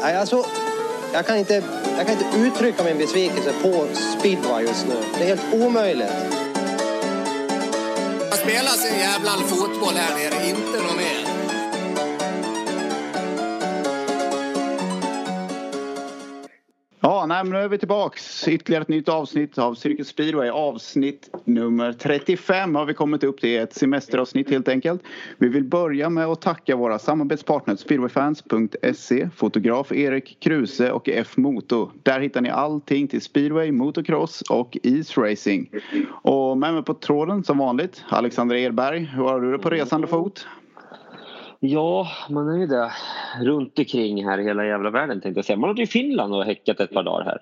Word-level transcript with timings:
Nej, 0.00 0.16
alltså, 0.16 0.44
jag, 1.12 1.26
kan 1.26 1.36
inte, 1.36 1.62
jag 1.96 2.06
kan 2.06 2.16
inte 2.18 2.38
uttrycka 2.38 2.84
min 2.84 2.98
besvikelse 2.98 3.52
på 3.62 3.86
speedway 4.18 4.64
just 4.64 4.86
nu. 4.86 4.94
Det 5.18 5.24
är 5.24 5.36
helt 5.36 5.54
omöjligt. 5.54 6.12
Det 8.30 8.36
spelas 8.36 8.84
en 8.92 8.98
jävla 8.98 9.30
fotboll 9.30 9.94
här 9.94 10.14
nere, 10.16 10.48
inte 10.48 10.82
någon 10.82 10.96
mer. 10.96 11.35
Ja, 17.26 17.28
nej, 17.28 17.44
men 17.44 17.52
nu 17.52 17.58
är 17.58 17.68
vi 17.68 17.78
tillbaks. 17.78 18.48
Ytterligare 18.48 18.82
ett 18.82 18.88
nytt 18.88 19.08
avsnitt 19.08 19.58
av 19.58 19.74
Cirkus 19.74 20.08
Speedway. 20.08 20.48
Avsnitt 20.48 21.30
nummer 21.44 21.92
35 21.92 22.74
har 22.74 22.84
vi 22.84 22.94
kommit 22.94 23.24
upp 23.24 23.40
till. 23.40 23.60
Ett 23.60 23.74
semesteravsnitt 23.74 24.50
helt 24.50 24.68
enkelt. 24.68 25.02
Vi 25.38 25.48
vill 25.48 25.64
börja 25.64 26.10
med 26.10 26.26
att 26.26 26.40
tacka 26.40 26.76
våra 26.76 26.98
samarbetspartners 26.98 27.80
speedwayfans.se, 27.80 29.28
fotograf 29.36 29.92
Erik 29.92 30.36
Kruse 30.40 30.92
och 30.92 31.08
F-Moto. 31.08 31.90
Där 32.02 32.20
hittar 32.20 32.40
ni 32.40 32.50
allting 32.50 33.08
till 33.08 33.22
speedway, 33.22 33.72
motocross 33.72 34.42
och 34.50 34.78
isracing. 34.82 35.70
Och 36.10 36.58
med 36.58 36.74
mig 36.74 36.82
på 36.82 36.94
tråden 36.94 37.44
som 37.44 37.58
vanligt, 37.58 38.04
Alexander 38.08 38.56
Edberg. 38.56 39.04
Hur 39.04 39.22
har 39.22 39.40
du 39.40 39.52
det 39.52 39.58
på 39.58 39.70
resande 39.70 40.06
fot? 40.06 40.46
Ja, 41.60 42.08
man 42.30 42.48
är 42.48 42.58
ju 42.58 42.66
där 42.66 42.92
runt 43.40 43.78
omkring 43.78 44.24
här 44.28 44.38
i 44.38 44.44
hela 44.44 44.66
jävla 44.66 44.90
världen 44.90 45.20
tänkte 45.20 45.38
jag 45.38 45.44
säga. 45.44 45.56
Man 45.56 45.70
har 45.70 45.80
i 45.80 45.86
Finland 45.86 46.34
och 46.34 46.44
häckat 46.44 46.80
ett 46.80 46.92
par 46.92 47.02
dagar 47.02 47.24
här. 47.24 47.38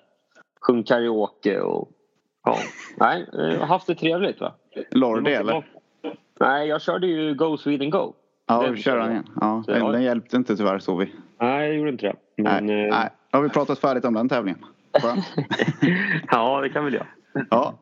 Sjungit 0.61 0.89
karaoke 0.89 1.61
och 1.61 1.89
ja, 2.45 2.59
nej, 2.99 3.27
haft 3.61 3.87
det 3.87 3.95
trevligt 3.95 4.41
va. 4.41 4.53
Lordi 4.91 5.33
eller? 5.33 5.65
Nej, 6.41 6.69
jag 6.69 6.83
körde 6.83 7.07
ju 7.07 7.35
Go 7.35 7.57
Sweden 7.57 7.91
Go. 7.91 8.13
Ja, 8.47 8.63
Den 8.63 8.75
du 8.75 8.83
kör 8.83 8.99
den 8.99 9.11
igen. 9.11 9.29
Ja, 9.41 9.65
den, 9.67 9.93
den 9.93 10.03
hjälpte 10.03 10.37
inte 10.37 10.57
tyvärr 10.57 10.79
såg 10.79 10.99
vi. 10.99 11.12
Nej, 11.41 11.67
jag 11.69 11.77
gjorde 11.77 11.91
inte 11.91 12.07
det. 12.07 12.43
Men, 12.43 12.67
Nej, 12.67 12.85
eh, 12.85 12.91
nej, 12.91 13.11
då 13.31 13.39
har 13.39 13.43
vi 13.43 13.49
pratat 13.49 13.78
färdigt 13.78 14.05
om 14.05 14.15
den 14.15 14.28
tävlingen. 14.28 14.65
Ja, 16.31 16.61
det 16.61 16.69
kan 16.69 16.84
väl 16.84 16.95
jag. 16.95 17.06
Ja. 17.51 17.75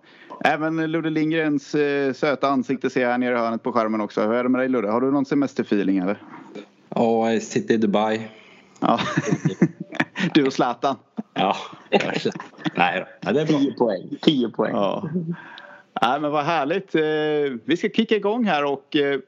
Även 0.45 0.77
Ludde 0.93 1.11
Lindgrens 1.11 1.75
eh, 1.75 2.13
söta 2.13 2.49
ansikte 2.49 2.91
ser 2.91 3.03
jag 3.03 3.09
här 3.09 3.19
nere 3.19 3.35
i 3.35 3.39
hörnet 3.39 3.63
på 3.63 3.73
skärmen 3.73 4.01
också. 4.01 4.21
Hur 4.23 4.33
är 4.35 4.43
det 4.43 4.49
med 4.49 4.61
dig 4.61 4.69
Ludde? 4.69 4.91
Har 4.91 5.01
du 5.01 5.11
någon 5.11 5.25
semesterfeeling 5.25 5.99
eller? 5.99 6.23
Ja, 6.89 7.33
jag 7.33 7.43
sitter 7.43 7.75
i 7.75 7.77
Dubai. 7.77 8.29
Ja. 8.81 9.01
du 10.35 10.47
och 10.47 10.53
Zlatan. 10.53 10.97
Ja, 11.35 11.57
kanske. 11.91 12.31
Nej 12.75 13.01
då. 13.01 13.07
Ja, 13.21 13.33
det 13.33 13.41
är 13.41 13.47
bra. 13.47 13.59
10 13.59 13.73
poäng. 13.73 14.19
10 14.23 14.49
poäng. 14.49 14.73
Ja. 14.75 15.09
Nej, 16.03 16.21
men 16.21 16.31
vad 16.31 16.45
härligt. 16.45 16.95
Eh, 16.95 17.61
Vi 17.65 17.77
ska 17.77 17.89
kicka 17.89 18.17
igång 18.17 18.45
här 18.45 18.65
och 18.65 18.97
eh, 18.97 19.19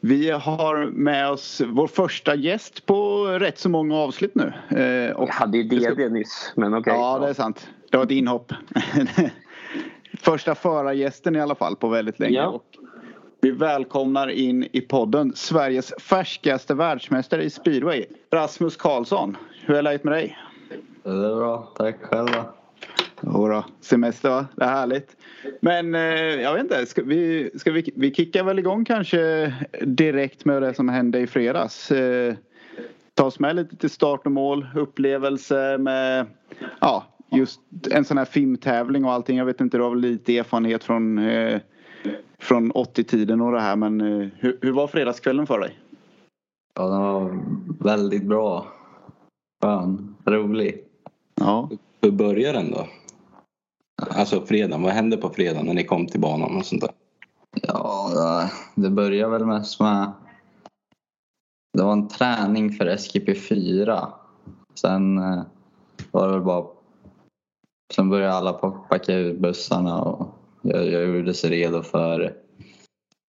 vi 0.00 0.30
har 0.30 0.86
med 0.86 1.30
oss 1.30 1.62
vår 1.66 1.86
första 1.86 2.34
gäst 2.34 2.86
på 2.86 3.26
rätt 3.26 3.58
så 3.58 3.68
många 3.68 3.96
avsnitt 3.96 4.34
nu. 4.34 4.52
Eh, 4.78 5.16
Och 5.16 5.28
Jag 5.28 5.34
hade 5.34 5.58
ju 5.58 5.62
DD 5.64 6.08
nyss, 6.12 6.52
men 6.56 6.74
okej. 6.74 6.92
Ja, 6.96 7.18
det 7.18 7.28
är 7.28 7.34
sant. 7.34 7.68
Det 7.90 7.96
var 7.96 8.04
ett 8.04 8.10
inhopp. 8.10 8.52
Första 10.24 10.54
förargästen 10.54 11.36
i 11.36 11.40
alla 11.40 11.54
fall 11.54 11.76
på 11.76 11.88
väldigt 11.88 12.18
länge. 12.18 12.36
Ja. 12.36 12.48
Och 12.48 12.64
vi 13.40 13.50
välkomnar 13.50 14.28
in 14.28 14.68
i 14.72 14.80
podden 14.80 15.32
Sveriges 15.34 15.92
färskaste 16.00 16.74
världsmästare 16.74 17.42
i 17.42 17.50
speedway, 17.50 18.04
Rasmus 18.32 18.76
Karlsson. 18.76 19.36
Hur 19.66 19.76
är 19.76 19.82
läget 19.82 20.04
med 20.04 20.12
dig? 20.12 20.38
Det 21.02 21.10
är 21.10 21.36
bra, 21.36 21.72
tack 21.76 21.96
själva. 22.02 22.44
Jodå, 23.20 23.64
semester 23.80 24.28
va? 24.28 24.46
Det 24.56 24.64
är 24.64 24.68
härligt. 24.68 25.16
Men 25.60 25.94
eh, 25.94 26.00
jag 26.40 26.52
vet 26.52 26.62
inte, 26.62 26.86
ska 26.86 27.02
vi, 27.02 27.50
ska 27.54 27.72
vi, 27.72 27.92
vi 27.96 28.14
kickar 28.14 28.44
väl 28.44 28.58
igång 28.58 28.84
kanske 28.84 29.54
direkt 29.80 30.44
med 30.44 30.62
det 30.62 30.74
som 30.74 30.88
hände 30.88 31.18
i 31.18 31.26
fredags. 31.26 31.90
Eh, 31.90 32.34
ta 33.14 33.24
oss 33.24 33.40
med 33.40 33.56
lite 33.56 33.76
till 33.76 33.90
start 33.90 34.26
och 34.26 34.32
mål, 34.32 34.66
upplevelse 34.76 35.78
med 35.78 36.26
ja, 36.80 37.13
just 37.30 37.60
en 37.90 38.04
sån 38.04 38.18
här 38.18 38.24
filmtävling 38.24 39.04
och 39.04 39.12
allting. 39.12 39.36
Jag 39.36 39.44
vet 39.44 39.60
inte, 39.60 39.76
du 39.76 39.82
har 39.82 39.90
väl 39.90 40.00
lite 40.00 40.38
erfarenhet 40.38 40.84
från, 40.84 41.18
eh, 41.18 41.60
från 42.38 42.72
80-tiden 42.72 43.40
och 43.40 43.52
det 43.52 43.60
här 43.60 43.76
men 43.76 44.00
eh, 44.00 44.28
hur, 44.36 44.58
hur 44.62 44.72
var 44.72 44.86
fredagskvällen 44.86 45.46
för 45.46 45.58
dig? 45.58 45.78
Ja, 46.74 46.88
den 46.88 47.00
var 47.00 47.38
väldigt 47.84 48.24
bra. 48.24 48.66
Skön, 49.64 50.14
rolig. 50.26 50.84
Ja, 51.34 51.70
Hur 52.00 52.10
börjar 52.10 52.52
den 52.52 52.70
då? 52.70 52.86
Alltså 54.10 54.46
fredagen, 54.46 54.82
vad 54.82 54.92
hände 54.92 55.16
på 55.16 55.30
fredagen 55.30 55.66
när 55.66 55.74
ni 55.74 55.84
kom 55.84 56.06
till 56.06 56.20
banan 56.20 56.56
och 56.56 56.66
sånt 56.66 56.82
där? 56.82 56.90
Ja, 57.62 58.50
det- 58.74 58.90
började 58.90 59.32
väl 59.32 59.46
mest 59.46 59.80
med... 59.80 60.12
Det 61.78 61.82
var 61.82 61.92
en 61.92 62.08
träning 62.08 62.72
för 62.72 62.86
SGP4. 62.86 64.06
Sen 64.74 65.18
eh, 65.18 65.42
var 66.10 66.26
det 66.26 66.32
väl 66.34 66.42
bara... 66.42 66.66
Sen 67.92 68.10
började 68.10 68.32
alla 68.32 68.52
pa- 68.52 68.70
packa 68.90 69.14
ur 69.14 69.34
bussarna 69.34 70.02
och 70.02 70.28
jag, 70.62 70.86
jag 70.90 71.16
gjorde 71.16 71.34
sig 71.34 71.50
redo 71.50 71.82
för 71.82 72.32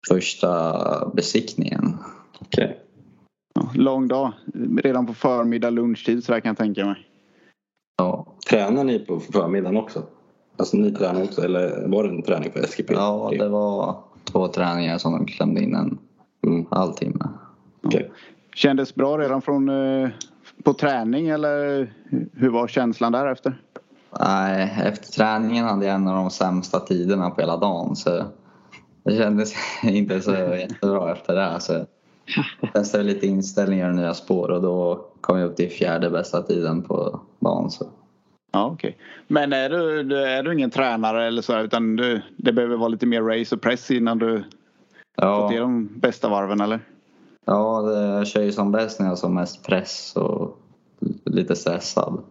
första 0.10 1.12
besiktningen. 1.16 1.98
Okej. 2.40 2.80
ja, 3.56 3.70
lång 3.76 4.08
dag. 4.08 4.32
Redan 4.84 5.06
på 5.06 5.14
förmiddag, 5.14 5.70
lunchtid 5.70 6.24
så 6.24 6.32
där 6.32 6.40
kan 6.40 6.50
jag 6.50 6.58
tänka 6.58 6.86
mig. 6.86 7.08
Ja, 7.98 8.28
Tränar 8.50 8.84
ni 8.84 9.00
på 9.00 9.20
förmiddagen 9.20 9.78
också? 9.78 10.04
Alltså 10.58 10.78
ni 10.78 10.92
tränar 10.92 11.24
också 11.24 11.42
eller 11.42 11.88
var 11.88 12.04
det 12.04 12.10
en 12.10 12.22
träning 12.24 12.52
för 12.52 12.60
SGP? 12.64 12.94
ja 12.94 13.32
det 13.40 13.50
var 13.50 13.96
två 14.24 14.48
träningar 14.48 14.98
som 14.98 15.12
de 15.14 15.26
klämde 15.26 15.62
in 15.64 15.76
en 15.76 16.00
Mm, 16.48 16.66
halvtimme. 16.72 17.26
okej. 17.84 18.12
Kändes 18.56 18.96
bra 18.96 19.18
redan 19.18 19.42
från 19.42 19.70
eh, 19.70 20.10
på 20.64 20.74
träning 20.74 21.28
eller 21.28 21.88
hur 22.34 22.50
var 22.50 22.68
känslan 22.68 23.12
därefter? 23.12 23.62
Nej, 24.20 24.74
efter 24.86 25.12
träningen 25.12 25.66
hade 25.66 25.86
jag 25.86 25.96
en 25.96 26.08
av 26.08 26.16
de 26.16 26.30
sämsta 26.30 26.80
tiderna 26.80 27.30
på 27.30 27.42
hela 27.42 27.58
dagen 27.58 27.96
så 27.96 28.24
det 29.04 29.18
kändes 29.18 29.54
inte 29.84 30.22
så 30.22 30.32
jättebra 30.32 31.12
efter 31.12 31.36
det. 31.36 31.60
Så 31.60 31.86
jag 32.62 32.74
testade 32.74 33.04
lite 33.04 33.28
inställningar 33.28 33.90
och 33.90 33.96
nya 33.96 34.14
spår 34.14 34.52
och 34.52 34.62
då 34.62 35.06
kom 35.22 35.40
jag 35.40 35.50
upp 35.50 35.56
till 35.56 35.70
fjärde 35.70 36.10
bästa 36.10 36.42
tiden 36.42 36.82
på 36.82 37.20
dagen. 37.40 37.72
Så. 37.72 37.86
Ja, 38.52 38.66
okej. 38.74 38.98
Men 39.28 39.54
är 39.54 39.70
du, 39.70 40.18
är 40.18 40.44
du 40.44 40.54
ingen 40.54 40.70
tränare 40.72 41.28
eller 41.28 41.42
så 41.42 41.60
utan 41.60 41.96
du, 41.96 42.22
det 42.38 42.54
behöver 42.54 42.76
vara 42.78 42.88
lite 42.90 43.06
mer 43.06 43.22
race 43.22 43.56
och 43.56 43.62
press 43.62 43.92
innan 43.92 44.20
du 44.20 44.38
fått 45.22 45.50
till 45.50 45.58
Ja, 45.58 45.62
de 45.62 46.00
bästa 46.00 46.30
varven 46.30 46.62
eller? 46.62 46.80
ja 47.46 47.82
det, 47.82 48.00
jag 48.02 48.28
kör 48.28 48.42
ju 48.42 48.52
som 48.52 48.72
bäst 48.72 49.00
när 49.00 49.06
jag 49.06 49.12
har 49.12 49.16
som 49.16 49.34
mest 49.36 49.64
press 49.68 50.14
och 50.16 50.58
lite 51.26 51.56
stressad. 51.56 52.24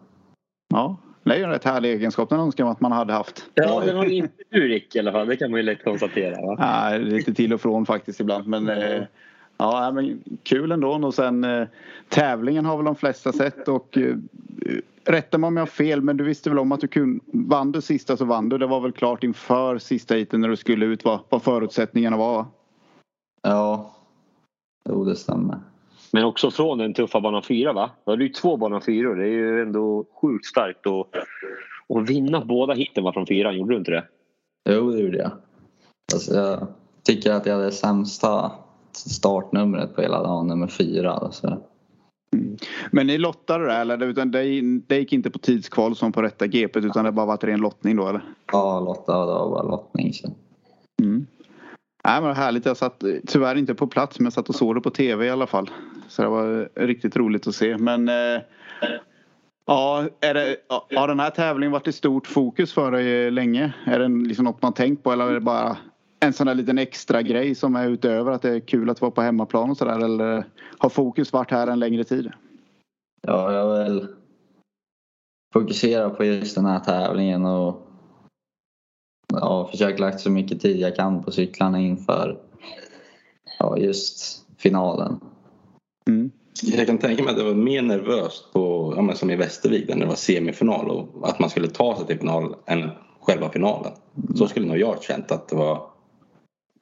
Ja, 0.75 0.97
det 1.22 1.34
är 1.34 1.38
ju 1.38 1.44
en 1.44 1.50
rätt 1.50 1.64
härlig 1.64 1.92
egenskap. 1.92 2.28
Den 2.28 2.40
önskar 2.40 2.64
man 2.64 2.72
att 2.72 2.80
man 2.80 2.92
hade 2.92 3.12
haft. 3.12 3.50
Ja, 3.54 3.80
det 3.80 3.92
var 3.92 4.04
inte 4.04 4.44
du 4.48 4.68
Rick 4.68 4.96
i 4.96 4.98
alla 4.98 5.12
fall. 5.12 5.26
Det 5.28 5.36
kan 5.36 5.50
man 5.50 5.60
ju 5.60 5.64
lätt 5.64 5.84
konstatera. 5.84 6.46
Va? 6.46 6.56
Ja, 6.58 6.98
lite 6.98 7.34
till 7.34 7.52
och 7.52 7.60
från 7.60 7.86
faktiskt 7.86 8.20
ibland. 8.20 8.46
Men, 8.46 8.68
eh, 8.68 9.02
ja, 9.56 9.92
men 9.94 10.22
kul 10.42 10.72
ändå. 10.72 10.90
Och 10.92 11.14
sen 11.14 11.44
eh, 11.44 11.66
tävlingen 12.08 12.64
har 12.64 12.76
väl 12.76 12.84
de 12.84 12.96
flesta 12.96 13.32
sett. 13.32 13.68
Och, 13.68 13.98
eh, 13.98 14.16
rätta 15.04 15.38
mig 15.38 15.48
om 15.48 15.56
jag 15.56 15.62
har 15.62 15.66
fel, 15.66 16.02
men 16.02 16.16
du 16.16 16.24
visste 16.24 16.50
väl 16.50 16.58
om 16.58 16.72
att 16.72 16.80
du 16.80 16.88
kunde, 16.88 17.20
vann 17.32 17.72
du 17.72 17.80
sista 17.80 18.16
så 18.16 18.24
vann 18.24 18.48
du. 18.48 18.58
Det 18.58 18.66
var 18.66 18.80
väl 18.80 18.92
klart 18.92 19.24
inför 19.24 19.78
sista 19.78 20.14
heaten 20.14 20.40
när 20.40 20.48
du 20.48 20.56
skulle 20.56 20.86
ut 20.86 21.04
vad, 21.04 21.20
vad 21.28 21.42
förutsättningarna 21.42 22.16
var. 22.16 22.46
Ja, 23.42 23.94
jo 24.88 25.04
det 25.04 25.16
stämmer. 25.16 25.60
Men 26.12 26.24
också 26.24 26.50
från 26.50 26.78
den 26.78 26.94
tuffa 26.94 27.20
banan 27.20 27.42
4 27.42 27.72
va? 27.72 27.90
Då 28.04 28.12
har 28.12 28.16
du 28.16 28.26
ju 28.26 28.32
två 28.32 28.56
banan 28.56 28.82
4 28.82 29.14
Det 29.14 29.24
är 29.24 29.28
ju 29.28 29.62
ändå 29.62 30.04
sjukt 30.22 30.46
starkt 30.46 30.86
att, 30.86 31.06
att 31.98 32.10
vinna 32.10 32.44
båda 32.44 32.74
hitten 32.74 33.04
va, 33.04 33.12
från 33.12 33.26
fyran. 33.26 33.56
Gjorde 33.56 33.74
du 33.74 33.78
inte 33.78 33.90
det? 33.90 34.04
Jo, 34.70 34.90
det 34.90 35.00
gjorde 35.00 35.18
jag. 35.18 35.32
Alltså, 36.12 36.34
jag 36.34 36.66
tycker 37.02 37.32
att 37.32 37.46
jag 37.46 37.54
hade 37.54 37.72
sämsta 37.72 38.52
startnumret 38.92 39.94
på 39.94 40.02
hela 40.02 40.22
dagen, 40.22 40.46
nummer 40.46 40.66
fyra. 40.66 41.30
Så. 41.32 41.58
Men 42.90 43.06
ni 43.06 43.19
lottade 43.19 43.66
det 43.66 43.72
eller? 43.72 44.02
Utan 44.02 44.31
det, 44.31 44.60
det 44.87 44.98
gick 44.98 45.12
inte 45.12 45.31
på 45.31 45.38
tidskval 45.38 45.96
som 45.96 46.12
på 46.12 46.22
rätta 46.22 46.46
GP 46.46 46.78
utan 46.78 47.04
det 47.04 47.12
bara 47.12 47.26
varit 47.26 47.44
ren 47.44 47.60
lottning 47.60 47.96
då 47.96 48.08
eller? 48.08 48.22
Ja, 48.52 48.81
Lotta, 48.81 49.20
det 49.20 49.26
var 49.26 49.50
bara 49.50 49.62
lottning. 49.62 50.12
Så. 50.12 50.31
Mm. 51.02 51.26
Nej, 52.04 52.20
men 52.20 52.28
vad 52.28 52.37
härligt. 52.37 52.66
Jag 52.66 52.76
satt 52.76 53.02
eh, 53.02 53.14
tyvärr 53.26 53.54
inte 53.54 53.75
på 53.75 53.87
plats 53.87 54.19
men 54.19 54.25
jag 54.25 54.32
satt 54.32 54.49
och 54.49 54.54
såg 54.54 54.75
det 54.75 54.81
på 54.81 54.90
tv 54.90 55.26
i 55.26 55.31
alla 55.31 55.46
fall. 55.46 55.70
Så 56.08 56.22
det 56.22 56.28
var 56.28 56.70
eh, 56.75 56.87
riktigt 56.87 57.16
roligt 57.16 57.46
att 57.46 57.54
se. 57.54 57.78
Men 57.78 58.08
eh, 58.08 58.40
ja, 59.66 60.08
är 60.20 60.34
det, 60.34 60.56
har 60.96 61.08
den 61.08 61.20
här 61.20 61.31
tävlingen 61.31 61.72
varit 61.72 61.88
i 61.88 61.93
stort 61.93 62.26
fokus 62.26 62.72
för 62.72 62.90
dig 62.90 63.25
eh, 63.26 63.32
länge? 63.32 63.72
Är 63.84 63.99
det 63.99 64.08
liksom 64.08 64.44
något 64.44 64.62
man 64.62 64.72
tänkt 64.72 65.02
på 65.02 65.12
eller 65.12 65.26
är 65.26 65.34
det 65.34 65.40
bara 65.40 65.76
en 66.20 66.32
sån 66.32 66.46
där 66.46 66.54
liten 66.54 66.78
extra 66.78 67.22
grej 67.22 67.54
som 67.54 67.76
är 67.76 67.88
utöver 67.88 68.32
att 68.32 68.43
det 68.43 68.50
är 68.50 68.60
kul 68.60 68.90
att 68.90 69.00
vara 69.00 69.10
på 69.10 69.22
hemmaplan 69.22 69.70
och 69.70 69.76
sådär? 69.76 70.04
Eller 70.04 70.44
har 70.78 70.88
fokus 70.88 71.32
varit 71.32 71.50
här 71.50 71.66
en 71.66 71.78
längre 71.78 72.04
tid? 72.04 72.32
Ja, 73.22 73.52
jag 73.52 73.84
vill 73.84 74.06
fokusera 75.52 76.10
på 76.10 76.25
just 76.25 76.54
den 76.54 76.66
här 76.66 76.81
tävlingen 76.81 77.46
och 77.46 77.91
ja, 79.40 79.69
försöka 79.70 80.02
lagt 80.02 80.20
så 80.20 80.31
mycket 80.31 80.61
tid 80.61 80.76
jag 80.76 80.96
kan 80.96 81.23
på 81.23 81.32
cyklarna 81.32 81.81
inför 81.81 82.38
ja, 83.58 83.79
just 83.79 84.38
finalen. 84.58 85.20
Mm. 86.08 86.31
jag 86.62 86.87
kan 86.87 86.99
tänka 86.99 87.23
mig 87.23 87.31
att 87.31 87.38
det 87.38 87.44
var 87.44 87.55
mer 87.55 87.82
nervöst 87.82 88.52
på, 88.52 88.93
ja, 88.96 89.02
men 89.02 89.17
som 89.17 89.31
i 89.31 89.37
Västervik 89.37 89.88
när 89.88 89.96
det 89.96 90.06
var 90.06 90.14
semifinal 90.14 90.90
och 90.90 91.29
att 91.29 91.38
man 91.38 91.50
skulle 91.50 91.69
ta 91.69 91.96
sig 91.96 92.06
till 92.06 92.19
final 92.19 92.56
än 92.67 92.90
själva 93.20 93.50
finalen. 93.50 93.93
Så 94.34 94.49
skulle 94.49 94.67
nog 94.67 94.79
jag 94.79 95.02
känt 95.02 95.32
att 95.32 95.49
det 95.49 95.56
var 95.56 95.93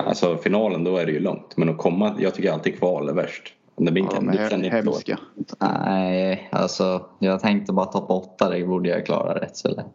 Alltså 0.04 0.36
finalen 0.36 0.84
då 0.84 0.96
är 0.96 1.06
det 1.06 1.12
ju 1.12 1.20
långt 1.20 1.56
men 1.56 1.68
att 1.68 1.78
komma, 1.78 2.16
jag 2.18 2.34
tycker 2.34 2.52
alltid 2.52 2.78
kval 2.78 3.08
är 3.08 3.12
värst. 3.12 3.54
Det 3.76 3.92
blir 3.92 4.04
Ja, 4.04 4.56
då. 4.58 4.76
hemska. 4.76 5.18
Nej, 5.60 6.48
alltså 6.52 7.06
jag 7.18 7.40
tänkte 7.40 7.72
bara 7.72 7.86
topp 7.86 8.10
åtta, 8.10 8.48
det 8.48 8.64
borde 8.64 8.88
jag 8.88 9.06
klara 9.06 9.40
rätt 9.40 9.56
så 9.56 9.68
lätt. 9.68 9.86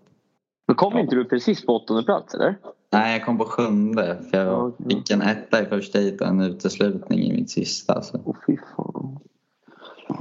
Men 0.68 0.76
kom 0.76 0.98
inte 0.98 1.16
du 1.16 1.26
precis 1.26 1.66
på 1.66 1.76
åttonde 1.76 2.04
plats 2.04 2.34
eller? 2.34 2.56
Nej, 2.92 3.18
jag 3.18 3.26
kom 3.26 3.38
på 3.38 3.46
sjunde 3.46 4.18
för 4.32 4.38
jag 4.38 4.74
fick 4.90 5.12
en 5.12 5.22
etta 5.22 5.62
i 5.62 5.66
första 5.66 6.00
heatet 6.00 6.22
och 6.22 6.28
en 6.28 6.42
uteslutning 6.42 7.20
i 7.20 7.34
mitt 7.34 7.50
sista. 7.50 8.02
Så. 8.02 8.22
Åh 8.26 8.36
fy 8.48 8.58
fan. 8.76 9.20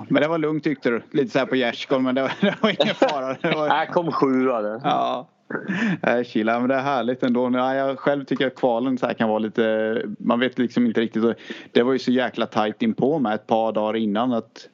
Men 0.08 0.22
det 0.22 0.28
var 0.28 0.38
lugnt 0.38 0.64
tyckte 0.64 0.90
du. 0.90 1.02
Lite 1.10 1.30
så 1.30 1.38
här 1.38 1.46
på 1.46 1.56
gärdsgården 1.56 2.04
men 2.04 2.14
det 2.14 2.22
var, 2.22 2.32
det 2.40 2.56
var 2.60 2.70
ingen 2.82 2.94
fara. 2.94 3.36
Det 3.42 3.56
var, 3.56 3.68
Här 3.68 3.86
kom 3.86 4.12
sjua 4.12 4.62
det. 4.62 4.80
Ja. 4.84 5.28
Nej, 6.02 6.24
chilla, 6.24 6.60
men 6.60 6.68
det 6.68 6.74
är 6.74 6.82
härligt 6.82 7.22
ändå. 7.22 7.48
Nej, 7.48 7.78
jag 7.78 7.98
själv 7.98 8.24
tycker 8.24 8.46
att 8.46 8.54
kvalen 8.54 8.98
så 8.98 9.06
här 9.06 9.14
kan 9.14 9.28
vara 9.28 9.38
lite... 9.38 10.02
Man 10.18 10.40
vet 10.40 10.58
liksom 10.58 10.86
inte 10.86 11.00
riktigt. 11.00 11.36
Det 11.72 11.82
var 11.82 11.92
ju 11.92 11.98
så 11.98 12.10
jäkla 12.10 12.46
tajt 12.46 12.82
inpå 12.82 13.18
med 13.18 13.34
ett 13.34 13.46
par 13.46 13.72
dagar 13.72 13.96
innan 13.96 14.32
att 14.32 14.68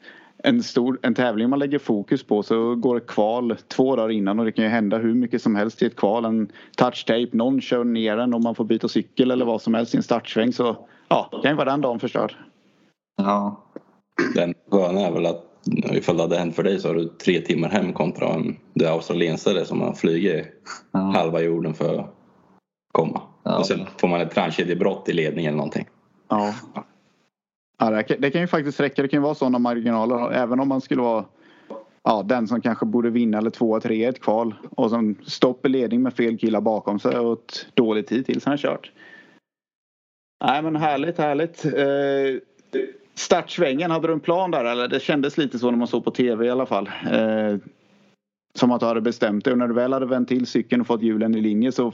en, 0.45 0.63
stor, 0.63 0.99
en 1.03 1.15
tävling 1.15 1.51
man 1.51 1.59
lägger 1.59 1.79
fokus 1.79 2.23
på 2.23 2.43
så 2.43 2.75
går 2.75 2.97
ett 2.97 3.07
kval 3.07 3.57
två 3.69 3.97
dagar 3.97 4.11
innan 4.11 4.39
och 4.39 4.45
det 4.45 4.53
kan 4.53 4.65
ju 4.65 4.71
hända 4.71 4.99
hur 4.99 5.15
mycket 5.15 5.43
som 5.43 5.57
helst 5.57 5.83
i 5.83 5.87
ett 5.87 5.97
kval. 5.97 6.25
En 6.25 6.53
touchtape, 6.77 7.29
någon 7.33 7.61
kör 7.61 7.85
ner 7.85 8.19
en 8.19 8.35
och 8.35 8.43
man 8.43 8.55
får 8.55 8.65
byta 8.65 8.89
cykel 8.89 9.31
eller 9.31 9.45
vad 9.45 9.63
som 9.63 9.75
helst 9.75 9.95
i 9.95 9.97
en 9.97 10.03
startsväng 10.03 10.53
så 10.53 10.77
ja, 11.09 11.29
det 11.33 11.43
kan 11.43 11.51
ju 11.51 11.57
vara 11.57 11.71
den 11.71 11.81
dagen 11.81 12.01
förstörd. 12.01 12.37
Ja, 13.17 13.65
Den 14.35 14.55
sköna 14.71 15.01
är 15.01 15.11
väl 15.11 15.27
att 15.27 15.45
ifall 15.93 16.17
det 16.17 16.23
hade 16.23 16.39
hänt 16.39 16.57
för 16.57 16.63
dig 16.63 16.81
så 16.81 16.89
har 16.89 16.95
du 16.95 17.09
tre 17.09 17.41
timmar 17.41 17.69
hem 17.69 17.93
kontra 17.93 18.35
en 18.35 18.57
det 18.75 18.87
australiensare 18.91 19.65
som 19.65 19.81
har 19.81 19.93
flugit 19.93 20.47
ja, 20.93 20.99
halva 20.99 21.41
jorden 21.41 21.75
för 21.75 21.99
att 21.99 22.15
komma. 22.93 23.21
Ja. 23.43 23.59
Och 23.59 23.67
sen 23.67 23.87
får 23.97 24.09
man 24.09 24.21
ett 24.21 24.31
transkedjebrott 24.31 25.09
i 25.09 25.13
ledningen 25.13 25.49
eller 25.49 25.57
någonting. 25.57 25.87
Ja 26.29 26.55
ja 27.81 27.91
det, 27.91 28.03
kan, 28.03 28.21
det 28.21 28.31
kan 28.31 28.41
ju 28.41 28.47
faktiskt 28.47 28.81
räcka. 28.81 29.03
Det 29.03 29.09
kan 29.09 29.19
ju 29.19 29.23
vara 29.23 29.35
sådana 29.35 29.59
marginaler. 29.59 30.33
Även 30.33 30.61
om 30.61 30.69
man 30.69 30.81
skulle 30.81 31.03
vara 31.03 31.25
ja, 32.03 32.23
den 32.23 32.49
som 32.49 32.61
kanske 32.61 32.87
borde 32.87 33.11
vinna 33.11 33.39
eller 33.39 33.51
tvåa, 33.51 33.81
tre 33.81 33.95
i 33.95 34.05
ett 34.05 34.21
kval. 34.21 34.55
Och 34.71 34.91
som 34.91 35.17
stopp 35.27 35.67
i 35.67 35.69
ledning 35.69 36.03
med 36.03 36.15
fel 36.15 36.39
killar 36.39 36.61
bakom 36.61 36.99
sig 36.99 37.19
och 37.19 37.33
ett 37.33 37.67
dåligt 37.75 38.07
tid 38.07 38.27
tills 38.27 38.45
han 38.45 38.59
kört. 38.59 38.93
Nej 40.45 40.63
men 40.63 40.77
härligt, 40.77 41.19
härligt. 41.19 41.65
Eh, 41.65 42.41
startsvängen, 43.15 43.91
hade 43.91 44.07
du 44.07 44.13
en 44.13 44.21
plan 44.21 44.51
där 44.51 44.65
eller? 44.65 44.89
Det 44.89 45.01
kändes 45.01 45.39
lite 45.39 45.59
så 45.59 45.71
när 45.71 45.79
man 45.79 45.89
såg 45.89 46.05
på 46.05 46.11
tv 46.11 46.47
i 46.47 46.51
alla 46.51 46.67
fall. 46.67 46.91
Eh, 47.11 47.57
som 48.55 48.73
att 48.73 48.81
du 48.81 48.87
hade 48.87 49.01
bestämt 49.01 49.45
dig 49.45 49.53
och 49.53 49.59
när 49.59 49.69
du 49.69 49.75
väl 49.75 49.93
hade 49.93 50.07
vänt 50.07 50.29
till 50.29 50.47
cykeln 50.47 50.81
och 50.81 50.87
fått 50.87 51.03
hjulen 51.03 51.35
i 51.35 51.41
linje 51.41 51.73
så 51.73 51.93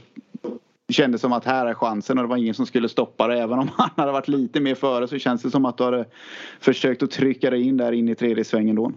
det 0.87 0.93
kändes 0.93 1.21
som 1.21 1.33
att 1.33 1.45
här 1.45 1.65
är 1.65 1.73
chansen 1.73 2.17
och 2.17 2.23
det 2.23 2.27
var 2.29 2.37
ingen 2.37 2.53
som 2.53 2.65
skulle 2.65 2.89
stoppa 2.89 3.27
det. 3.27 3.39
Även 3.41 3.59
om 3.59 3.69
han 3.77 3.89
hade 3.95 4.11
varit 4.11 4.27
lite 4.27 4.59
mer 4.59 4.75
före 4.75 5.07
så 5.07 5.17
känns 5.17 5.41
det 5.41 5.51
som 5.51 5.65
att 5.65 5.77
du 5.77 5.83
hade 5.83 6.05
försökt 6.59 7.03
att 7.03 7.11
trycka 7.11 7.49
dig 7.49 7.61
in 7.67 7.77
där 7.77 7.91
in 7.91 8.09
i 8.09 8.15
tredje 8.15 8.43
svängen 8.43 8.75
då. 8.75 8.91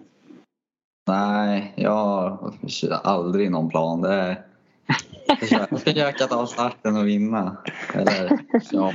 nej, 1.08 1.72
jag 1.76 1.90
har 1.90 2.52
aldrig 3.04 3.50
någon 3.50 3.68
plan. 3.68 4.00
Det 4.00 4.12
är 4.14 4.42
försöka, 5.40 5.76
försöka 5.76 6.26
ta 6.26 6.46
starten 6.46 6.96
och 6.96 7.06
vinna. 7.08 7.56
Eller, 7.94 8.38
ja, 8.72 8.92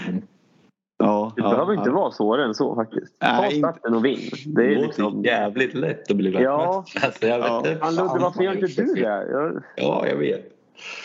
Ja, 0.98 1.32
Det 1.36 1.42
behöver 1.42 1.74
inte 1.74 1.90
vara 1.90 2.12
svårare 2.12 2.46
än 2.46 2.54
så 2.56 2.76
faktiskt. 2.76 3.20
Ta 3.20 3.28
Nej, 3.42 3.56
inte- 3.56 3.58
starten 3.70 3.96
och 3.96 4.06
vinn. 4.06 4.20
Det 4.46 4.66
är 4.66 4.76
liksom... 4.82 5.24
jävligt 5.24 5.74
lätt 5.74 6.12
att 6.12 6.18
bli 6.18 6.32
Ja. 6.32 6.86
världsmästare. 6.94 7.34
Alltså, 7.44 7.50
Ja. 7.50 7.58
inte. 7.74 7.76
Fan 7.86 7.96
Ludde, 7.96 8.20
varför 8.20 8.44
gör 8.44 8.54
inte 8.54 8.82
du 8.82 8.94
det? 8.94 9.00
Jag... 9.32 9.64
Ja, 9.76 10.08
jag 10.08 10.16
vet. 10.18 10.52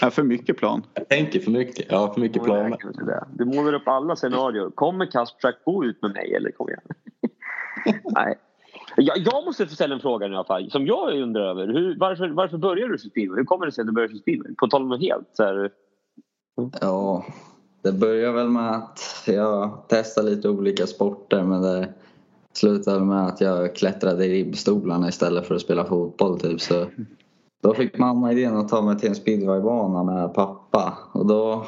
Ja, 0.01 0.11
för 0.11 0.23
mycket 0.23 0.57
plan. 0.57 0.83
Jag 0.95 1.09
tänker 1.09 1.41
för 1.41 1.51
mycket. 1.51 1.87
Jag 1.91 1.99
har 1.99 2.15
för 2.15 2.21
mycket 2.21 2.43
planer. 2.43 2.79
Du 3.33 3.45
målar 3.45 3.73
upp 3.73 3.89
alla 3.89 4.17
scenarier. 4.17 4.71
Kommer 4.71 5.07
Kasprzak 5.07 5.55
gå 5.65 5.85
ut 5.85 6.03
med 6.03 6.11
mig 6.13 6.35
eller 6.35 6.51
kom 6.51 6.69
igen? 6.69 6.81
Nej. 8.05 8.39
Jag, 8.97 9.19
jag 9.19 9.45
måste 9.45 9.67
få 9.67 9.75
ställa 9.75 9.95
en 9.95 10.01
fråga 10.01 10.27
nu 10.27 10.33
i 10.33 10.37
alla 10.37 10.45
fall. 10.45 10.71
Som 10.71 10.87
jag 10.87 11.23
undrar 11.23 11.43
över. 11.43 11.67
Hur, 11.67 11.97
varför, 11.99 12.29
varför 12.29 12.59
började 12.59 12.93
du 12.93 12.99
speedway? 12.99 13.39
Hur 13.39 13.45
kommer 13.45 13.67
det 13.67 13.73
sig 13.73 13.83
att 13.83 13.95
du 13.95 14.09
för 14.09 14.17
speedway? 14.17 14.55
På 14.55 14.67
tal 14.67 14.83
om 14.83 14.89
något 14.89 15.01
helt 15.01 15.29
så 15.33 15.45
här, 15.45 15.71
ja, 16.81 17.25
det 17.83 17.93
börjar 17.93 18.33
väl 18.33 18.49
med 18.49 18.71
att 18.71 19.25
jag 19.27 19.89
testade 19.89 20.31
lite 20.31 20.49
olika 20.49 20.87
sporter 20.87 21.43
men 21.43 21.63
det 21.63 21.89
slutade 22.53 23.05
med 23.05 23.27
att 23.27 23.41
jag 23.41 23.77
klättrade 23.77 24.27
i 24.27 24.31
ribbstolarna 24.31 25.09
istället 25.09 25.47
för 25.47 25.55
att 25.55 25.61
spela 25.61 25.85
fotboll. 25.85 26.41
Typ. 26.41 26.61
Så 26.61 26.87
då 27.61 27.75
fick 27.75 27.99
mamma 27.99 28.33
idén 28.33 28.57
att 28.57 28.69
ta 28.69 28.83
mig 28.83 28.99
till 28.99 29.09
en 29.09 29.15
speedwaybana 29.15 30.05
med 30.05 30.35
pappa 30.35 30.99
och 31.13 31.27
då, 31.27 31.67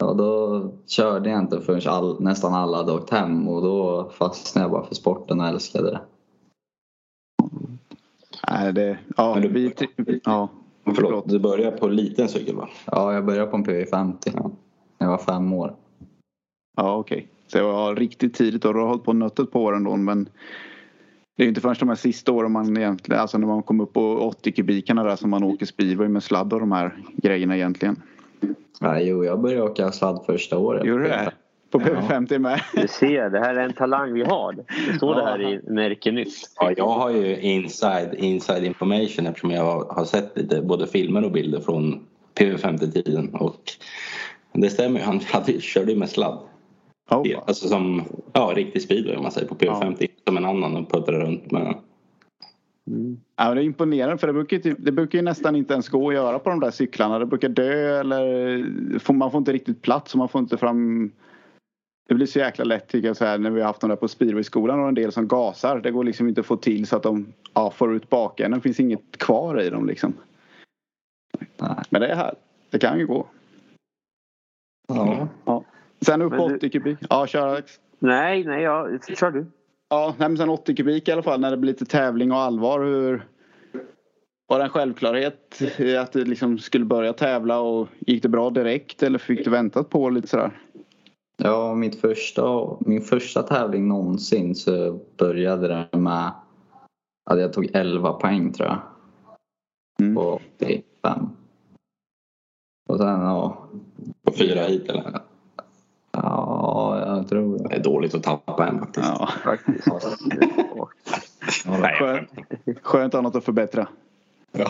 ja, 0.00 0.12
då 0.14 0.62
körde 0.86 1.30
jag 1.30 1.40
inte 1.40 1.60
förrän 1.60 1.80
all, 1.92 2.20
nästan 2.22 2.54
alla 2.54 2.76
hade 2.76 2.92
åkt 2.92 3.10
hem 3.10 3.48
och 3.48 3.62
då 3.62 4.10
fastnade 4.10 4.64
jag 4.64 4.70
bara 4.70 4.84
för 4.86 4.94
sporten 4.94 5.40
och 5.40 5.46
älskade 5.46 5.90
det. 5.90 6.00
Nej, 8.50 8.72
det, 8.72 8.98
ja, 9.16 9.34
Men 9.34 9.42
du- 9.42 9.48
vi, 9.48 10.20
ja, 10.24 10.48
Förlåt, 10.94 11.28
du 11.28 11.38
börjar 11.38 11.70
på 11.70 11.88
liten 11.88 12.28
cykel 12.28 12.56
va? 12.56 12.68
Ja, 12.86 13.12
jag 13.14 13.26
började 13.26 13.50
på 13.50 13.56
en 13.56 13.64
PV50 13.64 14.16
när 14.34 15.06
jag 15.06 15.08
var 15.08 15.18
fem 15.18 15.52
år. 15.52 15.74
ja 16.76 16.96
okej. 16.96 17.28
Så 17.46 17.58
det 17.58 17.64
var 17.64 17.96
riktigt 17.96 18.34
tidigt 18.34 18.64
och 18.64 18.74
du 18.74 18.80
har 18.80 18.86
hållit 18.88 19.04
på 19.04 19.12
nötet 19.12 19.50
på 19.50 19.62
åren 19.62 19.84
då 19.84 19.96
men 19.96 20.28
det 21.36 21.42
är 21.42 21.44
ju 21.44 21.48
inte 21.48 21.60
förrän 21.60 21.76
de 21.78 21.88
här 21.88 21.96
sista 21.96 22.32
åren 22.32 22.52
man 22.52 22.76
egentligen, 22.76 23.20
alltså 23.20 23.38
när 23.38 23.46
man 23.46 23.62
kom 23.62 23.80
upp 23.80 23.92
på 23.92 24.18
80 24.18 24.52
kubikerna 24.52 25.04
där 25.04 25.16
som 25.16 25.30
man 25.30 25.44
åker 25.44 25.66
speedway 25.66 26.08
med 26.08 26.22
sladd 26.22 26.52
och 26.52 26.60
de 26.60 26.72
här 26.72 26.96
grejerna 27.16 27.56
egentligen. 27.56 28.02
Ja, 28.80 29.00
jo, 29.00 29.24
jag 29.24 29.40
började 29.40 29.62
åka 29.62 29.92
sladd 29.92 30.22
första 30.26 30.58
året. 30.58 30.84
Gjorde 30.86 31.02
du 31.02 31.08
det? 31.08 31.32
På 31.70 31.80
Ja. 31.80 31.86
PV50 31.86 32.38
med? 32.38 32.60
Du 32.74 32.88
ser, 32.88 33.30
det 33.30 33.40
här 33.40 33.54
är 33.54 33.64
en 33.64 33.72
talang 33.72 34.12
vi 34.12 34.22
har. 34.24 34.52
Det 34.52 34.96
står 34.96 35.14
det 35.14 35.24
här 35.24 35.42
i 35.42 35.60
Märke 35.72 36.12
Nytt. 36.12 36.34
Ja, 36.60 36.72
jag 36.76 36.88
har 36.88 37.10
ju 37.10 37.40
inside, 37.40 38.14
inside 38.14 38.64
information 38.64 39.26
eftersom 39.26 39.50
jag 39.50 39.80
har 39.80 40.04
sett 40.04 40.38
lite 40.38 40.62
både 40.62 40.86
filmer 40.86 41.24
och 41.24 41.32
bilder 41.32 41.60
från 41.60 42.06
PV50-tiden. 42.38 43.34
Och 43.34 43.60
det 44.52 44.70
stämmer 44.70 45.00
ju, 45.00 45.06
han 45.06 45.20
hade, 45.32 45.60
körde 45.60 45.92
ju 45.92 45.98
med 45.98 46.10
sladd. 46.10 46.38
Oh, 47.10 47.42
Alltså 47.46 47.68
som 47.68 48.02
ja, 48.32 48.52
riktig 48.54 48.82
speedway 48.82 49.16
om 49.16 49.22
man 49.22 49.32
säger 49.32 49.48
på 49.48 49.54
PV50. 49.54 50.08
Som 50.26 50.36
en 50.36 50.44
annan 50.44 50.76
och 50.76 50.92
puttrade 50.92 51.24
runt 51.24 51.50
med. 51.50 51.74
Ja, 53.36 53.54
det 53.54 53.60
är 53.60 53.64
imponerande 53.64 54.18
för 54.18 54.26
det 54.26 54.32
brukar, 54.32 54.56
ju 54.56 54.62
typ, 54.62 54.78
det 54.80 54.92
brukar 54.92 55.18
ju 55.18 55.22
nästan 55.22 55.56
inte 55.56 55.72
ens 55.72 55.88
gå 55.88 56.08
att 56.08 56.14
göra 56.14 56.38
på 56.38 56.50
de 56.50 56.60
där 56.60 56.70
cyklarna. 56.70 57.18
Det 57.18 57.26
brukar 57.26 57.48
dö 57.48 58.00
eller 58.00 58.98
får, 58.98 59.14
man 59.14 59.30
får 59.30 59.38
inte 59.38 59.52
riktigt 59.52 59.82
plats 59.82 60.12
och 60.12 60.18
man 60.18 60.28
får 60.28 60.40
inte 60.40 60.56
fram 60.56 61.10
det 62.08 62.14
blir 62.14 62.26
så 62.26 62.38
jäkla 62.38 62.64
lätt 62.64 62.88
tycker 62.88 63.08
jag 63.08 63.16
så 63.16 63.24
här 63.24 63.38
när 63.38 63.50
vi 63.50 63.60
har 63.60 63.66
haft 63.66 63.80
dem 63.80 63.90
där 63.90 63.96
på 63.96 64.08
speedwayskolan 64.08 64.80
och 64.80 64.88
en 64.88 64.94
del 64.94 65.12
som 65.12 65.28
gasar. 65.28 65.80
Det 65.80 65.90
går 65.90 66.04
liksom 66.04 66.28
inte 66.28 66.40
att 66.40 66.46
få 66.46 66.56
till 66.56 66.86
så 66.86 66.96
att 66.96 67.02
de 67.02 67.32
ja, 67.54 67.70
får 67.70 67.94
ut 67.94 68.10
bakänden. 68.10 68.58
Det 68.58 68.62
finns 68.62 68.80
inget 68.80 69.18
kvar 69.18 69.60
i 69.60 69.70
dem 69.70 69.86
liksom. 69.86 70.12
Nej. 71.38 71.78
Men 71.90 72.00
det 72.00 72.06
är 72.06 72.16
här. 72.16 72.34
Det 72.70 72.78
kan 72.78 72.98
ju 72.98 73.06
gå. 73.06 73.26
Ja. 75.44 75.64
Sen 76.04 76.22
upp 76.22 76.36
på 76.36 76.48
du- 76.48 76.56
80 76.56 76.70
kubik. 76.70 76.98
Ja, 77.10 77.26
kör 77.26 77.46
Alex. 77.48 77.80
Nej, 77.98 78.44
nej, 78.44 78.62
ja, 78.62 78.88
kör 79.16 79.30
du. 79.30 79.46
Ja, 79.88 80.14
nej, 80.18 80.28
men 80.28 80.36
sen 80.36 80.48
80 80.48 80.76
kubik 80.76 81.08
i 81.08 81.12
alla 81.12 81.22
fall 81.22 81.40
när 81.40 81.50
det 81.50 81.56
blir 81.56 81.72
lite 81.72 81.84
tävling 81.84 82.32
och 82.32 82.38
allvar. 82.38 82.84
Hur 82.84 83.26
var 84.46 84.58
det 84.58 84.64
en 84.64 84.70
självklarhet 84.70 85.62
att 86.00 86.12
du 86.12 86.24
liksom 86.24 86.58
skulle 86.58 86.84
börja 86.84 87.12
tävla 87.12 87.60
och 87.60 87.88
gick 87.98 88.22
det 88.22 88.28
bra 88.28 88.50
direkt 88.50 89.02
eller 89.02 89.18
fick 89.18 89.44
du 89.44 89.50
väntat 89.50 89.90
på 89.90 90.10
lite 90.10 90.28
sådär? 90.28 90.60
Ja, 91.36 91.74
mitt 91.74 92.00
första, 92.00 92.76
min 92.80 93.00
första 93.00 93.42
tävling 93.42 93.88
någonsin 93.88 94.54
så 94.54 95.00
började 95.16 95.68
det 95.68 95.98
med 95.98 96.32
att 97.30 97.40
jag 97.40 97.52
tog 97.52 97.70
11 97.74 98.12
poäng 98.12 98.52
tror 98.52 98.68
jag. 98.68 98.78
Mm. 100.00 100.14
På 100.14 100.40
85. 100.58 101.28
Och 102.88 102.98
sen 102.98 103.20
ja, 103.20 103.68
På 104.22 104.32
fyra 104.32 104.62
hit 104.62 104.88
eller? 104.88 105.20
Ja 106.24 107.02
jag 107.16 107.28
tror 107.28 107.58
Det 107.58 107.68
det. 107.68 107.74
är 107.74 107.82
dåligt 107.82 108.14
att 108.14 108.22
tappa 108.22 108.66
en 108.68 108.78
faktiskt. 108.78 109.08
Ja, 109.08 109.26
Faktiskt. 109.44 109.86
Nej, 111.66 111.96
skönt, 111.98 112.28
skönt 112.82 113.14
att 113.14 113.18
ha 113.18 113.22
något 113.22 113.36
att 113.36 113.44
förbättra. 113.44 113.88
Ja. 114.52 114.68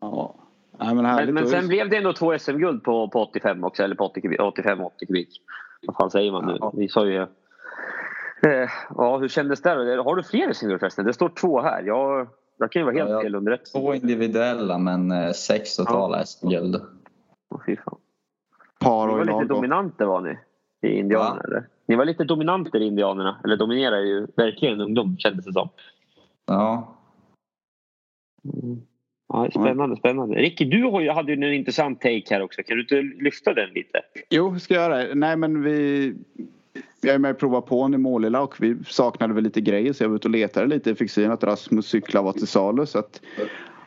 Ja. 0.00 0.34
Nej, 0.78 0.94
men. 0.94 1.04
Men, 1.04 1.34
men 1.34 1.48
sen 1.48 1.68
blev 1.68 1.90
det 1.90 1.96
ändå 1.96 2.12
två 2.12 2.38
SM-guld 2.38 2.84
på, 2.84 3.08
på 3.08 3.22
85 3.22 3.64
också, 3.64 3.82
eller 3.82 3.94
på 3.94 4.04
80 4.04 4.20
kubik, 4.20 4.40
85-80 4.40 4.90
kubik. 5.06 5.28
Vad 5.86 5.96
fan 5.96 6.10
säger 6.10 6.32
man 6.32 6.46
nu? 6.46 6.56
Ja. 6.60 6.72
Vi 6.76 6.88
sa 6.88 7.06
ju... 7.06 7.22
Eh, 8.46 8.70
ja, 8.96 9.18
hur 9.18 9.28
kändes 9.28 9.62
det? 9.62 9.96
Då? 9.96 10.02
Har 10.02 10.16
du 10.16 10.22
fler 10.22 10.52
SM-guld 10.52 10.80
förresten? 10.80 11.04
Det 11.04 11.12
står 11.12 11.28
två 11.28 11.60
här. 11.60 11.82
Jag, 11.82 12.28
jag 12.58 12.72
kan 12.72 12.80
ju 12.80 12.84
vara 12.86 12.94
helt 12.96 13.08
Ja, 13.08 13.14
jag- 13.14 13.22
fel 13.22 13.34
underrättad. 13.34 13.72
Två 13.72 13.94
individuella 13.94 14.78
men 14.78 15.10
eh, 15.10 15.32
sex 15.32 15.76
totala 15.76 16.24
SM-guld. 16.24 16.76
Åh, 17.50 17.60
fy 17.66 17.76
fan. 17.76 17.98
Par 18.78 19.06
Ni 19.06 19.12
och 19.12 19.18
var 19.18 19.24
i 19.24 19.42
lite 19.42 19.54
dominanta 19.54 20.06
var 20.06 20.20
ni 20.20 20.38
i 20.88 20.98
Indianerna 20.98 21.34
Va? 21.34 21.42
eller? 21.44 21.66
Ni 21.88 21.96
var 21.96 22.04
lite 22.04 22.24
dominanter 22.24 22.80
indianerna. 22.80 23.40
Eller 23.44 23.56
dominerar 23.56 24.00
ju 24.00 24.26
verkligen 24.36 24.80
ungdom 24.80 25.16
kändes 25.18 25.44
det 25.44 25.52
som. 25.52 25.68
Ja, 26.46 26.96
Mm. 28.62 28.80
Ja, 29.28 29.50
spännande, 29.50 29.96
spännande. 29.96 30.34
Ricky, 30.34 30.64
du 30.64 30.82
har 30.82 31.00
ju, 31.00 31.10
hade 31.10 31.32
ju 31.32 31.44
en 31.44 31.54
intressant 31.54 32.00
take 32.00 32.24
här 32.30 32.42
också. 32.42 32.62
Kan 32.62 32.76
du 32.76 32.82
inte 32.82 33.02
lyfta 33.24 33.54
den 33.54 33.70
lite? 33.70 34.00
Jo, 34.30 34.58
ska 34.58 34.74
jag 34.74 34.82
göra 34.82 34.98
det. 34.98 35.14
Nej, 35.14 35.36
men 35.36 35.62
vi... 35.62 36.14
Jag 37.00 37.14
är 37.14 37.18
med 37.18 37.30
och 37.30 37.38
provar 37.38 37.60
på 37.60 37.90
i 37.94 37.98
Målilla 37.98 38.42
och 38.42 38.54
vi 38.60 38.76
saknade 38.86 39.34
väl 39.34 39.44
lite 39.44 39.60
grejer 39.60 39.92
så 39.92 40.04
jag 40.04 40.08
var 40.08 40.16
ute 40.16 40.28
och 40.28 40.32
letade 40.32 40.66
lite. 40.66 40.90
Jag 40.90 40.98
fick 40.98 41.10
syn 41.10 41.30
att 41.30 41.44
Rasmus 41.44 41.86
cyklar 41.86 42.22
var 42.22 42.32
till 42.32 42.46
salu 42.46 42.86
så 42.86 42.98
att 42.98 43.20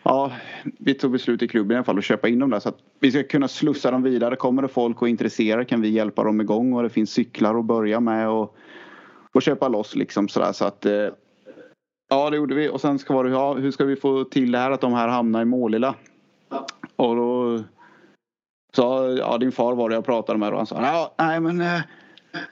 Ja, 0.03 0.31
vi 0.63 0.93
tog 0.93 1.11
beslut 1.11 1.41
i 1.41 1.47
klubben 1.47 1.75
i 1.75 1.77
alla 1.77 1.83
fall 1.83 1.97
att 1.97 2.03
köpa 2.03 2.27
in 2.27 2.39
dem 2.39 2.49
där 2.49 2.59
så 2.59 2.69
att 2.69 2.77
vi 2.99 3.11
ska 3.11 3.23
kunna 3.23 3.47
slussa 3.47 3.91
dem 3.91 4.03
vidare. 4.03 4.35
Kommer 4.35 4.61
det 4.61 4.67
folk 4.67 5.01
och 5.01 5.07
är 5.07 5.11
intresserade 5.11 5.65
kan 5.65 5.81
vi 5.81 5.89
hjälpa 5.89 6.23
dem 6.23 6.41
igång 6.41 6.73
och 6.73 6.83
det 6.83 6.89
finns 6.89 7.11
cyklar 7.11 7.59
att 7.59 7.65
börja 7.65 7.99
med 7.99 8.29
och, 8.29 8.55
och 9.31 9.41
köpa 9.41 9.67
loss 9.67 9.95
liksom 9.95 10.27
sådär 10.27 10.51
så 10.51 10.65
att 10.65 10.85
eh, 10.85 11.07
Ja, 12.11 12.29
det 12.29 12.37
gjorde 12.37 12.55
vi 12.55 12.69
och 12.69 12.81
sen 12.81 12.99
ska 12.99 13.13
vara 13.13 13.29
ja, 13.29 13.53
hur 13.53 13.71
ska 13.71 13.85
vi 13.85 13.95
få 13.95 14.23
till 14.23 14.51
det 14.51 14.57
här 14.57 14.71
att 14.71 14.81
de 14.81 14.93
här 14.93 15.07
hamnar 15.07 15.41
i 15.41 15.45
Målilla? 15.45 15.95
Och 16.95 17.15
då 17.15 17.59
sa, 18.75 19.07
ja 19.09 19.37
din 19.37 19.51
far 19.51 19.75
var 19.75 19.89
det 19.89 19.95
jag 19.95 20.05
pratade 20.05 20.39
med 20.39 20.49
och 20.49 20.57
han 20.57 20.65
sa, 20.65 20.81
ja, 20.81 21.15
nej 21.17 21.39
men 21.39 21.61
eh, 21.61 21.81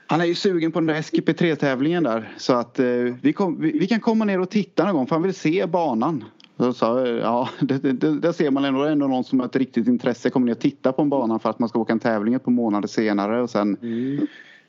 han 0.06 0.20
är 0.20 0.24
ju 0.24 0.34
sugen 0.34 0.72
på 0.72 0.80
den 0.80 0.86
där 0.86 0.94
SGP3 0.94 1.54
tävlingen 1.54 2.02
där 2.02 2.32
så 2.36 2.52
att 2.52 2.78
eh, 2.78 2.86
vi, 3.22 3.32
kom, 3.32 3.60
vi, 3.60 3.78
vi 3.78 3.86
kan 3.86 4.00
komma 4.00 4.24
ner 4.24 4.40
och 4.40 4.50
titta 4.50 4.84
någon 4.84 4.94
gång 4.94 5.06
för 5.06 5.14
han 5.14 5.22
vill 5.22 5.34
se 5.34 5.66
banan. 5.66 6.24
Så 6.58 6.72
sa 6.72 7.06
jag, 7.06 7.18
ja 7.18 7.48
det, 7.60 7.78
det, 7.78 8.20
där 8.20 8.32
ser 8.32 8.50
man 8.50 8.64
ändå, 8.64 8.84
ändå 8.84 9.06
någon 9.06 9.24
som 9.24 9.40
har 9.40 9.46
ett 9.46 9.56
riktigt 9.56 9.88
intresse 9.88 10.30
kommer 10.30 10.46
ner 10.46 10.54
och 10.54 10.60
titta 10.60 10.92
på 10.92 11.02
en 11.02 11.08
bana 11.08 11.38
för 11.38 11.50
att 11.50 11.58
man 11.58 11.68
ska 11.68 11.78
åka 11.78 11.92
en 11.92 11.98
tävling 11.98 12.34
ett 12.34 12.44
par 12.44 12.52
månader 12.52 12.88
senare 12.88 13.42
och 13.42 13.50
sen 13.50 13.76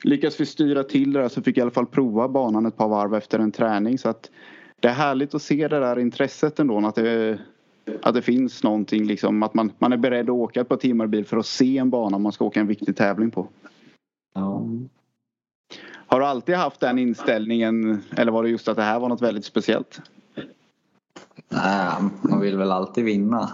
lyckas 0.02 0.40
vi 0.40 0.46
styra 0.46 0.84
till 0.84 1.12
det 1.12 1.20
där 1.20 1.28
så 1.28 1.42
fick 1.42 1.56
jag 1.56 1.60
i 1.60 1.62
alla 1.62 1.70
fall 1.70 1.86
prova 1.86 2.28
banan 2.28 2.66
ett 2.66 2.76
par 2.76 2.88
varv 2.88 3.14
efter 3.14 3.38
en 3.38 3.52
träning 3.52 3.98
så 3.98 4.08
att 4.08 4.30
det 4.80 4.88
är 4.88 4.92
härligt 4.92 5.34
att 5.34 5.42
se 5.42 5.68
det 5.68 5.80
där 5.80 5.98
intresset 5.98 6.58
ändå 6.58 6.78
att 6.78 6.94
det, 6.94 7.38
att 8.02 8.14
det 8.14 8.22
finns 8.22 8.62
någonting 8.62 9.06
liksom 9.06 9.42
att 9.42 9.54
man, 9.54 9.72
man 9.78 9.92
är 9.92 9.96
beredd 9.96 10.24
att 10.24 10.36
åka 10.36 10.60
ett 10.60 10.68
par 10.68 10.76
timmar 10.76 11.06
bil 11.06 11.24
för 11.24 11.36
att 11.36 11.46
se 11.46 11.78
en 11.78 11.90
bana 11.90 12.18
man 12.18 12.32
ska 12.32 12.44
åka 12.44 12.60
en 12.60 12.66
viktig 12.66 12.96
tävling 12.96 13.30
på. 13.30 13.48
ja. 14.34 14.66
Har 16.06 16.20
du 16.20 16.26
alltid 16.26 16.54
haft 16.54 16.80
den 16.80 16.98
inställningen 16.98 18.02
eller 18.16 18.32
var 18.32 18.42
det 18.42 18.48
just 18.48 18.68
att 18.68 18.76
det 18.76 18.82
här 18.82 19.00
var 19.00 19.08
något 19.08 19.22
väldigt 19.22 19.44
speciellt? 19.44 20.02
Nej, 21.48 21.92
man 22.22 22.40
vill 22.40 22.56
väl 22.56 22.72
alltid 22.72 23.04
vinna. 23.04 23.50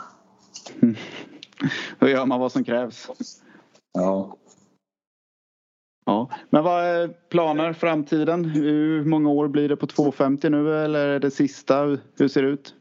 Då 1.99 2.09
gör 2.09 2.27
man 2.27 2.41
vad 2.41 2.53
som 2.53 2.65
krävs. 2.65 3.09
Ja. 3.93 4.37
Ja. 6.07 6.31
Men 6.51 6.65
vad 6.65 6.85
är 6.85 7.09
planer 7.09 7.73
framtiden? 7.73 8.45
Hur 8.45 9.05
många 9.05 9.31
år 9.31 9.49
blir 9.49 9.69
det 9.69 9.77
på 9.77 9.87
250 9.87 10.51
nu 10.51 10.85
eller 10.85 11.09
är 11.09 11.21
det 11.21 11.31
sista? 11.31 11.99
Hur 12.17 12.29
ser 12.29 12.43
det 12.43 12.49
ut? 12.49 12.75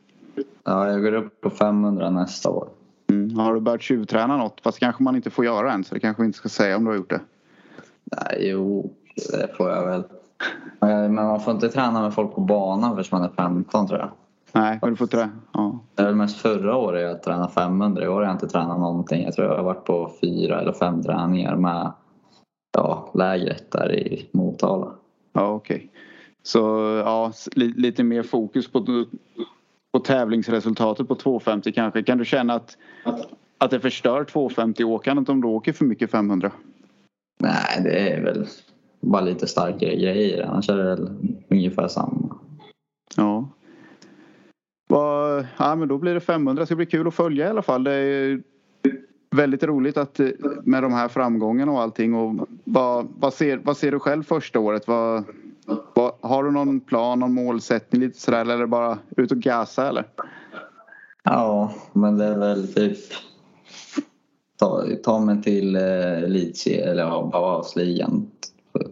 ja, 0.64 0.92
jag 0.92 1.02
går 1.02 1.14
upp 1.14 1.42
på 1.42 1.50
500 1.50 2.10
nästa 2.10 2.50
år. 2.50 2.70
Mm. 3.10 3.38
Har 3.40 3.54
du 3.54 3.60
börjat 3.60 3.82
tjuvträna 3.82 4.38
något? 4.38 4.62
Fast 4.62 4.80
kanske 4.80 5.04
man 5.04 5.16
inte 5.16 5.30
får 5.30 5.46
göra 5.46 5.74
än 5.74 5.84
så 5.84 5.94
det 5.94 6.00
kanske 6.00 6.22
vi 6.22 6.26
inte 6.26 6.38
ska 6.38 6.50
säga 6.50 6.78
om 6.78 6.84
du 6.84 6.92
har 6.92 6.98
gjort 6.98 7.10
det. 7.10 7.22
Nej, 8.04 8.50
jo, 8.50 8.94
det 9.32 9.56
får 9.58 9.70
jag 9.70 9.86
väl. 9.86 10.04
Men 10.80 11.16
man 11.16 11.42
får 11.42 11.54
inte 11.54 11.70
träna 11.70 12.02
med 12.02 12.14
folk 12.14 12.36
på 12.36 12.42
banan 12.42 12.96
förrän 12.96 13.08
man 13.12 13.24
är 13.24 13.36
15 13.36 13.88
tror 13.88 14.00
jag. 14.00 14.12
Nej, 14.56 14.80
men 14.82 14.90
du 14.90 14.96
får 14.96 15.08
trä. 15.08 15.30
Ja. 15.54 15.80
Det 15.96 16.02
är 16.02 16.06
väl 16.06 16.16
mest 16.16 16.38
förra 16.38 16.78
året 16.78 17.02
jag 17.02 17.24
tränade 17.24 17.52
500. 17.52 18.04
I 18.04 18.08
år 18.08 18.14
har 18.14 18.24
jag 18.24 18.32
inte 18.32 18.48
tränat 18.48 18.80
någonting. 18.80 19.24
Jag 19.24 19.34
tror 19.34 19.48
jag 19.48 19.56
har 19.56 19.64
varit 19.64 19.86
på 19.86 20.12
fyra 20.22 20.62
eller 20.62 20.74
fem 20.74 21.04
träningar 21.04 21.56
med 21.56 21.92
ja, 22.78 23.12
lägret 23.14 23.72
där 23.72 23.96
i 23.96 24.30
Motala. 24.32 24.92
Ja, 25.34 25.50
okej. 25.52 25.92
Så 26.44 26.60
ja, 27.06 27.32
lite 27.56 28.04
mer 28.04 28.24
fokus 28.24 28.72
på, 28.72 29.06
på 29.94 30.00
tävlingsresultatet 30.00 31.08
på 31.08 31.16
250 31.16 31.72
kanske. 31.72 32.04
Kan 32.04 32.18
du 32.18 32.26
känna 32.26 32.54
att, 32.54 32.78
att 33.58 33.72
det 33.72 33.80
förstör 33.80 34.24
250-åkandet 34.24 35.30
om 35.30 35.42
du 35.42 35.48
åker 35.48 35.74
för 35.74 35.86
mycket 35.86 36.12
500? 36.12 36.52
Nej, 37.40 37.82
det 37.84 38.10
är 38.10 38.22
väl 38.22 38.48
bara 39.02 39.22
lite 39.22 39.48
starkare 39.48 39.96
grejer. 39.96 40.46
Annars 40.46 40.70
är 40.70 40.78
det 40.78 40.84
väl 40.84 41.10
ungefär 41.50 41.88
samma. 41.88 42.36
Ja. 43.16 43.50
Ja, 44.88 45.76
men 45.76 45.88
då 45.88 45.98
blir 45.98 46.14
det 46.14 46.20
500. 46.20 46.62
Det 46.62 46.66
ska 46.66 46.76
bli 46.76 46.86
kul 46.86 47.08
att 47.08 47.14
följa 47.14 47.46
i 47.46 47.50
alla 47.50 47.62
fall. 47.62 47.84
Det 47.84 47.92
är 47.92 48.42
väldigt 49.36 49.64
roligt 49.64 49.98
att 49.98 50.20
eh, 50.20 50.28
med 50.64 50.84
de 50.84 50.94
här 50.94 51.08
framgångarna 51.08 51.72
och 51.72 51.82
allting. 51.82 52.14
Och 52.14 52.48
vad, 52.64 53.08
vad, 53.20 53.34
ser, 53.34 53.58
vad 53.58 53.78
ser 53.78 53.92
du 53.92 54.00
själv 54.00 54.24
första 54.24 54.60
året? 54.60 54.88
Vad, 54.88 55.24
vad, 55.94 56.12
har 56.22 56.44
du 56.44 56.52
någon 56.52 56.80
plan, 56.80 57.20
någon 57.20 57.34
målsättning 57.34 58.02
lite 58.02 58.20
sådär 58.20 58.42
eller 58.42 58.56
är 58.56 58.60
det 58.60 58.68
bara 58.68 58.98
ut 59.18 59.32
och 59.32 59.38
gasa 59.38 59.90
eller? 59.90 60.06
Ja, 61.24 61.74
men 61.94 62.18
det 62.18 62.26
är 62.26 62.38
väl 62.38 62.74
typ 62.74 62.98
ta, 64.60 64.84
ta 65.04 65.20
mig 65.20 65.42
till 65.42 65.76
eh, 65.76 66.24
elitserien 66.24 66.90
eller 66.90 67.04
ja, 67.04 67.30
Bavarsligan 67.32 68.32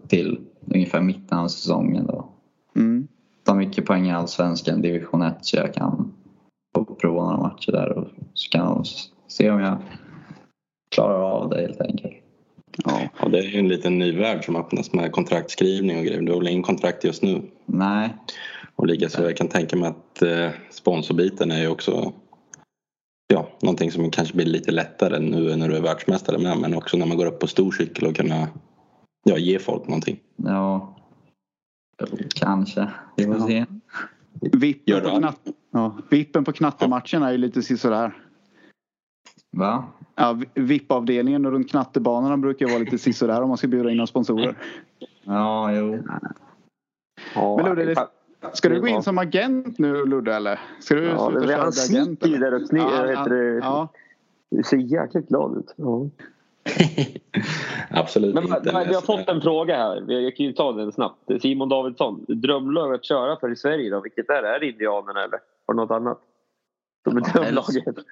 till 0.07 0.39
ungefär 0.73 1.01
mitten 1.01 1.38
av 1.38 1.47
säsongen 1.47 2.05
då. 2.05 2.29
Mm. 2.75 3.07
Ta 3.53 3.57
mycket 3.57 3.86
poäng 3.86 4.07
i 4.07 4.12
Allsvenskan, 4.12 4.81
division 4.81 5.22
1 5.22 5.36
så 5.41 5.57
jag 5.57 5.74
kan 5.74 6.13
få 6.75 6.86
prova 6.86 7.24
några 7.24 7.38
matcher 7.38 7.72
där 7.72 7.98
och 7.98 8.07
så 8.33 8.50
kan 8.50 8.62
jag 8.62 8.86
se 9.27 9.50
om 9.50 9.60
jag 9.60 9.77
klarar 10.95 11.22
av 11.22 11.50
det 11.50 11.62
helt 11.62 11.81
enkelt. 11.81 12.13
Ja. 12.86 13.01
Ja, 13.19 13.27
det 13.27 13.39
är 13.39 13.43
ju 13.43 13.60
en 13.60 13.67
liten 13.67 14.00
ny 14.00 14.12
värld 14.12 14.45
som 14.45 14.55
öppnas 14.55 14.93
med 14.93 15.12
kontraktskrivning 15.12 15.98
och 15.98 16.03
grejer. 16.03 16.22
Du 16.22 16.31
har 16.31 16.39
väl 16.39 16.48
ingen 16.48 16.63
kontrakt 16.63 17.03
just 17.03 17.24
nu? 17.24 17.41
Nej, 17.65 18.15
Och 18.75 18.88
likaså 18.88 19.24
jag 19.24 19.38
kan 19.38 19.48
tänka 19.48 19.75
mig 19.75 19.89
att 19.89 20.22
eh, 20.22 20.50
sponsorbiten 20.69 21.51
är 21.51 21.62
ju 21.62 21.67
också 21.67 22.13
ja, 23.27 23.50
någonting 23.62 23.91
som 23.91 24.12
kanske 24.12 24.36
blir 24.36 24.45
lite 24.45 24.72
lättare 24.72 25.19
nu 25.19 25.55
när 25.55 25.69
du 25.69 25.77
är 25.77 25.81
världsmästare 25.81 26.38
med 26.38 26.57
men 26.57 26.75
också 26.75 26.98
när 26.98 27.05
man 27.05 27.17
går 27.17 27.25
upp 27.25 27.39
på 27.39 27.48
stor 27.48 27.72
cykel 27.72 28.07
och 28.07 28.15
kunna 28.15 28.48
ja, 29.24 29.38
ge 29.38 29.60
folk 29.60 29.88
någonting. 29.88 30.19
ja, 30.36 30.95
kanske. 32.35 32.88
Vi 33.15 33.25
får 33.25 33.35
Ja. 33.35 33.47
se. 33.47 33.65
Vippen, 34.51 35.01
på 35.03 35.09
knatt, 35.17 35.39
ja, 35.71 35.97
vippen 36.09 36.43
på 36.43 36.51
knattematchen 36.51 37.23
är 37.23 37.31
ju 37.31 37.38
lite 37.38 37.62
sisådär. 37.62 38.17
Va? 39.51 39.85
Ja, 40.15 40.39
VIP-avdelningen 40.53 41.51
runt 41.51 41.69
knattebanorna 41.69 42.38
brukar 42.38 42.67
vara 42.67 42.77
lite 42.77 42.97
sisådär 42.97 43.41
om 43.41 43.47
man 43.50 43.57
ska 43.57 43.67
bjuda 43.67 43.91
in 43.91 43.97
några 43.97 44.07
sponsorer. 44.07 44.57
Ja, 45.23 45.71
jo. 45.71 46.03
Ja, 47.35 47.57
Men 47.57 47.75
Ludde, 47.75 48.07
Ska 48.53 48.69
du 48.69 48.81
gå 48.81 48.88
in 48.88 49.03
som 49.03 49.17
agent 49.17 49.79
nu 49.79 50.05
Ludde 50.05 50.35
eller? 50.35 50.59
Ska 50.79 50.95
du 50.95 51.03
Ja, 51.05 51.29
sluta 51.29 51.39
han 51.39 51.47
köra 51.50 51.62
agent? 51.62 51.75
sniker 51.75 52.27
ju 52.27 52.35
eller? 52.35 52.51
där 52.51 52.62
och 52.62 52.67
sni, 52.67 52.79
Ja, 52.79 53.59
ja, 53.62 53.88
det 54.51 54.63
ser 54.63 54.77
jäkligt 54.77 55.27
glad 55.27 55.57
ut. 55.57 55.73
Ja. 55.75 56.09
Absolut 57.89 58.36
Men, 58.36 58.43
inte. 58.43 58.74
men, 58.74 58.88
vi 58.88 58.93
har 58.93 59.01
fått 59.01 59.29
en 59.29 59.41
fråga 59.41 59.77
här. 59.77 60.12
Jag 60.12 60.36
kan 60.36 60.46
ju 60.46 60.53
ta 60.53 60.72
den 60.72 60.91
snabbt. 60.91 61.41
Simon 61.41 61.70
Davidsson. 61.70 62.25
Drömlag 62.27 62.93
att 62.93 63.05
köra 63.05 63.39
för 63.39 63.51
i 63.51 63.55
Sverige 63.55 63.89
då? 63.89 64.01
Vilket 64.01 64.29
är 64.29 64.41
det? 64.41 64.55
Är 64.55 64.60
det 64.60 64.70
Indianerna 64.70 65.24
eller 65.24 65.39
har 65.67 65.74
du 65.74 65.75
något 65.75 65.91
annat? 65.91 66.20
Som 67.03 67.17
är 67.17 67.22
Ja, 67.22 67.41
drömlaget? 67.41 68.05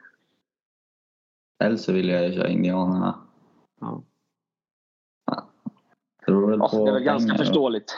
Helst 1.64 1.84
så 1.86 1.94
vill 1.94 2.10
jag 2.10 2.34
köra 2.34 2.48
Indianerna. 2.50 3.16
Ja. 3.82 4.04
Ja. 5.26 5.48
Väl 6.28 6.60
Ja, 6.60 6.68
på 6.70 6.86
det 6.86 6.92
är 6.92 6.94
väl 6.94 7.04
ganska 7.04 7.38
förståeligt. 7.38 7.96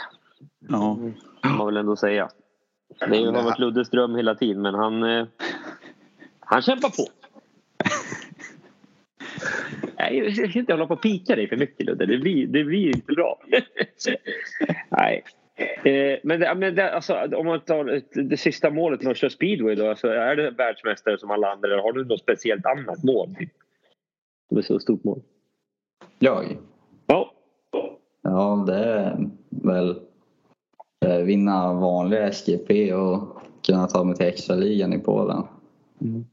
ja. 0.69 0.97
Kan 1.41 1.57
man 1.57 1.65
väl 1.67 1.77
ändå 1.77 1.95
säga. 1.95 2.29
Det 3.09 3.25
har 3.25 3.43
varit 3.43 3.59
Luddes 3.59 3.89
dröm 3.89 4.15
hela 4.15 4.35
tiden 4.35 4.61
men 4.61 4.75
han, 4.75 5.03
eh, 5.03 5.25
han 6.39 6.61
kämpar 6.61 6.89
på. 6.89 7.22
Nej, 10.03 10.17
jag 10.17 10.49
ska 10.49 10.59
inte 10.59 10.73
hålla 10.73 10.87
på 10.87 10.93
och 10.93 11.01
pika 11.01 11.35
dig 11.35 11.47
för 11.47 11.57
mycket 11.57 11.85
Ludde. 11.85 12.05
Det 12.05 12.17
blir, 12.17 12.47
det 12.47 12.63
blir 12.63 12.87
inte 12.87 13.13
bra. 13.13 13.39
Nej. 14.89 15.23
Eh, 15.83 16.19
men 16.23 16.39
det, 16.39 16.55
men 16.55 16.75
det, 16.75 16.91
alltså, 16.91 17.13
om 17.35 17.45
man 17.45 17.59
tar 17.59 18.01
det 18.29 18.37
sista 18.37 18.69
målet 18.69 19.05
att 19.05 19.17
köra 19.17 19.29
speedway 19.29 19.75
då. 19.75 19.89
Alltså, 19.89 20.07
är 20.07 20.35
det 20.35 20.51
världsmästare 20.51 21.17
som 21.17 21.31
alla 21.31 21.51
andra 21.51 21.67
eller 21.67 21.83
har 21.83 21.93
du 21.93 22.05
något 22.05 22.19
speciellt 22.19 22.65
annat 22.65 23.03
mål? 23.03 23.35
Som 24.49 24.57
är 24.57 24.61
så 24.61 24.79
stort 24.79 25.03
mål. 25.03 25.21
Jag? 26.19 26.57
Ja. 27.07 27.33
Ja, 28.21 28.63
det 28.67 28.75
är 28.75 29.29
väl 29.49 29.99
eh, 31.05 31.17
vinna 31.17 31.73
vanlig 31.73 32.33
SGP 32.33 32.93
och 32.93 33.37
kunna 33.65 33.87
ta 33.87 34.03
mig 34.03 34.15
till 34.15 34.25
extraligan 34.25 34.93
i 34.93 34.99
Polen. 34.99 35.43
Mm. 36.01 36.25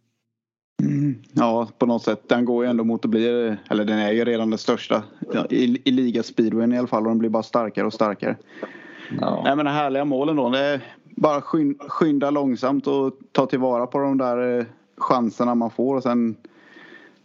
Ja, 1.32 1.68
på 1.78 1.86
något 1.86 2.02
sätt. 2.02 2.28
Den 2.28 2.44
går 2.44 2.64
ju 2.64 2.70
ändå 2.70 2.84
mot 2.84 3.04
att 3.04 3.10
bli, 3.10 3.56
eller 3.70 3.84
den 3.84 3.98
är 3.98 4.12
ju 4.12 4.24
redan 4.24 4.50
den 4.50 4.58
största 4.58 5.02
i, 5.50 5.82
i 5.84 5.90
ligaspeedwayen 5.90 6.72
i 6.72 6.78
alla 6.78 6.86
fall 6.88 7.02
och 7.02 7.08
den 7.08 7.18
blir 7.18 7.30
bara 7.30 7.42
starkare 7.42 7.86
och 7.86 7.92
starkare. 7.92 8.36
Ja. 9.20 9.40
Nej 9.44 9.56
men 9.56 9.64
de 9.64 9.70
härliga 9.70 10.04
målen 10.04 10.36
då. 10.36 10.50
Det 10.50 10.58
är 10.58 10.80
bara 11.04 11.40
skyn- 11.40 11.78
skynda 11.88 12.30
långsamt 12.30 12.86
och 12.86 13.12
ta 13.32 13.46
tillvara 13.46 13.86
på 13.86 13.98
de 13.98 14.18
där 14.18 14.58
eh, 14.58 14.64
chanserna 14.96 15.54
man 15.54 15.70
får 15.70 15.96
och 15.96 16.02
sen 16.02 16.36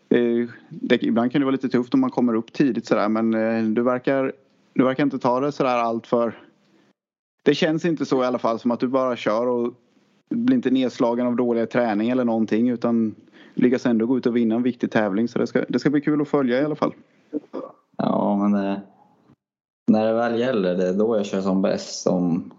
eh, 0.10 0.50
det, 0.70 1.04
ibland 1.04 1.32
kan 1.32 1.42
det 1.42 1.46
vara 1.46 1.51
lite 1.51 1.70
tufft 1.70 1.94
om 1.94 2.00
man 2.00 2.10
kommer 2.10 2.36
upp 2.36 2.54
tidigt 2.54 2.86
sådär 2.86 3.10
men 3.10 3.34
eh, 3.34 3.63
du 3.63 3.82
verkar 3.82 4.34
du 4.74 4.84
verkar 4.84 5.04
inte 5.04 5.20
ta 5.20 5.39
det 5.39 5.51
sådär 5.51 5.77
allt 5.77 6.08
för 6.08 6.39
Det 7.44 7.56
känns 7.56 7.86
inte 7.86 8.06
så 8.06 8.24
i 8.24 8.25
alla 8.25 8.39
fall 8.39 8.60
som 8.60 8.72
att 8.72 8.80
du 8.80 8.88
bara 8.88 9.15
kör 9.15 9.48
och 9.48 9.74
blir 10.30 10.56
inte 10.56 10.72
nedslagen 10.72 11.27
av 11.27 11.36
dålig 11.36 11.70
träning 11.70 12.10
eller 12.10 12.25
någonting 12.25 12.70
utan 12.70 13.15
lyckas 13.55 13.85
ändå 13.85 14.05
gå 14.05 14.17
ut 14.17 14.25
och 14.25 14.35
vinna 14.35 14.55
en 14.55 14.63
viktig 14.63 14.91
tävling. 14.91 15.27
Så 15.27 15.39
det 15.39 15.47
ska, 15.47 15.65
det 15.69 15.79
ska 15.79 15.89
bli 15.89 16.01
kul 16.01 16.21
att 16.21 16.27
följa 16.27 16.62
i 16.62 16.65
alla 16.65 16.75
fall. 16.75 16.93
Ja, 17.97 18.35
men 18.35 18.51
det, 18.51 18.81
när 19.91 20.05
det 20.05 20.13
väl 20.13 20.39
gäller, 20.39 20.75
det 20.75 20.89
är 20.89 20.93
då 20.93 21.17
jag 21.17 21.25
kör 21.25 21.41
som 21.41 21.62
bäst. 21.62 22.07
Om, 22.07 22.51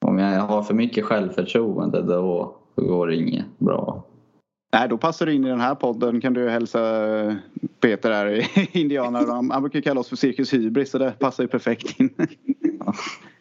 om 0.00 0.18
jag 0.18 0.40
har 0.40 0.62
för 0.62 0.74
mycket 0.74 1.04
självförtroende 1.04 2.02
då 2.02 2.54
går 2.74 3.06
det 3.06 3.16
inget 3.16 3.58
bra. 3.58 4.04
Nej, 4.72 4.88
då 4.88 4.98
passar 4.98 5.26
du 5.26 5.34
in 5.34 5.44
i 5.44 5.48
den 5.48 5.60
här 5.60 5.74
podden 5.74 6.20
kan 6.20 6.34
du 6.34 6.50
hälsa 6.50 6.80
Peter 7.80 8.10
här 8.10 8.26
i 8.26 8.68
Indianer. 8.80 9.26
Han, 9.26 9.50
han 9.50 9.62
brukar 9.62 9.80
kalla 9.80 10.00
oss 10.00 10.08
för 10.08 10.16
Cirkus 10.16 10.54
Hybris 10.54 10.90
så 10.90 10.98
det 10.98 11.18
passar 11.18 11.44
ju 11.44 11.48
perfekt 11.48 12.00
in. 12.00 12.10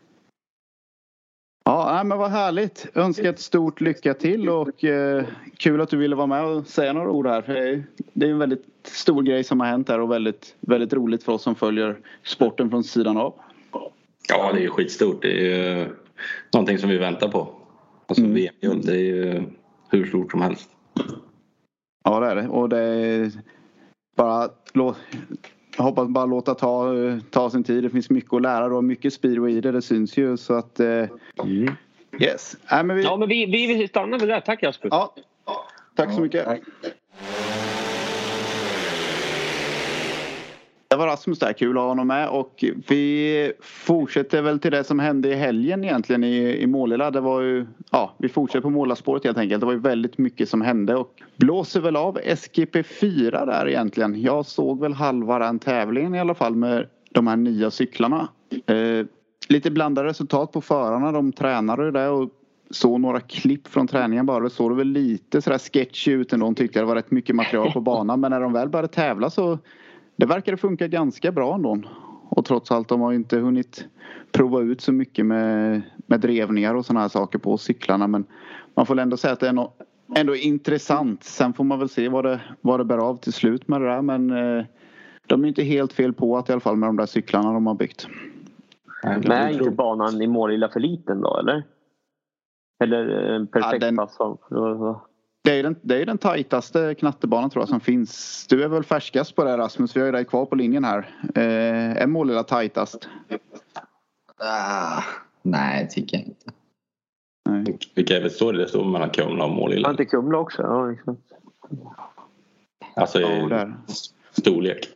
Ja, 1.67 2.03
men 2.05 2.17
vad 2.17 2.31
härligt. 2.31 2.88
Önskar 2.93 3.29
ett 3.29 3.39
stort 3.39 3.81
lycka 3.81 4.13
till 4.13 4.50
och 4.50 4.84
eh, 4.84 5.25
kul 5.57 5.81
att 5.81 5.89
du 5.89 5.98
ville 5.98 6.15
vara 6.15 6.27
med 6.27 6.45
och 6.45 6.67
säga 6.67 6.93
några 6.93 7.10
ord 7.10 7.27
här. 7.27 7.41
För 7.41 7.84
det 8.13 8.25
är 8.25 8.29
en 8.29 8.39
väldigt 8.39 8.65
stor 8.84 9.24
grej 9.24 9.43
som 9.43 9.60
har 9.60 9.67
hänt 9.67 9.89
här 9.89 10.00
och 10.00 10.12
väldigt, 10.12 10.55
väldigt 10.60 10.93
roligt 10.93 11.24
för 11.24 11.31
oss 11.31 11.41
som 11.41 11.55
följer 11.55 11.98
sporten 12.24 12.69
från 12.69 12.84
sidan 12.84 13.17
av. 13.17 13.34
Ja, 14.29 14.53
det 14.53 14.63
är 14.63 14.69
skitstort. 14.69 15.22
Det 15.22 15.31
är 15.31 15.77
ju 15.77 15.88
någonting 16.53 16.77
som 16.77 16.89
vi 16.89 16.98
väntar 16.98 17.27
på. 17.29 17.50
Alltså 18.07 18.24
Mm. 18.24 18.36
VM-guld, 18.36 18.86
det 18.86 18.93
är 18.93 19.00
ju 19.00 19.43
hur 19.89 20.05
stort 20.05 20.31
som 20.31 20.41
helst. 20.41 20.69
Ja, 22.03 22.19
det 22.19 22.27
är 22.27 22.36
det. 22.36 22.48
Och 22.48 22.69
det 22.69 22.79
är 22.79 23.31
bara 24.15 24.50
jag 25.77 25.84
hoppas 25.84 26.08
bara 26.08 26.25
låta 26.25 26.55
ta, 26.55 26.94
ta 27.29 27.50
sin 27.50 27.63
tid. 27.63 27.84
Det 27.84 27.89
finns 27.89 28.10
mycket 28.10 28.34
att 28.34 28.41
lära 28.41 28.77
och 28.77 28.84
mycket 28.84 29.13
speedway 29.13 29.58
i 29.58 29.62
det. 29.62 29.72
Det 29.72 29.82
syns 29.82 30.17
ju 30.17 30.38
så 30.38 30.53
att 30.53 30.79
eh, 30.79 31.05
yes. 32.20 32.58
Nej, 32.72 32.84
men 32.84 32.96
vi, 32.96 33.03
Ja, 33.03 33.17
men 33.17 33.29
vi, 33.29 33.46
vi, 33.46 33.88
stannar 33.88 34.08
med 34.08 34.20
det. 34.20 34.25
där. 34.34 34.41
Tack 34.41 34.63
Jasper. 34.63 34.89
ja, 34.91 35.13
tack 35.96 36.13
så 36.13 36.22
mycket. 36.22 36.46
Tack. 36.46 36.62
Det 40.96 41.00
var 41.00 41.08
Rasmus 41.08 41.40
där, 41.40 41.54
kul 41.54 41.78
att 41.78 41.82
ha 41.82 41.88
honom 41.88 42.08
med 42.08 42.30
och 42.30 42.64
vi 42.88 43.52
fortsätter 43.62 44.42
väl 44.42 44.60
till 44.60 44.72
det 44.72 44.84
som 44.84 45.00
hände 45.00 45.30
i 45.30 45.36
helgen 45.36 45.84
egentligen 45.84 46.24
i, 46.24 46.58
i 46.62 46.68
Målilla. 46.68 47.12
Det 47.12 47.20
var 47.20 47.42
ju, 47.42 47.66
ja, 47.92 48.16
vi 48.18 48.30
fortsätter 48.30 48.62
på 48.62 48.70
målarspåret 48.70 49.24
helt 49.24 49.38
enkelt. 49.38 49.60
Det 49.60 49.66
var 49.66 49.74
ju 49.74 49.80
väldigt 49.80 50.18
mycket 50.18 50.50
som 50.50 50.62
hände 50.62 50.96
och 50.96 51.22
blåser 51.38 51.82
väl 51.82 51.96
av 51.96 52.20
SGP4 52.20 53.46
där 53.46 53.68
egentligen. 53.68 54.22
Jag 54.22 54.46
såg 54.46 54.80
väl 54.80 54.94
halva 54.94 55.40
den 55.40 55.60
tävlingen 55.60 56.16
i 56.16 56.20
alla 56.20 56.36
fall 56.36 56.56
med 56.56 56.88
de 57.12 57.28
här 57.28 57.36
nya 57.36 57.72
cyklarna. 57.72 58.28
Eh, 58.66 59.06
lite 59.50 59.72
blandade 59.72 60.08
resultat 60.08 60.52
på 60.52 60.62
förarna. 60.62 61.12
De 61.12 61.32
tränade 61.32 61.92
det 61.92 62.08
och 62.08 62.30
såg 62.70 63.00
några 63.00 63.20
klipp 63.20 63.68
från 63.68 63.88
träningen 63.88 64.25
bara. 64.25 64.44
Det 64.44 64.50
såg 64.50 64.75
väl 64.75 64.88
lite 64.88 65.42
sådär 65.42 65.60
sketchy 65.74 66.12
ut 66.12 66.34
ändå. 66.34 66.46
De 66.46 66.56
tyckte 66.56 66.80
det 66.80 66.86
var 66.86 66.96
rätt 66.96 67.12
mycket 67.12 67.36
material 67.36 67.72
på 67.72 67.82
banan 67.82 68.20
men 68.20 68.32
när 68.32 68.42
de 68.42 68.54
väl 68.54 68.70
började 68.70 68.88
tävla 68.88 69.30
så 69.30 69.60
det 70.15 70.25
verkar 70.25 70.55
funka 70.55 70.88
ganska 70.88 71.31
bra 71.31 71.55
ändå. 71.55 71.79
Och 72.29 72.45
trots 72.45 72.72
allt, 72.72 72.88
de 72.88 73.01
har 73.01 73.13
inte 73.13 73.38
hunnit 73.39 73.88
prova 74.31 74.62
ut 74.62 74.81
så 74.81 74.91
mycket 74.91 75.25
med, 75.25 75.81
med 76.07 76.19
drevningar 76.19 76.75
och 76.75 76.86
sådana 76.86 77.01
här 77.01 77.07
saker 77.10 77.39
på 77.39 77.57
cyklarna. 77.57 78.07
Men 78.07 78.25
man 78.75 78.86
får 78.86 79.00
ändå 79.00 79.17
säga 79.17 79.34
att 79.34 79.39
det 79.39 79.48
är 79.48 79.53
nå- 79.53 79.74
ändå 80.15 80.36
intressant. 80.36 81.24
Sen 81.24 81.53
får 81.53 81.63
man 81.63 81.79
väl 81.79 81.89
se 81.89 82.10
vad 82.10 82.25
det, 82.25 82.41
vad 82.62 82.79
det 82.79 82.86
bär 82.86 82.98
av 82.98 83.15
till 83.15 83.34
slut 83.34 83.67
med 83.67 83.81
det 83.81 83.88
där. 83.88 84.01
Men 84.01 84.29
eh, 84.31 84.65
de 85.27 85.43
är 85.43 85.48
inte 85.48 85.63
helt 85.63 85.93
fel 85.93 86.13
på 86.13 86.38
att 86.38 86.50
i 86.50 86.51
alla 86.51 86.60
fall 86.62 86.75
med 86.75 86.89
de 86.89 86.95
där 86.98 87.05
cyklarna 87.05 87.53
de 87.53 87.67
har 87.67 87.74
byggt. 87.75 88.07
Men 89.03 89.31
är 89.31 89.50
inte 89.50 89.72
banan 89.72 90.22
i 90.22 90.27
Målilla 90.27 90.69
för 90.69 90.79
liten 90.79 91.22
då, 91.22 91.38
eller? 91.38 91.63
Eller 92.84 93.07
en 93.07 93.48
perfekt 93.48 93.74
Ja, 93.74 93.79
den- 93.79 93.96
passform? 93.96 94.37
Det 95.46 95.60
är 95.60 95.64
den, 95.64 95.75
det 95.81 96.01
är 96.01 96.05
den 96.05 96.18
tajtaste 96.18 96.96
knattebanan 96.96 97.50
tror 97.50 97.62
jag 97.62 97.70
som 97.70 97.79
finns. 97.79 98.46
Du 98.50 98.64
är 98.64 98.68
väl 98.68 98.84
färskast 98.84 99.36
på 99.36 99.44
det 99.44 99.58
Rasmus? 99.58 99.96
Vi 99.96 100.00
har 100.00 100.05
ju 100.05 100.12
dig 100.12 100.25
kvar 100.25 100.46
på 100.46 100.55
linjen 100.55 100.84
här. 100.84 101.10
Eh, 101.36 102.01
är 102.01 102.08
Målilla 102.08 102.44
tajtast? 102.44 103.10
Ah, 104.38 105.03
nej, 105.42 105.90
tycker 105.90 106.18
jag 106.18 106.25
inte. 106.25 106.51
Nej. 107.50 107.77
Vilka 107.96 108.18
är 108.18 108.22
det 108.22 108.29
står 108.29 108.53
det? 108.53 108.68
Står 108.68 108.86
mellan 108.86 109.10
Kumla 109.10 109.46
och 109.46 109.51
Målilla. 109.51 109.92
inte 109.92 110.05
Kumla 110.05 110.38
också? 110.38 110.62
Ja, 110.62 110.92
exakt. 110.92 111.20
Alltså 112.96 113.20
i 113.20 113.50
där. 113.50 113.77
storlek. 114.31 114.90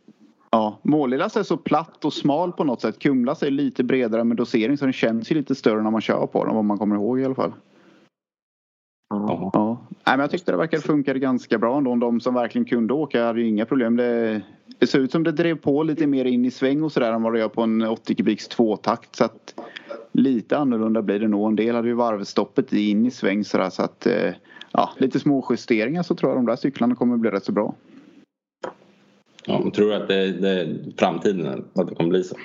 Ja, 0.51 0.79
Målillas 0.81 1.37
är 1.37 1.43
så 1.43 1.57
platt 1.57 2.05
och 2.05 2.13
smal 2.13 2.51
på 2.51 2.63
något 2.63 2.81
sätt. 2.81 2.99
Kumlas 2.99 3.43
är 3.43 3.51
lite 3.51 3.83
bredare 3.83 4.23
med 4.23 4.37
dosering 4.37 4.77
så 4.77 4.85
den 4.85 4.93
känns 4.93 5.31
ju 5.31 5.35
lite 5.35 5.55
större 5.55 5.81
när 5.81 5.91
man 5.91 6.01
kör 6.01 6.27
på 6.27 6.45
den 6.45 6.55
vad 6.55 6.65
man 6.65 6.77
kommer 6.77 6.95
ihåg 6.95 7.19
i 7.19 7.25
alla 7.25 7.35
fall. 7.35 7.53
Ja. 9.09 9.49
Ja. 9.53 9.68
Nej, 10.09 10.17
men 10.17 10.23
jag 10.23 10.31
tyckte 10.31 10.51
det 10.51 10.57
verkade 10.57 10.83
funka 10.83 11.13
ganska 11.13 11.57
bra 11.57 11.77
ändå. 11.77 11.95
De 11.95 12.19
som 12.19 12.33
verkligen 12.33 12.65
kunde 12.65 12.93
åka 12.93 13.25
hade 13.25 13.41
ju 13.41 13.47
inga 13.47 13.65
problem. 13.65 13.95
Det, 13.95 14.41
det 14.79 14.87
ser 14.87 14.99
ut 14.99 15.11
som 15.11 15.23
det 15.23 15.31
drev 15.31 15.55
på 15.55 15.83
lite 15.83 16.07
mer 16.07 16.25
in 16.25 16.45
i 16.45 16.51
sväng 16.51 16.83
och 16.83 16.91
sådär 16.91 17.13
än 17.13 17.23
vad 17.23 17.33
det 17.33 17.39
gör 17.39 17.49
på 17.49 17.61
en 17.61 17.81
80 17.81 18.15
kubiks 18.15 18.47
tvåtakt. 18.47 19.15
Så 19.15 19.25
att 19.25 19.55
lite 20.11 20.57
annorlunda 20.57 21.01
blir 21.01 21.19
det 21.19 21.27
nog. 21.27 21.47
En 21.47 21.55
del 21.55 21.75
hade 21.75 21.87
ju 21.87 21.93
varvstoppet 21.93 22.73
in 22.73 23.05
i 23.05 23.11
sväng 23.11 23.43
sådär 23.43 23.69
så 23.69 23.81
att 23.83 24.05
eh, 24.05 24.33
ja, 24.71 24.89
lite 24.97 25.19
små 25.19 25.47
justeringar 25.49 26.03
så 26.03 26.15
tror 26.15 26.31
jag 26.31 26.37
de 26.37 26.45
där 26.45 26.55
cyklarna 26.55 26.95
kommer 26.95 27.17
bli 27.17 27.29
rätt 27.29 27.45
så 27.45 27.51
bra. 27.51 27.75
Ja, 29.45 29.59
men 29.63 29.71
tror 29.71 29.89
du 29.89 29.95
att 29.95 30.07
det, 30.07 30.31
det 30.31 30.49
är 30.49 30.77
framtiden 30.97 31.65
att 31.73 31.87
det 31.87 31.95
kommer 31.95 32.09
bli 32.09 32.23
så? 32.23 32.35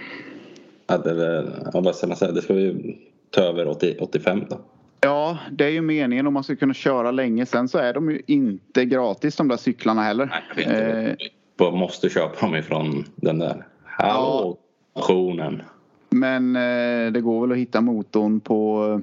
Att 0.87 1.05
det, 1.05 1.53
ja, 1.72 1.81
vad 1.81 1.96
ska 1.96 2.07
man 2.07 2.16
säga? 2.16 2.33
Det 2.33 2.42
ska 2.42 2.55
vi 2.55 2.98
ta 3.31 3.40
över 3.40 3.68
80, 3.68 3.96
85 4.00 4.44
då? 4.50 4.61
Ja, 5.05 5.38
det 5.53 5.64
är 5.64 5.71
ju 5.71 5.81
meningen 5.81 6.27
om 6.27 6.35
man 6.35 6.45
ska 6.45 6.57
kunna 6.57 6.75
köra 6.75 7.11
länge. 7.11 7.47
Sen 7.47 7.69
så 7.69 7.79
är 7.79 7.95
de 7.95 8.11
ju 8.11 8.23
inte 8.27 8.85
gratis 8.85 9.37
de 9.37 9.49
där 9.49 9.57
cyklarna 9.57 10.03
heller. 10.03 10.43
Nej, 10.57 10.67
jag. 10.67 11.05
Eh, 11.05 11.14
Jag 11.57 11.75
måste 11.75 12.09
köpa 12.09 12.47
dem 12.47 12.57
ifrån 12.57 13.05
den 13.17 13.38
där. 13.38 13.67
Hallå, 13.85 14.57
stationen. 14.90 15.62
Men 16.11 16.57
eh, 16.57 17.12
det 17.12 17.21
går 17.21 17.40
väl 17.40 17.53
att 17.53 17.59
hitta 17.59 17.81
motorn 17.81 18.40
på 18.40 19.01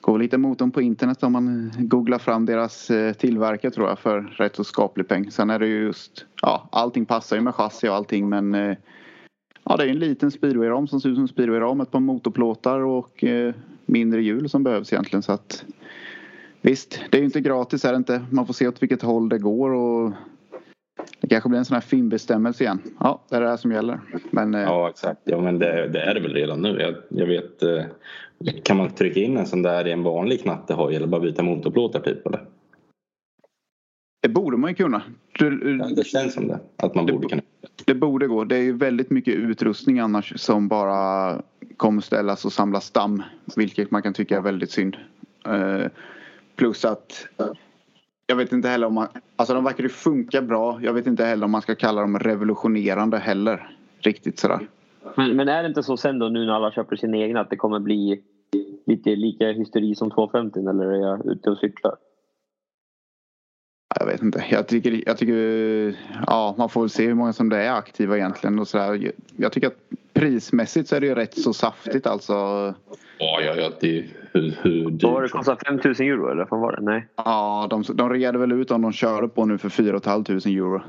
går 0.00 0.12
väl 0.12 0.20
att 0.20 0.24
hitta 0.24 0.38
motorn 0.38 0.70
på 0.70 0.80
internet 0.82 1.22
om 1.22 1.32
man 1.32 1.72
googlar 1.78 2.18
fram 2.18 2.46
deras 2.46 2.90
eh, 2.90 3.12
tillverkare 3.12 3.72
tror 3.72 3.88
jag 3.88 3.98
för 3.98 4.20
rätt 4.20 4.56
så 4.56 4.64
skaplig 4.64 5.08
peng. 5.08 5.30
Sen 5.30 5.50
är 5.50 5.58
det 5.58 5.66
ju 5.66 5.82
just 5.82 6.24
ja, 6.42 6.68
allting 6.72 7.06
passar 7.06 7.36
ju 7.36 7.42
med 7.42 7.54
chassi 7.54 7.88
och 7.88 7.94
allting 7.94 8.28
men 8.28 8.54
eh, 8.54 8.76
ja, 9.64 9.76
det 9.76 9.84
är 9.84 9.88
en 9.88 9.98
liten 9.98 10.30
speedwayram 10.30 10.86
som 10.86 11.00
ser 11.00 11.08
ut 11.08 11.16
som 11.16 11.28
speedwayram, 11.28 11.80
ett 11.80 11.90
par 11.90 12.00
motorplåtar 12.00 12.80
och 12.80 13.24
eh, 13.24 13.54
mindre 13.86 14.22
hjul 14.22 14.48
som 14.48 14.62
behövs 14.64 14.92
egentligen 14.92 15.22
så 15.22 15.32
att 15.32 15.64
visst, 16.60 17.00
det 17.10 17.16
är 17.16 17.20
ju 17.20 17.24
inte 17.26 17.40
gratis 17.40 17.84
är 17.84 17.90
det 17.92 17.96
inte. 17.96 18.24
Man 18.30 18.46
får 18.46 18.54
se 18.54 18.68
åt 18.68 18.82
vilket 18.82 19.02
håll 19.02 19.28
det 19.28 19.38
går 19.38 19.70
och 19.70 20.12
det 21.20 21.28
kanske 21.28 21.48
blir 21.48 21.58
en 21.58 21.64
sån 21.64 21.74
här 21.74 21.80
finbestämmelse 21.80 22.64
igen. 22.64 22.78
Ja, 23.00 23.22
det 23.28 23.36
är 23.36 23.40
det 23.40 23.48
här 23.48 23.56
som 23.56 23.72
gäller. 23.72 24.00
Men 24.30 24.54
eh, 24.54 24.60
Ja, 24.60 24.88
exakt. 24.88 25.20
Ja, 25.24 25.40
men 25.40 25.58
det, 25.58 25.88
det 25.88 26.00
är 26.00 26.14
det 26.14 26.20
väl 26.20 26.34
redan 26.34 26.62
nu. 26.62 26.80
Jag, 26.80 26.94
jag 27.08 27.26
vet. 27.26 27.62
eh, 27.62 27.84
Kan 28.62 28.76
man 28.76 28.90
trycka 28.90 29.20
in 29.20 29.36
en 29.36 29.46
sån 29.46 29.62
där 29.62 29.86
i 29.86 29.92
en 29.92 30.02
vanlig 30.02 30.42
knattehoj 30.42 30.96
eller 30.96 31.06
bara 31.06 31.20
byta 31.20 31.42
motorplåtar 31.42 32.00
typ? 32.00 32.26
Eller? 32.26 32.46
det 34.22 34.28
borde 34.28 34.56
man 34.56 34.70
ju 34.70 34.74
kunna. 34.74 35.02
Du, 35.38 35.78
Ja, 35.80 35.88
det 35.96 36.06
känns 36.06 36.34
som 36.34 36.48
det. 36.48 36.58
Att 36.76 36.94
man 36.94 37.06
borde 37.06 37.28
kunna. 37.28 37.42
Det 37.84 37.94
borde 37.94 38.26
gå. 38.26 38.44
Det 38.44 38.56
är 38.56 38.62
ju 38.62 38.72
väldigt 38.72 39.10
mycket 39.10 39.34
utrustning 39.34 39.98
annars 39.98 40.40
som 40.40 40.68
bara 40.68 41.34
kommer 41.76 42.00
ställas 42.00 42.44
och 42.44 42.52
samlas 42.52 42.90
damm. 42.90 43.22
Vilket 43.56 43.90
man 43.90 44.02
kan 44.02 44.12
tycka 44.12 44.36
är 44.36 44.40
väldigt 44.40 44.70
synd. 44.70 44.96
Eh, 45.46 45.86
plus 46.56 46.84
att 46.84 47.26
jag 48.26 48.36
vet 48.36 48.52
inte 48.52 48.68
heller 48.68 48.86
om 48.86 48.94
man... 48.94 49.08
Alltså 49.36 49.54
de 49.54 49.64
verkar 49.64 49.82
ju 49.82 49.88
funka 49.88 50.42
bra. 50.42 50.78
Jag 50.82 50.92
vet 50.92 51.06
inte 51.06 51.24
heller 51.24 51.44
om 51.44 51.50
man 51.50 51.62
ska 51.62 51.74
kalla 51.74 52.00
dem 52.00 52.18
revolutionerande 52.18 53.18
heller. 53.18 53.70
Riktigt 53.98 54.38
sådär. 54.38 54.68
Men, 55.14 55.36
men 55.36 55.48
är 55.48 55.62
det 55.62 55.68
inte 55.68 55.82
så 55.82 55.96
sen 55.96 56.18
då 56.18 56.28
nu 56.28 56.46
när 56.46 56.52
alla 56.52 56.70
köper 56.70 56.96
sina 56.96 57.16
egna 57.16 57.40
att 57.40 57.50
det 57.50 57.56
kommer 57.56 57.80
bli 57.80 58.22
lite 58.86 59.16
lika 59.16 59.46
hysteri 59.46 59.94
som 59.94 60.10
250 60.10 60.60
eller 60.60 60.84
är 60.84 61.00
jag 61.00 61.26
ute 61.26 61.50
och 61.50 61.58
cyklar? 61.58 61.94
Jag 64.00 64.06
vet 64.06 64.22
inte. 64.22 64.44
Jag 64.50 64.66
tycker, 64.68 65.02
jag 65.06 65.18
tycker... 65.18 65.96
Ja, 66.26 66.54
man 66.58 66.68
får 66.68 66.80
väl 66.80 66.90
se 66.90 67.06
hur 67.06 67.14
många 67.14 67.32
som 67.32 67.48
det 67.48 67.56
är 67.62 67.72
aktiva 67.72 68.16
egentligen. 68.16 68.58
Och 68.58 68.68
sådär. 68.68 69.12
Jag 69.36 69.52
tycker 69.52 69.66
att 69.66 69.76
prismässigt 70.12 70.88
så 70.88 70.96
är 70.96 71.00
det 71.00 71.06
ju 71.06 71.14
rätt 71.14 71.38
så 71.38 71.52
saftigt 71.52 72.06
alltså. 72.06 72.32
Ja, 73.18 73.40
ja, 73.40 73.54
ja. 73.56 73.70
Det 73.80 73.98
är 73.98 74.06
hur, 74.32 74.56
hur 74.62 74.84
Vad 75.02 75.12
var 75.12 75.20
det 75.20 75.26
dyrt. 75.26 75.32
kostar 75.32 75.58
5000 75.66 76.06
euro 76.06 76.30
eller 76.30 76.46
vad 76.50 76.60
var 76.60 76.72
det? 76.72 76.82
Nej. 76.82 77.06
Ja, 77.16 77.66
de, 77.70 77.84
de 77.94 78.10
reade 78.10 78.38
väl 78.38 78.52
ut 78.52 78.70
om 78.70 78.82
de 78.82 78.92
körde 78.92 79.28
på 79.28 79.44
nu 79.44 79.58
för 79.58 79.68
4 79.68 80.00
500 80.00 80.32
euro. 80.46 80.82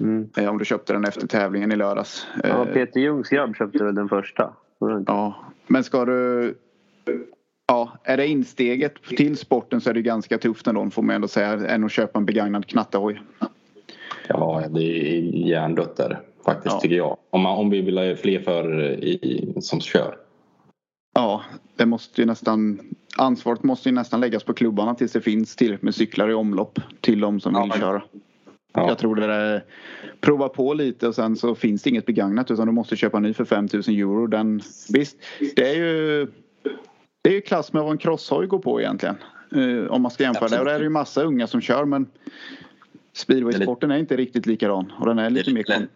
Mm. 0.00 0.28
Eh, 0.36 0.48
Om 0.48 0.58
du 0.58 0.64
köpte 0.64 0.92
den 0.92 1.04
efter 1.04 1.26
tävlingen 1.26 1.72
i 1.72 1.76
lördags. 1.76 2.26
Eh, 2.44 2.50
Ja, 2.50 2.64
Peter 2.72 3.00
Ljungs 3.00 3.28
grabb 3.28 3.56
köpte 3.56 3.84
väl 3.84 3.94
den 3.94 4.08
första? 4.08 4.52
Ja. 5.06 5.34
Men 5.66 5.84
ska 5.84 6.04
du... 6.04 6.54
Ja, 7.68 7.92
är 8.04 8.16
det 8.16 8.26
insteget 8.26 9.02
till 9.02 9.36
sporten 9.36 9.80
så 9.80 9.90
är 9.90 9.94
det 9.94 10.02
ganska 10.02 10.38
tufft 10.38 10.66
ändå 10.66 10.90
får 10.90 11.02
man 11.02 11.14
ändå 11.16 11.28
säga 11.28 11.52
än 11.68 11.84
att 11.84 11.92
köpa 11.92 12.18
en 12.18 12.26
begagnad 12.26 12.66
knattehoj. 12.66 13.22
Ja, 14.28 14.64
det 14.70 14.82
är 14.82 15.20
hjärndött 15.48 15.96
där. 15.96 16.20
Faktiskt 16.44 16.74
Ja. 16.74 16.80
tycker 16.80 16.96
jag. 16.96 17.16
Om, 17.30 17.40
man, 17.40 17.58
om 17.58 17.70
vi 17.70 17.80
vill 17.80 17.98
ha 17.98 18.16
fler 18.16 18.40
förare 18.40 18.98
som 19.60 19.80
kör. 19.80 20.16
Ja, 21.14 21.42
det 21.76 21.86
måste 21.86 22.20
ju 22.22 22.26
nästan, 22.26 22.80
ansvaret 23.18 23.62
måste 23.62 23.88
ju 23.88 23.94
nästan 23.94 24.20
läggas 24.20 24.44
på 24.44 24.54
klubbarna 24.54 24.94
tills 24.94 25.12
det 25.12 25.20
finns 25.20 25.56
tillräckligt 25.56 25.82
med 25.82 25.94
cyklar 25.94 26.30
i 26.30 26.34
omlopp 26.34 26.78
till 27.00 27.20
de 27.20 27.40
som 27.40 27.54
Ja, 27.54 27.60
vill 27.60 27.68
men- 27.68 27.78
köra. 27.80 28.02
Ja. 28.74 28.88
Jag 28.88 28.98
tror 28.98 29.16
det 29.16 29.24
är 29.34 29.64
prova 30.20 30.48
på 30.48 30.74
lite 30.74 31.08
och 31.08 31.14
sen 31.14 31.36
så 31.36 31.54
finns 31.54 31.82
det 31.82 31.90
inget 31.90 32.06
begagnat 32.06 32.50
utan 32.50 32.66
du 32.66 32.72
måste 32.72 32.96
köpa 32.96 33.18
ny 33.20 33.32
för 33.34 33.44
5000 33.44 33.94
euro. 33.94 34.26
Den, 34.26 34.60
visst, 34.92 35.16
det 35.56 35.70
är 35.70 35.74
ju 35.74 36.26
det 37.26 37.30
är 37.32 37.34
ju 37.34 37.40
klass 37.40 37.72
med 37.72 37.82
vad 37.82 37.92
en 37.92 37.98
crosshoj 37.98 38.46
går 38.46 38.58
på 38.58 38.80
egentligen. 38.80 39.16
Eh, 39.56 39.90
om 39.90 40.02
man 40.02 40.10
ska 40.10 40.22
jämföra 40.22 40.48
det. 40.48 40.58
Och 40.58 40.64
det 40.64 40.72
är 40.72 40.80
ju 40.80 40.88
massa 40.88 41.22
unga 41.22 41.46
som 41.46 41.60
kör 41.60 41.84
men 41.84 42.06
speedwaysporten 43.12 43.90
är 43.90 43.96
inte 43.98 44.16
riktigt 44.16 44.46
likadan 44.46 44.92
och 45.00 45.06
den 45.06 45.18
är 45.18 45.30
lite 45.30 45.52
mer 45.52 45.62
kon- 45.62 45.88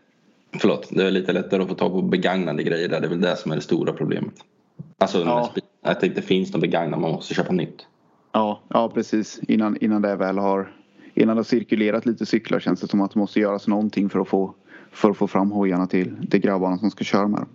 Förlåt, 0.61 0.89
det 0.91 1.07
är 1.07 1.11
lite 1.11 1.33
lättare 1.33 1.63
att 1.63 1.69
få 1.69 1.75
tag 1.75 1.91
på 1.93 2.03
begagnade 2.03 2.63
grejer 2.63 2.89
där. 2.89 3.01
Det 3.01 3.07
är 3.07 3.09
väl 3.09 3.21
det 3.21 3.37
som 3.37 3.53
är 3.53 3.57
det 3.57 3.63
stora 3.63 3.93
problemet. 3.93 4.35
Alltså 4.99 5.19
Ja. 5.21 5.53
att 5.83 6.01
det 6.01 6.07
inte 6.07 6.23
finns 6.23 6.53
något 6.53 6.61
begagnat, 6.61 7.01
man 7.01 7.11
måste 7.11 7.35
köpa 7.35 7.53
nytt. 7.53 7.87
Ja, 8.33 8.61
ja 8.69 8.89
precis. 8.95 9.41
Innan, 9.49 9.77
innan 9.81 10.03
det 10.03 10.17
väl 10.17 10.39
har 10.39 10.73
innan 11.15 11.37
det 11.37 11.39
har 11.39 11.45
cirkulerat 11.45 12.07
lite 12.07 12.27
cyklar 12.27 12.61
känns 12.61 12.81
det 12.81 12.89
som 12.89 13.01
att 13.01 13.13
det 13.13 13.19
måste 13.19 13.41
göras 13.41 13.69
någonting 13.69 14.09
för 14.11 14.19
att 14.21 14.29
få, 14.29 14.55
för 14.93 15.11
att 15.11 15.17
få 15.17 15.27
fram 15.27 15.51
hojarna 15.51 15.87
till, 15.87 16.17
till 16.31 16.41
grabbarna 16.41 16.79
som 16.79 16.91
ska 16.91 17.05
köra 17.05 17.29
med 17.29 17.41
dem. 17.41 17.49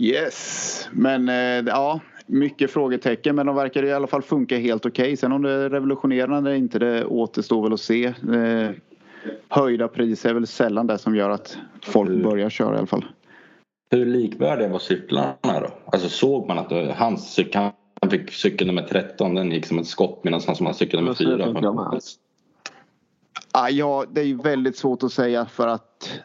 Yes, 0.00 0.88
men 0.92 1.28
eh, 1.28 1.72
ja, 1.72 2.00
mycket 2.26 2.70
frågetecken 2.70 3.36
men 3.36 3.46
de 3.46 3.56
verkar 3.56 3.84
i 3.84 3.92
alla 3.92 4.06
fall 4.06 4.22
funka 4.22 4.58
helt 4.58 4.86
okej. 4.86 5.16
Sen 5.16 5.32
om 5.32 5.42
det 5.42 5.50
är 5.50 5.70
revolutionerande 5.70 6.50
eller 6.50 6.58
inte 6.58 6.78
det 6.78 7.04
återstår 7.04 7.62
väl 7.62 7.72
att 7.72 7.80
se. 7.80 8.04
Eh, 8.06 8.70
höjda 9.48 9.88
priser 9.88 10.30
är 10.30 10.34
väl 10.34 10.46
sällan 10.46 10.86
det 10.86 10.98
som 10.98 11.16
gör 11.16 11.30
att 11.30 11.58
folk 11.82 12.22
börjar 12.22 12.50
köra 12.50 12.74
i 12.74 12.78
alla 12.78 12.86
fall. 12.86 13.04
Hur 13.90 14.06
likvärdiga 14.06 14.68
var 14.68 14.78
cyklarna 14.78 15.34
då? 15.42 15.70
Alltså 15.84 16.08
såg 16.08 16.48
man 16.48 16.58
att 16.58 16.68
det, 16.68 16.94
hans 16.98 17.34
cykel, 17.34 17.70
han 18.00 18.10
fick 18.10 18.32
cykel 18.32 18.66
nummer 18.66 18.82
13, 18.82 19.34
den 19.34 19.52
gick 19.52 19.66
som 19.66 19.78
ett 19.78 19.86
skott 19.86 20.24
medan 20.24 20.40
han 20.46 20.56
som 20.56 20.66
har 20.66 20.72
cykel 20.72 21.00
nummer 21.00 21.08
Men 21.08 21.16
så 21.16 21.24
4. 21.24 21.44
funkar 21.44 21.62
de 21.62 21.78
här. 21.78 22.00
Ah, 23.52 23.68
ja, 23.68 24.04
det 24.12 24.20
är 24.20 24.24
ju 24.24 24.36
väldigt 24.36 24.76
svårt 24.76 25.02
att 25.02 25.12
säga 25.12 25.46
för 25.46 25.68
att 25.68 26.20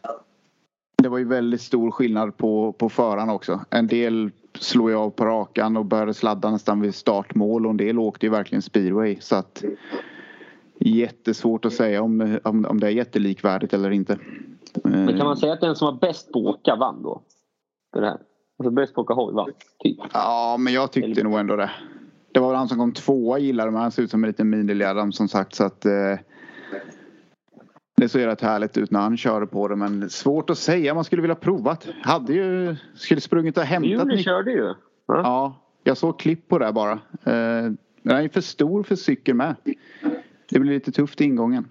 det 1.06 1.10
var 1.10 1.18
ju 1.18 1.26
väldigt 1.26 1.62
stor 1.62 1.92
skillnad 1.92 2.38
på, 2.38 2.74
på 2.74 2.90
förarna 2.90 3.34
också. 3.34 3.62
En 3.70 3.88
del 3.88 4.32
slog 4.60 4.90
ju 4.90 4.96
av 4.96 5.10
på 5.10 5.26
rakan 5.26 5.78
och 5.78 5.86
började 5.86 6.14
sladda 6.14 6.52
nästan 6.52 6.82
vid 6.82 6.96
startmål 6.96 7.66
och 7.66 7.70
en 7.72 7.78
del 7.78 8.00
åkte 8.00 8.26
ju 8.26 8.32
verkligen 8.32 8.62
speedway. 8.62 9.18
Så 9.20 9.36
att 9.36 9.64
jättesvårt 10.80 11.66
att 11.66 11.74
säga 11.74 12.02
om, 12.02 12.40
om, 12.44 12.66
om 12.66 12.80
det 12.80 12.88
är 12.88 12.92
jättelikvärdigt 12.92 13.74
eller 13.74 13.92
inte. 13.92 14.18
Men 14.84 15.18
kan 15.18 15.26
man 15.26 15.38
säga 15.38 15.54
att 15.54 15.62
den 15.62 15.76
som 15.76 15.86
var 15.86 16.00
bäst 16.00 16.32
på 16.32 16.40
att 16.40 16.56
åka 16.56 16.76
vann 16.76 17.04
då? 17.04 17.22
För 17.94 18.02
det 18.02 18.08
här? 18.08 18.20
Alltså 18.60 18.72
bäst 18.72 18.96
på 18.96 19.02
att 19.02 19.06
åka 19.06 19.14
hoj 19.14 19.34
vann? 19.34 19.52
Typ. 19.80 19.98
Ja, 20.14 20.56
men 20.60 20.74
jag 20.74 20.92
tyckte 20.92 21.24
nog 21.24 21.40
ändå 21.40 21.56
det. 21.56 21.72
Det 22.32 22.40
var 22.40 22.48
väl 22.48 22.58
han 22.58 22.68
som 22.68 22.78
kom 22.78 22.92
tvåa 22.92 23.40
gillade 23.40 23.72
men 23.72 23.82
han 23.82 23.92
ser 23.92 24.04
ut 24.04 24.12
som 24.12 24.24
en 24.24 24.28
liten 24.28 24.50
miniljadam 24.50 25.12
som 25.12 25.28
sagt 25.28 25.56
så 25.56 25.64
att 25.64 25.86
eh, 25.86 26.20
det 27.98 28.10
såg 28.10 28.22
rätt 28.26 28.42
härligt 28.42 28.78
ut 28.78 28.92
när 28.92 29.00
han 29.00 29.18
körde 29.18 29.48
på 29.48 29.68
det 29.68 29.76
men 29.76 30.10
svårt 30.10 30.50
att 30.50 30.58
säga. 30.58 30.94
Man 30.94 31.04
skulle 31.04 31.22
vilja 31.22 31.36
provat. 31.36 31.88
Hade 32.02 32.34
ju, 32.34 32.76
skulle 32.96 33.22
sprungit 33.22 33.58
och 33.58 33.64
hämtat 33.64 34.08
Nick- 34.08 34.24
körde 34.24 34.52
ju. 34.52 34.64
Ja. 34.66 34.76
Ja, 35.08 35.62
jag 35.84 35.98
såg 35.98 36.20
klipp 36.20 36.48
på 36.48 36.60
det 36.60 36.72
bara. 36.74 36.92
Eh, 37.24 37.72
den 38.04 38.16
är 38.18 38.22
ju 38.22 38.30
för 38.30 38.42
stor 38.42 38.84
för 38.84 38.96
cykel 38.96 39.36
med. 39.36 39.56
Det 40.50 40.60
blir 40.60 40.74
lite 40.74 40.92
tufft 40.92 41.22
i 41.22 41.24
ingången. 41.24 41.68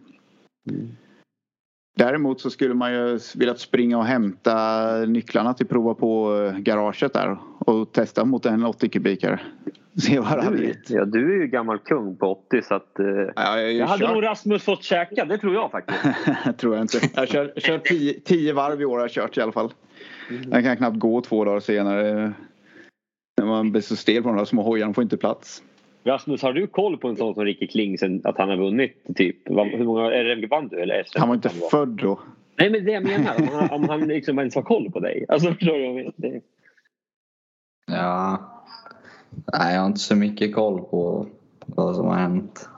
Däremot 1.97 2.41
så 2.41 2.51
skulle 2.51 2.75
man 2.75 2.93
ju 2.93 3.19
vilja 3.37 3.55
springa 3.55 3.99
och 3.99 4.05
hämta 4.05 4.97
nycklarna 5.07 5.55
till 5.55 5.67
prova 5.67 5.95
på 5.95 6.37
eh, 6.37 6.59
garaget 6.59 7.13
där 7.13 7.39
och 7.59 7.93
testa 7.93 8.25
mot 8.25 8.47
en 8.47 8.65
80 8.65 8.89
kubikare. 8.89 9.41
Se 10.03 10.19
vad 10.19 10.39
det 10.39 10.43
hade 10.43 10.75
ja, 10.89 11.05
du 11.05 11.35
är 11.35 11.41
ju 11.41 11.47
gammal 11.47 11.79
kung 11.79 12.17
på 12.17 12.27
80 12.27 12.63
så 12.63 12.75
att... 12.75 12.99
Eh, 12.99 13.07
Ja, 13.37 13.61
jag, 13.61 13.73
jag 13.73 13.87
hade 13.87 14.13
nog 14.13 14.23
Rasmus 14.23 14.65
fått 14.65 14.83
käka, 14.83 15.25
det 15.25 15.39
tror 15.39 15.55
jag 15.55 15.71
faktiskt. 15.71 16.01
tror 16.59 16.75
jag 16.75 16.85
inte. 16.85 16.99
Jag 17.15 17.21
har 17.21 17.27
kört, 17.27 17.63
kört 17.63 17.85
tio, 17.85 18.21
tio 18.21 18.53
varv 18.53 18.81
i 18.81 18.85
år 18.85 18.97
har 18.97 19.05
jag 19.05 19.11
kört 19.11 19.39
i 19.39 19.41
alla 19.41 19.53
fall. 19.53 19.73
Jag 20.51 20.65
kan 20.65 20.77
knappt 20.77 20.99
gå 20.99 21.21
två 21.21 21.45
dagar 21.45 21.61
senare. 21.61 22.33
När 23.37 23.47
man 23.47 23.73
blir 23.73 23.83
så 23.83 23.97
stel 23.97 24.23
på 24.23 24.29
de 24.29 24.39
där 24.39 24.45
små 24.45 24.63
hojarna 24.63 24.95
får 24.95 25.03
inte 25.05 25.17
plats. 25.17 25.63
Rasmus, 26.05 26.43
har 26.43 26.53
du 26.53 26.67
koll 26.67 26.97
på 26.99 27.09
en 27.09 27.17
sån 27.17 27.35
som 27.35 27.45
Ricky 27.45 27.67
Kling 27.67 27.99
sen 27.99 28.21
att 28.25 28.39
han 28.39 28.49
har 28.49 28.57
vunnit? 28.57 29.05
Typ? 29.17 29.37
Hur 29.49 29.85
många 29.85 30.11
RM 30.11 30.49
vann 30.51 30.69
du? 30.69 30.81
Eller 30.83 31.05
SM? 31.05 31.19
Han 31.19 31.29
var 31.29 31.35
inte 31.35 31.49
född 31.49 31.89
då. 31.89 32.21
Nej 32.59 32.71
men 32.71 32.85
det 32.85 32.93
jag 32.93 33.03
menar, 33.05 33.35
om 33.41 33.49
han, 33.53 33.71
om 33.71 33.89
han 33.89 34.01
liksom 34.09 34.39
ens 34.39 34.55
har 34.55 34.63
koll 34.63 34.91
på 34.91 35.01
dig. 35.01 35.25
Alltså 35.29 35.49
förstår 35.53 35.73
du? 35.79 36.13
Det- 36.17 36.41
Ja. 37.87 38.51
Nej, 39.59 39.75
jag 39.75 39.81
har 39.81 39.87
inte 39.87 40.01
så 40.01 40.17
mycket 40.17 40.55
koll 40.55 40.81
på 40.81 41.27
vad 41.67 41.97
som 41.97 42.07
har 42.07 42.15
hänt. 42.15 42.69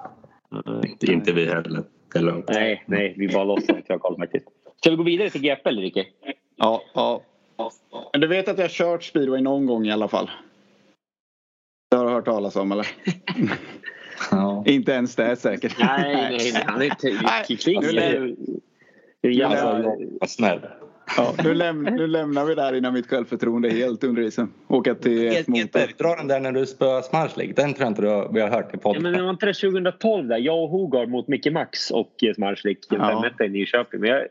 Är 1.00 1.10
inte 1.10 1.32
vi 1.32 1.46
heller. 1.48 1.82
Det 2.12 2.18
är 2.18 2.22
lugnt. 2.22 2.48
Nej, 2.48 2.82
nej, 2.86 3.14
vi 3.16 3.28
bara 3.28 3.44
låtsas 3.44 3.70
att 3.70 3.84
vi 3.88 3.92
har 3.94 3.98
koll 3.98 4.16
faktiskt. 4.16 4.46
Ska 4.80 4.90
vi 4.90 4.96
gå 4.96 5.02
vidare 5.02 5.30
till 5.30 5.40
GP 5.42 5.68
eller 5.68 5.82
Ricky? 5.82 6.04
Ja, 6.56 6.82
ja. 6.94 7.20
Men 8.12 8.20
du 8.20 8.26
vet 8.26 8.48
att 8.48 8.58
jag 8.58 8.64
har 8.64 8.68
kört 8.68 9.04
speedway 9.04 9.40
någon 9.40 9.66
gång 9.66 9.86
i 9.86 9.92
alla 9.92 10.08
fall? 10.08 10.30
Det 11.90 11.96
har 11.96 12.04
du 12.04 12.10
hört 12.10 12.24
talas 12.24 12.56
om 12.56 12.72
eller? 12.72 12.86
Ja. 14.30 14.64
Inte 14.66 14.92
ens 14.92 15.16
det 15.16 15.24
är 15.24 15.34
säkert. 15.34 15.76
Nej, 15.78 16.14
nej, 16.14 16.50
nej. 16.52 16.62
Han 16.66 16.82
är 16.82 16.84
inte... 16.84 17.80
Nu. 17.80 18.36
Det 19.22 19.30
jävla... 19.30 19.56
Alltså, 19.56 19.90
vad 20.20 20.30
snäll. 20.30 20.60
Ja, 21.16 21.34
nu, 21.44 21.54
läm 21.54 21.82
nu 21.82 22.06
lämnar 22.06 22.44
vi 22.44 22.54
där 22.54 22.72
innan 22.74 22.94
mitt 22.94 23.06
självförtroende 23.06 23.68
är 23.68 23.72
helt 23.72 24.04
under 24.04 24.22
isen. 24.22 24.52
Åka 24.68 24.94
till 24.94 25.44
motor. 25.46 25.98
Dra 25.98 26.16
den 26.16 26.28
där 26.28 26.40
när 26.40 26.52
du 26.52 26.66
spöar 26.66 27.02
Smarslik. 27.02 27.56
Den 27.56 27.74
tror 27.74 27.84
jag 27.84 27.90
inte 27.90 28.02
du 28.02 28.08
har, 28.08 28.32
vi 28.32 28.40
har 28.40 28.48
hört 28.48 28.64
i 28.64 28.68
Ja, 28.72 28.78
podden. 28.78 29.02
men 29.02 29.12
det 29.12 29.22
var 29.22 29.30
inte 29.30 29.46
det 29.46 29.52
2012 29.54 30.28
där? 30.28 30.38
Jag 30.38 30.62
och 30.62 30.68
Hogard 30.68 31.08
mot 31.08 31.28
Micke 31.28 31.52
Max 31.52 31.90
och 31.90 32.24
eh, 32.24 32.34
Smarslik. 32.34 32.78
Ja. 32.90 33.30
Ja. 33.38 33.44
i 33.44 33.48
Nyköping. 33.48 34.00
Men 34.00 34.10
jag, 34.10 34.22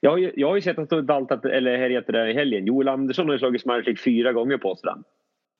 jag, 0.00 0.10
har 0.10 0.18
ju, 0.18 0.32
jag 0.36 0.48
har 0.48 0.56
ju 0.56 0.62
sett 0.62 0.78
att 0.78 0.90
du 0.90 0.94
har 0.94 1.02
daltat, 1.02 1.44
eller 1.44 1.78
härjat 1.78 2.06
det 2.06 2.12
där 2.12 2.26
i 2.26 2.34
helgen. 2.34 2.66
Joel 2.66 2.88
Andersson 2.88 3.26
har 3.26 3.32
ju 3.32 3.38
slagit 3.38 3.62
Smarslik 3.62 4.00
fyra 4.00 4.32
gånger 4.32 4.56
på 4.58 4.70
oss. 4.70 4.80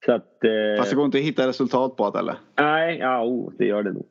Så 0.07 0.13
att... 0.13 0.45
Eh, 0.45 0.51
Fast 0.79 0.91
det 0.91 0.97
går 0.97 1.05
inte 1.05 1.19
att 1.19 1.25
hitta 1.25 1.49
resultat 1.49 1.97
på 1.97 2.11
det 2.11 2.19
eller? 2.19 2.37
nej, 2.59 2.99
ja, 2.99 3.25
oh, 3.25 3.53
det 3.59 3.65
gör 3.67 3.83
det 3.83 3.93
nog. 3.93 4.07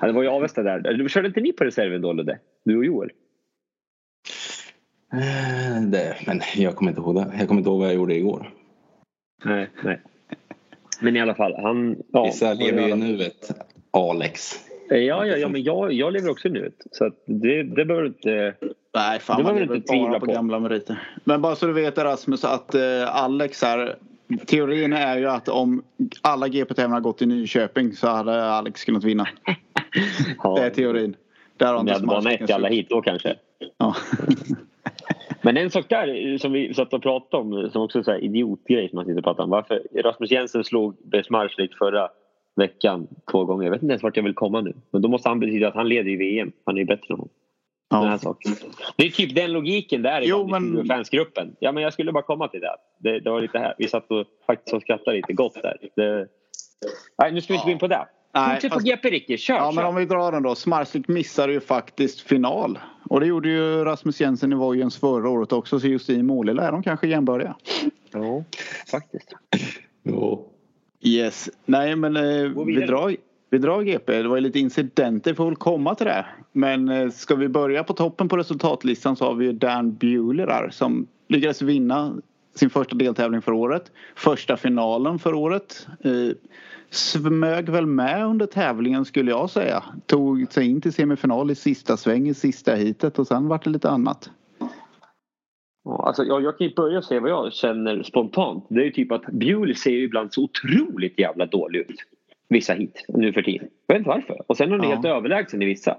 Ja, 0.00 0.06
det 0.06 0.12
var 0.12 0.22
ju 0.22 0.28
Avesta 0.28 0.62
där. 0.62 0.92
Du 0.92 1.08
körde 1.08 1.28
inte 1.28 1.40
ni 1.40 1.52
på 1.52 1.64
reserven 1.64 2.02
då 2.02 2.12
Ludde? 2.12 2.38
Du 2.64 2.76
och 2.76 2.84
Joel? 2.84 3.10
Eh, 5.12 5.82
Det, 5.82 6.16
men 6.26 6.40
jag 6.56 6.76
kommer 6.76 6.90
inte 6.90 7.00
ihåg 7.00 7.14
det. 7.14 7.32
Jag 7.38 7.48
kommer 7.48 7.60
inte 7.60 7.70
ihåg 7.70 7.78
vad 7.78 7.88
jag 7.88 7.94
gjorde 7.94 8.14
igår. 8.14 8.50
Nej, 9.44 9.68
nej. 9.84 10.00
Men 11.00 11.16
i 11.16 11.20
alla 11.20 11.34
fall, 11.34 11.54
han... 11.62 11.96
Ja, 12.12 12.24
Vissa 12.24 12.54
lever 12.54 12.82
ju 12.82 12.88
i 12.88 12.96
nuet. 12.96 13.50
Alex. 13.90 14.50
Ja, 14.88 14.96
ja, 14.96 15.26
ja 15.26 15.48
men 15.48 15.62
jag, 15.62 15.92
jag 15.92 16.12
lever 16.12 16.30
också 16.30 16.48
nu. 16.48 16.72
Så 16.92 17.04
att 17.06 17.14
det, 17.26 17.62
det 17.62 17.84
behöver 17.84 18.02
du 18.02 18.06
inte... 18.08 18.54
Nej, 18.94 19.18
fan 19.20 19.36
Det 19.38 19.42
man 19.42 19.54
lever 19.54 19.66
du 19.66 19.74
inte 19.76 19.92
bara 19.96 20.20
på 20.20 20.26
på. 20.26 20.32
gamla 20.32 20.58
meriter. 20.60 21.08
Men 21.24 21.42
bara 21.42 21.56
så 21.56 21.66
du 21.66 21.72
vet 21.72 21.98
Rasmus 21.98 22.44
att 22.44 22.74
eh, 22.74 23.16
Alex 23.16 23.62
här. 23.62 23.96
Teorin 24.46 24.92
är 24.92 25.18
ju 25.18 25.26
att 25.28 25.48
om 25.48 25.82
alla 26.22 26.48
GP-tävlingar 26.48 26.94
har 26.96 27.00
gått 27.00 27.18
till 27.18 27.28
Nyköping 27.28 27.92
så 27.92 28.06
hade 28.08 28.44
Alex 28.44 28.84
kunnat 28.84 29.04
vinna. 29.04 29.28
Ja, 30.42 30.54
Det 30.54 30.62
är 30.66 30.70
teorin. 30.70 31.16
Där 31.56 31.74
har 31.74 31.84
det 31.84 31.92
hade 31.92 32.06
bara 32.06 32.32
ett 32.32 32.50
i 32.50 32.52
alla 32.52 32.68
hit 32.68 32.86
då 32.90 33.02
kanske. 33.02 33.36
Ja. 33.78 33.96
Men 35.42 35.56
en 35.56 35.70
sak 35.70 35.84
där 35.88 36.38
som 36.38 36.52
vi 36.52 36.74
satt 36.74 36.92
och 36.92 37.02
pratade 37.02 37.42
om 37.42 37.70
som 37.72 37.82
också 37.82 37.98
är 37.98 38.02
så 38.02 38.10
här 38.10 38.24
idiotgrej 38.24 38.88
som 38.88 38.96
man 38.96 39.04
sitter 39.04 39.18
och 39.18 39.24
pratar 39.24 39.44
om. 39.44 39.50
Varför 39.50 39.82
Rasmus 39.94 40.30
Jensen 40.30 40.64
slog 40.64 40.96
Besmarslik 41.04 41.74
förra 41.78 42.08
veckan 42.56 43.06
två 43.30 43.44
gånger. 43.44 43.64
Jag 43.64 43.70
vet 43.70 43.82
inte 43.82 43.92
ens 43.92 44.02
vart 44.02 44.16
jag 44.16 44.24
vill 44.24 44.34
komma 44.34 44.60
nu. 44.60 44.72
Men 44.90 45.02
då 45.02 45.08
måste 45.08 45.28
han 45.28 45.40
betyda 45.40 45.68
att 45.68 45.74
han 45.74 45.88
leder 45.88 46.10
i 46.10 46.16
VM. 46.16 46.52
Han 46.64 46.74
är 46.76 46.80
ju 46.80 46.86
bättre 46.86 47.06
än 47.10 47.16
honom. 47.16 47.28
Den 47.90 48.00
här 48.02 48.10
Ja. 48.10 48.18
saken. 48.18 48.52
Det 48.96 49.06
är 49.06 49.10
typ 49.10 49.34
den 49.34 49.52
logiken 49.52 50.02
där 50.02 50.22
Jo, 50.24 50.48
i 50.48 50.50
men- 50.50 50.86
fansgruppen. 50.86 51.56
Ja, 51.58 51.72
men 51.72 51.82
jag 51.82 51.92
skulle 51.92 52.12
bara 52.12 52.22
komma 52.22 52.48
till 52.48 52.60
det. 52.60 52.76
Det, 53.02 53.20
det 53.20 53.30
var 53.30 53.40
lite 53.40 53.58
här. 53.58 53.74
Vi 53.78 53.88
satt 53.88 54.10
och 54.10 54.24
faktiskt 54.46 54.74
och 54.74 54.82
skrattade 54.82 55.16
lite 55.16 55.32
gott 55.32 55.54
där. 55.54 55.76
Det... 55.96 56.26
Nej, 57.18 57.32
nu 57.32 57.40
ska 57.40 57.52
vi 57.52 57.56
inte 57.56 57.66
gå 57.66 57.72
in 57.72 57.78
på 57.78 57.86
det. 57.86 58.06
Nej, 58.34 58.54
Fortsätt 58.54 58.70
på 58.70 58.74
fast- 58.74 58.86
GP 58.86 59.10
Ricky. 59.10 59.36
Kör, 59.36 59.54
Ja, 59.54 59.64
men 59.66 59.74
kör. 59.82 59.88
om 59.88 59.94
vi 59.94 60.04
drar 60.04 60.32
den 60.32 60.42
då. 60.42 60.54
Smarslik 60.54 61.08
missade 61.08 61.52
ju 61.52 61.60
faktiskt 61.60 62.20
final. 62.20 62.78
Och 63.08 63.20
det 63.20 63.26
gjorde 63.26 63.48
ju 63.48 63.84
Rasmus 63.84 64.20
Jensen 64.20 64.52
i 64.52 64.56
Vojens 64.56 64.96
förra 64.96 65.28
året 65.28 65.52
också. 65.52 65.80
Så 65.80 65.86
just 65.86 66.10
i 66.10 66.22
Målilla 66.22 66.62
är 66.68 66.72
de 66.72 66.82
kanske 66.82 67.08
jämbördiga. 67.08 67.56
Ja, 68.12 68.44
faktiskt. 68.90 69.34
Jo. 70.02 70.46
Yes. 71.02 71.50
Nej, 71.66 71.96
men 71.96 72.16
eh, 72.16 72.22
vi, 72.66 72.86
drar, 72.86 73.16
vi 73.50 73.58
drar 73.58 73.82
GP. 73.82 74.22
Det 74.22 74.28
var 74.28 74.36
ju 74.36 74.42
lite 74.42 74.58
incidenter. 74.58 75.34
får 75.34 75.44
väl 75.46 75.56
komma 75.56 75.94
till 75.94 76.06
det. 76.06 76.26
Men 76.52 76.88
eh, 76.88 77.10
ska 77.10 77.34
vi 77.34 77.48
börja 77.48 77.84
på 77.84 77.92
toppen 77.92 78.28
på 78.28 78.36
resultatlistan 78.36 79.16
så 79.16 79.24
har 79.24 79.34
vi 79.34 79.44
ju 79.46 79.52
Dan 79.52 79.94
Buehler 79.94 80.46
där 80.46 80.68
som 80.70 81.06
lyckades 81.28 81.62
vinna 81.62 82.14
sin 82.54 82.70
första 82.70 82.96
deltävling 82.96 83.42
för 83.42 83.52
året. 83.52 83.92
Första 84.14 84.56
finalen 84.56 85.18
för 85.18 85.34
året. 85.34 85.86
Eh, 86.00 86.36
smög 86.90 87.68
väl 87.68 87.86
med 87.86 88.26
under 88.26 88.46
tävlingen 88.46 89.04
skulle 89.04 89.30
jag 89.30 89.50
säga. 89.50 89.84
Tog 90.06 90.52
sig 90.52 90.70
in 90.70 90.80
till 90.80 90.92
semifinal 90.92 91.50
i 91.50 91.54
sista 91.54 91.96
sväng 91.96 92.28
i 92.28 92.34
sista 92.34 92.74
heatet 92.74 93.18
och 93.18 93.26
sen 93.26 93.48
vart 93.48 93.64
det 93.64 93.70
lite 93.70 93.90
annat. 93.90 94.30
Ja, 95.84 96.02
alltså, 96.06 96.24
jag, 96.24 96.42
jag 96.42 96.58
kan 96.58 96.66
ju 96.66 96.74
börja 96.74 97.02
säga 97.02 97.20
vad 97.20 97.30
jag 97.30 97.52
känner 97.52 98.02
spontant. 98.02 98.66
Det 98.68 98.80
är 98.80 98.84
ju 98.84 98.90
typ 98.90 99.12
att 99.12 99.26
Bewley 99.26 99.74
ser 99.74 99.90
ju 99.90 100.04
ibland 100.04 100.32
så 100.32 100.42
otroligt 100.44 101.18
jävla 101.18 101.46
dålig 101.46 101.78
ut. 101.80 101.96
Vissa 102.48 102.72
hit 102.72 103.04
nu 103.08 103.32
för 103.32 103.42
tiden. 103.42 103.68
Jag 103.86 103.94
vet 103.94 103.98
inte 104.00 104.08
varför. 104.08 104.42
Och 104.46 104.56
sen 104.56 104.72
är 104.72 104.78
han 104.78 104.88
Ja. 104.88 104.94
helt 104.94 105.04
överlägsen 105.04 105.62
i 105.62 105.64
vissa. 105.64 105.96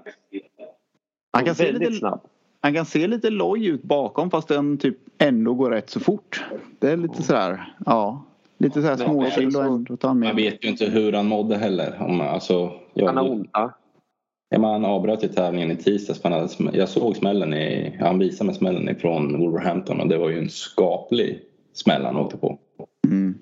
Han 1.32 1.44
kan, 1.44 1.54
se 1.54 1.72
lite, 1.72 1.92
snabb. 1.92 2.20
Han 2.62 2.74
kan 2.74 2.84
se 2.84 3.06
lite 3.06 3.30
loj 3.30 3.66
ut 3.66 3.82
bakom 3.82 4.30
fast 4.30 4.48
den 4.48 4.78
typ 4.78 4.96
ändå 5.18 5.54
går 5.54 5.70
rätt 5.70 5.90
så 5.90 6.00
fort. 6.00 6.44
Det 6.78 6.90
är 6.90 6.96
lite 6.96 7.22
sådär, 7.22 7.74
ja. 7.86 8.24
Lite 8.58 8.82
sådär 8.82 8.96
småchill 8.96 9.46
och 9.46 9.52
så- 9.52 9.60
ändå 9.62 9.96
ta 9.96 10.08
Man 10.08 10.18
med. 10.18 10.34
vet 10.36 10.64
ju 10.64 10.68
inte 10.68 10.84
hur 10.84 11.12
han 11.12 11.26
mådde 11.26 11.56
heller. 11.56 11.96
Om, 12.00 12.20
alltså, 12.20 12.72
jag, 12.94 13.06
Han 13.06 13.16
har 13.16 13.30
ont. 13.30 13.50
Ja. 13.52 13.72
Han 14.50 14.84
avbröt 14.84 15.24
ju 15.24 15.28
tävlingen 15.28 15.70
i 15.70 15.76
tisdags. 15.76 16.24
Hade 16.24 16.36
sm- 16.36 16.70
jag 16.72 16.88
såg 16.88 17.16
smällen 17.16 17.54
i, 17.54 17.96
han 18.00 18.18
visade 18.18 18.46
mig 18.46 18.54
smällen 18.56 18.88
ifrån 18.88 19.38
Wolverhampton 19.40 20.00
och 20.00 20.08
det 20.08 20.18
var 20.18 20.28
ju 20.30 20.38
en 20.38 20.48
skaplig 20.50 21.40
smäll 21.72 22.04
han 22.04 22.16
åkte 22.16 22.36
på. 22.36 22.58
Mm. 23.06 23.34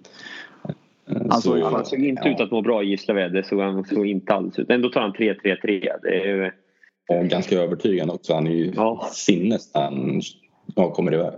Eh, 1.08 1.16
Han 1.30 1.40
såg 1.42 1.58
ju 1.58 1.64
Han 1.64 1.84
såg 1.84 1.98
inte 1.98 2.22
ja, 2.24 2.30
ut 2.34 2.40
att 2.40 2.50
må 2.50 2.62
bra 2.62 2.82
gisslar 2.82 3.14
vi. 3.14 3.28
Det 3.28 3.42
såg 3.46 3.60
han 3.60 3.84
såg 3.84 4.06
inte 4.06 4.34
alls 4.34 4.58
ut. 4.58 4.70
Ändå 4.70 4.88
tar 4.88 5.00
han 5.00 5.12
3-3-3. 5.12 5.88
Det 6.02 6.08
är 6.22 6.26
ju... 6.26 6.50
och 7.18 7.24
ganska 7.26 7.60
övertygande 7.60 8.14
också. 8.14 8.34
Han 8.34 8.46
är 8.46 8.50
ju 8.50 8.72
Ja. 8.76 9.08
sinnes 9.12 9.74
när 9.74 9.82
han 9.82 10.20
ja, 10.74 10.90
kommer 10.90 11.14
iväg. 11.14 11.32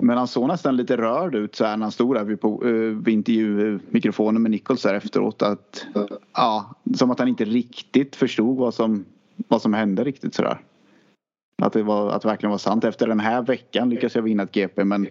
Men 0.00 0.18
han 0.18 0.28
såg 0.28 0.48
nästan 0.48 0.76
lite 0.76 0.96
rörd 0.96 1.34
ut 1.34 1.54
så 1.54 1.64
här 1.64 1.76
när 1.76 1.84
han 1.84 1.92
stod 1.92 2.14
där 2.14 2.24
vid, 2.24 2.40
på, 2.40 2.64
uh, 2.64 2.98
vid 2.98 3.14
intervjumikrofonen 3.14 4.42
med 4.42 4.50
Nichols 4.50 4.82
där 4.82 4.94
efteråt. 4.94 5.42
Att, 5.42 5.86
ja, 6.34 6.74
som 6.94 7.10
att 7.10 7.18
han 7.18 7.28
inte 7.28 7.44
riktigt 7.44 8.16
förstod 8.16 8.56
vad 8.56 8.74
som, 8.74 9.04
vad 9.48 9.62
som 9.62 9.74
hände 9.74 10.04
riktigt 10.04 10.34
sådär. 10.34 10.60
Att 11.62 11.72
det, 11.72 11.82
var, 11.82 12.10
att 12.10 12.22
det 12.22 12.28
verkligen 12.28 12.50
var 12.50 12.58
sant. 12.58 12.84
Efter 12.84 13.06
den 13.06 13.20
här 13.20 13.42
veckan 13.42 13.90
lyckades 13.90 14.14
jag 14.14 14.22
vinna 14.22 14.42
ett 14.42 14.52
GP 14.52 14.84
men 14.84 15.08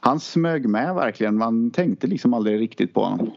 han 0.00 0.20
smög 0.20 0.68
med 0.68 0.94
verkligen. 0.94 1.36
Man 1.36 1.70
tänkte 1.70 2.06
liksom 2.06 2.34
aldrig 2.34 2.60
riktigt 2.60 2.94
på 2.94 3.04
honom. 3.04 3.30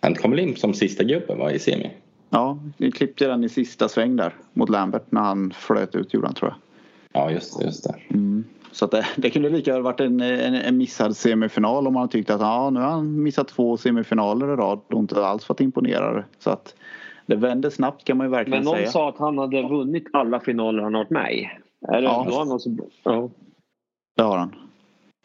Han 0.00 0.14
kom 0.14 0.30
väl 0.30 0.40
in 0.40 0.56
som 0.56 0.74
sista 0.74 1.04
gubben 1.04 1.38
va, 1.38 1.52
i 1.52 1.58
semi. 1.58 1.90
Ja, 2.30 2.58
vi 2.76 2.90
klippte 2.92 3.26
den 3.26 3.44
i 3.44 3.48
sista 3.48 3.88
sväng 3.88 4.16
där 4.16 4.34
mot 4.52 4.68
Lambert 4.68 5.12
när 5.12 5.20
han 5.20 5.50
flöt 5.52 5.94
ut 5.94 6.14
gjorde 6.14 6.26
han 6.26 6.34
tror 6.34 6.50
jag. 6.50 6.58
Ja 7.22 7.30
just 7.30 7.58
det. 7.58 7.64
Just 7.64 7.84
det. 7.84 7.94
Så 8.72 8.84
att 8.84 8.90
det, 8.90 9.06
det 9.16 9.30
kunde 9.30 9.48
lika 9.48 9.72
väl 9.72 9.82
varit 9.82 10.00
en, 10.00 10.20
en, 10.20 10.54
en 10.54 10.76
missad 10.76 11.16
semifinal 11.16 11.86
om 11.86 11.94
man 11.94 12.08
tyckte 12.08 12.34
att 12.34 12.40
ja, 12.40 12.70
nu 12.70 12.80
har 12.80 12.86
han 12.90 13.22
missat 13.22 13.48
två 13.48 13.76
semifinaler 13.76 14.52
i 14.52 14.56
rad 14.56 14.80
och 14.86 14.98
inte 15.00 15.26
alls 15.26 15.48
varit 15.48 15.60
imponerad. 15.60 16.24
Så 16.38 16.50
att 16.50 16.74
det 17.26 17.36
vände 17.36 17.70
snabbt 17.70 18.04
kan 18.04 18.16
man 18.16 18.26
ju 18.26 18.30
verkligen 18.30 18.58
Men 18.58 18.64
någon 18.64 18.76
säga. 18.76 18.90
sa 18.90 19.08
att 19.08 19.18
han 19.18 19.38
hade 19.38 19.62
vunnit 19.62 20.04
alla 20.12 20.40
finaler 20.40 20.82
han 20.82 20.94
har 20.94 21.00
varit 21.00 21.10
med 21.10 21.32
i. 21.34 21.50
Är 21.88 22.00
det, 22.00 22.02
Ja. 22.02 22.26
då 22.30 22.38
han 22.38 22.52
också, 22.52 22.70
ja. 23.04 23.30
Det 24.16 24.22
har 24.22 24.38
han. 24.38 24.54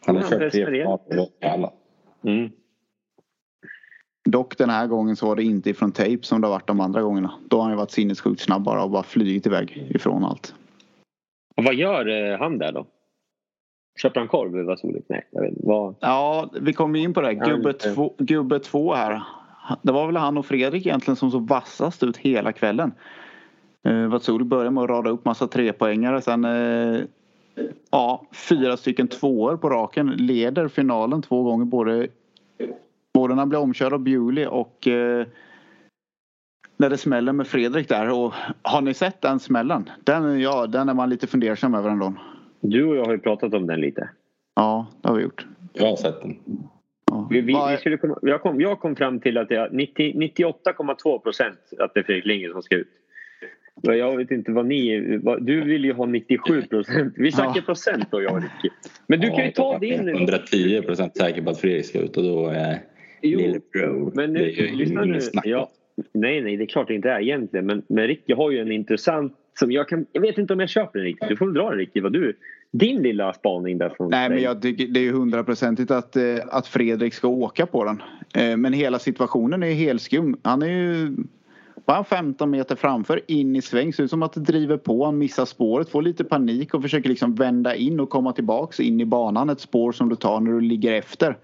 Han 0.06 0.16
har 0.16 0.22
Ja, 0.22 0.28
kört 0.28 0.38
tre 0.38 0.50
finaler 0.50 0.98
vunnit 1.10 1.30
alla. 1.44 1.70
Mm. 2.22 2.50
Dock 4.26 4.58
den 4.58 4.70
här 4.70 4.86
gången 4.86 5.16
så 5.16 5.26
var 5.26 5.36
det 5.36 5.42
inte 5.42 5.70
ifrån 5.70 5.92
tape 5.92 6.18
som 6.22 6.40
det 6.40 6.46
har 6.46 6.52
varit 6.52 6.66
de 6.66 6.80
andra 6.80 7.02
gångerna. 7.02 7.32
Då 7.48 7.56
har 7.56 7.62
han 7.62 7.72
ju 7.72 7.76
varit 7.76 7.90
sinnessjukt 7.90 8.40
snabb 8.40 8.62
bara 8.62 8.84
och 8.84 8.90
bara 8.90 9.02
flugit 9.02 9.46
iväg 9.46 9.86
ifrån 9.90 10.24
allt. 10.24 10.54
Och 11.56 11.64
vad 11.64 11.74
gör 11.74 12.32
eh, 12.32 12.38
han 12.38 12.58
där 12.58 12.72
då? 12.72 12.86
Köper 14.02 14.20
han 14.20 14.28
korv? 14.28 14.66
Vad 14.66 14.78
soligt? 14.78 15.08
Nej, 15.08 15.26
jag 15.30 15.42
vet 15.42 15.50
inte. 15.50 15.62
Vad... 15.66 15.94
Ja, 16.00 16.50
vi 16.60 16.72
kommer 16.72 16.98
in 16.98 17.14
på 17.14 17.20
det. 17.20 17.34
Gubbe 17.34 17.72
två, 17.72 18.14
gubbe 18.18 18.58
två 18.58 18.94
här. 18.94 19.22
Det 19.82 19.92
var 19.92 20.06
väl 20.06 20.16
han 20.16 20.38
och 20.38 20.46
Fredrik 20.46 20.86
egentligen 20.86 21.16
som 21.16 21.30
såg 21.30 21.48
vassast 21.48 22.02
ut 22.02 22.16
hela 22.16 22.52
kvällen. 22.52 22.92
Uh, 23.88 24.06
Vatsuli 24.06 24.44
började 24.44 24.70
med 24.70 24.84
att 24.84 24.90
rada 24.90 25.10
upp 25.10 25.24
massa 25.24 25.46
trepoängare. 25.46 26.20
Sen 26.20 26.44
eh, 26.44 27.00
ja, 27.90 28.26
fyra 28.48 28.76
stycken 28.76 29.08
tvåor 29.08 29.56
på 29.56 29.70
raken. 29.70 30.06
Leder 30.06 30.68
finalen 30.68 31.22
två 31.22 31.42
gånger 31.42 31.64
både, 31.64 32.08
både 33.16 33.34
när 33.34 33.40
han 33.42 33.48
blir 33.48 33.58
omkörd 33.58 33.92
av 33.92 34.00
Bewley 34.00 34.46
och 34.46 34.88
eh, 34.88 35.26
när 36.76 36.90
det 36.90 36.98
smäller 36.98 37.32
med 37.32 37.46
Fredrik 37.46 37.88
där. 37.88 38.10
Och 38.10 38.34
har 38.62 38.80
ni 38.80 38.94
sett 38.94 39.20
den 39.20 39.40
smällen? 39.40 39.90
Den, 40.04 40.40
ja, 40.40 40.66
den 40.66 40.88
är 40.88 40.94
man 40.94 41.10
lite 41.10 41.26
fundersam 41.26 41.74
över 41.74 41.90
ändå. 41.90 42.14
Du 42.60 42.84
och 42.84 42.96
jag 42.96 43.04
har 43.04 43.12
ju 43.12 43.18
pratat 43.18 43.54
om 43.54 43.66
den 43.66 43.80
lite. 43.80 44.08
Ja, 44.56 44.86
det 45.02 45.08
har 45.08 45.16
vi 45.16 45.22
gjort. 45.22 45.46
Jag 45.72 45.86
har 45.86 45.96
sett 45.96 46.22
den. 46.22 46.36
Ja. 47.10 47.28
Vi, 47.30 47.40
vi, 47.40 47.56
vi 47.70 47.76
skulle 47.76 47.96
komma, 47.96 48.18
jag, 48.22 48.42
kom, 48.42 48.60
jag 48.60 48.80
kom 48.80 48.96
fram 48.96 49.20
till 49.20 49.38
att 49.38 49.48
det 49.48 49.56
är 49.56 49.70
90 49.70 50.12
98,2 50.12 51.18
procent 51.18 51.58
att 51.78 51.94
det 51.94 52.00
är 52.00 52.04
Fredrik 52.04 52.26
Lindgren 52.26 52.52
som 52.52 52.62
ska 52.62 52.76
ut. 52.76 52.88
Jag 53.82 54.16
vet 54.16 54.30
inte 54.30 54.52
vad 54.52 54.66
ni... 54.66 55.18
Vad, 55.22 55.46
du 55.46 55.60
vill 55.64 55.84
ju 55.84 55.92
ha 55.92 56.06
97 56.06 56.62
procent. 56.62 57.14
Vi 57.16 57.32
snackar 57.32 57.56
Ja. 57.56 57.62
procent 57.62 58.10
då 58.10 58.22
jag 58.22 58.32
och 58.32 58.42
Ricky. 58.42 58.74
Men 59.06 59.20
du 59.20 59.28
kan 59.30 59.44
ju 59.44 59.50
ta 59.50 59.78
din... 59.78 60.08
110 60.08 60.82
procent 60.82 61.16
säker 61.16 61.42
på 61.42 61.50
att 61.50 61.60
Fredrik 61.60 61.86
ska 61.86 61.98
ut 61.98 62.16
och 62.16 62.22
då 62.22 62.48
är 62.48 62.78
Jo, 63.26 63.38
Lillebro. 63.38 64.12
Men 64.14 64.32
nu, 64.32 64.38
det 64.38 64.60
är 64.60 64.66
ju 64.66 64.76
lyssna 64.76 65.00
nu. 65.00 65.10
inget 65.10 65.24
snack. 65.24 65.46
Ja, 65.46 65.70
nej, 66.12 66.40
nej, 66.40 66.56
det 66.56 66.64
är 66.64 66.66
klart 66.66 66.88
det 66.88 66.94
inte 66.94 67.10
är 67.10 67.20
egentligen. 67.20 67.66
Men, 67.66 67.82
men 67.88 68.06
Ricky 68.06 68.34
har 68.34 68.50
ju 68.50 68.58
en 68.58 68.72
intressant... 68.72 69.32
Som 69.58 69.72
jag, 69.72 69.88
kan, 69.88 70.06
jag 70.12 70.20
vet 70.20 70.38
inte 70.38 70.52
om 70.52 70.60
jag 70.60 70.68
köper 70.68 70.98
den 70.98 71.06
riktigt. 71.06 71.28
Du 71.28 71.36
får 71.36 71.46
väl 71.46 71.54
dra 71.54 71.70
den 71.70 71.78
Ricky. 71.78 72.00
Vad 72.00 72.12
du, 72.12 72.36
din 72.70 73.02
lilla 73.02 73.32
spaning 73.32 73.78
där 73.78 73.88
från 73.88 74.10
Nej 74.10 74.28
men 74.28 74.42
jag 74.42 74.62
tycker 74.62 74.86
det 74.86 75.00
är 75.00 75.04
ju 75.04 75.12
hundraprocentigt 75.12 75.90
att, 75.90 76.16
eh, 76.16 76.22
att 76.48 76.66
Fredrik 76.66 77.14
ska 77.14 77.28
åka 77.28 77.66
på 77.66 77.84
den. 77.84 78.02
Eh, 78.34 78.56
Men 78.56 78.72
hela 78.72 78.98
situationen 78.98 79.62
är 79.62 79.66
ju 79.66 79.74
helt 79.74 80.02
skum. 80.02 80.36
Han 80.42 80.62
är 80.62 80.66
ju 80.66 81.16
bara 81.86 82.04
15 82.04 82.50
meter 82.50 82.76
framför 82.76 83.20
in 83.26 83.56
i 83.56 83.62
sväng. 83.62 83.92
Ser 83.92 84.02
ut 84.02 84.10
som 84.10 84.22
att 84.22 84.32
det 84.32 84.40
driver 84.40 84.76
på. 84.76 85.04
Han 85.04 85.18
missar 85.18 85.44
spåret, 85.44 85.88
får 85.88 86.02
lite 86.02 86.24
panik 86.24 86.74
och 86.74 86.82
försöker 86.82 87.08
liksom 87.08 87.34
vända 87.34 87.74
in 87.74 88.00
och 88.00 88.10
komma 88.10 88.32
tillbaks 88.32 88.80
in 88.80 89.00
i 89.00 89.06
banan. 89.06 89.50
Ett 89.50 89.60
spår 89.60 89.92
som 89.92 90.08
du 90.08 90.16
tar 90.16 90.40
när 90.40 90.52
du 90.52 90.60
ligger 90.60 90.92
efter. 90.92 91.36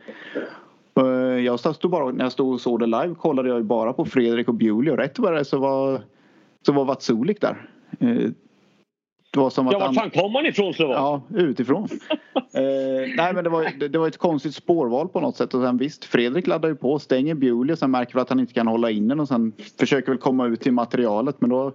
Eh, 0.96 1.04
Jag 1.44 1.60
stod 1.60 1.90
bara, 1.90 2.10
när 2.12 2.24
jag 2.24 2.32
stod 2.32 2.52
och 2.52 2.60
såg 2.60 2.80
det 2.80 2.86
live 2.86 3.14
kollade 3.14 3.48
jag 3.48 3.64
bara 3.64 3.92
på 3.92 4.04
Fredrik 4.04 4.48
och 4.48 4.54
Bewley 4.54 4.90
och 4.92 4.98
rätt 4.98 5.18
vad 5.18 5.34
det 5.34 5.44
så 5.44 5.58
var, 5.58 6.00
så 6.66 6.72
var 6.72 6.84
Vatsulik 6.84 7.40
där. 7.40 7.68
Eh, 8.00 8.30
Det 9.34 9.40
var 9.40 9.50
som 9.50 9.66
att 9.68 9.72
Ja, 9.72 9.78
vart 9.78 9.94
fan 9.94 10.10
kom 10.10 10.34
han 10.34 10.46
ifrån 10.46 10.74
Slovak? 10.74 10.96
Ja, 10.96 11.22
utifrån. 11.38 11.84
eh, 12.34 13.14
nej 13.16 13.34
men 13.34 13.44
det 13.44 13.50
var, 13.50 13.68
det, 13.80 13.88
det 13.88 13.98
var 13.98 14.08
ett 14.08 14.18
konstigt 14.18 14.54
spårval 14.54 15.08
på 15.08 15.20
något 15.20 15.36
sätt. 15.36 15.54
Och 15.54 15.62
sen 15.62 15.76
visst, 15.76 16.04
Fredrik 16.04 16.46
laddar 16.46 16.68
ju 16.68 16.74
på, 16.74 16.98
stänger 16.98 17.34
Bewley 17.34 17.72
och 17.72 17.78
sen 17.78 17.90
märker 17.90 18.14
vi 18.14 18.20
att 18.20 18.28
han 18.28 18.40
inte 18.40 18.52
kan 18.52 18.66
hålla 18.66 18.90
in 18.90 19.08
den 19.08 19.20
och 19.20 19.28
sen 19.28 19.52
försöker 19.78 20.08
väl 20.08 20.18
komma 20.18 20.46
ut 20.46 20.60
till 20.60 20.72
materialet. 20.72 21.40
Men 21.40 21.50
då 21.50 21.72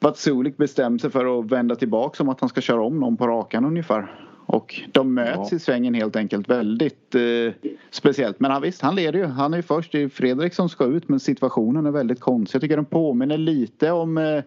Vatsulik 0.00 0.56
bestämde 0.56 0.98
sig 0.98 1.10
för 1.10 1.40
att 1.40 1.52
vända 1.52 1.74
tillbaka 1.74 2.16
som 2.16 2.28
att 2.28 2.40
han 2.40 2.48
ska 2.48 2.60
köra 2.60 2.82
om 2.82 3.00
någon 3.00 3.16
på 3.16 3.26
rakan 3.26 3.64
ungefär. 3.64 4.20
Och 4.46 4.80
de 4.92 5.14
möts 5.14 5.52
i 5.52 5.58
svängen 5.58 5.94
helt 5.94 6.16
enkelt. 6.16 6.48
Väldigt 6.48 7.14
eh, 7.14 7.70
speciellt. 7.90 8.40
Men 8.40 8.50
han, 8.50 8.62
visst, 8.62 8.82
han 8.82 8.96
leder 8.96 9.18
ju. 9.18 9.24
Han 9.26 9.52
är 9.52 9.56
ju 9.56 9.62
först. 9.62 9.92
Det 9.92 10.02
är 10.02 10.08
Fredrik 10.08 10.54
som 10.54 10.68
ska 10.68 10.84
ut 10.84 11.08
men 11.08 11.20
situationen 11.20 11.86
är 11.86 11.90
väldigt 11.90 12.20
konstig. 12.20 12.56
Jag 12.56 12.62
tycker 12.62 12.76
den 12.76 12.84
påminner 12.84 13.38
lite 13.38 13.90
om 13.90 14.18
eh, 14.18 14.42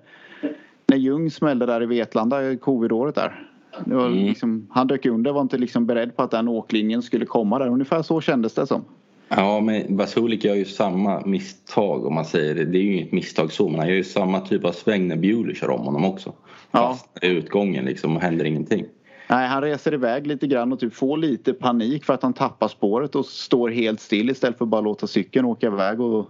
när 0.87 0.97
Ljung 0.97 1.31
smällde 1.31 1.65
där 1.65 1.83
i 1.83 1.85
Vetlanda 1.85 2.57
covid-året 2.57 3.15
där. 3.15 3.45
Mm. 3.85 4.13
liksom, 4.13 4.67
han 4.71 4.87
dök 4.87 5.05
under 5.05 5.31
var 5.31 5.41
inte 5.41 5.57
liksom 5.57 5.85
beredd 5.85 6.15
på 6.15 6.23
att 6.23 6.31
den 6.31 6.47
åklinjen 6.47 7.01
skulle 7.01 7.25
komma 7.25 7.59
där. 7.59 7.67
Ungefär 7.67 8.01
så 8.01 8.21
kändes 8.21 8.53
det 8.53 8.67
som. 8.67 8.85
Ja, 9.29 9.59
men 9.59 9.97
Basulik 9.97 10.43
gör 10.43 10.55
ju 10.55 10.65
samma 10.65 11.25
misstag 11.25 12.05
om 12.05 12.13
man 12.13 12.25
säger 12.25 12.55
det. 12.55 12.65
Det 12.65 12.77
är 12.77 12.81
ju 12.81 12.93
inget 12.93 13.11
misstag 13.11 13.51
så, 13.51 13.69
men 13.69 13.79
han 13.79 13.87
gör 13.87 13.95
ju 13.95 14.03
samma 14.03 14.39
typ 14.39 14.65
av 14.65 14.71
sväng 14.71 15.07
när 15.07 15.15
Bewley 15.15 15.55
kör 15.55 15.69
om 15.69 15.81
honom 15.81 16.05
också. 16.05 16.33
Ja. 16.71 16.79
Fast 16.79 17.23
i 17.23 17.27
utgången 17.27 17.85
liksom 17.85 18.17
händer 18.17 18.45
ingenting. 18.45 18.85
Nej, 19.31 19.47
han 19.47 19.61
reser 19.61 19.93
iväg 19.93 20.27
lite 20.27 20.47
grann 20.47 20.73
och 20.73 20.79
typ 20.79 20.93
får 20.93 21.17
lite 21.17 21.53
panik 21.53 22.05
för 22.05 22.13
att 22.13 22.23
han 22.23 22.33
tappar 22.33 22.67
spåret 22.67 23.15
och 23.15 23.25
står 23.25 23.69
helt 23.69 23.99
still 23.99 24.29
istället 24.29 24.57
för 24.57 24.65
att 24.65 24.69
bara 24.69 24.81
låta 24.81 25.07
cykeln 25.07 25.45
åka 25.45 25.67
iväg. 25.67 26.01
Och, 26.01 26.29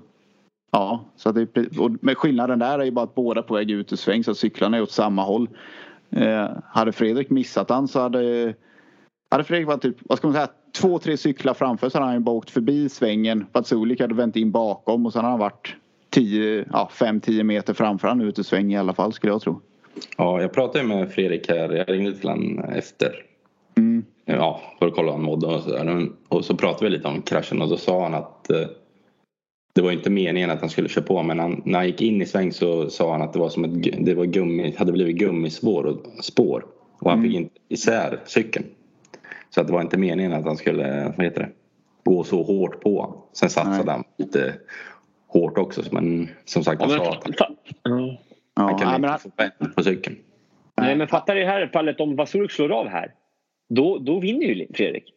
ja, 0.72 1.06
så 1.16 1.30
att 1.30 1.36
det, 1.36 1.78
och 1.80 1.92
med 2.02 2.18
skillnaden 2.18 2.60
där 2.60 2.80
är 2.80 2.84
ju 2.84 2.92
bara 2.92 3.06
att 3.06 3.16
båda 3.16 3.42
på 3.42 3.54
väg 3.54 3.72
ut 3.72 3.94
ur 3.94 3.98
sväng 3.98 4.24
så 4.24 4.32
att 4.32 4.38
cyklarna 4.38 4.78
är 4.78 4.82
åt 4.82 4.92
samma 4.92 5.24
håll. 5.24 5.50
Eh, 6.10 6.48
hade 6.66 6.92
Fredrik 6.92 7.30
missat 7.30 7.70
han 7.70 7.88
så 7.88 8.00
hade, 8.00 8.54
hade 9.32 9.44
Fredrik 9.44 9.68
varit 9.68 9.82
typ, 9.82 9.98
vad 10.00 10.18
ska 10.18 10.28
man 10.28 10.34
säga, 10.34 10.50
två, 10.76 11.00
tre 11.00 11.18
cyklar 11.18 11.54
framför 11.54 11.90
så 11.90 11.98
hade 11.98 12.06
han 12.06 12.16
ju 12.16 12.20
bara 12.20 12.36
åkt 12.36 12.50
förbi 12.50 12.90
svängen. 12.90 13.46
Vatsulik 13.52 14.02
hade 14.02 14.16
vänt 14.16 14.36
in 14.36 14.52
bakom 14.52 15.06
och 15.06 15.14
sen 15.14 15.22
hade 15.22 15.32
han 15.32 15.40
varit 15.40 15.76
10, 16.10 16.66
ja, 16.72 16.90
5-10 16.94 17.44
meter 17.44 17.74
framför 17.74 18.08
han 18.08 18.22
ut 18.22 18.40
ur 18.40 18.44
sväng 18.44 18.74
i 18.74 18.78
alla 18.78 18.94
fall 18.94 19.14
skulle 19.14 19.34
jag 19.34 19.42
tro. 19.42 19.62
Ja, 20.18 20.42
jag 20.42 20.54
pratade 20.54 20.84
med 20.84 21.12
Fredrik 21.12 21.50
här. 21.50 21.74
Jag 21.74 21.90
ringde 21.90 22.16
till 22.16 22.30
honom 22.30 22.60
efter. 22.60 23.26
Mm. 23.78 24.06
Ja, 24.26 24.62
för 24.80 24.88
att 24.88 24.96
kolla 24.96 25.12
hur 25.12 25.18
han 25.18 25.26
mådde 25.26 25.48
och 25.48 25.62
så 25.62 25.70
där. 25.70 26.08
Och 26.28 26.46
så 26.46 26.56
pratade 26.56 26.86
vi 26.86 26.98
lite 26.98 27.08
om 27.08 27.22
kraschen 27.22 27.62
och 27.62 27.70
då 27.70 27.78
sa 27.78 28.04
han 28.04 28.14
att 28.14 28.50
eh, 28.50 28.68
det 29.74 29.82
var 29.82 29.92
inte 29.92 30.10
meningen 30.10 30.50
att 30.50 30.60
han 30.62 30.70
skulle 30.70 30.90
köra 30.90 31.06
på 31.06 31.24
men 31.24 31.40
han, 31.40 31.62
när 31.66 31.80
han 31.80 31.88
gick 31.88 32.02
in 32.02 32.22
i 32.22 32.26
sväng 32.26 32.52
så 32.52 32.90
sa 32.90 33.12
han 33.12 33.22
att 33.22 33.34
det 33.34 33.40
var 33.40 33.50
som 33.50 33.64
ett 33.64 34.06
det 34.06 34.14
var 34.14 34.26
gummi, 34.26 34.76
hade 34.78 34.92
blivit 34.92 35.18
gummispår 35.18 35.84
och, 35.84 36.24
spår 36.24 36.66
och 37.00 37.12
han 37.12 37.24
fick 37.24 37.34
inte 37.34 37.56
isär 37.70 38.20
cykeln. 38.26 38.66
Så 39.50 39.62
att 39.62 39.68
det 39.68 39.74
var 39.74 39.82
inte 39.82 39.98
meningen 39.98 40.34
att 40.34 40.46
han 40.46 40.58
skulle, 40.58 41.14
vad 41.18 41.26
heter 41.26 41.42
det, 41.42 41.50
gå 42.04 42.24
så 42.24 42.44
hårt 42.44 42.82
på. 42.82 43.24
Sen 43.34 43.50
satsade 43.50 43.84
Nej. 43.86 43.96
han 43.96 44.04
lite 44.18 44.54
hårt 45.28 45.58
också 45.58 45.82
men 45.92 46.30
som 46.46 46.64
sagt 46.64 46.82
Ja, 46.82 46.88
han 46.88 46.98
men, 46.98 47.06
sa 47.06 47.14
att 47.14 47.40
han, 47.84 48.18
ja. 48.56 48.62
Ja, 48.62 48.64
han 48.70 48.78
kan 48.80 48.88
nej, 48.88 48.96
inte 48.96 49.08
men 49.10 49.20
få 49.20 49.30
vänd 49.38 49.76
på 49.76 49.84
cykeln. 49.84 50.16
Nej, 50.82 50.96
men 50.96 51.08
fattar 51.08 51.36
i 51.36 51.40
det 51.40 51.46
här 51.46 51.68
fallet 51.74 52.00
om 52.00 52.16
Vasuluk 52.16 52.52
slår 52.52 52.72
av 52.72 52.88
här. 52.88 53.14
då, 53.70 53.98
då 53.98 54.20
vinner 54.20 54.46
ju 54.46 54.68
Fredrik. 54.74 55.14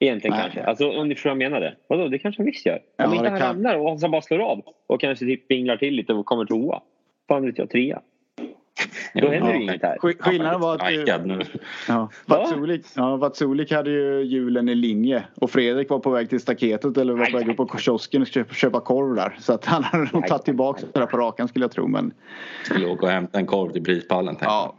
Egentligen 0.00 0.36
Nej. 0.36 0.42
kanske. 0.42 0.64
Alltså 0.64 0.90
om 0.90 1.08
ni 1.08 1.14
förstår 1.14 1.30
vad 1.30 1.42
jag 1.42 1.50
menade. 1.50 1.76
Vadå, 1.88 2.08
det 2.08 2.18
kanske 2.18 2.40
han 2.42 2.46
visst 2.46 2.66
gör. 2.66 2.78
Ja, 2.96 3.06
Om 3.06 3.14
inte 3.14 3.28
han 3.30 3.38
kan- 3.40 3.48
ramlar 3.48 3.74
och 3.78 4.00
han 4.00 4.10
bara 4.10 4.22
slår 4.22 4.38
av 4.38 4.62
och 4.86 5.00
kanske 5.00 5.24
typ 5.24 5.48
pinglar 5.48 5.76
till 5.76 5.94
lite 5.94 6.12
och 6.14 6.26
kommer 6.26 6.44
tvåa. 6.44 6.80
Fan 7.28 7.46
vet 7.46 7.58
jag, 7.58 7.70
trea. 7.70 8.00
Då 9.14 9.28
händer 9.28 9.54
ju 9.54 9.62
inget 9.62 9.82
här. 9.82 9.96
Sk- 9.96 10.22
Skillnaden 10.22 10.60
var 10.60 10.74
att 10.74 11.26
nu. 11.26 11.40
ja, 11.88 12.08
Va? 12.26 12.38
Vatsulik, 12.38 12.86
ja, 12.96 13.16
Vatsulik 13.16 13.72
hade 13.72 13.90
ju 13.90 14.22
hjulen 14.22 14.68
i 14.68 14.74
linje 14.74 15.24
och 15.34 15.50
Fredrik 15.50 15.90
var 15.90 15.98
på 15.98 16.10
väg 16.10 16.28
till 16.28 16.40
staketet 16.40 16.96
eller 16.96 17.12
var 17.14 17.26
på 17.26 17.36
väg 17.38 17.48
upp 17.48 17.56
på 17.56 17.78
kiosken 17.78 18.22
och 18.22 18.28
köpa, 18.28 18.54
köpa 18.54 18.80
korv 18.80 19.14
där. 19.14 19.36
Så 19.40 19.52
att 19.52 19.64
han 19.64 19.84
hade 19.84 20.08
nog 20.12 20.26
tagit 20.26 20.44
tillbaka 20.44 20.80
det 20.92 21.00
där 21.00 21.06
på 21.06 21.16
rakan 21.16 21.48
skulle 21.48 21.64
jag 21.64 21.72
tro. 21.72 21.86
Men 21.86 22.12
Skulle 22.64 22.86
åka 22.86 23.06
och 23.06 23.12
hämta 23.12 23.38
en 23.38 23.46
korv 23.46 23.72
till 23.72 23.84
prispallen 23.84 24.34
tänkte 24.34 24.44
ja, 24.46 24.74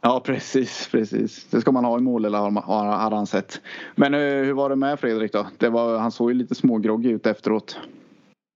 ja 0.00 0.20
precis, 0.24 0.88
precis. 0.92 1.44
Det 1.50 1.60
ska 1.60 1.72
man 1.72 1.84
ha 1.84 1.98
i 1.98 2.00
mål 2.00 2.24
eller 2.24 2.38
har, 2.38 3.10
han 3.10 3.26
sett. 3.26 3.60
Men 3.94 4.14
eh, 4.14 4.20
hur 4.20 4.52
var 4.52 4.70
det 4.70 4.76
med 4.76 5.00
Fredrik 5.00 5.32
då? 5.32 5.46
Det 5.58 5.68
var, 5.68 5.98
han 5.98 6.12
såg 6.12 6.30
ju 6.30 6.36
lite 6.36 6.54
smågroggig 6.54 7.10
ut 7.10 7.26
efteråt. 7.26 7.78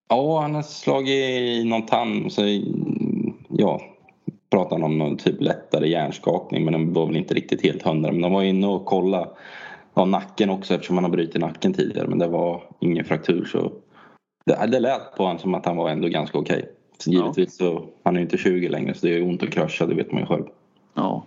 Ja, 0.08 0.40
han 0.40 0.54
har 0.54 0.62
slagit 0.62 1.08
i 1.14 1.64
någon 1.64 1.86
tand. 1.86 2.32
Så, 2.32 2.42
ja, 3.48 3.80
pratade 4.50 4.84
om 4.84 4.98
någon 4.98 5.16
typ 5.16 5.40
lättare 5.40 5.88
hjärnskakning 5.88 6.64
men 6.64 6.72
den 6.72 6.92
var 6.92 7.06
väl 7.06 7.16
inte 7.16 7.34
riktigt 7.34 7.62
helt 7.62 7.82
hundra. 7.82 8.12
Men 8.12 8.20
de 8.20 8.32
var 8.32 8.42
inne 8.42 8.66
och 8.66 8.84
kollade 8.84 9.28
ja, 9.94 10.04
nacken 10.04 10.50
också 10.50 10.74
eftersom 10.74 10.96
han 10.96 11.04
har 11.04 11.10
brutit 11.10 11.40
nacken 11.40 11.72
tidigare. 11.72 12.08
Men 12.08 12.18
det 12.18 12.26
var 12.26 12.62
ingen 12.80 13.04
fraktur 13.04 13.44
så 13.44 13.72
det, 14.44 14.66
det 14.66 14.80
lät 14.80 15.16
på 15.16 15.22
honom 15.22 15.38
som 15.38 15.54
att 15.54 15.66
han 15.66 15.76
var 15.76 15.90
ändå 15.90 16.08
ganska 16.08 16.38
okej. 16.38 16.68
Så 16.98 17.10
givetvis 17.10 17.56
så, 17.56 17.84
han 18.02 18.14
är 18.14 18.20
ju 18.20 18.24
inte 18.24 18.36
20 18.36 18.68
längre 18.68 18.94
så 18.94 19.06
det 19.06 19.16
är 19.16 19.22
ont 19.22 19.42
att 19.42 19.50
krascha, 19.50 19.86
det 19.86 19.94
vet 19.94 20.12
man 20.12 20.20
ju 20.20 20.26
själv. 20.26 20.44
Ja. 20.94 21.24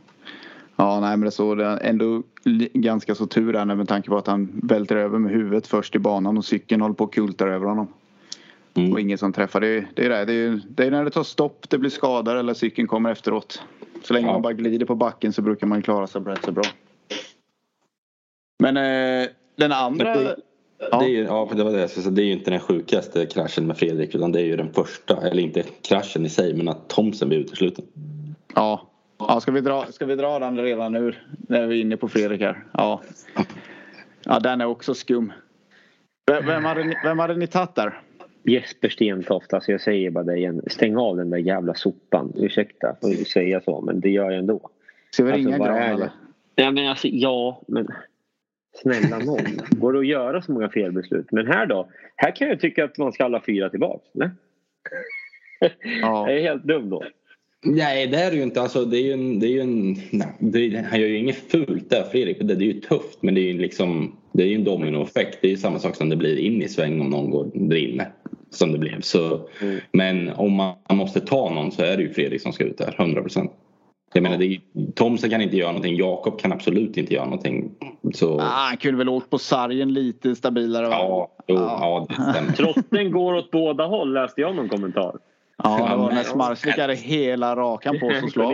Ja, 0.75 0.99
nej 0.99 1.17
men 1.17 1.25
det 1.25 1.31
såg 1.31 1.57
det 1.57 1.77
ändå 1.77 2.23
ganska 2.73 3.15
så 3.15 3.25
tur 3.25 3.53
där 3.53 3.65
med 3.65 3.87
tanke 3.87 4.09
på 4.09 4.17
att 4.17 4.27
han 4.27 4.61
välter 4.63 4.95
över 4.95 5.19
med 5.19 5.31
huvudet 5.31 5.67
först 5.67 5.95
i 5.95 5.99
banan 5.99 6.37
och 6.37 6.45
cykeln 6.45 6.81
håller 6.81 6.95
på 6.95 7.03
och 7.03 7.13
kultar 7.13 7.47
över 7.47 7.65
honom. 7.65 7.87
Mm. 8.75 8.93
Och 8.93 8.99
ingen 8.99 9.17
som 9.17 9.33
träffar. 9.33 9.61
Det 9.61 9.67
är 9.67 9.87
det. 9.95 10.05
Är 10.05 10.09
det. 10.09 10.25
Det, 10.25 10.33
är, 10.33 10.61
det 10.69 10.85
är 10.85 10.91
när 10.91 11.03
det 11.03 11.09
tar 11.11 11.23
stopp 11.23 11.69
det 11.69 11.77
blir 11.77 11.89
skador 11.89 12.35
eller 12.35 12.53
cykeln 12.53 12.87
kommer 12.87 13.11
efteråt. 13.11 13.63
Så 14.03 14.13
länge 14.13 14.27
Ja. 14.27 14.33
man 14.33 14.41
bara 14.41 14.53
glider 14.53 14.85
på 14.85 14.95
backen 14.95 15.33
så 15.33 15.41
brukar 15.41 15.67
man 15.67 15.81
klara 15.81 16.07
sig 16.07 16.21
rätt 16.21 16.45
så 16.45 16.51
bra. 16.51 16.63
Men 18.63 18.77
eh, 18.77 19.29
den 19.55 19.71
andra... 19.71 20.15
Men 20.15 20.23
det- 20.23 20.35
Ja. 20.91 20.99
Det 20.99 21.05
är, 21.05 21.09
ju- 21.09 21.23
ja, 21.23 21.47
för 21.47 21.55
det 21.55 21.63
var 21.63 21.71
det 21.71 21.87
säga. 21.87 22.09
Det 22.09 22.21
är 22.21 22.25
ju 22.25 22.31
inte 22.31 22.51
den 22.51 22.59
sjukaste 22.59 23.25
kraschen 23.25 23.67
med 23.67 23.77
Fredrik 23.77 24.15
utan 24.15 24.31
det 24.31 24.39
är 24.39 24.45
ju 24.45 24.55
den 24.55 24.73
första, 24.73 25.27
eller 25.27 25.43
inte 25.43 25.63
kraschen 25.81 26.25
i 26.25 26.29
sig 26.29 26.53
men 26.53 26.67
att 26.69 26.89
Thomsen 26.89 27.29
blir 27.29 27.39
utesluten. 27.39 27.85
Ja. 28.55 28.89
Ja, 29.19 29.39
ska, 29.39 29.51
vi 29.51 29.61
dra, 29.61 29.85
ska 29.85 30.05
vi 30.05 30.15
dra 30.15 30.39
den 30.39 30.57
redan 30.57 30.91
nu 30.93 31.15
när 31.47 31.67
vi 31.67 31.77
är 31.77 31.81
inne 31.81 31.97
på 31.97 32.07
Fredrik 32.09 32.41
här? 32.41 32.63
Ja. 32.73 33.01
Ja, 34.23 34.39
den 34.39 34.61
är 34.61 34.65
också 34.65 34.93
skum. 34.93 35.31
Vem, 36.31 36.45
vem, 36.45 36.65
hade, 36.65 36.83
ni, 36.83 36.95
vem 37.03 37.19
hade 37.19 37.35
ni 37.35 37.47
tagit 37.47 37.75
där? 37.75 38.01
Jesper 38.43 38.89
Stentoft, 38.89 39.53
alltså 39.53 39.71
jag 39.71 39.81
säger 39.81 40.09
bara 40.09 40.23
det 40.23 40.37
igen. 40.37 40.61
Stäng 40.67 40.97
av 40.97 41.17
den 41.17 41.29
där 41.29 41.37
jävla 41.37 41.73
sopan. 41.73 42.33
Ursäkta 42.35 42.95
för 43.01 43.07
att 43.07 43.27
säga 43.27 43.61
så, 43.61 43.81
men 43.81 43.99
det 43.99 44.09
gör 44.09 44.31
jag 44.31 44.39
ändå. 44.39 44.69
Ska 45.11 45.23
vi 45.23 45.31
Alltså, 45.31 45.49
ringa 45.49 45.57
Gran 45.57 45.77
eller? 45.77 46.09
Ja, 46.55 46.71
men 46.71 46.87
alltså, 46.87 47.07
ja, 47.07 47.61
men 47.67 47.87
snälla 48.81 49.19
någon. 49.19 49.45
Går 49.69 49.93
det 49.93 49.99
att 49.99 50.07
göra 50.07 50.41
så 50.41 50.51
många 50.51 50.69
felbeslut? 50.69 51.31
Men 51.31 51.47
här 51.47 51.65
då? 51.65 51.89
Här 52.15 52.35
kan 52.35 52.47
jag 52.47 52.59
tycka 52.59 52.83
att 52.83 52.97
man 52.97 53.11
ska 53.11 53.25
alla 53.25 53.41
fyra 53.45 53.69
tillbaka. 53.69 54.03
Nej? 54.13 54.29
Ja. 56.01 56.29
Jag 56.29 56.37
är 56.37 56.41
helt 56.41 56.63
dum 56.63 56.89
då. 56.89 57.03
Nej 57.65 58.07
det 58.07 58.17
är 58.17 58.31
det 58.31 58.37
ju 58.37 58.43
inte. 58.43 58.61
Alltså, 58.61 58.85
det 58.85 58.97
är 58.97 59.01
ju 59.01 59.11
en, 59.13 59.39
det 59.39 59.47
är 59.47 59.49
ju 59.49 59.59
en, 59.59 59.93
nej, 60.11 60.27
det 60.39 60.59
är, 60.59 60.83
han 60.83 61.01
gör 61.01 61.07
ju 61.07 61.17
inget 61.17 61.51
fult 61.51 61.89
där 61.89 62.03
Fredrik. 62.03 62.37
Det, 62.39 62.55
det 62.55 62.63
är 62.63 62.73
ju 62.73 62.79
tufft 62.79 63.21
men 63.21 63.33
det 63.35 63.41
är 63.41 63.53
ju 63.53 63.57
liksom 63.57 64.15
det 64.33 64.43
är 64.43 64.47
ju 64.47 64.55
en 64.55 64.63
dominoeffekt. 64.63 65.37
Det 65.41 65.47
är 65.47 65.51
ju 65.51 65.57
samma 65.57 65.79
sak 65.79 65.95
som 65.95 66.09
det 66.09 66.15
blir 66.15 66.37
in 66.37 66.61
i 66.61 66.67
sväng 66.69 67.01
om 67.01 67.09
någon 67.09 67.29
går 67.31 67.51
där 67.53 67.75
inne. 67.77 68.07
Som 68.49 68.71
det 68.71 68.77
blev. 68.77 69.01
Så, 69.01 69.49
Mm. 69.61 69.79
Men 69.91 70.29
om 70.29 70.51
man 70.53 70.75
måste 70.89 71.19
ta 71.19 71.49
någon 71.53 71.71
så 71.71 71.81
är 71.83 71.97
det 71.97 72.03
ju 72.03 72.13
Fredrik 72.13 72.41
som 72.41 72.53
ska 72.53 72.63
ut 72.63 72.77
där. 72.77 72.95
100 72.97 73.21
procent. 73.21 73.51
Jag 74.13 74.23
menar, 74.23 74.37
det 74.37 74.45
är, 74.45 74.59
Thomsen 74.95 75.29
kan 75.29 75.41
inte 75.41 75.57
göra 75.57 75.67
någonting. 75.71 75.95
Jakob 75.95 76.39
kan 76.39 76.51
absolut 76.51 76.97
inte 76.97 77.13
göra 77.13 77.25
någonting. 77.25 77.71
Så, 78.13 78.39
Ah, 78.39 78.43
han 78.43 78.77
kunde 78.77 78.97
väl 78.97 79.09
åkt 79.09 79.29
på 79.29 79.37
sargen 79.37 79.93
lite 79.93 80.35
stabilare 80.35 80.87
va? 80.87 80.95
ja, 80.99 81.31
jo, 81.47 81.55
ja, 81.55 82.05
det 82.09 82.13
stämmer. 82.31 82.51
Trotten 82.73 83.11
går 83.11 83.33
åt 83.33 83.51
båda 83.51 83.85
håll 83.85 84.13
läste 84.13 84.41
jag 84.41 84.55
någon 84.55 84.69
kommentar. 84.69 85.15
Ja, 85.63 85.87
det 85.91 85.95
var 85.97 86.11
när 86.11 86.23
Smarslik 86.23 86.77
hade 86.77 86.95
hela 86.95 87.55
rakan 87.55 87.99
på 87.99 88.09
sig 88.09 88.19
att 88.23 88.31
slå. 88.31 88.53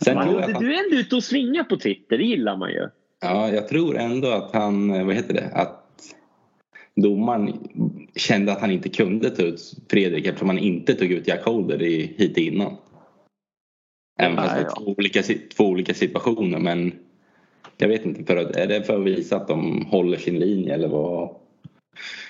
Sen 0.00 0.14
Man, 0.14 0.28
tror 0.28 0.40
jag 0.40 0.50
att 0.50 0.60
du 0.60 0.74
är 0.74 0.84
ändå 0.84 0.96
ute 0.96 1.16
och 1.16 1.24
svingar 1.24 1.64
på 1.64 1.76
Twitter, 1.76 2.18
det 2.18 2.24
gillar 2.24 2.56
man 2.56 2.70
ju. 2.70 2.88
Ja, 3.20 3.50
jag 3.50 3.68
tror 3.68 3.96
ändå 3.96 4.28
att 4.28 4.52
han, 4.52 4.90
eh, 4.90 5.06
vad 5.06 5.14
heter 5.14 5.34
det, 5.34 5.50
att 5.54 5.84
domaren 6.96 7.68
kände 8.16 8.52
att 8.52 8.60
han 8.60 8.70
inte 8.70 8.88
kunde 8.88 9.30
ta 9.30 9.42
ut 9.42 9.60
Fredrik 9.90 10.26
eftersom 10.26 10.48
han 10.48 10.58
inte 10.58 10.94
tog 10.94 11.12
ut 11.12 11.28
Jack 11.28 11.44
Holder 11.44 11.82
i, 11.82 12.14
hit 12.16 12.36
innan. 12.36 12.76
Även 14.20 14.36
fast 14.36 14.54
det 14.54 14.62
ja. 14.62 14.74
två 14.74 14.94
olika, 14.98 15.22
två 15.56 15.64
olika 15.64 15.94
situationer 15.94 16.58
men 16.58 16.92
jag 17.76 17.88
vet 17.88 18.04
inte, 18.04 18.24
för 18.24 18.36
att, 18.36 18.56
är 18.56 18.66
det 18.66 18.82
för 18.82 19.00
att 19.00 19.06
visa 19.06 19.36
att 19.36 19.48
de 19.48 19.86
håller 19.90 20.16
sin 20.16 20.38
linje 20.38 20.74
eller 20.74 20.88
vad? 20.88 21.30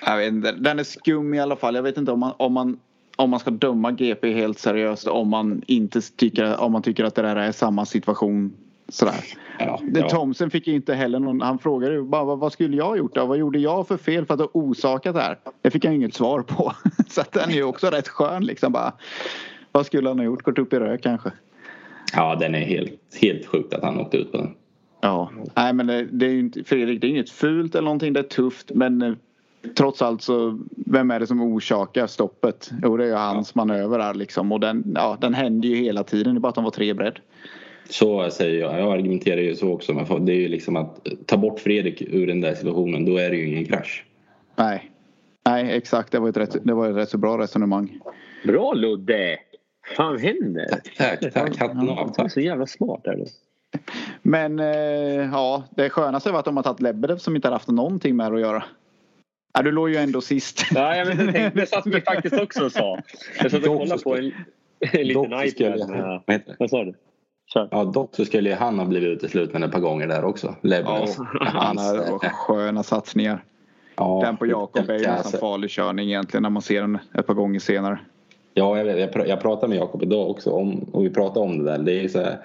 Jag 0.05 0.17
vet 0.17 0.27
inte, 0.27 0.51
den 0.51 0.79
är 0.79 0.83
skum 0.83 1.33
i 1.33 1.39
alla 1.39 1.55
fall. 1.55 1.75
Jag 1.75 1.83
vet 1.83 1.97
inte 1.97 2.11
om 2.11 2.19
man, 2.19 2.33
om 2.37 2.53
man, 2.53 2.79
om 3.19 3.29
man 3.29 3.39
ska 3.39 3.51
döma 3.51 3.91
GP 3.91 4.33
helt 4.33 4.59
seriöst 4.59 5.07
om 5.07 5.29
man 5.29 5.61
inte 5.67 6.01
tycker, 6.01 6.59
om 6.61 6.71
man 6.71 6.81
tycker 6.81 7.03
att 7.03 7.15
det 7.15 7.21
där 7.21 7.35
är 7.35 7.51
samma 7.51 7.85
situation. 7.85 8.53
Sådär. 8.89 9.15
Ja, 9.59 9.79
ja. 9.93 10.09
Thomsen 10.09 10.49
fick 10.49 10.67
ju 10.67 10.75
inte 10.75 10.93
heller 10.93 11.19
någon, 11.19 11.41
han 11.41 11.59
frågade 11.59 11.93
ju 11.93 12.03
bara 12.03 12.23
vad, 12.23 12.39
vad 12.39 12.53
skulle 12.53 12.77
jag 12.77 12.85
ha 12.85 12.97
gjort 12.97 13.15
då? 13.15 13.25
Vad 13.25 13.37
gjorde 13.37 13.59
jag 13.59 13.87
för 13.87 13.97
fel 13.97 14.25
för 14.25 14.33
att 14.33 14.39
ha 14.39 14.49
orsakat 14.53 15.15
det 15.15 15.21
här? 15.21 15.37
Det 15.61 15.71
fick 15.71 15.85
han 15.85 15.93
inget 15.93 16.13
svar 16.13 16.41
på. 16.41 16.73
Så 17.07 17.21
att 17.21 17.31
den 17.31 17.49
är 17.49 17.53
ju 17.53 17.63
också 17.63 17.87
rätt 17.87 18.07
skön 18.07 18.45
liksom 18.45 18.71
bara. 18.71 18.93
Vad 19.71 19.85
skulle 19.85 20.09
han 20.09 20.19
ha 20.19 20.25
gjort? 20.25 20.43
Gått 20.43 20.59
upp 20.59 20.73
i 20.73 20.79
rök 20.79 21.03
kanske? 21.03 21.31
ja, 22.13 22.35
den 22.35 22.55
är 22.55 22.59
helt, 22.59 23.17
helt 23.21 23.45
sjukt 23.45 23.73
att 23.73 23.83
han 23.83 23.99
åkte 23.99 24.17
ut 24.17 24.31
på 24.31 24.37
den. 24.37 24.53
Ja, 25.01 25.31
nej 25.55 25.73
men 25.73 25.87
det, 25.87 26.07
det 26.11 26.25
är 26.25 26.29
ju 26.29 26.39
inte, 26.39 26.63
Fredrik 26.63 27.01
det 27.01 27.07
är 27.07 27.09
inget 27.09 27.29
fult 27.29 27.75
eller 27.75 27.85
någonting, 27.85 28.13
det 28.13 28.19
är 28.19 28.23
tufft 28.23 28.71
men 28.75 29.01
eh, 29.01 29.13
trots 29.75 30.01
allt 30.01 30.21
så 30.21 30.59
vem 30.85 31.11
är 31.11 31.19
det 31.19 31.27
som 31.27 31.41
orsakar 31.41 32.07
stoppet? 32.07 32.71
Jo 32.83 32.97
det 32.97 33.03
är 33.03 33.07
ju 33.07 33.13
hans 33.13 33.55
manöver 33.55 33.97
där 33.99 34.13
liksom 34.13 34.51
och 34.51 34.59
den, 34.59 34.91
ja, 34.95 35.17
den 35.21 35.33
händer 35.33 35.69
ju 35.69 35.75
hela 35.75 36.03
tiden, 36.03 36.33
det 36.33 36.37
är 36.37 36.39
bara 36.39 36.49
att 36.49 36.55
de 36.55 36.63
var 36.63 36.71
tre 36.71 36.93
bredd. 36.93 37.19
Så 37.89 38.29
säger 38.29 38.59
jag. 38.59 38.79
Jag 38.79 38.93
argumenterar 38.93 39.41
ju 39.41 39.55
så 39.55 39.71
också. 39.73 39.93
Men 39.93 40.25
det 40.25 40.31
är 40.31 40.39
ju 40.39 40.47
liksom 40.47 40.75
att 40.75 41.07
ta 41.25 41.37
bort 41.37 41.59
Fredrik 41.59 42.01
ur 42.01 42.27
den 42.27 42.41
där 42.41 42.55
situationen. 42.55 43.05
Då 43.05 43.17
är 43.17 43.29
det 43.29 43.35
ju 43.35 43.47
ingen 43.47 43.65
krasch. 43.65 44.05
Nej, 44.55 44.91
nej 45.45 45.77
exakt 45.77 46.11
det 46.11 46.19
var 46.19 46.29
ett 46.29 46.37
rätt, 46.37 46.55
det 46.63 46.73
var 46.73 46.89
ett 46.89 46.95
rätt 46.95 47.09
så 47.09 47.17
bra 47.17 47.37
resonemang. 47.37 47.99
Bra 48.43 48.73
Ludde! 48.73 49.37
fan 49.97 50.19
händer? 50.19 50.67
Tack, 50.97 51.33
tack. 51.33 51.57
Hatten 51.57 51.79
av. 51.79 51.85
Du 51.85 51.91
är 51.91 52.07
Tack. 52.07 52.31
så 52.31 52.39
jävla 52.39 52.65
smart 52.65 53.07
är 53.07 53.15
du. 53.15 53.25
Men 54.21 54.59
eh, 54.59 55.29
ja, 55.31 55.63
det 55.75 55.89
skönaste 55.89 56.31
var 56.31 56.39
att 56.39 56.45
de 56.45 56.55
har 56.55 56.63
tagit 56.63 56.81
Lebedev 56.81 57.17
som 57.17 57.35
inte 57.35 57.47
har 57.47 57.53
haft 57.53 57.67
någonting 57.67 58.15
med 58.15 58.31
det 58.31 58.35
att 58.35 58.41
göra. 58.41 58.63
Ja, 59.53 59.61
du 59.61 59.71
låg 59.71 59.89
ju 59.89 59.95
ändå 59.95 60.21
sist. 60.21 60.65
Ja, 60.71 60.95
jag 60.95 61.07
tänkte, 61.07 61.51
det 61.55 61.65
satt 61.65 61.87
vi 61.87 62.01
faktiskt 62.01 62.39
också 62.39 62.65
och 62.65 62.71
sa. 62.71 62.99
Jag 63.41 63.51
satt 63.51 63.67
och 63.67 63.77
kollade 63.77 64.03
på 64.03 64.15
en, 64.15 64.31
en 64.79 65.07
liten 65.07 65.29
Dock 65.29 65.41
så 65.43 65.49
skulle, 65.49 65.75
iPad. 65.75 66.55
Vad 66.59 66.69
sa 66.69 66.83
du? 66.83 66.93
Kör. 67.53 67.67
Ja, 67.71 67.83
dock 67.83 68.15
så 68.15 68.25
skulle 68.25 68.55
han 68.55 68.79
ha 68.79 68.85
blivit 68.85 69.09
utesluten 69.09 69.63
ett 69.63 69.71
par 69.71 69.79
gånger 69.79 70.07
där 70.07 70.25
också. 70.25 70.55
Lebedev. 70.61 71.07
Han 71.39 71.77
har 71.77 72.19
sköna 72.29 72.83
satsningar. 72.83 73.43
Ja, 73.95 74.21
Den 74.25 74.37
på 74.37 74.45
Jakob 74.45 74.89
är 74.89 74.93
ju 74.93 75.07
nästan 75.07 75.39
farlig 75.39 75.69
körning 75.69 76.07
egentligen 76.07 76.43
när 76.43 76.49
man 76.49 76.61
ser 76.61 76.81
den 76.81 76.99
ett 77.13 77.27
par 77.27 77.33
gånger 77.33 77.59
senare. 77.59 77.99
Ja, 78.53 78.77
jag, 78.77 78.85
vet, 78.85 79.15
jag, 79.15 79.27
jag 79.27 79.41
pratade 79.41 79.67
med 79.67 79.77
Jakob 79.77 80.03
idag 80.03 80.29
också 80.29 80.51
om, 80.51 80.83
och 80.91 81.05
vi 81.05 81.09
pratade 81.09 81.39
om 81.39 81.57
det 81.57 81.71
där. 81.71 81.77
Det 81.77 82.03
är 82.03 82.07
så 82.07 82.19
här, 82.19 82.37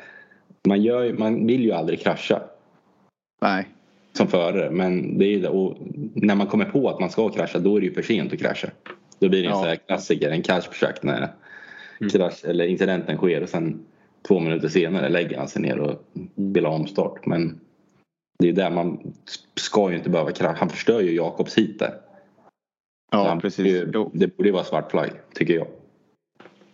man, 0.68 0.82
gör, 0.82 1.12
man 1.12 1.46
vill 1.46 1.64
ju 1.64 1.72
aldrig 1.72 2.00
krascha 2.00 2.40
Nej. 3.40 3.68
Som 4.16 4.28
förare. 4.28 4.70
Men 4.70 5.18
det 5.18 5.24
är, 5.34 5.40
det- 5.40 5.48
och 5.48 5.76
när 6.14 6.34
man 6.34 6.46
kommer 6.46 6.64
på 6.64 6.88
att 6.88 7.00
man 7.00 7.10
ska 7.10 7.28
krascha 7.28 7.58
då 7.58 7.76
är 7.76 7.80
det 7.80 7.86
ju 7.86 7.92
för 7.94 8.02
sent 8.02 8.32
att 8.32 8.38
krascha. 8.38 8.68
Då 9.18 9.28
blir 9.28 9.42
det 9.42 9.48
en 9.48 9.52
Ja. 9.54 9.62
här 9.64 9.76
klassiker, 9.76 10.30
en 10.30 10.42
Kaspersjak 10.42 11.02
när 11.02 11.28
krasch, 12.12 12.44
eller 12.44 12.64
incidenten 12.66 13.16
sker 13.16 13.42
och 13.42 13.48
sen 13.48 13.84
två 14.28 14.40
minuter 14.40 14.68
senare 14.68 15.08
lägger 15.08 15.38
han 15.38 15.48
sig 15.48 15.62
ner 15.62 15.78
och 15.78 16.04
vill 16.34 16.64
ha 16.64 16.72
omstart. 16.74 17.26
Men 17.26 17.60
det 18.38 18.48
är 18.48 18.52
där 18.52 18.70
man 18.70 19.12
ska 19.54 19.90
ju 19.90 19.96
inte 19.96 20.10
behöva 20.10 20.30
krascha. 20.32 20.56
Han 20.58 20.68
förstör 20.68 21.00
ju 21.00 21.14
Jakobs 21.16 21.58
hit 21.58 21.78
där. 21.78 21.90
Så 21.90 23.18
Ja, 23.18 23.28
han, 23.28 23.40
precis. 23.40 23.64
Det, 23.64 24.08
det 24.12 24.36
borde 24.36 24.48
ju 24.48 24.52
vara 24.52 24.64
svart 24.64 24.90
flagg, 24.90 25.10
tycker 25.34 25.54
jag. 25.54 25.66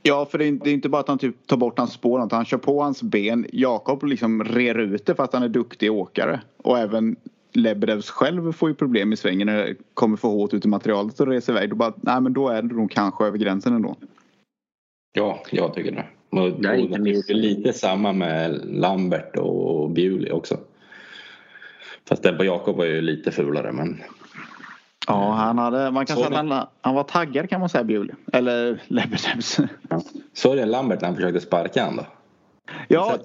Ja, 0.03 0.27
för 0.31 0.39
det 0.39 0.45
är, 0.45 0.49
inte- 0.49 0.65
det 0.65 0.71
är 0.71 0.75
inte 0.75 0.89
bara 0.89 1.01
att 1.01 1.09
han 1.09 1.19
typ 1.19 1.47
tar 1.47 1.57
bort 1.57 1.79
hans 1.79 1.93
spår. 1.93 2.19
utan 2.27 2.37
Han 2.37 2.45
kör 2.45 2.59
på 2.59 2.83
hans 2.83 3.03
ben. 3.03 3.47
Jakob 3.53 4.05
liksom 4.05 4.45
rer 4.45 4.79
ut 4.79 5.07
det 5.07 5.15
för 5.15 5.23
att 5.23 5.33
han 5.33 5.43
är 5.43 5.49
duktig 5.49 5.93
åkare. 5.93 6.41
Och 6.57 6.79
även 6.79 7.17
Lebedevs 7.53 8.11
själv 8.11 8.53
får 8.53 8.69
ju 8.69 8.75
problem 8.75 9.13
i 9.13 9.17
svängen 9.17 9.47
när 9.47 9.57
det 9.67 9.75
kommer 9.95 10.17
för 10.17 10.29
hårt 10.29 10.55
ut 10.55 10.65
i 10.65 10.69
materialet 10.69 11.21
och 11.21 11.27
reser 11.27 11.53
iväg. 11.53 11.71
Då, 11.71 11.77
bara, 11.77 11.93
nej, 11.97 12.21
men 12.21 12.33
då 12.33 12.49
är 12.49 12.63
det 12.63 12.75
nog 12.75 12.91
kanske 12.91 13.25
över 13.25 13.39
gränsen 13.39 13.75
ändå. 13.75 13.97
Ja, 15.13 15.43
jag 15.51 15.75
tycker 15.75 15.93
det. 15.93 16.07
Och, 16.31 16.63
Det 16.63 16.69
och 16.69 16.75
är 16.75 17.35
lite 17.35 17.73
samma 17.73 18.13
med 18.13 18.61
Lambert 18.65 19.37
och 19.37 19.91
Bewley 19.91 20.31
också. 20.31 20.59
Fast 22.09 22.23
Debba 22.23 22.45
Jakob 22.45 22.77
var 22.77 22.85
ju 22.85 23.01
lite 23.01 23.31
fulare 23.31 23.73
men 23.73 24.01
Ja, 25.11 25.31
han, 25.33 25.59
hade, 25.59 25.91
man 25.91 26.07
kan 26.07 26.17
säga 26.17 26.29
att 26.29 26.35
han, 26.35 26.67
han 26.81 26.95
var 26.95 27.03
taggad 27.03 27.51
kan 27.51 27.61
man 27.61 27.69
säga 27.69 27.85
Bewley. 27.85 28.15
Eller 28.33 28.83
Lebedems. 28.87 29.59
så 30.33 30.53
är 30.53 30.57
det 30.57 30.65
Lambert 30.67 31.01
när 31.01 31.09
han 31.09 31.17
försökte 31.17 31.41
sparka 31.41 31.85
han 31.85 31.97
då. 31.97 32.03
Ja, 32.89 33.17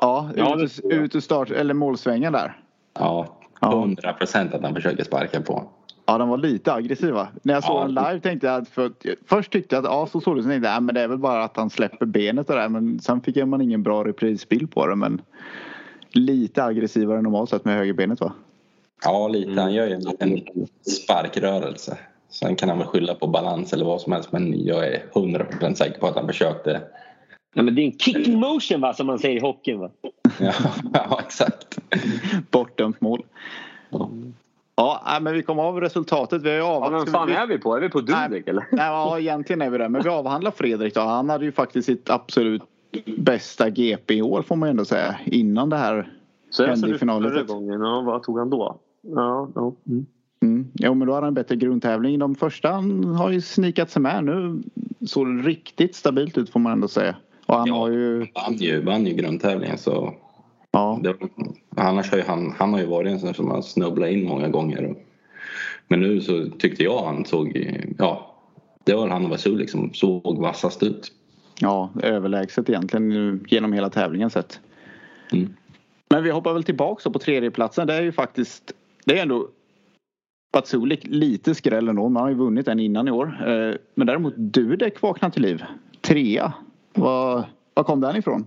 ja, 0.00 0.30
Ja, 0.36 0.56
ut, 0.62 0.80
ut 0.84 1.16
ur 1.16 1.20
start, 1.20 1.50
eller 1.50 1.74
målsvängen 1.74 2.32
där. 2.32 2.56
Ja, 2.98 3.36
Ja. 3.60 3.72
100 3.72 4.12
procent 4.12 4.54
att 4.54 4.62
han 4.62 4.74
försöker 4.74 5.04
sparka 5.04 5.40
på 5.40 5.52
honom. 5.52 5.68
Ja, 6.06 6.18
de 6.18 6.28
var 6.28 6.36
lite 6.38 6.72
aggressiva. 6.72 7.28
När 7.42 7.54
jag 7.54 7.64
såg 7.64 7.76
Ja. 7.76 7.84
den 7.84 7.94
live 7.94 8.20
tänkte 8.20 8.46
jag 8.46 8.62
att 8.62 8.68
för, 8.68 8.90
först 9.28 9.52
tyckte 9.52 9.76
jag 9.76 9.84
att 9.86 9.90
ja, 9.92 10.06
så 10.06 10.20
såg 10.20 10.36
det 10.36 10.40
ut. 10.40 10.46
Tänkte 10.46 10.68
jag, 10.70 10.82
men 10.82 10.94
det 10.94 11.00
är 11.00 11.08
väl 11.08 11.18
bara 11.18 11.44
att 11.44 11.56
han 11.56 11.70
släpper 11.70 12.06
benet 12.06 12.50
och 12.50 12.56
där. 12.56 12.68
Men 12.68 13.00
sen 13.00 13.20
fick 13.20 13.46
man 13.46 13.60
ingen 13.60 13.82
bra 13.82 14.04
reprisbild 14.04 14.70
på 14.72 14.86
det. 14.86 14.96
Men 14.96 15.20
lite 16.12 16.64
aggressivare 16.64 17.18
än 17.18 17.24
normalt 17.24 17.50
sett 17.50 17.64
med 17.64 17.76
högerbenet 17.76 18.20
va? 18.20 18.32
Ja, 19.04 19.28
lite. 19.28 19.50
Mm. 19.50 19.58
Han 19.58 19.72
gör 19.72 19.86
ju 19.86 19.94
en 19.94 20.00
liten 20.00 20.40
sparkrörelse. 21.02 21.98
Sen 22.28 22.56
kan 22.56 22.68
han 22.68 22.78
väl 22.78 22.86
skylla 22.86 23.14
på 23.14 23.26
balans 23.26 23.72
eller 23.72 23.84
vad 23.84 24.00
som 24.00 24.12
helst. 24.12 24.32
Men 24.32 24.64
jag 24.64 24.86
är 24.86 25.02
100% 25.12 25.74
säker 25.74 26.00
på 26.00 26.06
att 26.06 26.16
han 26.16 26.26
försökte. 26.26 26.80
Ja, 27.54 27.62
men 27.62 27.74
det 27.74 27.82
är 27.82 27.86
en 27.86 27.98
kick 27.98 28.26
motion 28.28 28.80
va, 28.80 28.94
som 28.94 29.06
man 29.06 29.18
säger 29.18 29.36
i 29.36 29.40
hockeyn. 29.40 29.80
Va? 29.80 29.90
Ja, 30.40 30.52
ja 30.92 31.20
exakt. 31.26 31.78
Bortdömt 32.50 33.00
mål. 33.00 33.22
Ja, 34.76 35.18
men 35.20 35.34
vi 35.34 35.42
kom 35.42 35.58
av 35.58 35.80
resultatet. 35.80 36.42
Vi 36.42 36.50
har 36.50 36.58
Ja, 36.58 36.88
vem 36.88 37.06
fan 37.06 37.30
är 37.30 37.46
vi 37.46 37.58
på? 37.58 37.76
Är 37.76 37.80
vi 37.80 37.88
på 37.88 38.00
Dudek 38.00 38.48
eller? 38.48 38.66
Nej, 38.72 38.86
ja, 38.86 39.18
egentligen 39.18 39.62
är 39.62 39.70
vi 39.70 39.78
det. 39.78 39.88
Men 39.88 40.02
vi 40.02 40.08
avhandlar 40.08 40.50
Fredrik 40.50 40.94
då. 40.94 41.00
Han 41.00 41.28
hade 41.30 41.44
ju 41.44 41.52
faktiskt 41.52 41.86
sitt 41.86 42.10
absolut 42.10 42.62
bästa 43.06 43.70
GP 43.70 44.14
i 44.14 44.22
år 44.22 44.42
får 44.42 44.56
man 44.56 44.68
ju 44.68 44.70
ändå 44.70 44.84
säga. 44.84 45.16
Innan 45.24 45.70
det 45.70 45.76
här 45.76 46.12
Så 46.50 46.62
jag 46.62 46.68
hände 46.68 46.88
i 46.88 46.92
det 46.92 46.98
finalen. 46.98 47.30
förra 47.30 47.42
gången. 47.42 47.80
Ja, 47.80 48.00
vad 48.00 48.22
tog 48.22 48.38
han 48.38 48.50
då? 48.50 48.78
Ja, 49.02 49.48
ja. 49.54 49.74
Mm. 49.88 50.06
Mm. 50.42 50.66
Jo 50.74 50.94
men 50.94 51.08
då 51.08 51.14
hade 51.14 51.26
han 51.26 51.28
en 51.30 51.34
bättre 51.34 51.56
grundtävling. 51.56 52.18
De 52.18 52.34
första 52.34 52.68
han 52.68 53.04
har 53.04 53.30
ju 53.30 53.40
snikat 53.40 53.90
sig 53.90 54.02
med. 54.02 54.24
Nu 54.24 54.62
såg 55.06 55.26
det 55.36 55.42
riktigt 55.48 55.94
stabilt 55.94 56.38
ut 56.38 56.50
får 56.50 56.60
man 56.60 56.72
ändå 56.72 56.88
säga. 56.88 57.16
Och 57.46 57.54
han 57.56 57.68
Ja. 57.68 57.74
har 57.74 57.90
ju... 57.90 58.26
Han 58.34 58.54
ju, 58.54 58.80
vann 58.82 59.06
ju 59.06 59.14
grundtävlingen 59.14 59.78
så 59.78 60.14
Ja, 60.72 61.00
det, 61.02 61.16
annars 61.76 62.10
har 62.10 62.18
ju 62.18 62.24
han, 62.24 62.54
han 62.58 62.72
har 62.72 62.80
ju 62.80 62.86
varit 62.86 63.12
en 63.12 63.20
sån 63.20 63.34
som 63.34 63.50
har 63.50 63.62
snubblat 63.62 64.10
in 64.10 64.28
många 64.28 64.48
gånger. 64.48 64.94
Men 65.88 66.00
nu 66.00 66.20
så 66.20 66.46
tyckte 66.58 66.82
jag 66.84 67.04
han 67.04 67.24
såg, 67.24 67.74
ja 67.98 68.26
det 68.84 68.94
var 68.94 69.08
han 69.08 69.24
och 69.24 69.30
Vasulik 69.30 69.70
som 69.70 69.92
såg 69.94 70.38
vassast 70.38 70.82
ut. 70.82 71.12
ja, 71.60 71.90
överlägset 72.02 72.68
egentligen 72.68 73.44
genom 73.48 73.72
hela 73.72 73.90
tävlingen 73.90 74.30
sett. 74.30 74.60
Mm. 75.32 75.54
Men 76.10 76.24
vi 76.24 76.30
hoppar 76.30 76.52
väl 76.52 76.64
tillbaka 76.64 77.10
på 77.10 77.18
tredjeplatsen. 77.18 77.86
Det 77.86 77.94
är 77.94 78.02
ju 78.02 78.12
faktiskt... 78.12 78.72
Det 79.04 79.18
är 79.18 79.22
ändå 79.22 79.48
Patsulik 80.52 81.06
lite 81.06 81.54
skräll 81.54 81.88
ändå. 81.88 82.08
Man 82.08 82.22
har 82.22 82.30
ju 82.30 82.36
vunnit 82.36 82.68
en 82.68 82.80
innan 82.80 83.08
i 83.08 83.10
år. 83.10 83.26
Eh, 83.46 83.74
Men 83.94 84.06
däremot 84.06 84.36
Dudek 84.36 85.02
vaknade 85.02 85.32
till 85.34 85.42
liv. 85.42 85.64
Trea. 86.00 86.52
Var, 86.94 87.44
var 87.74 87.84
kom 87.84 88.00
den 88.00 88.16
ifrån? 88.16 88.46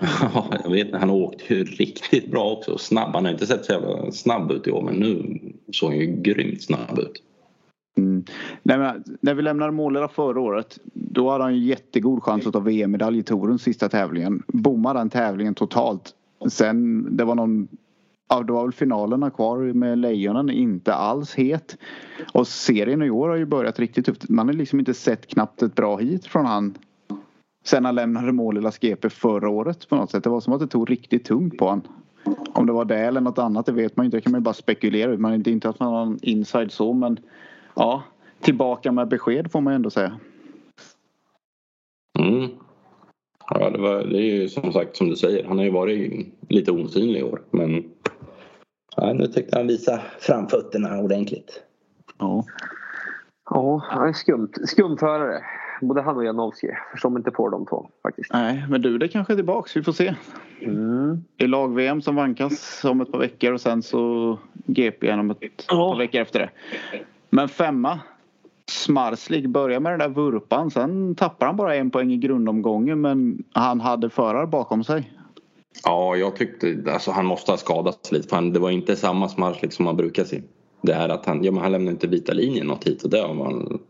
Ja, 0.34 0.50
jag 0.64 0.70
vet 0.70 0.86
inte, 0.86 0.98
han 0.98 1.10
åkte 1.10 1.54
ju 1.54 1.64
riktigt 1.64 2.30
bra 2.30 2.50
också. 2.52 2.78
Snabb. 2.78 3.14
Han 3.14 3.24
har 3.24 3.32
inte 3.32 3.46
sett 3.46 3.64
så 3.64 3.72
jävla 3.72 4.12
snabb 4.12 4.52
ut 4.52 4.66
i 4.66 4.70
år 4.70 4.82
men 4.82 4.94
nu 4.94 5.38
såg 5.72 5.90
han 5.90 5.98
ju 5.98 6.06
grymt 6.06 6.62
snabb 6.62 6.98
ut. 6.98 7.22
Mm. 7.98 8.24
Nej, 8.62 8.78
men, 8.78 9.04
när 9.20 9.34
vi 9.34 9.42
lämnade 9.42 9.72
Målera 9.72 10.08
förra 10.08 10.40
året 10.40 10.78
då 10.94 11.30
hade 11.30 11.44
han 11.44 11.56
ju 11.56 11.66
jättegod 11.66 12.22
chans 12.22 12.46
att 12.46 12.52
ta 12.52 12.60
VM-medalj 12.60 13.18
i 13.18 13.22
touren 13.22 13.58
sista 13.58 13.88
tävlingen. 13.88 14.42
Bommade 14.46 15.00
den 15.00 15.10
tävlingen 15.10 15.54
totalt. 15.54 16.14
Sen 16.48 17.06
det 17.16 17.24
var 17.24 17.34
någon 17.34 17.68
Ja, 18.28 18.42
det 18.42 18.52
var 18.52 18.62
väl 18.62 18.72
finalerna 18.72 19.30
kvar 19.30 19.58
med 19.58 19.98
Lejonen, 19.98 20.50
inte 20.50 20.94
alls 20.94 21.34
het. 21.34 21.78
Och 22.32 22.46
serien 22.46 23.02
i 23.02 23.10
år 23.10 23.28
har 23.28 23.36
ju 23.36 23.46
börjat 23.46 23.78
riktigt 23.78 24.06
tufft. 24.06 24.28
Man 24.28 24.46
har 24.46 24.54
liksom 24.54 24.78
inte 24.78 24.94
sett 24.94 25.26
knappt 25.26 25.62
ett 25.62 25.74
bra 25.74 25.96
hit 25.96 26.26
från 26.26 26.46
han. 26.46 26.74
Sen 27.64 27.84
han 27.84 27.94
lämnade 27.94 28.32
Målillas 28.32 28.78
GP 28.78 29.10
förra 29.10 29.48
året 29.48 29.88
på 29.88 29.96
något 29.96 30.10
sätt. 30.10 30.24
Det 30.24 30.30
var 30.30 30.40
som 30.40 30.52
att 30.52 30.60
det 30.60 30.66
tog 30.66 30.90
riktigt 30.90 31.24
tungt 31.24 31.58
på 31.58 31.68
han. 31.68 31.82
Om 32.52 32.66
det 32.66 32.72
var 32.72 32.84
det 32.84 32.98
eller 32.98 33.20
något 33.20 33.38
annat 33.38 33.66
det 33.66 33.72
vet 33.72 33.96
man 33.96 34.06
inte. 34.06 34.16
Det 34.16 34.20
kan 34.20 34.32
man 34.32 34.40
ju 34.40 34.44
bara 34.44 34.54
spekulera 34.54 35.12
ut. 35.12 35.20
Man 35.20 35.32
är 35.32 35.36
inte, 35.36 35.50
inte 35.50 35.68
att 35.68 35.80
man 35.80 35.92
har 35.92 36.04
någon 36.04 36.18
inside 36.22 36.72
så 36.72 36.92
men 36.92 37.20
ja. 37.74 38.02
Tillbaka 38.40 38.92
med 38.92 39.08
besked 39.08 39.50
får 39.50 39.60
man 39.60 39.72
ju 39.72 39.74
ändå 39.74 39.90
säga. 39.90 40.20
Mm. 42.18 42.48
Ja, 43.50 43.70
det, 43.70 43.78
var, 43.78 44.04
det 44.04 44.18
är 44.18 44.40
ju 44.40 44.48
som 44.48 44.72
sagt 44.72 44.96
som 44.96 45.08
du 45.08 45.16
säger. 45.16 45.44
Han 45.44 45.58
har 45.58 45.64
ju 45.64 45.70
varit 45.70 46.26
lite 46.48 46.72
osynlig 46.72 47.20
i 47.20 47.22
år. 47.22 47.42
Men 47.50 47.84
ja, 49.00 49.12
nu 49.12 49.26
tyckte 49.26 49.56
han 49.58 49.66
visa 49.66 50.00
framfötterna 50.18 50.98
ordentligt. 50.98 51.62
Ja. 52.18 52.44
Ja, 53.50 53.82
han 53.90 54.08
är 54.08 54.12
skumt. 54.12 54.52
Skumförare. 54.64 55.42
Både 55.80 56.02
han 56.02 56.16
och 56.16 56.24
Janowski. 56.24 56.68
Förstår 56.92 57.10
mig 57.10 57.20
inte 57.20 57.30
på 57.30 57.48
de 57.48 57.66
två 57.66 57.88
faktiskt. 58.02 58.32
Nej 58.32 58.64
men 58.70 58.82
du 58.82 58.98
det 58.98 59.08
kanske 59.08 59.32
är 59.32 59.36
tillbaks. 59.36 59.76
Vi 59.76 59.82
får 59.82 59.92
se. 59.92 60.14
Mm. 60.60 61.24
Det 61.36 61.44
är 61.44 61.48
lag-VM 61.48 62.02
som 62.02 62.16
vankas 62.16 62.84
om 62.84 63.00
ett 63.00 63.12
par 63.12 63.18
veckor 63.18 63.52
och 63.52 63.60
sen 63.60 63.82
så 63.82 64.38
GP 64.66 65.06
igen 65.06 65.18
om 65.20 65.30
ett 65.30 65.38
Ja. 65.68 65.90
par 65.92 65.98
veckor 65.98 66.20
efter 66.20 66.38
det. 66.40 66.50
Men 67.30 67.48
femma. 67.48 68.00
Smarslik 68.70 69.46
börjar 69.46 69.80
med 69.80 69.92
den 69.92 69.98
där 69.98 70.08
vurpan. 70.08 70.70
Sen 70.70 71.14
tappar 71.14 71.46
han 71.46 71.56
bara 71.56 71.74
en 71.74 71.90
poäng 71.90 72.12
i 72.12 72.16
grundomgången 72.16 73.00
men 73.00 73.44
han 73.52 73.80
hade 73.80 74.10
förare 74.10 74.46
bakom 74.46 74.84
sig. 74.84 75.12
Ja, 75.84 76.16
jag 76.16 76.36
tyckte 76.36 76.84
alltså 76.92 77.10
han 77.10 77.26
måste 77.26 77.52
ha 77.52 77.58
skadats 77.58 78.12
lite. 78.12 78.28
För 78.28 78.36
han, 78.36 78.52
det 78.52 78.58
var 78.58 78.70
inte 78.70 78.96
samma 78.96 79.28
smarslik 79.28 79.72
som 79.72 79.86
han 79.86 79.96
brukar 79.96 80.24
se. 80.24 80.42
Det 80.82 80.94
här 80.94 81.08
att 81.08 81.26
han, 81.26 81.44
ja, 81.44 81.52
men 81.52 81.62
han 81.62 81.72
lämnade 81.72 81.92
inte 81.92 82.06
vita 82.06 82.32
linjen 82.32 82.66
något 82.66 82.84
hit 82.84 83.02
och 83.02 83.10
där. 83.10 83.34
Man, 83.34 83.80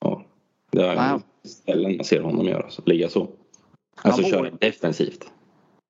ja, 0.00 0.22
det 0.72 0.86
är 0.86 0.96
Nej. 0.96 1.20
ställen 1.44 1.96
man 1.96 2.04
ser 2.04 2.20
honom 2.20 2.46
göra. 2.46 2.70
Så, 2.70 2.82
ligga 2.86 3.08
så. 3.08 3.28
Alltså 4.02 4.22
Han 4.22 4.30
köra 4.30 4.50
defensivt. 4.50 5.30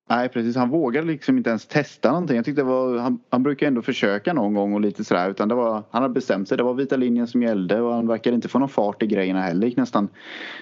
Nej 0.09 0.29
precis, 0.29 0.57
han 0.57 0.71
vågade 0.71 1.07
liksom 1.07 1.37
inte 1.37 1.51
ens 1.51 1.67
testa 1.67 2.13
någonting. 2.13 2.37
Jag 2.37 2.45
tyckte 2.45 2.63
var, 2.63 2.99
han, 2.99 3.19
han 3.29 3.43
brukar 3.43 3.67
ändå 3.67 3.83
försöka 3.83 4.33
någon 4.33 4.55
gång 4.55 4.75
och 4.75 4.81
lite 4.81 5.05
sådär. 5.05 5.31
Utan 5.31 5.49
det 5.49 5.55
var, 5.55 5.83
han 5.91 6.03
hade 6.03 6.15
bestämt 6.15 6.49
sig, 6.49 6.57
det 6.57 6.63
var 6.63 6.75
vita 6.75 6.97
linjen 6.97 7.27
som 7.27 7.43
gällde 7.43 7.81
och 7.81 7.95
han 7.95 8.07
verkade 8.07 8.37
inte 8.37 8.49
få 8.49 8.59
någon 8.59 8.69
fart 8.69 9.03
i 9.03 9.07
grejerna 9.07 9.41
heller. 9.41 9.67
Gick 9.67 9.77
nästan 9.77 10.09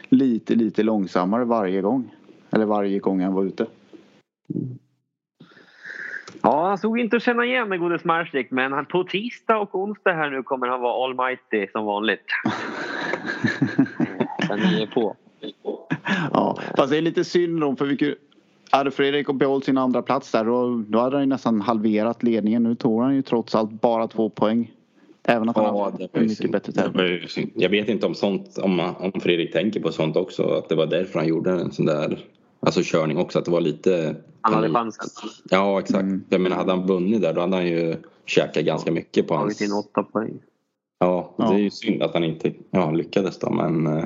lite, 0.09 0.55
lite 0.55 0.83
långsammare 0.83 1.45
varje 1.45 1.81
gång. 1.81 2.15
Eller 2.51 2.65
varje 2.65 2.99
gång 2.99 3.21
han 3.21 3.35
var 3.35 3.45
ute. 3.45 3.67
Ja, 6.43 6.69
han 6.69 6.79
såg 6.79 6.99
inte 6.99 7.17
att 7.17 7.23
känna 7.23 7.45
igen 7.45 7.69
den 7.71 7.81
gode 7.81 7.99
Smarslik 7.99 8.51
men 8.51 8.73
han, 8.73 8.87
på 8.87 9.05
tisdag 9.05 9.59
och 9.59 9.75
onsdag 9.75 10.13
här 10.13 10.31
nu 10.31 10.43
kommer 10.43 10.67
han 10.67 10.81
vara 10.81 11.05
almighty 11.05 11.67
som 11.73 11.85
vanligt. 11.85 12.25
Sen 14.49 14.59
är 14.61 14.87
på. 14.95 15.17
Ja, 16.33 16.59
fast 16.77 16.91
det 16.91 16.97
är 16.99 17.03
lite 17.03 17.25
synd 17.25 17.61
då 17.61 17.77
för 17.77 17.85
vi 17.87 17.97
kunde, 17.97 18.15
hade 18.71 18.91
Fredrik 18.91 19.27
behållit 19.33 19.65
sin 19.65 19.79
andra 19.79 20.03
plats 20.03 20.33
där 20.33 20.45
då, 20.45 20.85
då 20.89 20.99
hade 20.99 21.17
han 21.17 21.23
ju 21.23 21.27
nästan 21.29 21.61
halverat 21.61 22.23
ledningen. 22.23 22.63
Nu 22.63 22.75
tog 22.75 23.03
han 23.03 23.15
ju 23.15 23.23
trots 23.23 23.55
allt 23.55 23.71
bara 23.81 24.09
två 24.09 24.31
poäng. 24.31 24.71
Även 25.27 25.49
att 25.49 25.57
han 25.57 25.65
Ja, 25.65 25.85
hade 25.85 26.09
det 26.13 26.21
mycket 26.21 26.37
synd. 26.39 26.53
bättre 26.53 26.73
tävling. 26.73 27.51
Jag 27.55 27.71
vet 27.71 27.89
inte 27.89 28.07
om 28.07 28.15
sånt, 28.15 28.59
om, 28.59 28.77
man- 28.77 28.95
om 28.97 29.21
Fredrik 29.21 29.53
tänker 29.53 29.81
på 29.81 29.93
sånt 29.93 30.17
också. 30.17 30.43
Att 30.43 30.69
det 30.69 30.75
var 30.75 30.87
därför 30.87 31.19
han 31.19 31.29
gjorde 31.29 31.51
en 31.51 31.73
sån 31.73 31.87
där 31.87 32.19
alltså 32.67 32.81
körning 32.85 33.19
också. 33.19 33.39
Att 33.39 33.45
det 33.45 33.51
var 33.51 33.61
lite 33.61 34.17
Han 34.41 34.55
hade 34.55 34.71
chansen. 34.71 35.07
Ja, 35.51 35.81
exakt. 35.81 36.03
Mm. 36.03 36.25
Jag 36.29 36.41
menar, 36.41 36.57
hade 36.57 36.71
han 36.73 36.87
vunnit 36.87 37.23
där 37.23 37.33
då 37.33 37.41
hade 37.41 37.57
han 37.57 37.67
ju 37.67 37.97
käkat 38.27 38.65
ganska 38.65 38.93
mycket 38.93 39.29
på 39.29 39.35
hans... 39.35 39.59
Tagit 39.59 39.71
in 39.71 39.77
åtta 39.77 40.03
poäng. 40.03 40.39
Ja, 40.99 41.35
Ja. 41.39 41.49
det 41.51 41.55
är 41.55 41.59
ju 41.59 41.71
synd 41.71 42.03
att 42.03 42.15
han 42.15 42.25
inte 42.25 42.53
ja, 42.71 42.91
lyckades 42.91 43.39
då. 43.39 43.51
Men 43.51 43.87
eh, 43.87 44.05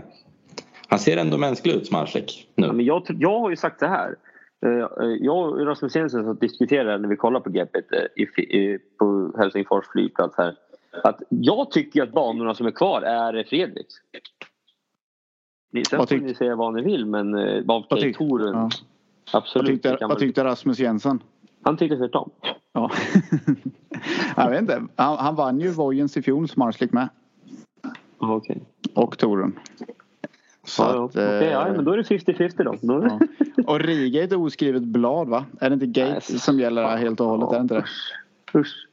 han 0.89 0.99
ser 0.99 1.17
ändå 1.17 1.39
mänsklig 1.39 1.75
ut, 1.75 1.87
Smarsek. 1.87 2.49
Ja, 2.55 2.67
Nu. 2.67 2.73
men 2.73 2.85
jag, 2.87 3.03
jag 3.09 3.41
har 3.41 3.51
ju 3.51 3.57
sagt 3.57 3.79
så 3.81 3.87
här. 3.87 4.17
Eh, 4.67 4.73
eh, 4.73 5.17
Jag 5.21 5.37
och 5.49 5.67
Rasmus 5.67 5.97
Jensen 5.97 6.37
diskuterade 6.41 6.99
när 6.99 7.09
vi 7.09 7.17
kollade 7.17 7.51
på 7.51 7.69
i, 8.41 8.79
på 8.99 9.33
Helsingfors 9.39 9.85
flygplats 9.93 10.35
här. 10.37 10.55
Att 11.05 11.23
jag 11.29 11.71
tycker 11.71 12.03
att 12.03 12.13
banorna 12.13 12.55
som 12.55 12.67
är 12.67 12.71
kvar 12.71 13.03
är 13.03 13.45
Fredriks. 13.45 13.95
Ni- 15.71 15.85
Sen 15.85 15.99
Vad 15.99 16.09
får 16.09 16.17
ni 16.17 16.35
säga 16.35 16.57
vad 16.57 16.75
ni 16.75 16.83
vill 16.83 17.07
men 17.07 17.35
eh, 17.35 17.63
vad 17.65 17.83
tyck- 17.89 18.15
touren. 18.19 18.55
Ja. 18.55 18.71
Absolut. 19.33 19.69
Vad, 19.85 19.93
tyckte, 19.93 20.07
vad 20.07 20.19
tyckte 20.19 20.45
Rasmus 20.45 20.79
Jensen? 20.79 21.23
Han 21.63 21.77
tyckte 21.77 21.97
tvärtom. 21.97 22.31
Ja. 22.73 22.91
jag 24.37 24.51
vet 24.51 24.61
inte. 24.61 24.83
Han, 24.97 25.19
han 25.19 25.35
vann 25.35 25.61
ju 25.61 25.71
Vojens 25.71 26.17
i 26.17 26.23
fjol, 26.23 26.49
Smarslik 26.49 26.93
med. 26.93 27.09
Ja, 28.21 28.35
Okej. 28.35 28.63
Och 28.95 29.19
touren. 29.19 29.59
Så 30.65 30.83
Ja, 30.83 30.95
ja. 30.95 31.05
att, 31.05 31.15
ja, 31.45 31.67
eh, 31.69 31.73
men 31.77 31.85
då 31.85 31.93
är 31.93 31.97
det 31.97 32.03
50-50 32.03 32.65
då. 32.65 33.05
ja. 33.09 33.19
Och 33.67 33.81
Riga 33.81 34.21
är 34.21 34.25
ett 34.25 34.33
oskrivet 34.33 34.83
blad 34.83 35.29
va? 35.29 35.45
Är 35.61 35.71
det 35.71 35.75
inte 35.75 35.87
Gates 35.87 36.31
Nej, 36.31 36.39
som 36.41 36.61
gäller 36.61 36.83
här 36.83 36.97
helt 36.97 37.21
och 37.21 37.27
hållet? 37.27 37.49
Är 37.53 37.55
det 37.57 37.61
inte 37.61 37.75
det? 37.75 38.59
Usch. 38.59 38.88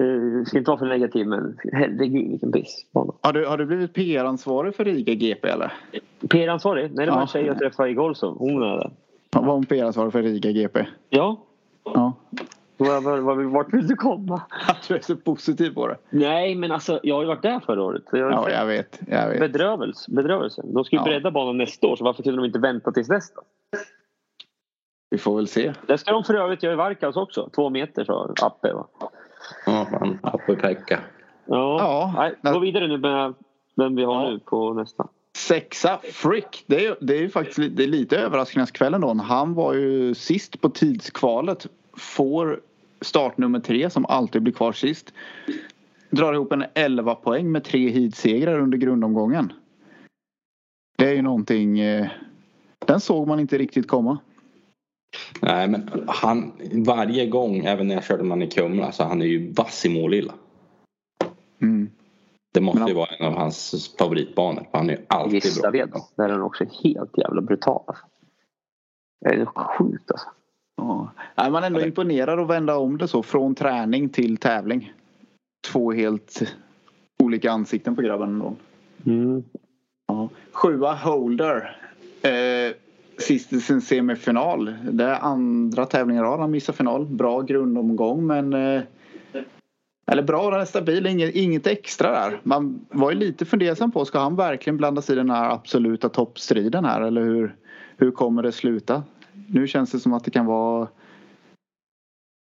Eh, 0.00 0.44
ska 0.46 0.58
inte 0.58 0.70
vara 0.70 0.78
för 0.78 0.86
negativ 0.86 1.26
men 1.26 1.58
herregud 1.72 2.30
vilken 2.30 2.52
pissbana. 2.52 3.12
Har 3.20 3.32
du, 3.32 3.46
har 3.46 3.58
du 3.58 3.66
blivit 3.66 3.92
PR-ansvarig 3.94 4.74
för 4.74 4.84
Riga 4.84 5.14
GP 5.14 5.48
eller? 5.48 5.72
PR-ansvarig? 6.30 6.90
Nej 6.94 7.06
det 7.06 7.12
var 7.12 7.18
Ja. 7.18 7.22
en 7.22 7.28
tjej 7.28 7.44
jag 7.46 7.58
träffade 7.58 7.88
i 7.90 7.94
Golson. 7.94 8.36
Hon 8.38 8.62
är 8.62 8.76
det. 8.78 8.90
Var 9.30 9.54
hon 9.54 9.66
PR-ansvarig 9.66 10.12
för 10.12 10.22
Riga 10.22 10.50
GP? 10.50 10.86
Ja. 11.08 11.36
Ja. 11.84 12.12
Var, 12.78 13.00
var, 13.00 13.18
var, 13.18 13.44
vart 13.44 13.74
vill 13.74 13.86
du 13.86 13.96
komma? 13.96 14.42
Att 14.68 14.88
du 14.88 14.94
är 14.96 15.00
så 15.00 15.16
positiv 15.16 15.74
på 15.74 15.86
det. 15.88 15.96
Nej 16.10 16.54
men 16.54 16.72
alltså 16.72 17.00
jag 17.02 17.14
har 17.14 17.22
ju 17.22 17.28
varit 17.28 17.42
där 17.42 17.60
förra 17.60 17.82
året. 17.82 18.02
Så 18.10 18.16
jag 18.16 18.32
Ja, 18.32 18.50
jag 18.50 18.66
vet. 18.66 19.00
Jag 19.08 19.28
vet. 19.28 19.40
Bedrövelse. 19.40 20.10
Bedrövelse. 20.10 20.62
De 20.64 20.84
ska 20.84 20.96
ju 20.96 21.00
Ja. 21.00 21.04
bredda 21.04 21.30
banan 21.30 21.58
nästa 21.58 21.86
år 21.86 21.96
så 21.96 22.04
varför 22.04 22.22
kunde 22.22 22.38
de 22.42 22.46
inte 22.46 22.58
vänta 22.58 22.92
tills 22.92 23.08
då? 23.08 23.18
Vi 25.10 25.18
får 25.18 25.36
väl 25.36 25.46
se. 25.48 25.72
Det 25.86 25.98
ska 25.98 26.12
de 26.12 26.24
för 26.24 26.34
övrigt 26.34 26.62
göra 26.62 26.72
i 26.72 26.76
Varkaus 26.76 27.16
också. 27.16 27.50
Två 27.54 27.70
meter 27.70 28.04
sa 28.04 28.34
Appe 28.42 28.72
va? 28.72 28.86
Ja, 29.66 29.86
fan. 29.90 30.18
Apple-pekka. 30.22 31.00
Ja. 31.44 31.76
Ja. 31.78 32.32
Nej, 32.42 32.52
gå 32.52 32.58
vidare 32.58 32.88
nu 32.88 32.98
med 32.98 33.34
vem 33.76 33.96
vi 33.96 34.04
har 34.04 34.24
Ja. 34.24 34.30
nu 34.30 34.38
på 34.38 34.72
nästa. 34.74 35.08
Sexa, 35.36 35.98
Frick. 36.12 36.64
Det 36.66 36.86
är, 36.86 36.96
det 37.00 37.16
är 37.16 37.20
ju 37.20 37.28
faktiskt 37.28 37.76
det 37.76 37.82
är 37.82 37.88
lite 37.88 38.18
överraskningskvällen 38.18 39.00
då. 39.00 39.14
Han 39.14 39.54
var 39.54 39.74
ju 39.74 40.14
sist 40.14 40.60
på 40.60 40.68
tidskvalet. 40.68 41.66
Får 41.96 42.60
startnummer 43.00 43.60
tre 43.60 43.90
som 43.90 44.06
alltid 44.06 44.42
blir 44.42 44.52
kvar 44.54 44.72
sist. 44.72 45.12
Drar 46.10 46.32
ihop 46.34 46.52
en 46.52 46.64
11 46.74 47.14
poäng 47.14 47.52
med 47.52 47.64
tre 47.64 47.88
heatsegrar 47.90 48.58
under 48.60 48.78
grundomgången. 48.78 49.52
Det 50.98 51.08
är 51.10 51.14
ju 51.14 51.22
någonting. 51.22 51.78
Eh, 51.80 52.06
den 52.86 53.00
såg 53.00 53.28
man 53.28 53.40
inte 53.40 53.58
riktigt 53.58 53.88
komma. 53.88 54.18
Nej, 55.42 55.68
men 55.68 56.04
han 56.06 56.52
varje 56.86 57.26
gång, 57.26 57.64
även 57.64 57.88
när 57.88 57.94
jag 57.94 58.04
körde 58.04 58.24
man 58.24 58.42
i 58.42 58.50
Kumla, 58.50 58.92
så 58.92 59.04
han 59.04 59.22
är 59.22 59.26
ju 59.26 59.52
vass 59.52 59.86
i 59.86 59.88
målilla. 59.88 60.32
Mm. 61.62 61.90
Det 62.54 62.60
måste 62.60 62.78
Men 62.78 62.88
ju 62.88 62.94
vara 62.94 63.08
en 63.18 63.26
av 63.26 63.32
hans 63.32 63.94
favoritbanor. 63.98 64.66
för 64.70 64.78
Han 64.78 64.90
är 64.90 64.94
ju 64.94 65.04
alltid 65.08 65.30
bra. 65.30 65.36
Gislaved. 65.44 65.92
Där 66.16 66.24
är 66.24 66.28
den 66.28 66.42
också 66.42 66.64
helt 66.84 67.18
jävla 67.18 67.40
brutal. 67.42 67.82
alltså. 67.86 68.04
Det 69.20 69.28
är 69.28 69.44
sjukt 69.44 70.10
alltså. 70.10 70.28
Ja. 70.76 71.10
Nej, 71.34 71.50
man 71.50 71.62
är 71.62 71.66
ändå 71.66 71.80
imponerad 71.80 72.40
att 72.40 72.48
vända 72.50 72.76
om 72.76 72.98
det 72.98 73.08
så 73.08 73.22
från 73.22 73.54
träning 73.54 74.08
till 74.08 74.36
tävling. 74.36 74.92
Två 75.72 75.92
helt 75.92 76.42
olika 77.22 77.50
ansikten 77.50 77.96
på 77.96 78.02
grabben 78.02 78.28
ändå. 78.28 78.54
Mm. 79.06 79.44
Ja. 80.06 80.28
Sjua 80.52 80.94
Holder. 80.94 81.80
Eh, 82.22 82.74
sist 83.18 83.52
i 83.52 83.60
sin 83.60 83.80
semifinal. 83.80 84.74
Det 84.90 85.04
är 85.04 85.20
andra 85.20 85.86
tävlingen 85.86 86.24
i 86.24 86.26
rad 86.26 86.40
han 86.40 86.50
missar 86.50 86.72
final. 86.72 87.06
Bra 87.06 87.40
grundomgång 87.40 88.26
men 88.26 88.52
eh, 88.52 88.82
eller 90.10 90.22
bra, 90.22 90.50
den 90.50 90.60
är 90.60 90.64
stabil, 90.64 91.06
inget, 91.06 91.34
inget 91.34 91.66
extra 91.66 92.10
där. 92.10 92.40
Man 92.42 92.86
var 92.90 93.10
ju 93.10 93.16
lite 93.16 93.44
fundersam 93.44 93.92
på, 93.92 94.04
ska 94.04 94.18
han 94.18 94.36
verkligen 94.36 94.76
blanda 94.76 95.02
sig 95.02 95.12
i 95.12 95.16
den 95.16 95.30
här 95.30 95.50
absoluta 95.50 96.08
toppstriden 96.08 96.84
här 96.84 97.00
eller 97.00 97.22
hur, 97.22 97.56
hur 97.96 98.10
kommer 98.10 98.42
det 98.42 98.52
sluta? 98.52 99.02
Nu 99.48 99.66
känns 99.66 99.90
det 99.90 99.98
som 99.98 100.12
att 100.12 100.24
det 100.24 100.30
kan 100.30 100.46
vara 100.46 100.88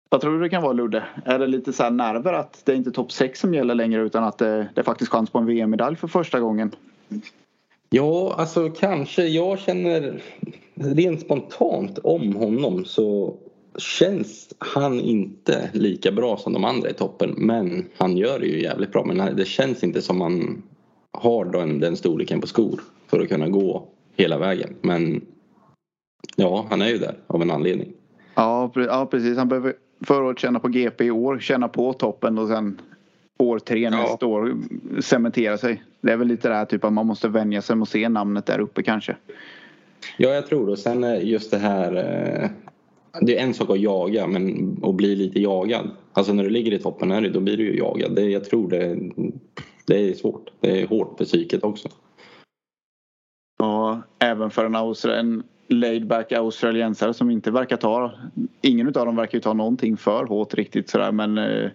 vad 0.09 0.21
tror 0.21 0.33
du 0.33 0.39
det 0.39 0.49
kan 0.49 0.63
vara 0.63 0.73
Ludde? 0.73 1.03
Är 1.25 1.39
det 1.39 1.47
lite 1.47 1.73
så 1.73 1.83
här 1.83 1.91
nerver 1.91 2.33
att 2.33 2.61
det 2.65 2.71
är 2.71 2.75
inte 2.75 2.91
topp 2.91 3.11
6 3.11 3.39
som 3.39 3.53
gäller 3.53 3.75
längre 3.75 4.01
utan 4.01 4.23
att 4.23 4.37
det, 4.37 4.69
det 4.75 4.81
är 4.81 4.83
faktiskt 4.83 5.11
chans 5.11 5.29
på 5.29 5.39
en 5.39 5.45
VM-medalj 5.45 5.95
för 5.95 6.07
första 6.07 6.39
gången? 6.39 6.71
Ja, 7.93 8.35
alltså 8.37 8.69
kanske. 8.69 9.27
Jag 9.27 9.59
känner 9.59 10.21
rent 10.75 11.21
spontant 11.21 11.97
om 11.97 12.35
honom 12.35 12.85
så 12.85 13.37
känns 13.77 14.53
han 14.57 14.99
inte 14.99 15.69
lika 15.73 16.11
bra 16.11 16.37
som 16.37 16.53
de 16.53 16.65
andra 16.65 16.89
i 16.89 16.93
toppen. 16.93 17.33
Men 17.37 17.85
han 17.97 18.17
gör 18.17 18.39
det 18.39 18.45
ju 18.45 18.61
jävligt 18.61 18.91
bra. 18.91 19.05
Men 19.05 19.35
det 19.35 19.45
känns 19.45 19.83
inte 19.83 20.01
som 20.01 20.21
han 20.21 20.63
har 21.11 21.45
den, 21.45 21.79
den 21.79 21.97
storleken 21.97 22.41
på 22.41 22.47
skor 22.47 22.81
för 23.07 23.19
att 23.19 23.29
kunna 23.29 23.49
gå 23.49 23.87
hela 24.15 24.37
vägen. 24.37 24.75
Men 24.81 25.25
ja, 26.35 26.65
han 26.69 26.81
är 26.81 26.89
ju 26.89 26.97
där 26.97 27.15
av 27.27 27.41
en 27.41 27.51
anledning. 27.51 27.93
Ja, 28.35 28.71
ja 28.75 29.07
precis. 29.11 29.37
Han 29.37 29.49
behöver 29.49 29.73
förra 30.05 30.25
året 30.25 30.39
känna 30.39 30.59
på 30.59 30.67
GP 30.67 31.03
i 31.03 31.11
år, 31.11 31.39
känna 31.39 31.67
på 31.67 31.93
toppen 31.93 32.37
och 32.37 32.47
sen 32.47 32.81
år 33.39 33.59
tre 33.59 33.89
nästa 33.89 34.25
år 34.25 34.57
cementera 35.01 35.57
sig. 35.57 35.83
Det 36.01 36.11
är 36.11 36.17
väl 36.17 36.27
lite 36.27 36.49
det 36.49 36.55
här 36.55 36.65
typ 36.65 36.83
att 36.83 36.93
man 36.93 37.07
måste 37.07 37.27
vänja 37.27 37.61
sig 37.61 37.81
att 37.81 37.89
se 37.89 38.09
namnet 38.09 38.45
där 38.45 38.59
uppe 38.59 38.83
kanske. 38.83 39.15
Ja, 40.17 40.29
jag 40.29 40.47
tror 40.47 40.65
det. 40.65 40.71
Och 40.71 40.79
sen 40.79 41.03
är 41.03 41.15
just 41.15 41.51
det 41.51 41.57
här. 41.57 41.95
Eh, 41.95 42.49
det 43.21 43.37
är 43.37 43.43
en 43.43 43.53
sak 43.53 43.69
att 43.69 43.79
jaga 43.79 44.27
men 44.27 44.77
att 44.83 44.95
bli 44.95 45.15
lite 45.15 45.39
jagad. 45.39 45.89
Alltså 46.13 46.33
när 46.33 46.43
du 46.43 46.49
ligger 46.49 46.73
i 46.73 46.79
toppen 46.79 47.11
här, 47.11 47.29
då 47.29 47.39
blir 47.39 47.57
du 47.57 47.63
ju 47.63 47.77
jagad. 47.77 48.15
Det, 48.15 48.21
jag 48.21 48.45
tror 48.45 48.69
det, 48.69 48.99
det 49.87 50.09
är 50.09 50.13
svårt. 50.13 50.49
Det 50.59 50.81
är 50.81 50.87
hårt 50.87 51.17
för 51.17 51.25
psyket 51.25 51.63
också. 51.63 51.89
Ja, 53.59 54.01
även 54.19 54.51
för 54.51 54.65
en, 54.65 54.75
Austra- 54.75 55.15
en 55.15 55.43
laid 55.67 56.07
back 56.07 56.31
australiensare 56.31 57.13
som 57.13 57.29
inte 57.29 57.51
verkar 57.51 57.77
ta, 57.77 58.11
ingen 58.61 58.87
av 58.87 58.93
dem 58.93 59.15
verkar 59.15 59.37
ju 59.37 59.41
ta 59.41 59.53
någonting 59.53 59.97
för 59.97 60.25
hårt 60.25 60.53
riktigt 60.53 60.89
sådär 60.89 61.11
men 61.11 61.37
eh, 61.37 61.69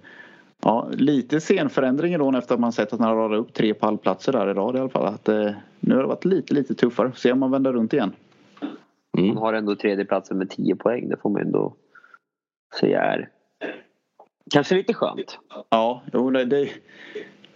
ja, 0.62 0.88
lite 0.92 1.40
scenförändring 1.40 2.18
då 2.18 2.36
efter 2.38 2.54
att 2.54 2.60
man 2.60 2.72
sett 2.72 2.92
att 2.92 3.00
han 3.00 3.08
har 3.08 3.16
radat 3.16 3.38
upp 3.38 3.54
tre 3.54 3.74
pallplatser 3.74 4.32
där 4.32 4.50
i 4.50 4.54
rad 4.54 4.76
i 4.76 4.78
alla 4.78 4.88
fall. 4.88 5.06
Att, 5.06 5.28
eh, 5.28 5.50
nu 5.80 5.94
har 5.94 6.02
det 6.02 6.08
varit 6.08 6.24
lite, 6.24 6.54
lite 6.54 6.74
tuffare. 6.74 7.12
Se 7.14 7.32
om 7.32 7.38
man 7.38 7.50
vänder 7.50 7.72
runt 7.72 7.92
igen. 7.92 8.12
Han 9.16 9.24
Mm. 9.24 9.36
har 9.36 9.52
ändå 9.52 9.76
tredjeplatsen 9.76 10.38
med 10.38 10.50
10 10.50 10.76
poäng. 10.76 11.08
Det 11.08 11.16
får 11.16 11.30
man 11.30 11.42
ändå 11.42 11.74
säga 12.80 13.02
är 13.02 13.28
kanske 14.50 14.74
lite 14.74 14.94
skönt. 14.94 15.38
Ja, 15.68 16.02
jo, 16.12 16.30
det, 16.30 16.44
det, 16.44 16.68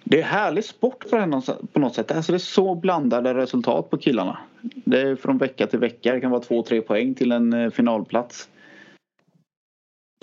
det 0.05 0.19
är 0.21 0.25
härlig 0.25 0.65
sport 0.65 1.11
på, 1.11 1.17
den, 1.17 1.43
på 1.73 1.81
något 1.81 1.95
sätt. 1.95 2.13
Alltså 2.13 2.33
det 2.33 2.37
är 2.37 2.39
så 2.39 2.75
blandade 2.75 3.35
resultat 3.35 3.91
på 3.91 3.99
killarna. 3.99 4.39
Det 4.63 5.01
är 5.01 5.17
från 5.17 5.39
vecka 5.39 5.67
till 5.67 5.79
vecka. 5.79 6.15
Det 6.15 6.21
kan 6.21 6.31
vara 6.31 6.43
två, 6.43 6.63
tre 6.63 6.81
poäng 6.81 7.15
till 7.15 7.33
en 7.33 7.53
eh, 7.53 7.71
finalplats. 7.71 8.49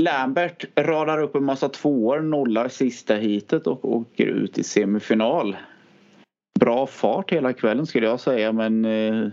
Lambert 0.01 0.65
radar 0.75 1.21
upp 1.21 1.35
en 1.35 1.43
massa 1.43 1.69
tvåor, 1.69 2.19
nollar 2.19 2.67
sista 2.67 3.15
hitet 3.15 3.67
och 3.67 3.91
åker 3.95 4.25
ut 4.25 4.57
i 4.57 4.63
semifinal. 4.63 5.55
Bra 6.59 6.87
fart 6.87 7.31
hela 7.31 7.53
kvällen 7.53 7.85
skulle 7.85 8.05
jag 8.07 8.19
säga 8.19 8.51
men 8.51 8.85
eh, 8.85 9.27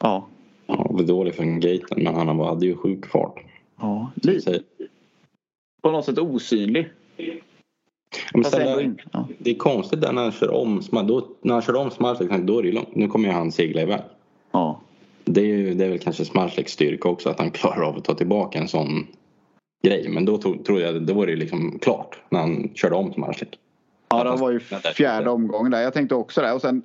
ja. 0.00 0.26
Ja, 0.66 0.86
var 0.90 1.02
dålig 1.02 1.34
från 1.34 1.60
gaten 1.60 2.04
men 2.04 2.14
han 2.14 2.38
hade 2.40 2.66
ju 2.66 2.76
sjuk 2.76 3.06
fart. 3.06 3.40
ja 3.80 4.10
lite, 4.14 4.62
på 5.82 5.90
något 5.90 6.04
sätt 6.04 6.18
osynlig. 6.18 6.88
Ja, 7.16 7.24
men 8.34 8.42
Fast 8.44 8.56
sen 8.56 8.66
ändå 8.66 8.78
är- 8.80 8.84
in, 8.84 8.98
ja. 9.12 9.28
Det 9.38 9.50
är 9.50 9.54
konstigt 9.54 10.00
där 10.00 10.12
när 10.12 10.22
han 10.22 10.32
kör 10.32 10.50
om. 10.54 10.82
Då, 10.90 11.28
när 11.42 11.52
han 11.52 11.62
kör 11.62 11.76
om 11.76 11.90
Smarslik, 11.90 12.30
då 12.30 12.58
är 12.58 12.62
det 12.62 12.72
långt. 12.72 12.94
Nu 12.94 13.08
kommer 13.08 13.28
ju 13.28 13.34
han 13.34 13.52
segla 13.52 13.82
iväg. 13.82 14.00
ja. 14.52 14.80
Det 15.26 15.40
är, 15.40 15.74
det 15.74 15.84
är 15.84 15.88
väl 15.88 15.98
kanske 15.98 16.24
Smarsliks 16.24 16.72
styrka 16.72 17.08
också 17.08 17.28
att 17.30 17.38
han 17.38 17.50
klarar 17.50 17.82
av 17.82 17.96
att 17.96 18.04
ta 18.04 18.14
tillbaka 18.14 18.58
en 18.58 18.68
sån 18.68 19.06
grej. 19.84 20.08
Men 20.08 20.24
då 20.24 20.38
tro, 20.38 20.62
tror 20.62 20.80
jag 20.80 21.02
det 21.02 21.12
var 21.12 21.26
det 21.26 21.36
liksom 21.36 21.78
klart 21.78 22.18
när 22.28 22.40
han 22.40 22.70
körde 22.74 22.94
om 22.94 23.12
Smarslik. 23.12 23.58
Ja, 24.08 24.24
det 24.24 24.36
var 24.36 24.50
ju 24.50 24.60
fjärde 24.94 25.30
omgången 25.30 25.72
där. 25.72 25.80
Jag 25.80 25.94
tänkte 25.94 26.14
också 26.14 26.40
det. 26.40 26.52
Och 26.52 26.60
sen, 26.60 26.82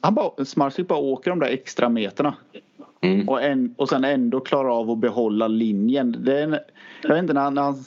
han 0.00 0.14
bara, 0.14 0.44
Smarslik 0.44 0.88
bara 0.88 0.98
åker 0.98 1.30
de 1.30 1.38
där 1.38 1.48
extra 1.48 1.88
meterna. 1.88 2.34
Mm. 3.00 3.28
Och, 3.28 3.42
en, 3.42 3.74
och 3.78 3.88
sen 3.88 4.04
ändå 4.04 4.40
klarar 4.40 4.80
av 4.80 4.90
att 4.90 4.98
behålla 4.98 5.48
linjen. 5.48 6.16
Det 6.18 6.38
är 6.38 6.42
en, 6.42 6.58
jag 7.02 7.08
vet 7.08 7.18
inte 7.18 7.34
när 7.34 7.50
när 7.50 7.62
han... 7.62 7.84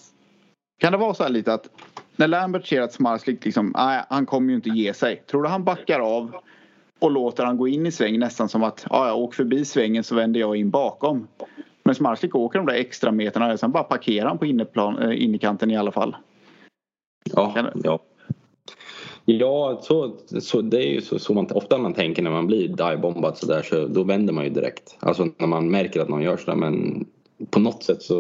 Kan 0.79 0.91
det 0.91 0.97
vara 0.97 1.13
så 1.13 1.23
här 1.23 1.29
lite 1.29 1.53
att 1.53 1.69
när 2.15 2.27
Lambert 2.27 2.67
ser 2.67 2.81
att 2.81 2.93
Smarslik 2.93 3.45
liksom, 3.45 3.73
nej, 3.77 4.03
han 4.09 4.25
kommer 4.25 4.49
ju 4.49 4.55
inte 4.55 4.69
ge 4.69 4.93
sig. 4.93 5.23
Tror 5.27 5.43
du 5.43 5.49
han 5.49 5.63
backar 5.63 5.99
av 5.99 6.35
och 6.99 7.11
låter 7.11 7.45
han 7.45 7.57
gå 7.57 7.67
in 7.67 7.85
i 7.85 7.91
sväng 7.91 8.19
nästan 8.19 8.49
som 8.49 8.63
att 8.63 8.85
ja, 8.89 9.07
jag 9.07 9.17
åker 9.17 9.35
förbi 9.35 9.65
svängen 9.65 10.03
så 10.03 10.15
vänder 10.15 10.39
jag 10.39 10.55
in 10.55 10.69
bakom. 10.69 11.27
Men 11.85 11.95
Smarslik 11.95 12.35
åker 12.35 12.59
de 12.59 12.65
där 12.65 12.73
extra 12.73 13.11
meterna 13.11 13.57
sen 13.57 13.71
bara 13.71 13.83
parkerar 13.83 14.27
han 14.27 14.37
på 14.37 14.45
inneplan, 14.45 14.97
eh, 14.99 15.23
innerkanten 15.23 15.71
i 15.71 15.77
alla 15.77 15.91
fall. 15.91 16.15
Ja, 17.33 17.71
ja. 17.83 17.99
Ja, 19.25 19.79
så, 19.83 20.15
så 20.39 20.61
det 20.61 20.77
är 20.77 20.89
ju 20.89 21.01
så, 21.01 21.19
så 21.19 21.33
man, 21.33 21.51
ofta 21.51 21.77
man 21.77 21.93
tänker 21.93 22.21
när 22.21 22.31
man 22.31 22.47
blir 22.47 22.67
divebombad 22.67 23.37
så 23.37 23.45
där 23.45 23.61
så 23.61 23.87
då 23.87 24.03
vänder 24.03 24.33
man 24.33 24.43
ju 24.43 24.49
direkt. 24.49 24.97
Alltså 24.99 25.27
när 25.37 25.47
man 25.47 25.71
märker 25.71 26.01
att 26.01 26.09
någon 26.09 26.21
gör 26.21 26.37
sådär 26.37 26.55
men 26.55 27.05
på 27.49 27.59
något 27.59 27.83
sätt 27.83 28.01
så 28.01 28.17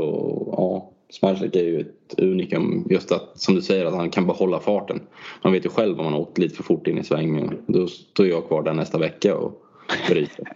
ja, 0.51 0.91
Smarslik 1.09 1.55
är 1.55 1.63
ju 1.63 1.79
ett 1.79 2.19
unikum 2.19 2.87
just 2.89 3.11
att 3.11 3.39
som 3.39 3.55
du 3.55 3.61
säger 3.61 3.85
att 3.85 3.95
han 3.95 4.09
kan 4.09 4.27
behålla 4.27 4.59
farten. 4.59 5.01
Man 5.43 5.53
vet 5.53 5.65
ju 5.65 5.69
själv 5.69 5.99
om 5.99 6.05
man 6.05 6.13
har 6.13 6.19
åkt 6.19 6.37
lite 6.37 6.55
för 6.55 6.63
fort 6.63 6.87
in 6.87 6.97
i 6.97 7.03
sväng 7.03 7.51
då 7.67 7.87
står 7.87 8.27
jag 8.27 8.47
kvar 8.47 8.63
där 8.63 8.73
nästa 8.73 8.97
vecka 8.97 9.37
och 9.37 9.61
bryter. 10.09 10.47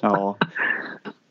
Ja. 0.00 0.36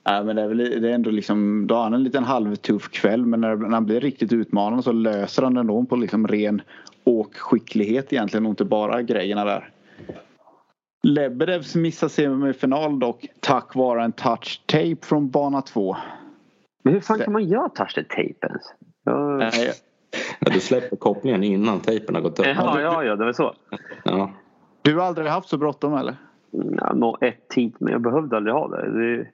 Nej, 0.09 0.23
men 0.23 0.35
det 0.35 0.41
är, 0.41 0.47
väl, 0.47 0.57
det 0.57 0.89
är 0.89 0.93
ändå 0.93 1.09
liksom, 1.09 1.67
då 1.67 1.75
har 1.75 1.83
han 1.83 1.93
en 1.93 2.03
liten 2.03 2.23
halvtuff 2.23 2.89
kväll 2.91 3.25
men 3.25 3.41
när, 3.41 3.55
när 3.55 3.69
han 3.69 3.85
blir 3.85 3.99
riktigt 3.99 4.33
utmanande 4.33 4.83
så 4.83 4.91
löser 4.91 5.43
han 5.43 5.53
det 5.53 5.59
ändå 5.59 5.83
på 5.83 5.95
liksom 5.95 6.27
ren 6.27 6.61
åkskicklighet 7.03 8.13
egentligen 8.13 8.45
och 8.45 8.49
inte 8.49 8.65
bara 8.65 9.01
grejerna 9.01 9.45
där. 9.45 9.69
Lebedevs 11.03 11.75
missar 11.75 12.07
semifinal 12.07 12.99
dock 12.99 13.25
tack 13.39 13.75
vare 13.75 14.03
en 14.03 14.11
touch 14.11 14.61
tape 14.65 14.97
från 15.01 15.29
bana 15.29 15.61
2. 15.61 15.97
Men 16.83 16.93
hur 16.93 17.01
fan 17.01 17.19
kan 17.19 17.33
man 17.33 17.47
göra 17.47 17.69
touch 17.69 17.95
tape 17.95 18.47
ens? 18.47 18.63
Jag, 19.03 19.73
Ja, 20.39 20.51
du 20.53 20.59
släpper 20.59 20.95
kopplingen 20.95 21.43
innan 21.43 21.79
tejpen 21.79 22.15
har 22.15 22.21
gått 22.21 22.39
upp. 22.39 22.45
Ja, 22.45 22.81
ja, 22.81 23.03
ja, 23.03 23.15
det 23.15 23.25
var 23.25 23.33
så. 23.33 23.53
Ja. 24.03 24.31
Du 24.81 24.97
har 24.97 25.05
aldrig 25.05 25.27
haft 25.27 25.49
så 25.49 25.57
bråttom 25.57 25.93
eller? 25.93 26.15
Ja, 26.51 26.93
nå 26.93 27.17
ett 27.21 27.49
tid, 27.49 27.75
men 27.79 27.93
jag 27.93 28.01
behövde 28.01 28.37
aldrig 28.37 28.55
ha 28.55 28.67
det. 28.67 28.91
det... 28.91 29.27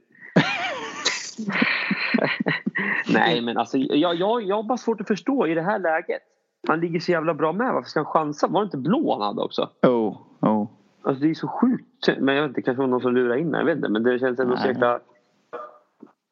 Nej, 3.07 3.41
men 3.41 3.57
alltså 3.57 3.77
jag, 3.77 4.15
jag, 4.15 4.43
jag 4.43 4.55
har 4.55 4.63
bara 4.63 4.77
svårt 4.77 5.01
att 5.01 5.07
förstå 5.07 5.47
i 5.47 5.53
det 5.53 5.61
här 5.61 5.79
läget. 5.79 6.21
Han 6.67 6.79
ligger 6.79 6.99
så 6.99 7.11
jävla 7.11 7.33
bra 7.33 7.53
med. 7.53 7.73
Varför 7.73 7.89
ska 7.89 7.99
han 7.99 8.05
chansa? 8.05 8.47
Var 8.47 8.61
det 8.61 8.65
inte 8.65 8.77
blå 8.77 9.13
han 9.13 9.21
hade 9.21 9.41
också? 9.41 9.69
Oh, 9.81 10.17
oh. 10.41 10.67
Alltså 11.01 11.23
det 11.23 11.29
är 11.29 11.33
så 11.33 11.47
sjukt. 11.47 12.19
Men 12.19 12.35
jag 12.35 12.41
vet 12.41 12.49
inte, 12.49 12.61
kanske 12.61 12.81
var 12.81 12.87
någon 12.87 13.01
som 13.01 13.15
lurade 13.15 13.39
in 13.39 13.49
mig. 13.49 13.59
Jag 13.59 13.65
vet 13.65 13.77
inte. 13.77 13.89
Men 13.89 14.03
det 14.03 14.19
känns 14.19 14.39
ändå 14.39 14.57
så 14.57 14.67
jäkla... 14.67 14.99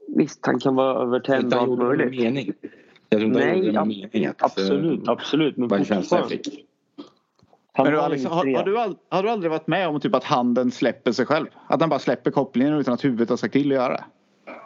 Visst, 0.07 0.45
han 0.45 0.59
kan 0.59 0.75
vara 0.75 1.01
övertänd 1.03 1.53
och 1.53 1.59
allt 1.59 1.69
gjorde 1.69 1.83
det 1.83 1.89
med 1.89 1.97
möjligt. 1.97 2.23
mening. 2.23 2.53
Jag 3.09 3.19
tror 3.19 3.27
inte 3.27 3.39
han 3.39 3.47
Nej, 3.49 3.57
gjorde 3.57 3.71
det 3.71 3.85
med 3.85 3.87
mening. 3.87 4.25
Att, 4.25 4.43
Absolut, 4.43 5.07
eh, 5.07 5.11
absolut. 5.11 5.57
Men 5.57 5.69
fortfarande. 5.69 6.37
Han 7.75 7.85
Men 7.85 7.93
du, 7.93 7.99
Alex, 7.99 8.25
har, 8.25 8.55
har, 8.55 8.63
du 8.63 8.77
all, 8.79 8.95
har 9.09 9.23
du 9.23 9.29
aldrig 9.29 9.51
varit 9.51 9.67
med 9.67 9.87
om 9.87 9.99
typ 9.99 10.15
att 10.15 10.23
handen 10.23 10.71
släpper 10.71 11.11
sig 11.11 11.25
själv? 11.25 11.45
Att 11.67 11.79
den 11.79 11.89
bara 11.89 11.99
släpper 11.99 12.31
kopplingen 12.31 12.73
utan 12.73 12.93
att 12.93 13.05
huvudet 13.05 13.29
har 13.29 13.37
sagt 13.37 13.53
till 13.53 13.71
att 13.71 13.75
göra 13.77 13.93
det? 13.93 14.03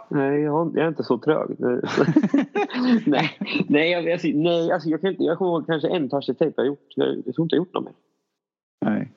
Nej, 0.10 0.42
jag, 0.42 0.52
har- 0.52 0.72
jag 0.74 0.84
är 0.84 0.88
inte 0.88 1.04
så 1.04 1.18
trög. 1.18 1.50
nej, 3.06 3.38
nej, 3.68 3.92
jag, 3.92 4.12
alltså, 4.12 4.28
nej 4.28 4.72
alltså, 4.72 4.90
jag, 4.90 5.02
kan 5.02 5.10
inte, 5.10 5.24
jag 5.24 5.38
kommer 5.38 5.52
ihåg 5.52 5.66
kanske 5.68 5.88
en 5.90 6.10
touch-tejp 6.10 6.54
jag 6.56 6.64
har 6.64 6.68
gjort. 6.68 6.88
Jag, 6.96 7.08
jag 7.26 7.36
tror 7.36 7.46
inte 7.46 7.56
jag 7.56 7.62
har 7.62 7.66
gjort 7.66 7.74
något 7.74 7.84
mer. 7.84 7.94
Nej. 8.86 9.12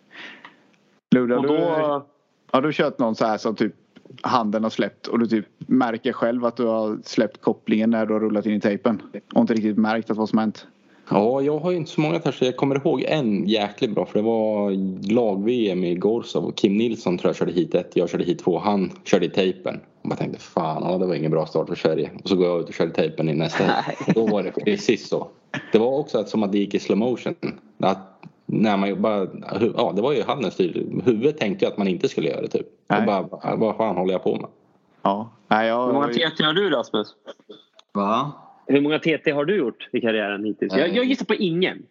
Luda, 1.14 1.36
Och 1.36 1.42
du, 1.42 1.48
då, 1.48 2.06
har 2.50 2.62
du 2.62 2.72
kört 2.72 2.98
någon 2.98 3.14
så 3.14 3.26
här 3.26 3.38
som 3.38 3.54
typ 3.54 3.74
handen 4.22 4.62
har 4.62 4.70
släppt 4.70 5.06
och 5.06 5.18
du 5.18 5.26
typ 5.26 5.46
märker 5.58 6.12
själv 6.12 6.44
att 6.44 6.56
du 6.56 6.66
har 6.66 6.98
släppt 7.04 7.40
kopplingen 7.40 7.90
när 7.90 8.06
du 8.06 8.12
har 8.12 8.20
rullat 8.20 8.46
in 8.46 8.52
i 8.52 8.60
tejpen 8.60 9.02
och 9.34 9.40
inte 9.40 9.54
riktigt 9.54 9.78
märkt 9.78 10.10
att 10.10 10.16
vad 10.16 10.28
som 10.28 10.38
hänt? 10.38 10.66
Ja, 11.10 11.40
jag 11.40 11.58
har 11.58 11.70
ju 11.70 11.76
inte 11.76 11.90
så 11.90 12.00
många 12.00 12.18
toucher. 12.18 12.44
Jag 12.44 12.56
kommer 12.56 12.76
ihåg 12.76 13.02
en 13.02 13.48
jäkligt 13.48 13.90
bra 13.94 14.06
för 14.06 14.18
det 14.18 14.24
var 14.24 14.70
lag-VM 15.12 15.84
i 15.84 15.94
Gorsov 15.94 16.44
och 16.44 16.56
Kim 16.56 16.76
Nilsson 16.76 17.18
tror 17.18 17.28
jag 17.28 17.36
körde 17.36 17.52
hit 17.52 17.74
ett, 17.74 17.90
jag 17.94 18.10
körde 18.10 18.24
hit 18.24 18.38
två. 18.38 18.58
Han 18.58 18.92
körde 19.04 19.26
i 19.26 19.30
tejpen. 19.30 19.80
Och 20.02 20.08
man 20.08 20.18
tänkte 20.18 20.38
fan, 20.38 20.82
ja, 20.84 20.98
det 20.98 21.06
var 21.06 21.14
ingen 21.14 21.30
bra 21.30 21.46
start 21.46 21.68
för 21.68 21.74
Sverige. 21.74 22.10
Och 22.22 22.28
så 22.28 22.36
går 22.36 22.46
jag 22.46 22.60
ut 22.60 22.68
och 22.68 22.74
körde 22.74 22.92
tejpen 22.92 23.28
i 23.28 23.34
nästa. 23.34 23.64
Då 24.14 24.26
var 24.26 24.42
det 24.42 24.52
precis 24.52 25.08
så. 25.08 25.28
Det 25.72 25.78
var 25.78 25.98
också 25.98 26.18
att, 26.18 26.28
som 26.28 26.42
att 26.42 26.52
det 26.52 26.58
gick 26.58 26.74
i 26.74 26.78
slow 26.78 26.98
motion. 26.98 27.34
Att 27.78 28.26
när 28.46 28.76
man 28.76 28.88
ju 28.88 28.96
bara, 28.96 29.28
ja 29.76 29.92
det 29.96 30.02
var 30.02 30.12
ju 30.12 30.22
handen 30.22 30.50
styrde. 30.50 31.02
Huvudet 31.04 31.38
tänkte 31.38 31.64
ju 31.64 31.70
att 31.70 31.78
man 31.78 31.88
inte 31.88 32.08
skulle 32.08 32.28
göra 32.28 32.40
det 32.40 32.48
typ. 32.48 32.66
Nej. 32.88 32.98
Och 32.98 33.06
bara, 33.06 33.56
vad 33.56 33.76
fan 33.76 33.96
håller 33.96 34.12
jag 34.12 34.22
på 34.22 34.36
med? 34.36 34.48
Ja. 35.02 35.30
Nej, 35.48 35.68
jag, 35.68 35.86
hur 35.86 35.92
många 35.92 36.08
TT 36.08 36.44
har 36.44 36.52
du 36.52 36.70
Rasmus? 36.70 37.14
Va? 37.92 38.32
Hur 38.66 38.80
många 38.80 38.98
TT 38.98 39.30
har 39.30 39.44
du 39.44 39.56
gjort 39.56 39.88
i 39.92 40.00
karriären 40.00 40.44
hittills? 40.44 40.74
Jag, 40.76 40.96
jag 40.96 41.04
gissar 41.04 41.26
på 41.26 41.34
ingen. 41.34 41.82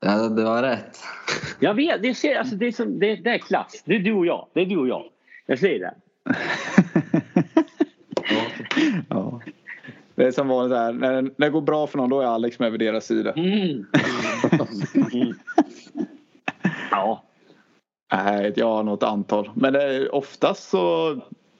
Ja, 0.00 0.28
det 0.28 0.44
var 0.44 0.62
rätt. 0.62 0.98
Jag 1.60 1.74
vet, 1.74 2.02
det, 2.02 2.14
ser, 2.14 2.36
alltså, 2.36 2.56
det, 2.56 2.66
är 2.66 2.72
som, 2.72 2.98
det, 2.98 3.16
det 3.16 3.30
är 3.30 3.38
klass. 3.38 3.82
Det 3.86 3.94
är 3.94 3.98
du 3.98 4.12
och 4.12 4.26
jag. 4.26 4.48
Det 4.52 4.60
är 4.60 4.66
du 4.66 4.76
och 4.76 4.88
jag. 4.88 5.04
Jag 5.46 5.58
säger 5.58 5.78
det. 5.80 5.94
ja. 9.08 9.40
Det 10.14 10.24
är 10.24 10.32
som 10.32 10.48
vanligt 10.48 10.78
här. 10.78 10.92
När, 10.92 11.22
när 11.22 11.32
det 11.36 11.50
går 11.50 11.60
bra 11.60 11.86
för 11.86 11.98
någon 11.98 12.10
då 12.10 12.20
är 12.20 12.26
Alex 12.26 12.58
med 12.58 12.70
vid 12.72 12.80
deras 12.80 13.06
sida. 13.06 13.32
Mm. 13.32 13.86
Mm. 15.12 15.34
Ja. 16.90 17.22
Nej, 18.12 18.52
jag 18.56 18.66
har 18.66 18.82
något 18.82 19.02
antal. 19.02 19.50
Men 19.54 19.72
det 19.72 19.82
är, 19.82 20.14
oftast 20.14 20.68
så, 20.68 21.14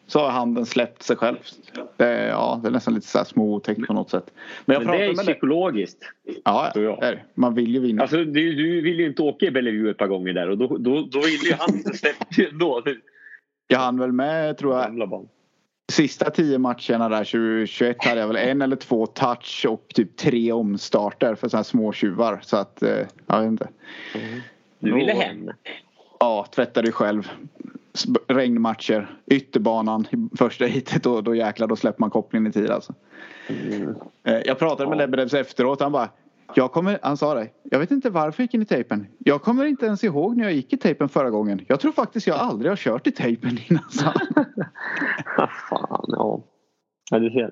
så 0.07 0.21
har 0.21 0.31
handen 0.31 0.67
släppt 0.67 1.03
sig 1.03 1.17
själv. 1.17 1.37
Det 1.97 2.07
är, 2.07 2.29
ja, 2.29 2.61
det 2.63 2.69
är 2.69 2.73
nästan 2.73 2.95
lite 2.95 3.07
så 3.07 3.19
här 3.19 3.25
små 3.25 3.55
otäckt 3.55 3.87
på 3.87 3.93
något 3.93 4.11
sätt. 4.11 4.31
Men 4.65 4.75
jag 4.75 4.87
Men 4.87 4.99
det 4.99 5.05
är 5.05 5.15
psykologiskt. 5.15 5.99
Ja, 6.45 6.71
det 6.75 6.81
är. 6.81 7.25
Man 7.35 7.55
vill 7.55 7.75
ju 7.75 7.81
vinna. 7.81 8.03
Alltså, 8.03 8.17
du, 8.17 8.55
du 8.55 8.81
vill 8.81 9.01
ju 9.01 9.07
inte 9.07 9.23
åka 9.23 9.47
i 9.47 9.51
Bellevue 9.51 9.91
ett 9.91 9.99
par 9.99 10.07
gånger 10.07 10.33
där 10.33 10.51
och 10.51 10.59
då, 10.59 10.67
då, 10.67 11.09
då 11.11 11.21
vill 11.21 11.41
ju 11.45 11.55
han 11.59 11.95
släppa 11.95 12.27
ju 12.31 12.49
ändå. 12.49 12.83
Jag 13.69 13.79
hann 13.79 13.99
väl 13.99 14.13
med 14.13 14.59
tror 14.59 14.79
jag 14.79 15.29
sista 15.93 16.31
tio 16.31 16.59
matcherna 16.59 17.09
där 17.09 17.25
2021 17.25 18.05
hade 18.05 18.21
jag 18.21 18.29
väl 18.29 18.37
en 18.37 18.63
eller 18.63 18.77
två 18.77 19.07
touch 19.07 19.67
och 19.69 19.89
typ 19.95 20.17
tre 20.17 20.53
omstarter 20.53 21.35
för 21.35 21.49
sådana 21.49 21.59
här 21.59 21.65
små 21.65 21.93
tjuvar. 21.93 22.41
Så 22.43 22.57
att 22.57 22.83
eh, 22.83 23.07
jag 23.27 23.41
vet 23.41 23.49
inte. 23.49 23.69
Du 24.79 24.95
ville 24.95 25.13
hem. 25.13 25.51
Ja, 26.21 26.47
tvätta 26.55 26.83
dig 26.83 26.93
själv. 26.93 27.31
Regnmatcher, 28.29 29.17
ytterbanan 29.27 30.07
i 30.11 30.37
första 30.37 30.65
hitet 30.65 31.03
då, 31.03 31.21
då 31.21 31.35
jäklar 31.35 31.67
då 31.67 31.77
släpper 31.77 32.01
man 32.01 32.11
kopplingen 32.11 32.47
i 32.47 32.53
tid 32.53 32.71
alltså. 32.71 32.95
Eh, 34.25 34.35
Jag 34.45 34.59
pratade 34.59 34.89
med 34.89 34.99
Lebedevs 34.99 35.35
efteråt. 35.35 35.81
Han 35.81 35.93
bara 35.93 36.09
jag 36.55 36.73
kommer, 36.73 36.99
han 37.03 37.17
sa 37.17 37.35
det. 37.35 37.49
Jag 37.63 37.79
vet 37.79 37.91
inte 37.91 38.11
varför 38.11 38.43
jag 38.43 38.45
gick 38.45 38.55
in 38.55 38.63
i 38.63 38.65
tejpen. 38.65 39.07
Jag 39.19 39.43
kommer 39.43 39.65
inte 39.65 39.87
ens 39.87 40.05
ihåg 40.05 40.37
när 40.37 40.45
jag 40.45 40.53
gick 40.53 40.73
i 40.73 40.77
tejpen 40.77 41.09
förra 41.09 41.31
gången. 41.31 41.65
Jag 41.69 41.81
tror 41.81 41.93
faktiskt 41.93 42.27
jag 42.27 42.37
aldrig 42.39 42.71
har 42.71 42.77
kört 42.77 43.07
i 43.07 43.11
tejpen 43.13 43.59
innan. 43.69 43.91
sa 43.91 44.13
fan, 45.71 46.05
ja. 46.09 46.43
ja 47.11 47.19
du 47.19 47.31
ser. 47.31 47.51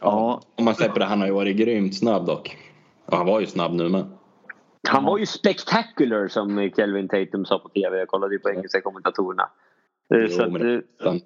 Ja, 0.00 0.40
Om 0.56 0.64
man 0.64 0.74
släpper 0.74 1.00
det, 1.00 1.06
han 1.06 1.20
har 1.20 1.26
ju 1.26 1.32
varit 1.32 1.56
grymt 1.56 1.94
snabb 1.96 2.26
dock. 2.26 2.56
Och 3.06 3.16
han 3.16 3.26
var 3.26 3.40
ju 3.40 3.46
snabb 3.46 3.72
nu 3.72 3.88
med. 3.88 4.04
Han 4.88 5.04
var 5.04 5.18
ju 5.18 5.26
spectacular 5.26 6.28
som 6.28 6.70
Kelvin 6.76 7.08
Tatum 7.08 7.44
sa 7.44 7.58
på 7.58 7.68
tv. 7.68 7.98
Jag 7.98 8.08
kollade 8.08 8.34
ju 8.34 8.38
på 8.38 8.50
engelska 8.50 8.80
kommentatorerna. 8.80 9.48
Eh, 10.14 10.18
Jo, 10.20 10.28
Så 10.28 10.50
men 10.50 10.74
eh, 10.74 10.80
Han 11.04 11.20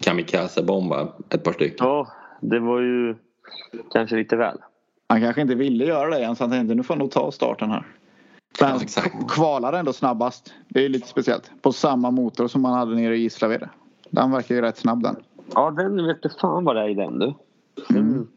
kamikaze-bomba 0.00 1.08
ett 1.30 1.44
par 1.44 1.52
stycken. 1.52 1.86
ja, 1.86 2.08
det 2.40 2.58
var 2.60 2.80
ju 2.80 3.16
kanske 3.92 4.16
lite 4.16 4.36
väl. 4.36 4.58
han 5.08 5.20
kanske 5.20 5.40
inte 5.42 5.54
ville 5.54 5.84
göra 5.84 6.10
det 6.10 6.24
än 6.24 6.36
så 6.36 6.44
han 6.44 6.50
tänkte 6.50 6.74
nu 6.74 6.82
får 6.82 6.94
jag 6.96 6.98
nog 6.98 7.10
ta 7.10 7.32
starten 7.32 7.70
här. 7.70 7.86
Men 8.60 8.68
han 8.68 8.78
Ja, 8.78 8.82
exakt. 8.84 9.12
k- 9.12 9.26
kvalade 9.28 9.78
ändå 9.78 9.92
snabbast. 9.92 10.54
Det 10.68 10.84
är 10.84 10.88
lite 10.88 11.08
speciellt. 11.08 11.50
På 11.62 11.72
samma 11.72 12.10
motor 12.10 12.48
som 12.48 12.64
han 12.64 12.74
hade 12.74 12.94
nere 12.94 13.16
i 13.16 13.20
Gislaved. 13.20 13.68
Den 14.10 14.30
verkar 14.30 14.54
ju 14.54 14.60
rätt 14.60 14.76
snabb 14.76 15.02
den. 15.02 15.16
Ja, 15.54 15.70
den 15.70 16.06
vet 16.06 16.22
du 16.22 16.28
fan 16.40 16.64
vad 16.64 16.76
det 16.76 16.82
är 16.82 16.88
i 16.88 16.94
den 16.94 17.18
du. 17.18 17.34
Mm. 17.90 18.28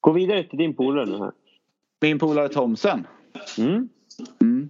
Gå 0.00 0.12
vidare 0.12 0.42
till 0.44 0.58
din 0.58 0.74
polare 0.74 1.06
nu 1.06 1.18
här. 1.18 1.32
Min 2.00 2.18
polare 2.18 2.48
Thomsen. 2.48 3.06
Mm. 3.58 3.88
Mm. 4.40 4.68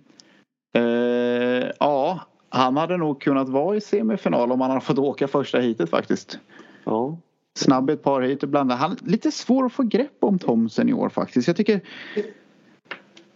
Eh, 0.76 1.70
ja, 1.80 2.20
han 2.48 2.76
hade 2.76 2.96
nog 2.96 3.20
kunnat 3.20 3.48
vara 3.48 3.76
i 3.76 3.80
semifinal 3.80 4.52
om 4.52 4.60
han 4.60 4.70
hade 4.70 4.84
fått 4.84 4.98
åka 4.98 5.28
första 5.28 5.58
heatet 5.58 5.90
faktiskt. 5.90 6.38
Ja. 6.84 7.18
Snabb 7.58 7.90
ett 7.90 8.02
par 8.02 8.22
hit 8.22 8.42
och 8.42 8.48
blanda. 8.48 8.74
Han 8.74 8.96
lite 9.04 9.30
svår 9.30 9.66
att 9.66 9.72
få 9.72 9.82
grepp 9.82 10.16
om 10.20 10.38
Thomsen 10.38 10.88
i 10.88 10.92
år 10.92 11.08
faktiskt. 11.08 11.48
Jag 11.48 11.56
tycker... 11.56 11.80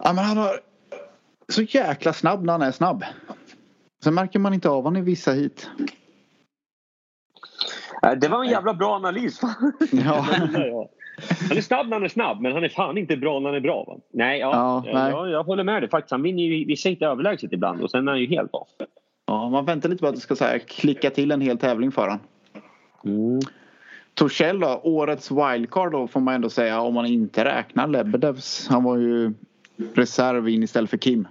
Ja, 0.03 0.13
men 0.13 0.17
han 0.25 0.37
har... 0.37 0.59
Så 1.49 1.61
jäkla 1.61 2.13
snabb 2.13 2.43
när 2.43 2.53
han 2.53 2.61
är 2.61 2.71
snabb. 2.71 3.03
Sen 4.03 4.13
märker 4.13 4.39
man 4.39 4.53
inte 4.53 4.69
av 4.69 4.83
honom 4.83 4.97
i 4.97 5.05
vissa 5.05 5.31
hit. 5.31 5.69
Eh, 8.03 8.11
Det 8.11 8.27
var 8.27 8.43
en 8.43 8.49
jävla 8.49 8.73
bra 8.73 8.95
analys. 8.95 9.41
Ja. 9.91 10.25
Han 11.49 11.57
är 11.57 11.61
snabb 11.61 11.87
när 11.87 11.93
han 11.95 12.03
är 12.03 12.07
snabb 12.09 12.41
men 12.41 12.51
han 12.53 12.63
är 12.63 12.69
fan 12.69 12.97
inte 12.97 13.17
bra 13.17 13.39
när 13.39 13.49
han 13.49 13.55
är 13.55 13.59
bra. 13.61 13.83
Va? 13.87 13.97
Nej, 14.13 14.39
ja, 14.39 14.51
Ja, 14.53 14.83
ja, 14.85 14.99
nej. 14.99 15.11
Jag, 15.11 15.29
jag 15.29 15.43
håller 15.43 15.63
med 15.63 15.81
dig 15.81 15.89
faktiskt. 15.89 16.11
Han 16.11 16.21
vinner 16.21 16.43
ju 16.43 16.65
vissa 16.65 16.89
inte 16.89 17.05
överlägset 17.05 17.53
ibland 17.53 17.81
och 17.81 17.91
sen 17.91 18.07
är 18.07 18.11
han 18.11 18.21
ju 18.21 18.27
helt 18.27 18.53
off. 18.53 18.69
ja, 19.27 19.49
man 19.49 19.65
väntar 19.65 19.89
lite 19.89 20.01
på 20.01 20.07
att 20.07 20.15
det 20.15 20.21
ska 20.21 20.35
så 20.35 20.45
här, 20.45 20.59
klicka 20.59 21.09
till 21.09 21.31
en 21.31 21.41
hel 21.41 21.57
tävling 21.57 21.91
för 21.91 22.01
honom. 22.01 22.19
Mm. 23.05 23.39
Torssell 24.13 24.59
då, 24.59 24.79
årets 24.83 25.31
wildcard 25.31 25.91
då 25.91 26.07
får 26.07 26.19
man 26.19 26.33
ändå 26.33 26.49
säga 26.49 26.81
om 26.81 26.93
man 26.93 27.05
inte 27.05 27.45
räknar 27.45 27.87
Lebedevs. 27.87 28.67
Han 28.69 28.83
var 28.83 28.97
ju 28.97 29.33
reserv 29.95 30.49
in 30.49 30.63
istället 30.63 30.89
för 30.89 30.97
Kim. 30.97 31.27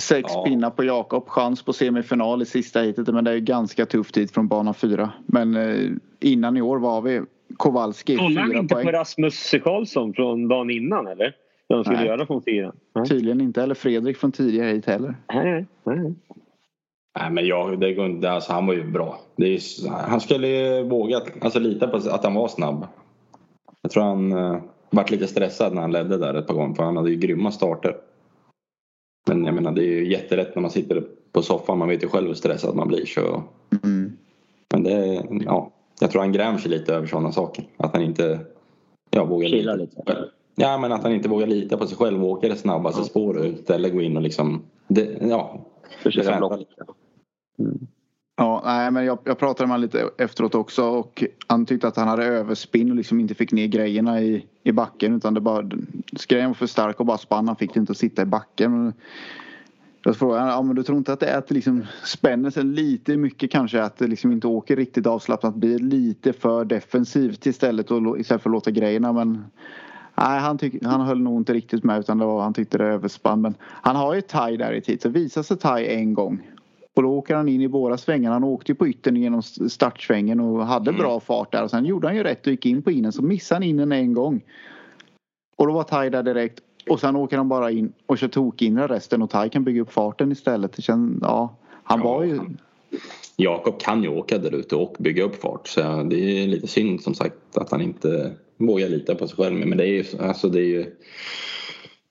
Sex 0.00 0.30
Ja. 0.34 0.44
pinnar 0.44 0.70
på 0.70 0.84
Jakob, 0.84 1.28
chans 1.28 1.62
på 1.62 1.72
semifinal 1.72 2.42
i 2.42 2.46
sista 2.46 2.80
heatet 2.80 3.08
men 3.08 3.24
det 3.24 3.30
är 3.30 3.34
ju 3.34 3.40
ganska 3.40 3.86
tufft 3.86 4.16
hit 4.16 4.34
från 4.34 4.48
bana 4.48 4.74
fyra. 4.74 5.12
Men 5.26 5.56
eh, 5.56 5.90
innan 6.20 6.56
i 6.56 6.62
år 6.62 6.78
var 6.78 7.02
vi 7.02 7.22
Kowalski, 7.56 8.16
Kollar 8.16 8.42
han 8.42 8.56
inte 8.56 8.74
poäng. 8.74 8.86
på 8.86 8.92
Rasmus 8.92 9.50
Karlsson 9.64 10.14
från 10.14 10.48
dagen 10.48 10.70
innan 10.70 11.06
eller? 11.06 11.36
De 11.68 11.84
skulle 11.84 11.98
Nej. 11.98 12.06
göra 12.06 12.26
från 12.26 12.42
fyra? 12.42 12.72
Nej. 12.94 13.06
Tydligen 13.06 13.40
inte, 13.40 13.62
eller 13.62 13.74
Fredrik 13.74 14.16
från 14.16 14.32
tidigare 14.32 14.68
hit 14.70 14.86
heller. 14.86 15.14
Nej, 15.34 15.44
nej, 15.84 15.96
nej. 15.98 16.14
Nej 17.18 17.30
men 17.30 17.46
jag, 17.46 17.80
det 17.80 17.94
går 17.94 18.06
inte, 18.06 18.30
alltså 18.30 18.52
han 18.52 18.66
var 18.66 18.74
ju 18.74 18.90
bra. 18.90 19.20
Det 19.36 19.44
är, 19.46 19.50
ju- 19.84 19.88
han 19.90 20.20
skulle 20.20 20.48
ju 20.48 20.82
våga 20.82 21.20
alltså, 21.40 21.58
lita 21.58 21.88
på 21.88 21.96
att 21.96 22.24
han 22.24 22.34
var 22.34 22.48
snabb. 22.48 22.86
Jag 23.82 23.90
tror 23.90 24.02
han 24.04 24.32
uh, 24.32 24.62
vart 24.90 25.10
lite 25.10 25.26
stressad 25.26 25.74
när 25.74 25.80
han 25.82 25.92
ledde 25.92 26.16
där 26.18 26.34
ett 26.34 26.46
par 26.46 26.54
gånger 26.54 26.74
för 26.74 26.84
han 26.84 26.96
hade 26.96 27.10
ju 27.10 27.16
grymma 27.16 27.50
starter. 27.50 27.96
Men 29.28 29.44
jag 29.44 29.54
menar 29.54 29.72
det 29.72 29.82
är 29.84 30.00
ju 30.00 30.10
jätterätt 30.10 30.54
när 30.54 30.62
man 30.62 30.70
sitter 30.70 31.02
på 31.32 31.42
soffan. 31.42 31.78
Man 31.78 31.88
vet 31.88 32.02
ju 32.04 32.08
själv 32.08 32.26
hur 32.26 32.34
stressad 32.34 32.76
man 32.76 32.88
blir. 32.88 33.06
Så. 33.06 33.42
Mm. 33.84 34.12
Men 34.72 34.82
det, 34.82 35.22
ja, 35.44 35.70
jag 36.02 36.10
tror 36.10 36.22
han 36.22 36.32
grämer 36.32 36.58
sig 36.58 36.70
lite 36.70 36.94
över 36.94 37.06
sådana 37.06 37.32
saker. 37.32 37.64
Att 37.76 37.92
han 37.92 38.02
inte 38.02 38.40
ja, 39.10 39.24
vågar 39.24 39.48
lita. 39.48 39.74
lite. 39.74 40.02
Ja 40.54 40.78
men 40.78 40.92
att 40.92 41.02
han 41.02 41.12
inte 41.12 41.28
vågar 41.28 41.46
lita 41.46 41.76
på 41.76 41.86
sig 41.86 41.96
själv 41.96 42.24
och 42.24 42.30
åka 42.30 42.48
det 42.48 42.56
snabbaste 42.56 43.04
spåret. 43.04 43.70
Eller 43.70 43.90
gå 43.90 44.02
in 44.02 44.16
och 44.16 44.22
liksom 44.22 44.62
det, 44.88 45.18
ja, 45.20 45.60
Försöka 46.02 46.36
blocka. 46.36 46.64
Mm. 47.58 47.86
Ja, 48.36 48.62
nej, 48.64 48.90
men 48.90 49.04
jag, 49.04 49.18
jag 49.24 49.38
pratade 49.38 49.66
med 49.66 49.74
honom 49.74 49.82
lite 49.82 50.10
efteråt 50.18 50.54
också 50.54 50.84
och 50.84 51.24
han 51.46 51.66
tyckte 51.66 51.88
att 51.88 51.96
han 51.96 52.08
hade 52.08 52.24
överspinn 52.24 52.90
och 52.90 52.96
liksom 52.96 53.20
inte 53.20 53.34
fick 53.34 53.52
ner 53.52 53.66
grejerna 53.66 54.20
i, 54.20 54.46
i 54.62 54.72
backen 54.72 55.16
utan 55.16 55.34
det 55.34 55.40
bara 55.40 55.70
grejen 56.28 56.48
var 56.48 56.54
för 56.54 56.66
stark 56.66 57.00
och 57.00 57.06
bara 57.06 57.18
spann. 57.18 57.48
Han 57.48 57.56
fick 57.56 57.74
det 57.74 57.80
inte 57.80 57.92
att 57.92 57.98
sitta 57.98 58.22
i 58.22 58.26
backen. 58.26 58.92
Jag 60.04 60.16
frågade 60.16 60.50
ja, 60.50 60.62
men 60.62 60.76
du 60.76 60.82
tror 60.82 60.98
inte 60.98 61.12
att 61.12 61.20
det 61.20 61.26
är 61.26 61.38
att 61.38 61.50
liksom 61.50 61.86
spänner 62.04 62.50
sig 62.50 62.64
lite 62.64 63.16
mycket 63.16 63.50
kanske 63.50 63.82
att 63.82 63.96
det 63.96 64.06
liksom 64.06 64.32
inte 64.32 64.46
åker 64.46 64.76
riktigt 64.76 65.06
avslappnat 65.06 65.54
blir 65.54 65.78
lite 65.78 66.32
för 66.32 66.64
defensivt 66.64 67.46
istället 67.46 67.90
och, 67.90 68.18
istället 68.18 68.42
för 68.42 68.50
att 68.50 68.54
låta 68.54 68.70
grejerna 68.70 69.12
men 69.12 69.44
Nej, 70.14 70.40
han, 70.40 70.58
tyck, 70.58 70.84
han 70.84 71.00
höll 71.00 71.20
nog 71.20 71.40
inte 71.40 71.54
riktigt 71.54 71.84
med 71.84 72.00
utan 72.00 72.18
det 72.18 72.24
var, 72.24 72.42
han 72.42 72.54
tyckte 72.54 72.78
det 72.78 72.84
överspann. 72.84 73.40
Men 73.40 73.54
han 73.60 73.96
har 73.96 74.14
ju 74.14 74.20
Thai 74.20 74.56
där 74.56 74.72
i 74.72 74.80
tid 74.80 75.02
så 75.02 75.08
visar 75.08 75.42
sig 75.42 75.58
Thai 75.58 75.86
en 75.86 76.14
gång 76.14 76.42
och 76.96 77.02
då 77.02 77.08
åker 77.08 77.34
han 77.34 77.48
in 77.48 77.60
i 77.60 77.68
båda 77.68 77.96
svängarna. 77.96 78.34
Han 78.34 78.44
åkte 78.44 78.72
ju 78.72 78.76
på 78.76 78.88
yttern 78.88 79.16
genom 79.16 79.42
startsvängen 79.42 80.40
och 80.40 80.66
hade 80.66 80.90
Mm. 80.90 81.02
bra 81.02 81.20
fart 81.20 81.52
där. 81.52 81.62
Och 81.62 81.70
sen 81.70 81.84
gjorde 81.84 82.06
han 82.06 82.16
ju 82.16 82.22
rätt 82.22 82.46
och 82.46 82.52
gick 82.52 82.66
in 82.66 82.82
på 82.82 82.90
inen. 82.90 83.12
Så 83.12 83.22
missade 83.22 83.56
han 83.56 83.62
inen 83.62 83.92
en 83.92 84.14
gång. 84.14 84.40
Och 85.56 85.66
då 85.66 85.72
var 85.72 85.82
Tai 85.82 86.10
där 86.10 86.22
direkt. 86.22 86.60
Och 86.88 87.00
sen 87.00 87.16
åker 87.16 87.36
han 87.36 87.48
bara 87.48 87.70
in 87.70 87.92
och 88.06 88.18
kör 88.18 88.28
tokinre 88.28 88.86
resten 88.86 89.22
och 89.22 89.30
Tai 89.30 89.48
kan 89.48 89.64
bygga 89.64 89.82
upp 89.82 89.92
farten 89.92 90.32
istället. 90.32 90.72
Det 90.72 90.82
känns, 90.82 91.18
ja, 91.20 91.56
han 91.84 92.00
Ja, 92.00 92.04
var 92.04 92.24
ju... 92.24 92.36
han- 92.36 92.58
Jakob 93.36 93.80
kan 93.80 94.02
ju 94.02 94.08
åka 94.08 94.38
där 94.38 94.54
ute 94.54 94.76
och 94.76 94.96
bygga 94.98 95.24
upp 95.24 95.40
fart 95.42 95.68
så 95.68 95.80
det 96.02 96.16
är 96.42 96.46
lite 96.46 96.66
synd 96.66 97.00
som 97.00 97.14
sagt 97.14 97.36
att 97.56 97.70
han 97.70 97.80
inte 97.82 98.32
vågar 98.56 98.88
lita 98.88 99.14
på 99.14 99.28
sig 99.28 99.36
själv. 99.36 99.66
Men 99.66 99.78
det 99.78 99.84
är 99.84 99.92
ju, 99.92 100.04
alltså 100.20 100.48
det 100.48 100.58
är 100.60 100.64
ju 100.66 100.86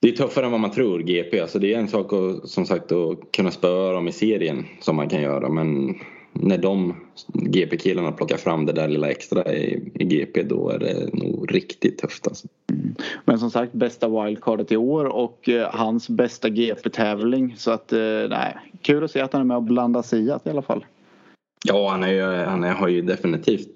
det 0.00 0.08
är 0.08 0.12
tuffare 0.12 0.44
än 0.44 0.50
vad 0.52 0.60
man 0.60 0.70
tror 0.70 0.98
GP. 1.02 1.40
Alltså 1.40 1.58
det 1.58 1.74
är 1.74 1.78
en 1.78 1.88
sak 1.88 2.12
att, 2.12 2.48
som 2.48 2.66
sagt 2.66 2.92
att 2.92 3.32
kunna 3.32 3.50
spöa 3.50 3.92
dem 3.92 4.08
i 4.08 4.12
serien 4.12 4.64
som 4.80 4.96
man 4.96 5.08
kan 5.08 5.22
göra 5.22 5.48
men 5.48 5.94
när 6.32 6.58
de 6.58 6.94
GP-killarna 7.32 8.12
plockar 8.12 8.36
fram 8.36 8.66
det 8.66 8.72
där 8.72 8.88
lilla 8.88 9.10
extra 9.10 9.52
i, 9.52 9.92
i 9.94 10.04
GP 10.04 10.42
då 10.42 10.68
är 10.68 10.78
det 10.78 11.14
nog 11.14 11.54
riktigt 11.54 11.98
tufft 11.98 12.26
alltså. 12.26 12.48
Men 13.24 13.38
som 13.38 13.50
sagt 13.50 13.72
bästa 13.72 14.08
wildcardet 14.08 14.72
i 14.72 14.76
år 14.76 15.04
och 15.04 15.48
eh, 15.48 15.68
hans 15.72 16.08
bästa 16.08 16.48
GP-tävling. 16.48 17.54
Så 17.56 17.70
att 17.70 17.92
eh, 17.92 17.98
nej, 18.30 18.56
kul 18.82 19.04
att 19.04 19.10
se 19.10 19.20
att 19.20 19.32
han 19.32 19.40
är 19.40 19.46
med 19.46 19.56
och 19.56 19.62
blandar 19.62 20.02
sig 20.02 20.26
i 20.26 20.50
alla 20.50 20.62
fall. 20.62 20.84
Ja, 21.64 21.90
han, 21.90 22.02
är 22.02 22.12
ju, 22.12 22.22
han 22.22 22.64
är, 22.64 22.72
har 22.72 22.88
ju 22.88 23.02
definitivt 23.02 23.68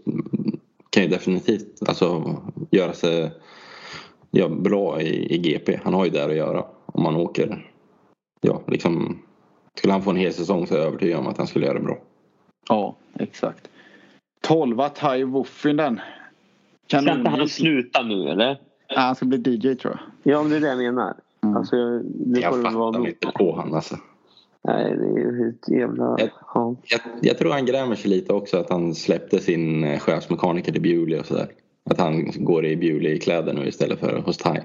kan 0.96 1.02
ju 1.02 1.08
definitivt 1.08 1.88
alltså, 1.88 2.36
göra 2.70 2.92
sig 2.92 3.30
ja, 4.30 4.48
bra 4.48 5.00
i, 5.00 5.34
i 5.34 5.38
GP. 5.38 5.80
Han 5.84 5.94
har 5.94 6.04
ju 6.04 6.10
där 6.10 6.28
att 6.28 6.36
göra 6.36 6.64
om 6.86 7.02
man 7.02 7.16
åker. 7.16 7.70
Ja, 8.40 8.62
liksom, 8.66 9.22
skulle 9.78 9.92
han 9.92 10.02
få 10.02 10.10
en 10.10 10.16
hel 10.16 10.32
säsong 10.32 10.66
så 10.66 10.74
är 10.74 10.78
jag 10.78 10.86
övertygad 10.86 11.18
om 11.18 11.26
att 11.26 11.38
han 11.38 11.46
skulle 11.46 11.66
göra 11.66 11.78
det 11.78 11.84
bra. 11.84 11.98
Ja, 12.68 12.96
exakt. 13.18 13.68
12 14.42 14.88
Tai 14.94 15.24
Woffinen. 15.24 16.00
Ska 16.86 16.98
inte 16.98 17.30
han 17.30 17.48
sluta 17.48 18.02
nu 18.02 18.28
eller? 18.28 18.58
Ja, 18.88 19.00
han 19.00 19.14
ska 19.16 19.26
bli 19.26 19.38
DJ 19.56 19.74
tror 19.74 19.98
jag. 20.24 20.32
Ja, 20.34 20.42
men 20.42 20.50
det 20.50 20.56
är 20.56 20.60
det 20.60 20.66
jag 20.68 20.94
menar. 20.94 21.14
Mm. 21.42 21.56
Alltså, 21.56 21.76
det 22.02 22.40
Jag 22.40 22.50
vara 22.50 22.62
fattar 22.62 22.98
nog. 22.98 23.08
inte 23.08 23.26
på 23.34 23.56
han 23.56 23.74
alltså. 23.74 23.96
Nej, 24.64 24.84
det 24.96 25.04
är 25.04 25.18
ju 25.18 25.48
ett 25.48 25.68
jävla... 25.68 26.16
Jag- 26.18 26.30
Ja. 26.54 26.76
Jag, 26.82 27.00
jag 27.22 27.38
tror 27.38 27.50
han 27.52 27.66
grämer 27.66 27.94
sig 27.94 28.10
lite 28.10 28.32
också 28.32 28.56
att 28.58 28.70
han 28.70 28.94
släppte 28.94 29.38
sin 29.38 29.84
eh, 29.84 29.98
chefsmekaniker 29.98 30.72
till 30.72 30.82
Bewley 30.82 31.18
och 31.20 31.26
sådär. 31.26 31.48
Att 31.90 31.98
han 32.00 32.30
går 32.36 32.66
i 32.66 32.76
Bewley-kläder 32.76 33.52
nu 33.54 33.66
istället 33.66 34.00
för 34.00 34.18
hos 34.18 34.36
Tai. 34.38 34.60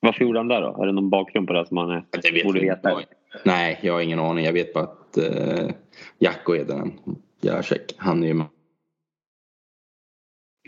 Varför 0.00 0.24
gjorde 0.24 0.38
han 0.38 0.48
det 0.48 0.60
då? 0.60 0.82
Är 0.82 0.86
det 0.86 0.92
någon 0.92 1.10
bakgrund 1.10 1.46
på 1.46 1.52
det 1.52 1.66
som 1.66 1.76
han 1.76 1.90
är, 1.90 2.44
borde 2.44 2.60
veta? 2.60 3.00
Nej, 3.44 3.80
jag 3.82 3.92
har 3.92 4.00
ingen 4.00 4.18
aning. 4.18 4.44
Jag 4.44 4.52
vet 4.52 4.72
bara 4.74 4.84
att 4.84 5.16
eh, 5.18 5.70
Jacko 6.18 6.54
heter 6.54 6.74
han. 6.76 6.92
Jacek. 7.40 7.94
Han 7.96 8.22
är 8.22 8.26
ju 8.26 8.34
med. 8.34 8.46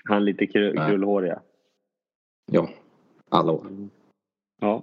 Han 0.09 0.17
är 0.17 0.21
lite 0.21 0.45
kru- 0.47 0.73
Nej. 0.75 0.89
krullhåriga. 0.89 1.41
Ja, 2.53 2.69
alla 3.29 3.53
år. 3.53 3.67
Ja. 4.61 4.83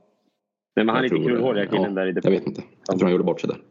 Nej, 0.75 0.85
men 0.85 0.95
han 0.95 1.05
är 1.05 1.09
lite 1.09 1.15
krullhåriga 1.25 1.65
killen 1.65 1.95
Ja, 1.95 2.01
där 2.05 2.07
i 2.07 2.19
Jag 2.23 2.31
vet 2.31 2.47
inte. 2.47 2.63
Jag 2.87 2.97
tror 2.97 3.05
han 3.05 3.11
gjorde 3.11 3.23
bort 3.23 3.41
sig 3.41 3.49
där. 3.49 3.61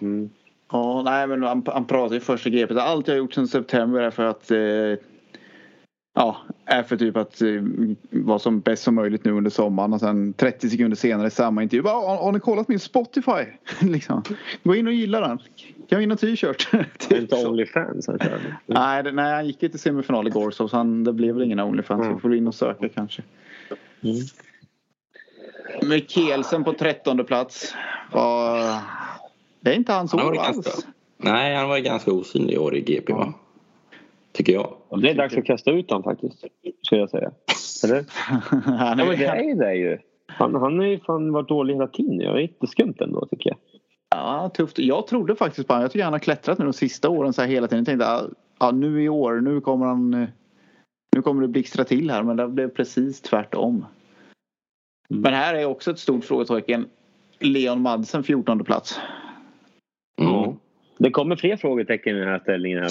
Mm. 0.00 0.30
Ja, 0.70 1.02
nej 1.02 1.26
men 1.26 1.42
han, 1.42 1.62
han 1.66 1.86
pratar 1.86 2.14
ju 2.14 2.20
första 2.20 2.50
GP. 2.50 2.74
Allt 2.78 3.08
jag 3.08 3.14
har 3.14 3.18
gjort 3.18 3.34
sedan 3.34 3.48
september 3.48 4.00
är 4.00 4.10
för 4.10 4.24
att 4.24 4.50
eh, 4.50 5.04
Ja, 6.18 6.36
är 6.64 6.82
för 6.82 6.96
typ 6.96 7.16
att 7.16 7.42
eh, 7.42 7.48
vara 8.10 8.38
som 8.38 8.60
bäst 8.60 8.82
som 8.82 8.94
möjligt 8.94 9.24
nu 9.24 9.32
under 9.32 9.50
sommaren 9.50 9.92
och 9.92 10.00
sen 10.00 10.32
30 10.32 10.70
sekunder 10.70 10.96
senare 10.96 11.26
i 11.26 11.30
samma 11.30 11.62
intervju. 11.62 11.82
Bara, 11.82 11.94
har, 11.94 12.16
har 12.16 12.32
ni 12.32 12.40
kollat 12.40 12.68
min 12.68 12.78
Spotify? 12.78 13.44
liksom. 13.80 14.22
Gå 14.62 14.74
in 14.74 14.86
och 14.86 14.92
gilla 14.92 15.20
den. 15.20 15.38
Kan 15.38 15.86
jag 15.88 15.98
vinna 15.98 16.16
t-shirt? 16.16 16.68
Inte. 17.10 17.46
Onlyfans 17.46 18.06
han 18.06 18.18
körde. 18.18 18.56
nej, 18.66 19.02
det, 19.02 19.12
nej, 19.12 19.34
han 19.34 19.46
gick 19.46 19.62
ju 19.62 19.68
till 19.68 19.78
semifinal 19.78 20.26
igår 20.26 20.50
så 20.50 20.68
han, 20.72 21.04
det 21.04 21.12
blev 21.12 21.34
väl 21.34 21.44
ingen 21.44 21.60
Onlyfans. 21.60 22.02
Mm. 22.02 22.14
Vi 22.14 22.20
får 22.20 22.34
in 22.34 22.46
och 22.46 22.54
söka 22.54 22.88
kanske. 22.88 23.22
Mm. 24.02 24.16
Mikkelsen 25.82 26.64
på 26.64 26.72
13 26.72 27.24
plats. 27.24 27.74
Var... 28.12 28.60
Det 29.60 29.70
är 29.70 29.74
inte 29.74 29.92
hans 29.92 30.14
år 30.14 30.18
varit 30.18 30.40
alls. 30.40 30.56
ganska, 30.56 30.88
nej, 31.16 31.56
han 31.56 31.68
var 31.68 31.78
ganska 31.78 32.12
osynlig 32.12 32.54
i 32.54 32.58
år 32.58 32.76
i 32.76 32.80
GP 32.80 33.12
va? 33.12 33.34
Tycker 34.38 34.52
jag. 34.52 34.76
Det 35.02 35.10
är 35.10 35.14
dags 35.14 35.36
att 35.36 35.44
kasta 35.44 35.70
ut 35.70 35.90
honom 35.90 36.02
faktiskt. 36.02 36.44
Skulle 36.82 37.00
jag 37.00 37.10
säga. 37.10 37.30
Eller? 37.84 38.04
han 38.78 38.98
Ja, 38.98 39.04
är, 39.04 39.08
men 39.08 39.18
det 39.18 39.26
är 39.26 39.42
ju 39.42 39.54
det 39.54 39.74
ju. 39.74 39.98
Han, 40.26 40.54
han 40.54 40.78
har 40.78 40.86
ju 40.86 41.00
fan 41.00 41.32
varit 41.32 41.48
dålig 41.48 41.74
hela 41.74 41.86
tiden. 41.86 42.20
Jag 42.20 42.36
är 42.36 42.40
jätteskumt 42.40 42.94
ändå 43.00 43.26
tycker 43.26 43.50
jag. 43.50 43.58
Ja, 44.10 44.50
tufft. 44.54 44.78
Jag 44.78 45.06
trodde 45.06 45.36
faktiskt 45.36 45.68
på 45.68 45.74
honom. 45.74 45.82
Jag 45.82 45.92
tycker 45.92 46.04
han 46.04 46.12
har 46.12 46.20
klättrat 46.20 46.58
nu 46.58 46.64
de 46.64 46.72
sista 46.72 47.08
åren 47.08 47.32
så 47.32 47.42
här 47.42 47.48
hela 47.48 47.66
tiden. 47.66 47.78
Jag 47.78 47.86
tänkte 47.86 48.06
ja, 48.06 48.22
ja, 48.58 48.70
nu 48.70 49.02
i 49.02 49.08
år, 49.08 49.40
nu 49.40 49.60
kommer 49.60 49.86
han 49.86 50.26
nu 51.16 51.22
kommer 51.22 51.42
det 51.42 51.48
blixtra 51.48 51.84
till 51.84 52.10
här 52.10 52.22
men 52.22 52.36
det 52.36 52.48
blev 52.48 52.68
precis 52.68 53.20
tvärtom. 53.20 53.84
Mm. 55.10 55.22
Men 55.22 55.34
här 55.34 55.54
är 55.54 55.64
också 55.64 55.90
ett 55.90 55.98
stort 55.98 56.24
frågetecken. 56.24 56.86
Leon 57.38 57.82
Madsen 57.82 58.22
14 58.22 58.64
plats. 58.64 59.00
Mm. 60.20 60.56
Det 60.98 61.10
kommer 61.10 61.36
fler 61.36 61.56
frågetecken 61.56 62.16
i 62.16 62.18
den 62.18 62.28
här 62.28 62.38
ställningen. 62.38 62.82
Här. 62.82 62.90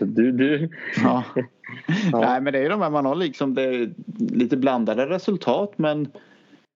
Du, 0.04 0.32
du, 0.32 0.68
Ja. 1.02 1.24
Ja. 1.34 1.42
Nej 2.20 2.40
men 2.40 2.52
det 2.52 2.58
är 2.58 2.62
ju 2.62 2.68
de 2.68 2.80
här 2.80 2.90
man 2.90 3.06
har 3.06 3.14
liksom 3.14 3.54
det 3.54 3.62
är 3.62 3.90
lite 4.18 4.56
blandade 4.56 5.06
resultat 5.06 5.72
men 5.76 6.08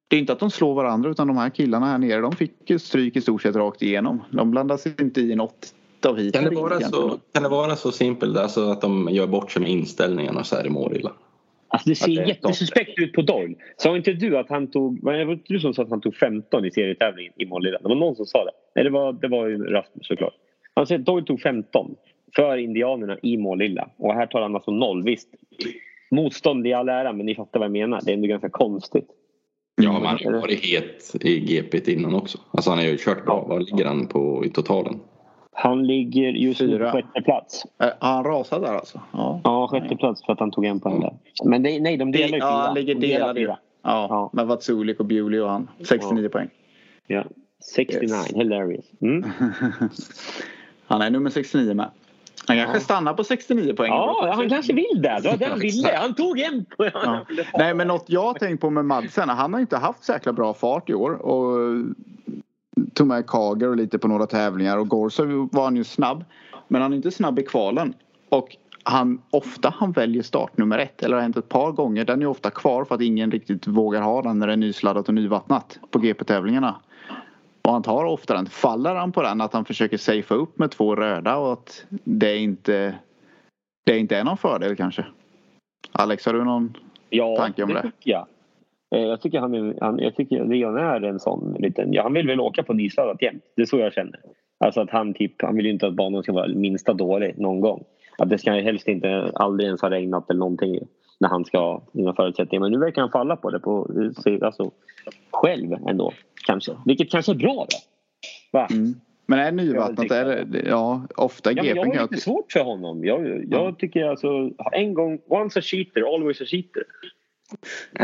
det 0.09 0.17
är 0.17 0.21
inte 0.21 0.33
att 0.33 0.41
de 0.41 0.51
slår 0.51 0.75
varandra 0.75 1.11
utan 1.11 1.27
de 1.27 1.37
här 1.37 1.51
killarna 1.51 1.87
här 1.87 1.99
nere 1.99 2.21
de 2.21 2.33
fick 2.33 2.71
ju 2.71 2.79
stryk 2.79 3.17
i 3.17 3.21
stort 3.21 3.43
sett 3.43 3.57
rakt 3.57 3.83
igenom. 3.83 4.23
De 4.31 4.51
blandas 4.51 4.87
inte 4.87 5.21
i 5.21 5.35
något 5.35 5.75
av 6.07 6.19
hit. 6.19 6.35
Kan, 6.35 6.45
det 6.45 6.51
vara 6.51 6.81
så, 6.81 7.19
kan 7.33 7.43
det 7.43 7.49
vara 7.49 7.77
så 7.77 7.93
simpelt 7.93 8.39
alltså 8.39 8.71
att 8.71 8.81
de 8.81 9.09
gör 9.13 9.27
bort 9.27 9.51
sig 9.51 9.63
med 9.63 9.71
inställningarna 9.71 10.45
så 10.45 10.57
här 10.57 10.67
i 10.67 10.71
Mårilla? 10.71 11.13
alltså 11.69 11.89
det 11.89 11.95
ser 11.95 12.23
det 12.23 12.29
jättesuspekt 12.29 12.99
ut 12.99 13.13
på 13.13 13.23
Doyle. 13.23 13.55
Sa 13.77 13.97
inte 13.97 14.13
du 14.13 14.39
att 14.39 14.49
han 14.49 14.71
tog... 14.71 15.03
Var 15.03 15.13
det 15.13 15.39
du 15.45 15.61
som 15.61 15.75
sa 15.75 15.83
att 15.83 15.91
han 15.91 16.01
tog 16.01 16.17
15 16.17 16.65
i 16.65 16.71
serietävlingen 16.71 17.33
i 17.37 17.47
Målilla? 17.47 17.79
Det 17.79 17.89
var 17.89 17.95
någon 17.95 18.17
som 18.17 18.27
sa 18.27 18.45
det. 18.45 18.51
Nej, 18.75 18.85
det 18.85 18.91
var, 18.91 19.13
det 19.13 19.29
var 19.29 19.47
ju 19.47 19.65
Rasmus 19.65 20.07
såklart. 20.07 20.35
Han 20.77 20.87
säger 20.87 20.99
att 21.01 21.07
Doyle 21.07 21.25
tog 21.27 21.41
15 21.41 21.95
för 22.37 22.57
Indianerna 22.57 23.17
i 23.23 23.37
Målilla. 23.37 23.89
Och 23.97 24.15
här 24.15 24.27
tar 24.27 24.41
han 24.43 24.55
alltså 24.55 24.71
noll. 24.71 25.03
Visst, 25.03 25.29
motstånd 26.11 26.67
i 26.67 26.73
all 26.73 26.89
ära, 26.89 27.13
men 27.13 27.27
ni 27.27 27.35
fattar 27.35 27.59
vad 27.61 27.67
jag 27.67 27.73
menar. 27.73 28.01
Det 28.05 28.11
är 28.11 28.15
ändå 28.15 28.27
ganska 28.29 28.49
konstigt. 28.49 29.07
Ja, 29.83 29.93
men 29.93 30.03
han 30.07 30.19
har 30.25 30.33
ju 30.33 30.41
varit 30.41 30.65
het 30.65 31.15
i 31.25 31.41
GP 31.41 31.93
innan 31.93 32.15
också. 32.15 32.39
Alltså 32.51 32.71
han 32.71 32.79
har 32.79 32.87
ju 32.87 32.97
kört 32.99 33.25
bra. 33.25 33.45
Vad 33.49 33.63
ligger 33.63 33.85
han 33.85 34.07
på 34.07 34.45
i 34.45 34.51
totalen? 34.51 35.01
Han 35.53 35.87
ligger 35.87 36.29
just 36.33 36.61
nu 36.61 36.67
Fyra. 36.69 36.91
på 36.91 36.97
sjätte 36.97 37.23
plats. 37.23 37.65
Äh, 37.83 37.89
han 38.01 38.25
rasat 38.25 38.63
där 38.63 38.75
alltså? 38.75 39.01
Ja. 39.13 39.41
Ja, 39.45 39.69
sjätte 39.69 39.97
plats 39.97 40.25
för 40.27 40.33
att 40.33 40.41
han 40.41 40.51
tog 40.51 40.65
en 40.65 40.81
poäng 40.81 41.01
där. 41.01 41.15
Men 41.45 41.63
det, 41.63 41.81
nej, 41.81 41.97
de 41.97 42.13
delar 42.13 42.29
ju 42.39 42.39
Ja, 42.39 42.51
han 42.67 42.75
ligger 42.75 42.95
De 42.95 43.01
fyra. 43.37 43.59
Ja, 43.83 44.07
Ja. 44.11 44.31
med 44.33 44.47
Vatsulik 44.47 45.01
och 45.01 45.07
Bewley 45.07 45.41
och 45.41 45.51
han. 45.51 45.69
69 45.89 46.29
poäng. 46.29 46.49
Ja. 47.07 47.25
69, 47.75 48.03
Yes. 48.03 48.33
hilarious. 48.35 48.85
Mm. 49.01 49.25
Han 50.87 51.03
är 51.03 51.11
nummer 51.11 51.31
69 51.31 51.75
med. 51.75 51.91
Han 52.47 52.57
kanske 52.57 52.77
Ja. 52.77 52.81
stannar 52.81 53.15
på 53.15 53.25
69 53.25 53.75
poäng. 53.75 53.91
Ja, 53.91 54.33
han 54.37 54.49
kanske 54.49 54.73
vill 54.73 55.03
det. 55.03 55.19
Det 55.23 55.29
var 55.31 55.37
det 55.37 55.45
han 55.47 55.59
ville. 55.59 55.97
Han 55.97 56.15
tog 56.15 56.39
en 56.41 56.65
poäng. 56.65 56.91
Ja. 56.95 57.25
Nej 57.59 57.75
men 57.75 57.89
något 57.89 58.05
jag 58.07 58.23
har 58.23 58.35
tänkt 58.39 58.61
på 58.61 58.71
med 58.71 58.85
Madsen. 58.85 59.29
Han 59.29 59.53
har 59.53 59.61
inte 59.61 59.77
haft 59.77 60.05
så 60.05 60.33
bra 60.33 60.55
fart 60.55 60.91
i 60.91 60.95
år. 60.95 61.11
Och 61.11 61.57
tog 62.95 63.07
med 63.07 63.27
Kager 63.27 63.69
och 63.69 63.77
lite 63.77 63.99
på 63.99 64.09
några 64.09 64.27
tävlingar. 64.27 64.79
Och 64.79 64.89
Gorso 64.89 65.49
var 65.53 65.65
han 65.65 65.77
ju 65.77 65.85
snabb. 65.85 66.25
Men 66.69 66.83
han 66.83 66.93
är 66.93 66.97
inte 66.97 67.11
snabb 67.11 67.39
i 67.39 67.43
kvalen. 67.43 67.95
Och 68.29 68.57
han, 68.83 69.23
ofta 69.31 69.75
han 69.77 69.93
väljer 69.93 70.23
start 70.23 70.57
nummer 70.59 70.79
ett. 70.79 71.03
Eller 71.03 71.15
har 71.17 71.23
hänt 71.23 71.37
ett 71.37 71.49
par 71.49 71.73
gånger. 71.73 72.05
Den 72.05 72.23
är 72.23 72.27
ofta 72.27 72.51
kvar 72.51 72.85
för 72.85 72.95
att 72.95 73.01
ingen 73.01 73.31
riktigt 73.31 73.67
vågar 73.67 74.03
ha 74.03 74.23
den 74.23 74.39
när 74.39 74.47
det 74.47 74.53
är 74.53 74.57
nysladdat 74.57 75.09
och 75.09 75.15
nyvattnat. 75.15 75.79
På 75.91 75.99
GP-tävlingarna. 75.99 76.75
Och 77.67 77.73
han 77.73 77.83
tar 77.83 78.05
ofta 78.05 78.35
den. 78.35 78.47
Faller 78.47 78.95
han 78.95 79.13
på 79.13 79.23
den 79.23 79.41
att 79.41 79.53
han 79.53 79.65
försöker 79.65 79.97
safea 79.97 80.37
upp 80.37 80.59
med 80.59 80.71
två 80.71 80.97
röda 80.97 81.37
och 81.37 81.53
att 81.53 81.87
det 82.05 82.37
inte, 82.37 82.95
det 83.87 83.99
inte 83.99 84.17
är 84.17 84.25
någon 84.25 84.37
fördel 84.37 84.77
kanske? 84.77 85.05
Alex, 85.93 86.27
har 86.27 86.33
du 86.33 86.45
någon? 86.45 86.77
Ja, 87.11 87.37
tanke 87.37 87.63
om 87.63 87.69
det? 87.69 87.83
tycker 87.83 88.11
jag. 88.11 88.27
Eh, 88.95 89.01
Jag 89.01 89.21
tycker, 89.21 89.41
han 89.41 89.75
han, 89.81 89.99
jag 89.99 90.17
tycker 90.17 90.45
Leon 90.45 90.77
är 90.77 91.03
en 91.03 91.21
sån 91.21 91.57
liten... 91.59 91.93
Ja, 91.93 92.03
han 92.03 92.13
vill 92.13 92.27
väl 92.27 92.41
åka 92.41 92.63
på 92.63 92.73
nysladdat 92.73 93.23
jämt. 93.23 93.43
Det 93.57 93.63
är 93.63 93.67
så 93.67 93.79
jag 93.79 93.93
känner. 93.93 94.21
Alltså 94.65 94.81
att 94.81 94.91
han 94.91 95.15
typ, 95.15 95.43
han 95.43 95.57
vill 95.57 95.67
ju 95.67 95.73
inte 95.73 95.87
att 95.87 95.95
banan 95.95 96.23
ska 96.23 96.33
vara 96.33 96.49
minsta 96.49 96.93
dålig 96.93 97.39
någon 97.39 97.61
gång. 97.61 97.85
Att 98.19 98.31
det 98.31 98.39
ska 98.39 98.51
helst 98.51 98.89
inte 98.89 99.31
aldrig 99.35 99.67
ens 99.67 99.83
ha 99.83 99.91
regnat 99.91 100.31
eller 100.31 100.41
någonting 100.41 100.79
när 101.19 101.29
han 101.29 101.45
ska 101.45 101.59
ha 101.59 101.83
sina 101.93 102.15
förutsättningar. 102.15 102.61
Men 102.61 102.73
nu 102.73 102.79
verkar 102.79 103.03
han 103.03 103.11
falla 103.11 103.37
på 103.37 103.51
det 103.51 103.61
på, 103.61 103.91
alltså, 104.43 104.71
själv 105.31 105.73
ändå 105.89 106.13
kanske. 106.47 106.73
Vilket 106.85 107.11
kanske 107.11 107.33
är 107.33 107.37
bra 107.37 107.67
då. 107.71 107.79
Va? 108.53 108.69
Mm. 108.71 108.95
Men 109.27 109.39
är 109.39 109.53
nyvattnat, 109.53 110.11
är 110.11 110.45
det, 110.45 110.69
ja 110.69 111.07
ofta 111.17 111.53
Ja, 111.53 111.63
GPn 111.63 111.77
jag 111.77 112.01
har 112.01 112.09
lite 112.11 112.23
svårt 112.23 112.53
för 112.53 112.61
honom. 112.61 113.05
Jag, 113.05 113.45
jag 113.51 113.79
tycker 113.79 114.05
alltså, 114.05 114.51
en 114.73 114.95
gång, 114.95 115.21
once 115.29 115.59
a 115.59 115.63
cheater, 115.63 116.15
always 116.15 116.41
a 116.41 116.45
cheater. 116.45 116.83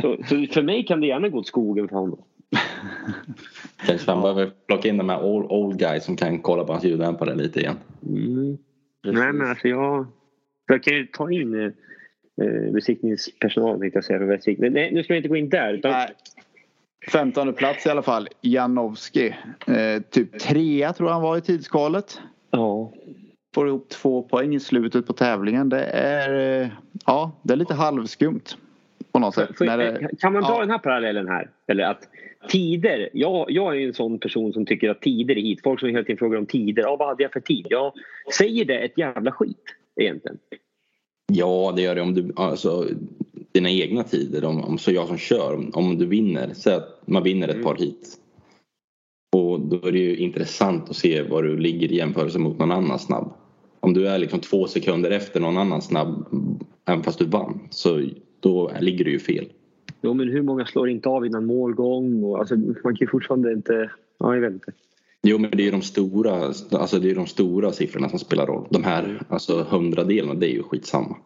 Så, 0.00 0.16
så 0.28 0.46
för 0.52 0.62
mig 0.62 0.86
kan 0.86 1.00
det 1.00 1.06
gärna 1.06 1.28
gå 1.28 1.38
åt 1.38 1.46
skogen 1.46 1.88
för 1.88 1.96
honom. 1.96 2.22
Kanske 3.86 4.10
han 4.10 4.22
behöver 4.22 4.50
plocka 4.66 4.88
in 4.88 4.96
de 4.96 5.08
här 5.08 5.24
old, 5.24 5.46
old 5.50 5.78
guys 5.78 6.04
som 6.04 6.16
kan 6.16 6.38
kolla 6.38 6.64
på 6.64 6.72
hans 6.72 6.84
ljuddämpare 6.84 7.34
lite 7.34 7.60
igen. 7.60 7.76
Mm. 8.06 8.58
Nej 9.04 9.32
men 9.32 9.48
alltså 9.48 9.68
jag, 9.68 10.06
jag 10.66 10.82
kan 10.82 10.94
ju 10.94 11.06
ta 11.06 11.30
in 11.30 11.74
eh, 12.42 12.72
besiktningspersonal 12.72 13.80
tänkte 13.80 13.96
jag 13.96 14.04
säga 14.04 14.18
för. 14.18 14.60
Men 14.60 14.72
nej, 14.72 14.92
nu 14.92 15.02
ska 15.04 15.12
vi 15.12 15.16
inte 15.16 15.28
gå 15.28 15.36
in 15.36 15.48
där. 15.48 15.74
Utan, 15.74 15.92
Nej. 15.92 16.08
15 17.12 17.52
plats 17.52 17.86
i 17.86 17.88
alla 17.88 18.02
fall. 18.02 18.28
Janowski. 18.40 19.34
Eh, 19.66 20.02
typ 20.10 20.38
trea 20.38 20.92
tror 20.92 21.08
jag 21.08 21.14
han 21.14 21.22
var 21.22 21.38
i 21.38 21.40
tidskvalet. 21.40 22.20
ja. 22.50 22.92
Får 23.54 23.68
ihop 23.68 23.88
två 23.88 24.22
poäng 24.22 24.54
i 24.54 24.60
slutet 24.60 25.06
på 25.06 25.12
tävlingen. 25.12 25.68
Det 25.68 25.84
är, 25.84 26.60
eh, 26.62 26.68
ja, 27.06 27.32
det 27.42 27.52
är 27.52 27.56
lite 27.56 27.74
halvskumt. 27.74 28.42
På 29.12 29.18
något 29.18 29.34
sätt. 29.34 29.60
När 29.60 29.78
det, 29.78 30.10
Kan 30.18 30.32
man 30.32 30.42
dra 30.42 30.52
ja. 30.52 30.60
den 30.60 30.70
här 30.70 30.78
parallellen 30.78 31.28
här? 31.28 31.50
Eller 31.66 31.84
att 31.84 32.08
tider. 32.48 33.08
Jag, 33.12 33.50
jag 33.50 33.76
är 33.76 33.86
en 33.86 33.94
sån 33.94 34.18
person 34.18 34.52
som 34.52 34.66
tycker 34.66 34.90
att 34.90 35.00
tider 35.00 35.38
är 35.38 35.42
hit. 35.42 35.60
Folk 35.64 35.80
som 35.80 35.88
hela 35.88 36.02
tiden 36.02 36.18
frågar 36.18 36.38
om 36.38 36.46
tider. 36.46 36.82
Ja, 36.82 36.96
vad 36.96 37.08
hade 37.08 37.22
jag 37.22 37.32
för 37.32 37.40
tid? 37.40 37.66
Jag 37.70 37.92
säger 38.36 38.64
det 38.64 38.78
ett 38.78 38.98
jävla 38.98 39.32
skit 39.32 39.64
egentligen. 39.96 40.38
Ja, 41.34 41.72
det 41.76 41.82
gör 41.82 41.94
det 41.94 42.00
om 42.00 42.14
du, 42.14 42.32
alltså 42.36 42.88
dina 43.52 43.70
egna 43.70 44.02
tider. 44.02 44.44
Om, 44.44 44.64
om 44.64 44.78
så 44.78 44.92
jag 44.92 45.08
som 45.08 45.18
kör, 45.18 45.70
om, 45.72 45.98
du 45.98 46.06
vinner, 46.06 46.50
säg 46.54 46.74
att 46.74 47.02
man 47.06 47.22
vinner 47.22 47.48
ett 47.48 47.62
par 47.62 47.76
hit. 47.76 48.18
Och 49.36 49.60
då 49.60 49.88
är 49.88 49.92
det 49.92 49.98
ju 49.98 50.16
intressant 50.16 50.90
att 50.90 50.96
se 50.96 51.22
var 51.22 51.42
du 51.42 51.58
ligger 51.58 51.92
i 51.92 51.96
jämförelse 51.96 52.38
mot 52.38 52.58
någon 52.58 52.72
annan 52.72 52.98
snabb. 52.98 53.32
Om 53.80 53.94
du 53.94 54.08
är 54.08 54.18
liksom 54.18 54.40
två 54.40 54.66
sekunder 54.66 55.10
efter 55.10 55.40
någon 55.40 55.58
annan 55.58 55.82
snabb, 55.82 56.26
även 56.88 57.02
fast 57.02 57.18
du 57.18 57.24
vann, 57.24 57.60
så 57.70 58.02
då 58.40 58.72
ligger 58.80 59.04
du 59.04 59.10
ju 59.10 59.18
fel. 59.18 59.48
Jo, 60.02 60.14
men 60.14 60.28
hur 60.28 60.42
många 60.42 60.66
slår 60.66 60.88
inte 60.88 61.08
av 61.08 61.26
innan 61.26 61.46
målgång? 61.46 62.24
Och, 62.24 62.38
alltså, 62.38 62.56
man 62.56 62.96
kan 62.96 62.96
ju 63.00 63.06
fortfarande 63.06 63.52
inte... 63.52 63.90
Ja, 64.18 64.34
jag 64.34 64.40
vet 64.40 64.52
inte. 64.52 64.72
Jo 65.22 65.38
men 65.38 65.50
det 65.50 65.68
är 65.68 65.72
de 65.72 65.82
stora, 65.82 66.52
alltså 66.70 66.98
det 66.98 67.10
är 67.10 67.14
de 67.14 67.26
stora 67.26 67.72
siffrorna 67.72 68.08
som 68.08 68.18
spelar 68.18 68.46
roll. 68.46 68.66
De 68.70 68.84
här 68.84 69.22
alltså 69.28 69.66
hundradelarna 69.70 70.34
det 70.34 70.46
är 70.46 70.54
ju 70.54 70.62
skitsamma. 70.62 71.16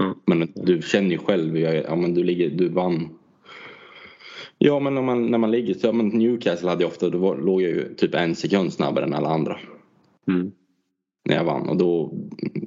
Mm. 0.00 0.14
Men 0.26 0.52
du 0.54 0.82
känner 0.82 1.10
ju 1.10 1.18
själv, 1.18 1.58
ja 1.58 1.96
men 1.96 2.14
du 2.14 2.24
ligger, 2.24 2.50
du 2.50 2.68
vann. 2.68 3.08
Ja 4.58 4.80
men 4.80 4.94
när 4.94 5.02
man, 5.02 5.30
när 5.30 5.38
man 5.38 5.50
ligger, 5.50 5.74
så, 5.74 5.86
ja, 5.86 5.92
men 5.92 6.08
Newcastle 6.08 6.68
hade 6.68 6.82
jag 6.82 6.88
ofta, 6.88 7.08
då 7.08 7.18
var, 7.18 7.36
låg 7.36 7.62
jag 7.62 7.70
ju 7.70 7.94
typ 7.94 8.14
en 8.14 8.34
sekund 8.34 8.72
snabbare 8.72 9.04
än 9.04 9.14
alla 9.14 9.28
andra. 9.28 9.58
Mm. 10.28 10.52
När 11.24 11.36
jag 11.36 11.44
vann 11.44 11.68
och 11.68 11.76
då, 11.76 12.12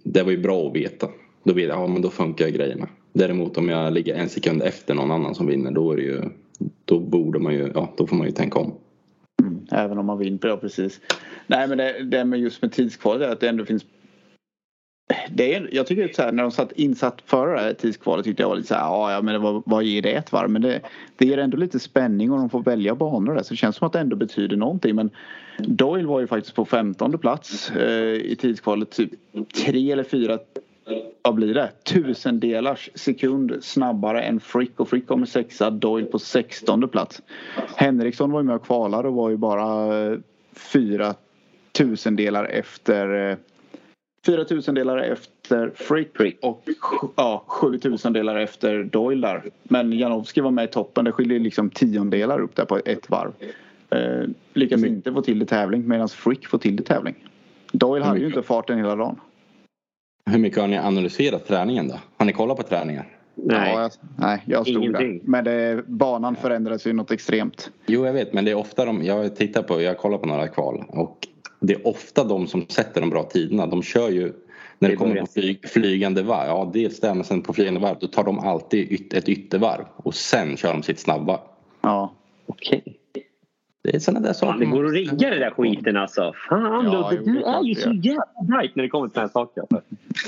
det 0.04 0.24
var 0.24 0.32
ju 0.32 0.38
bra 0.38 0.68
att 0.68 0.76
veta. 0.76 1.08
Då 1.44 1.54
vet 1.54 1.68
jag, 1.68 1.80
ja 1.80 1.88
men 1.88 2.02
då 2.02 2.10
funkar 2.10 2.48
grejerna. 2.48 2.88
Däremot 3.14 3.58
om 3.58 3.70
jag 3.70 3.94
ligger 3.94 4.16
en 4.16 4.30
sekund 4.30 4.62
efter 4.62 4.94
någon 4.94 5.12
annan 5.12 5.36
som 5.36 5.48
vinner 5.48 5.72
då 5.72 5.92
är 5.92 5.98
ju, 5.98 6.22
då 6.86 7.00
borde 7.00 7.40
man 7.40 7.54
ju, 7.54 7.72
ja 7.76 7.94
då 7.98 8.08
får 8.08 8.16
man 8.16 8.28
ju 8.28 8.34
tänka 8.34 8.60
om. 8.60 8.74
Även 9.72 9.98
om 9.98 10.06
man 10.06 10.18
vinner, 10.18 10.48
ja 10.48 10.58
precis. 10.58 11.02
Nej 11.48 11.68
men 11.68 11.78
det, 11.78 12.04
det 12.04 12.26
med 12.26 12.40
just 12.40 12.62
med 12.62 12.72
tidskvalet 12.72 13.28
är 13.28 13.32
att 13.32 13.40
det 13.40 13.50
ändå 13.50 13.66
finns 13.66 13.86
det 15.30 15.56
är, 15.56 15.70
jag 15.72 15.88
tycker 15.88 16.06
att 16.06 16.16
så 16.16 16.22
här, 16.22 16.32
när 16.32 16.44
de 16.44 16.52
satt 16.52 16.72
insatt 16.72 17.22
förra 17.26 17.56
det 17.56 17.62
här 17.62 17.74
tidskvalet 17.74 18.26
tyckte 18.26 18.44
jag 18.44 18.50
var 18.50 18.56
lite 18.56 18.68
så 18.68 18.74
här, 18.74 18.82
ja, 18.82 19.12
ja 19.12 19.22
men 19.22 19.42
vad, 19.42 19.64
vad 19.66 19.84
ger 19.84 20.02
det 20.02 20.12
ett 20.12 20.32
varv? 20.32 20.50
Men 20.50 20.62
det, 20.62 20.82
det 21.18 21.26
ger 21.26 21.38
ändå 21.38 21.58
lite 21.58 21.80
spänning 21.80 22.32
och 22.32 22.38
de 22.38 22.50
får 22.50 22.64
välja 22.64 22.96
banor 22.96 23.36
där 23.36 23.44
så 23.44 23.54
det 23.54 23.58
känns 23.58 23.76
som 23.76 23.88
att 23.88 23.94
det 23.94 24.00
ändå 24.00 24.16
betyder 24.16 24.58
någonting. 24.58 24.96
Men 24.96 25.10
Doyle 25.58 26.08
var 26.08 26.20
ju 26.20 26.28
faktiskt 26.28 26.56
på 26.56 26.66
15 26.66 27.18
plats 27.18 27.72
eh, 27.72 28.14
i 28.14 28.36
tidskvalet, 28.40 28.92
typ 28.92 29.12
tre 29.66 29.92
eller 29.92 30.04
fyra 30.04 30.40
vad 31.22 31.36
blir 31.36 31.54
det? 31.54 31.72
Tusendelars 31.84 32.90
sekund 32.96 33.58
snabbare 33.62 34.22
än 34.22 34.40
Frick 34.40 34.80
och 34.80 34.90
Frick 34.90 35.08
kommer 35.08 35.26
sexa, 35.26 35.70
Doyle 35.70 36.06
på 36.06 36.20
16 36.20 36.90
plats. 36.90 37.22
Henriksson 37.76 38.32
var 38.32 38.40
ju 38.40 38.44
med 38.44 38.56
och 38.56 38.66
kvalade 38.66 39.08
och 39.08 39.14
var 39.14 39.30
ju 39.30 39.38
bara 39.38 39.98
eh, 40.04 40.18
fyra 40.74 41.16
tusendelar 41.72 42.46
efter 42.46 43.32
eh, 43.32 43.38
fyra 44.26 44.46
tusendelar 44.46 44.98
efter 44.98 45.72
Frick 45.76 46.38
och 46.42 46.64
ja, 47.16 47.44
sju 47.48 47.78
tusendelar 47.78 48.40
efter 48.40 48.84
Doyle 48.84 49.22
där. 49.22 49.44
Men 49.64 49.94
Janowski 49.94 50.42
var 50.42 50.52
med 50.52 50.64
i 50.66 50.68
toppen. 50.68 51.06
Det 51.06 51.12
skiljer 51.12 51.40
liksom 51.40 51.70
tiondelar 51.70 52.40
upp 52.40 52.56
där 52.56 52.66
på 52.66 52.80
ett 52.86 53.10
varv. 53.10 53.32
Eh, 53.90 54.30
lyckas 54.54 54.84
inte 54.84 55.14
få 55.14 55.22
till 55.22 55.40
det 55.40 55.46
tävling 55.46 55.88
medan 55.88 56.10
Frick 56.10 56.48
får 56.48 56.58
till 56.58 56.76
det 56.76 56.84
tävling. 56.84 57.16
Doyle 57.72 58.04
hade 58.04 58.20
ju 58.20 58.26
inte 58.26 58.44
farten 58.44 58.78
hela 58.78 58.96
dagen. 58.96 59.20
Hur 60.30 60.40
mycket 60.40 60.62
har 60.62 60.68
ni 60.68 60.78
analyserat 60.78 61.46
träningen 61.48 61.88
då? 61.88 62.00
Har 62.18 62.26
ni 62.26 62.34
kollat 62.34 62.58
på 62.58 62.64
träningar? 62.64 63.18
Nej. 63.36 63.72
Ja, 63.74 63.82
jag, 63.82 63.92
nej, 64.18 64.44
jag 64.46 64.68
stod 64.68 64.84
Ingenting. 64.84 65.18
där. 65.18 65.28
Men 65.28 65.44
det, 65.44 65.84
banan 65.88 66.36
förändrades 66.36 66.88
ju 66.88 66.94
något 66.94 67.12
extremt. 67.12 67.72
Jo, 67.86 68.06
jag 68.06 68.14
vet, 68.14 68.34
men 68.34 68.46
det 68.46 68.52
är 68.52 68.56
ofta 68.56 68.86
de, 68.86 69.04
jag 69.04 69.36
tittar 69.36 69.64
på, 69.64 69.82
jag 69.82 69.98
kollar 69.98 70.18
på 70.18 70.28
några 70.28 70.48
kval 70.48 70.84
och 70.88 71.28
det 71.60 71.74
är 71.74 71.88
ofta 71.88 72.24
de 72.24 72.48
som 72.48 72.66
sätter 72.68 73.02
de 73.02 73.10
bra 73.10 73.24
tiderna. 73.24 73.66
De 73.66 73.84
kör 73.84 74.10
ju, 74.10 74.22
när 74.80 74.90
det 74.90 74.94
Det 74.94 74.96
kommer 74.96 75.16
på 75.16 75.26
flyg, 75.26 75.70
flygande 75.70 76.24
varv, 76.24 76.48
ja 76.48 76.72
dels 76.74 77.00
det, 77.00 77.14
men 77.14 77.24
sen 77.24 77.42
på 77.42 77.54
flygande 77.54 77.80
varv 77.80 77.98
då 78.00 78.08
tar 78.08 78.24
de 78.24 78.40
alltid 78.40 78.92
yt, 78.92 79.14
ett 79.14 79.30
yttervarv 79.30 79.86
och 79.96 80.16
sen 80.16 80.58
kör 80.58 80.74
de 80.74 80.84
sitt 80.84 81.00
snabba. 81.00 81.40
Ja. 81.82 82.14
Okej. 82.46 82.98
Det 83.86 83.96
är 83.96 84.00
sådana 84.00 84.28
där 84.28 84.34
saker. 84.34 84.60
Det 84.60 84.66
går 84.66 84.86
att 84.86 84.94
rigga 84.94 85.30
det 85.30 85.40
där 85.40 85.52
skiten 85.52 85.98
alltså. 85.98 86.34
Fan 86.50 86.86
Ja, 86.86 87.10
det 87.12 87.18
du 87.18 87.44
är 87.44 87.64
ju 87.64 87.76
så 87.76 87.92
jävla 87.92 88.26
bright 88.42 88.76
när 88.76 88.84
det 88.84 88.90
kommer 88.90 89.08
till 89.08 89.14
såna 89.14 89.26
här 89.26 89.32
saker. 89.32 89.64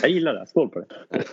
Jag 0.02 0.12
gillar 0.12 0.34
det. 0.34 0.46
Skål 0.48 0.70
på 0.70 0.80
det. 0.80 1.24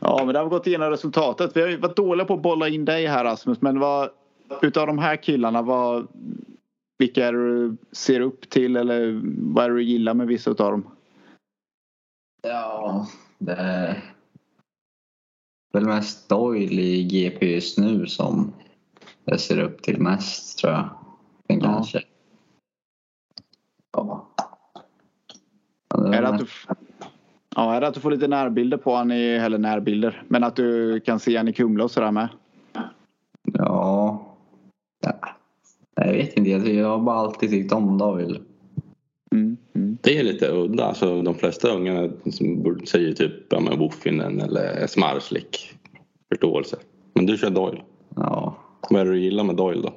Ja, 0.00 0.22
men 0.24 0.32
det 0.32 0.38
har 0.38 0.44
vi 0.44 0.50
gått 0.50 0.66
igenom 0.66 0.90
resultatet. 0.90 1.56
Vi 1.56 1.60
har 1.60 1.68
ju 1.68 1.76
varit 1.76 1.96
dåliga 1.96 2.24
på 2.26 2.34
att 2.34 2.42
bolla 2.42 2.68
in 2.68 2.84
dig 2.84 3.06
här 3.06 3.24
Rasmus. 3.24 3.60
Men 3.60 3.78
vad, 3.78 4.08
utav 4.62 4.86
de 4.86 4.98
här 4.98 5.16
killarna, 5.16 5.62
vad, 5.62 6.06
vilka 6.98 7.26
är 7.26 7.32
du 7.32 7.76
ser 7.92 8.20
upp 8.20 8.50
till 8.50 8.76
eller 8.76 9.20
vad 9.54 9.64
är 9.64 9.68
det 9.68 9.76
du 9.76 9.82
gillar 9.82 10.14
med 10.14 10.26
vissa 10.26 10.50
utav 10.50 10.70
dem? 10.70 10.86
Ja, 12.42 13.06
det 13.38 13.52
är 13.52 14.04
väl 15.72 15.84
mest 15.84 16.28
Doyle 16.28 16.80
i 16.80 17.04
GP 17.04 17.54
just 17.54 17.78
nu 17.78 18.06
som 18.06 18.52
jag 19.26 19.40
ser 19.40 19.60
upp 19.60 19.82
till 19.82 20.00
mest 20.00 20.58
tror 20.58 20.72
jag. 20.72 20.88
Den 21.48 21.58
Ja. 21.58 21.64
kanske. 21.64 22.02
Ja. 23.92 24.28
Ja, 25.88 25.96
det 25.96 26.16
Är 26.16 26.22
det, 26.22 26.28
att 26.28 26.38
du, 26.38 26.46
ja, 27.56 27.74
är 27.74 27.80
det 27.80 27.86
att 27.86 27.94
du 27.94 28.00
får 28.00 28.10
lite 28.10 28.28
närbilder 28.28 28.76
på 28.76 28.94
han 28.94 29.12
i, 29.12 29.22
eller 29.22 29.58
närbilder, 29.58 30.22
men 30.28 30.44
att 30.44 30.56
du 30.56 31.00
kan 31.00 31.20
se 31.20 31.36
han 31.36 31.48
i 31.48 31.52
Kumla 31.52 31.84
och 31.84 31.90
sådär 31.90 32.10
med? 32.10 32.28
Ja. 33.42 34.26
ja. 35.00 35.18
Jag 35.94 36.12
vet 36.12 36.36
inte, 36.36 36.50
jag 36.50 36.88
har 36.88 36.98
bara 36.98 37.16
alltid 37.16 37.50
tyckt 37.50 37.72
om 37.72 37.98
Doyle. 37.98 38.40
Mm, 39.32 39.56
mm. 39.74 39.98
Det 40.00 40.18
är 40.18 40.22
lite 40.24 40.48
udda. 40.48 40.84
Alltså, 40.84 41.22
de 41.22 41.34
flesta 41.34 41.68
ungarna 41.68 42.12
säger 42.86 43.12
typ 43.12 43.32
ja, 43.52 43.76
Woffinen 43.76 44.40
eller 44.40 44.86
Smarslik. 44.86 45.72
Förståelse. 46.28 46.76
Men 47.14 47.26
du 47.26 47.36
kör 47.36 47.50
Doyle. 47.50 47.82
Ja. 48.16 48.56
Vad 48.90 49.00
är 49.00 49.04
det 49.04 49.10
du 49.10 49.20
gillar 49.20 49.44
med 49.44 49.56
Doyle 49.56 49.82
då? 49.82 49.92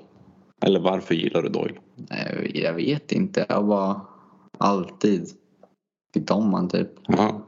Eller 0.65 0.79
varför 0.79 1.15
gillar 1.15 1.41
du 1.41 1.49
Doyle? 1.49 1.79
Nej, 1.95 2.51
Jag 2.63 2.73
vet 2.73 3.11
inte, 3.11 3.45
jag 3.49 3.65
bara 3.67 4.01
alltid 4.57 5.27
tyckt 6.13 6.31
om 6.31 6.53
han 6.53 6.69
typ. 6.69 6.89
Ja. 7.07 7.41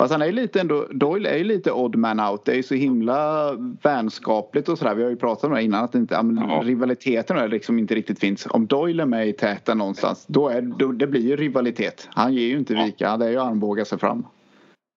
Fast 0.00 0.12
han 0.12 0.22
är 0.22 0.26
ju 0.26 0.32
lite 0.32 0.60
ändå, 0.60 0.86
Doyle 0.90 1.26
är 1.26 1.36
ju 1.36 1.44
lite 1.44 1.72
odd 1.72 1.96
man 1.96 2.20
out. 2.20 2.44
Det 2.44 2.52
är 2.52 2.56
ju 2.56 2.62
så 2.62 2.74
himla 2.74 3.52
vänskapligt 3.82 4.68
och 4.68 4.78
sådär. 4.78 4.94
Vi 4.94 5.02
har 5.02 5.10
ju 5.10 5.16
pratat 5.16 5.44
om 5.44 5.52
det 5.52 5.62
innan 5.62 5.84
att 5.84 5.94
inte, 5.94 6.14
Ja. 6.14 6.60
rivaliteten 6.64 7.36
är 7.36 7.48
liksom 7.48 7.78
inte 7.78 7.94
riktigt 7.94 8.18
finns. 8.18 8.46
Om 8.50 8.66
Doyle 8.66 9.00
är 9.00 9.06
med 9.06 9.28
i 9.28 9.32
täten 9.32 9.78
någonstans 9.78 10.26
då, 10.28 10.48
är, 10.48 10.62
då 10.62 10.92
det 10.92 11.06
blir 11.06 11.20
ju 11.20 11.36
rivalitet. 11.36 12.08
Han 12.10 12.34
ger 12.34 12.46
ju 12.48 12.58
inte 12.58 12.74
vika. 12.74 13.16
Det 13.16 13.26
är 13.26 13.30
ju 13.30 13.38
armbåga 13.38 13.84
sig 13.84 13.98
fram. 13.98 14.26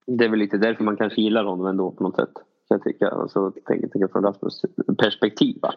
Det 0.08 0.26
är 0.26 0.30
väl 0.30 0.40
lite 0.40 0.58
därför 0.58 0.84
man 0.84 0.98
kanske 0.98 1.22
gillar 1.22 1.44
honom 1.44 1.66
ändå 1.66 1.92
på 1.92 2.04
något 2.04 2.16
sätt. 2.16 2.34
Kan 2.68 2.76
jag 2.78 2.84
tycka. 2.84 3.10
Alltså, 3.10 3.52
tänker, 3.52 3.88
tänker 3.88 4.08
från 4.08 4.24
Rasmus 4.24 4.62
perspektiv. 4.98 5.58
Va? 5.62 5.74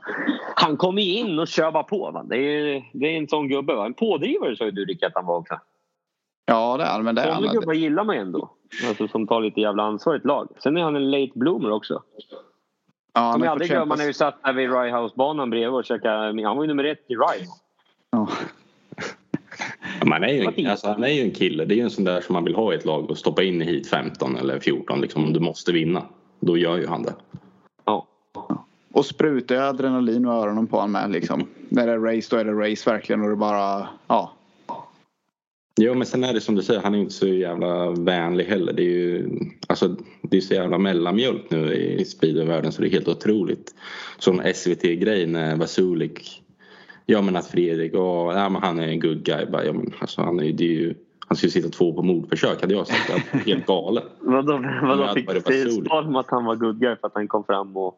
Han 0.54 0.76
kommer 0.76 1.02
ju 1.02 1.14
in 1.18 1.38
och 1.38 1.48
kör 1.48 1.72
bara 1.72 1.82
på. 1.82 2.10
Va? 2.10 2.22
Det, 2.28 2.36
är, 2.36 2.90
det 2.92 3.06
är 3.06 3.18
en 3.18 3.28
sån 3.28 3.48
gubbe. 3.48 3.74
Va? 3.74 3.86
En 3.86 3.94
pådrivare 3.94 4.56
sa 4.56 4.64
ju 4.64 4.70
du 4.70 4.84
Rickard 4.84 5.08
att 5.08 5.14
han 5.14 5.26
var 5.26 5.36
också. 5.36 5.58
Ja 6.46 6.76
det 6.76 6.84
är 6.84 6.88
han. 6.88 7.04
Men 7.04 7.14
det 7.14 7.22
är 7.22 7.34
Sådana 7.34 7.52
gubbar 7.52 7.72
gillar 7.72 8.04
man 8.04 8.16
ändå. 8.16 8.50
Alltså, 8.88 9.08
som 9.08 9.26
tar 9.26 9.40
lite 9.40 9.60
jävla 9.60 9.82
ansvar 9.82 10.14
i 10.14 10.16
ett 10.16 10.24
lag. 10.24 10.48
Sen 10.62 10.76
är 10.76 10.82
han 10.82 10.96
en 10.96 11.10
late 11.10 11.32
bloomer 11.34 11.70
också. 11.70 12.02
Ja, 13.14 13.20
han 13.20 13.32
Som 13.32 13.42
jag 13.42 13.50
aldrig 13.50 13.70
kämpa- 13.70 13.96
när 13.96 14.06
vi 14.06 14.12
satt 14.12 14.42
där 14.42 14.52
vid 14.52 14.72
Rye 14.72 14.96
House-banan 14.96 15.50
bredvid 15.50 15.74
och 15.74 15.84
käkade. 15.84 16.46
Han 16.46 16.56
var 16.56 16.64
ju 16.64 16.68
nummer 16.68 16.84
ett 16.84 17.04
i 17.08 17.14
Rye. 17.14 17.46
Ja. 18.10 18.28
Man 20.04 20.24
är 20.24 20.28
ju, 20.28 20.68
alltså, 20.68 20.88
han 20.88 21.04
är 21.04 21.08
ju 21.08 21.22
en 21.22 21.30
kille. 21.30 21.64
Det 21.64 21.74
är 21.74 21.76
ju 21.76 21.82
en 21.82 21.90
sån 21.90 22.04
där 22.04 22.20
som 22.20 22.32
man 22.32 22.44
vill 22.44 22.54
ha 22.54 22.72
i 22.72 22.76
ett 22.76 22.84
lag 22.84 23.10
och 23.10 23.18
stoppa 23.18 23.42
in 23.42 23.62
i 23.62 23.64
hit 23.64 23.88
15 23.88 24.36
eller 24.36 24.58
14 24.58 25.00
liksom, 25.00 25.24
om 25.24 25.32
du 25.32 25.40
måste 25.40 25.72
vinna. 25.72 26.02
Då 26.40 26.56
gör 26.56 26.78
ju 26.78 26.86
han 26.86 27.02
det. 27.02 27.14
Ja. 27.84 28.06
Och 28.92 29.06
sprutar 29.06 29.54
ju 29.54 29.60
adrenalin 29.60 30.24
ur 30.24 30.30
öronen 30.30 30.66
på 30.66 30.76
honom 30.76 30.92
med 30.92 31.10
liksom. 31.10 31.46
När 31.68 31.86
det 31.86 31.92
är 31.92 31.98
race 31.98 32.28
då 32.30 32.36
är 32.36 32.44
det 32.44 32.52
race 32.52 32.90
verkligen 32.90 33.22
och 33.22 33.30
det 33.30 33.36
bara, 33.36 33.88
ja. 34.06 34.32
Jo 35.80 35.94
men 35.94 36.06
sen 36.06 36.24
är 36.24 36.34
det 36.34 36.40
som 36.40 36.54
du 36.54 36.62
säger, 36.62 36.80
han 36.80 36.94
är 36.94 36.98
inte 36.98 37.12
så 37.14 37.28
jävla 37.28 37.90
vänlig 37.90 38.44
heller. 38.44 38.72
Det 38.72 38.82
är 38.82 38.90
ju 38.90 39.28
alltså, 39.66 39.96
det 40.22 40.36
är 40.36 40.40
så 40.40 40.54
jävla 40.54 40.78
mellanmjölk 40.78 41.50
nu 41.50 41.74
i 41.74 42.04
speedwayvärlden 42.04 42.72
så 42.72 42.82
det 42.82 42.88
är 42.88 42.92
helt 42.92 43.08
otroligt. 43.08 43.74
Som 44.18 44.42
SVT-grej 44.54 45.26
när 45.26 45.56
Vasulik 45.56 46.42
Ja 47.10 47.22
men 47.22 47.36
att 47.36 47.46
Fredrik, 47.46 47.94
och, 47.94 48.32
ja, 48.32 48.48
men 48.48 48.62
han 48.62 48.78
är 48.78 48.88
en 48.88 49.00
good 49.00 49.24
guy. 49.24 49.46
Bara, 49.46 49.64
ja, 49.64 49.72
men, 49.72 49.92
alltså, 49.98 50.22
han, 50.22 50.40
är, 50.40 50.52
det 50.52 50.64
är 50.64 50.68
ju, 50.68 50.94
han 51.30 51.36
skulle 51.36 51.50
sitta 51.50 51.68
två 51.68 51.92
på 51.92 52.02
mordförsök 52.02 52.60
hade 52.60 52.74
jag 52.74 52.86
sagt. 52.86 53.10
att 53.10 53.20
han 53.30 53.40
Helt 53.40 53.66
galen. 53.66 54.02
Vadå, 54.20 54.64
vadå 54.82 55.08
fick 55.14 55.28
du 55.46 55.70
svar 55.70 56.02
om 56.06 56.16
att 56.16 56.30
han 56.30 56.44
var 56.44 56.56
good 56.56 56.80
guy 56.80 56.96
för 56.96 57.06
att 57.06 57.14
han 57.14 57.28
kom 57.28 57.44
fram 57.44 57.76
och 57.76 57.94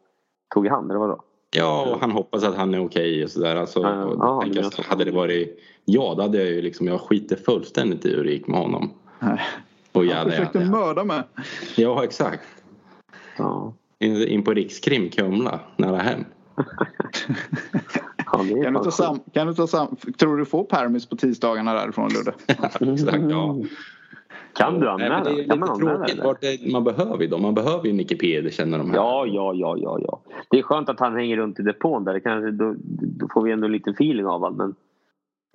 tog 0.54 0.66
i 0.66 0.68
hand 0.68 0.90
eller 0.90 1.00
vadå? 1.00 1.22
Ja 1.56 1.86
och 1.94 2.00
han 2.00 2.10
hoppas 2.10 2.44
att 2.44 2.54
han 2.56 2.74
är 2.74 2.84
okej 2.84 3.24
och 3.24 3.30
sådär. 3.30 3.56
Alltså, 3.56 3.80
och 3.80 3.86
ja, 4.18 4.42
att 4.42 4.54
jag- 4.78 4.84
hade 4.84 5.04
det 5.04 5.10
varit 5.10 5.58
jag 5.84 6.16
då 6.16 6.22
hade 6.22 6.38
jag 6.38 6.46
ju 6.46 6.62
liksom, 6.62 6.86
jag 6.86 7.00
skiter 7.00 7.36
fullständigt 7.36 8.04
i 8.04 8.14
hur 8.16 8.24
det 8.24 8.30
gick 8.32 8.46
med 8.46 8.60
honom. 8.60 8.90
Nej. 9.18 9.40
Och 9.92 10.00
Han 10.00 10.08
jävla, 10.08 10.30
försökte 10.30 10.58
jävla. 10.58 10.72
mörda 10.78 11.04
mig. 11.04 11.22
Ja 11.76 12.04
exakt. 12.04 12.42
Ja. 13.38 13.72
In, 13.98 14.28
in 14.28 14.44
på 14.44 14.50
Rikskrim 14.54 15.10
Kumla, 15.10 15.60
nära 15.76 15.96
hem. 15.98 16.24
Ja, 18.32 18.62
Kan 18.64 18.74
du 18.74 18.80
ta 18.80 18.90
sam, 18.90 19.20
kan 19.32 19.46
du 19.46 19.54
ta 19.54 19.66
sam, 19.66 19.96
tror 20.18 20.36
du 20.36 20.44
får 20.44 20.64
permis 20.64 21.08
på 21.08 21.16
tisdagarna 21.16 21.74
därifrån 21.74 22.08
Ludde? 22.08 22.32
exakt, 22.92 23.30
ja. 23.30 23.56
Kan 24.54 24.80
du 24.80 24.86
Nej, 24.86 24.96
men 24.98 25.12
anmäla? 25.12 25.24
det 25.24 25.30
är 25.30 25.34
ju 25.34 25.48
kan 25.48 25.58
man 25.58 25.68
lite 25.78 25.86
tråkigt. 25.86 26.14
eller? 26.14 26.24
Vart 26.24 26.40
det, 26.40 26.72
man 26.72 26.84
behöver 26.84 27.22
ju 27.22 27.26
dem. 27.26 27.42
Man 27.42 27.54
behöver 27.54 27.86
ju 27.86 27.92
Nicke 27.92 28.16
Peder 28.16 28.50
känner 28.50 28.78
de 28.78 28.90
här. 28.90 28.96
Ja, 28.96 29.26
ja, 29.26 29.54
ja, 29.54 29.76
ja, 29.78 29.98
ja. 30.02 30.20
Det 30.50 30.58
är 30.58 30.62
skönt 30.62 30.88
att 30.88 31.00
han 31.00 31.16
hänger 31.16 31.36
runt 31.36 31.60
i 31.60 31.62
depån 31.62 32.04
där. 32.04 32.12
Det 32.12 32.20
kanske, 32.20 32.50
då, 32.50 32.74
då 33.00 33.28
får 33.34 33.42
vi 33.42 33.52
ändå 33.52 33.66
en 33.66 33.72
liten 33.72 33.92
feeling 33.92 34.26
av 34.26 34.40
honom. 34.40 34.56
Men 34.56 34.74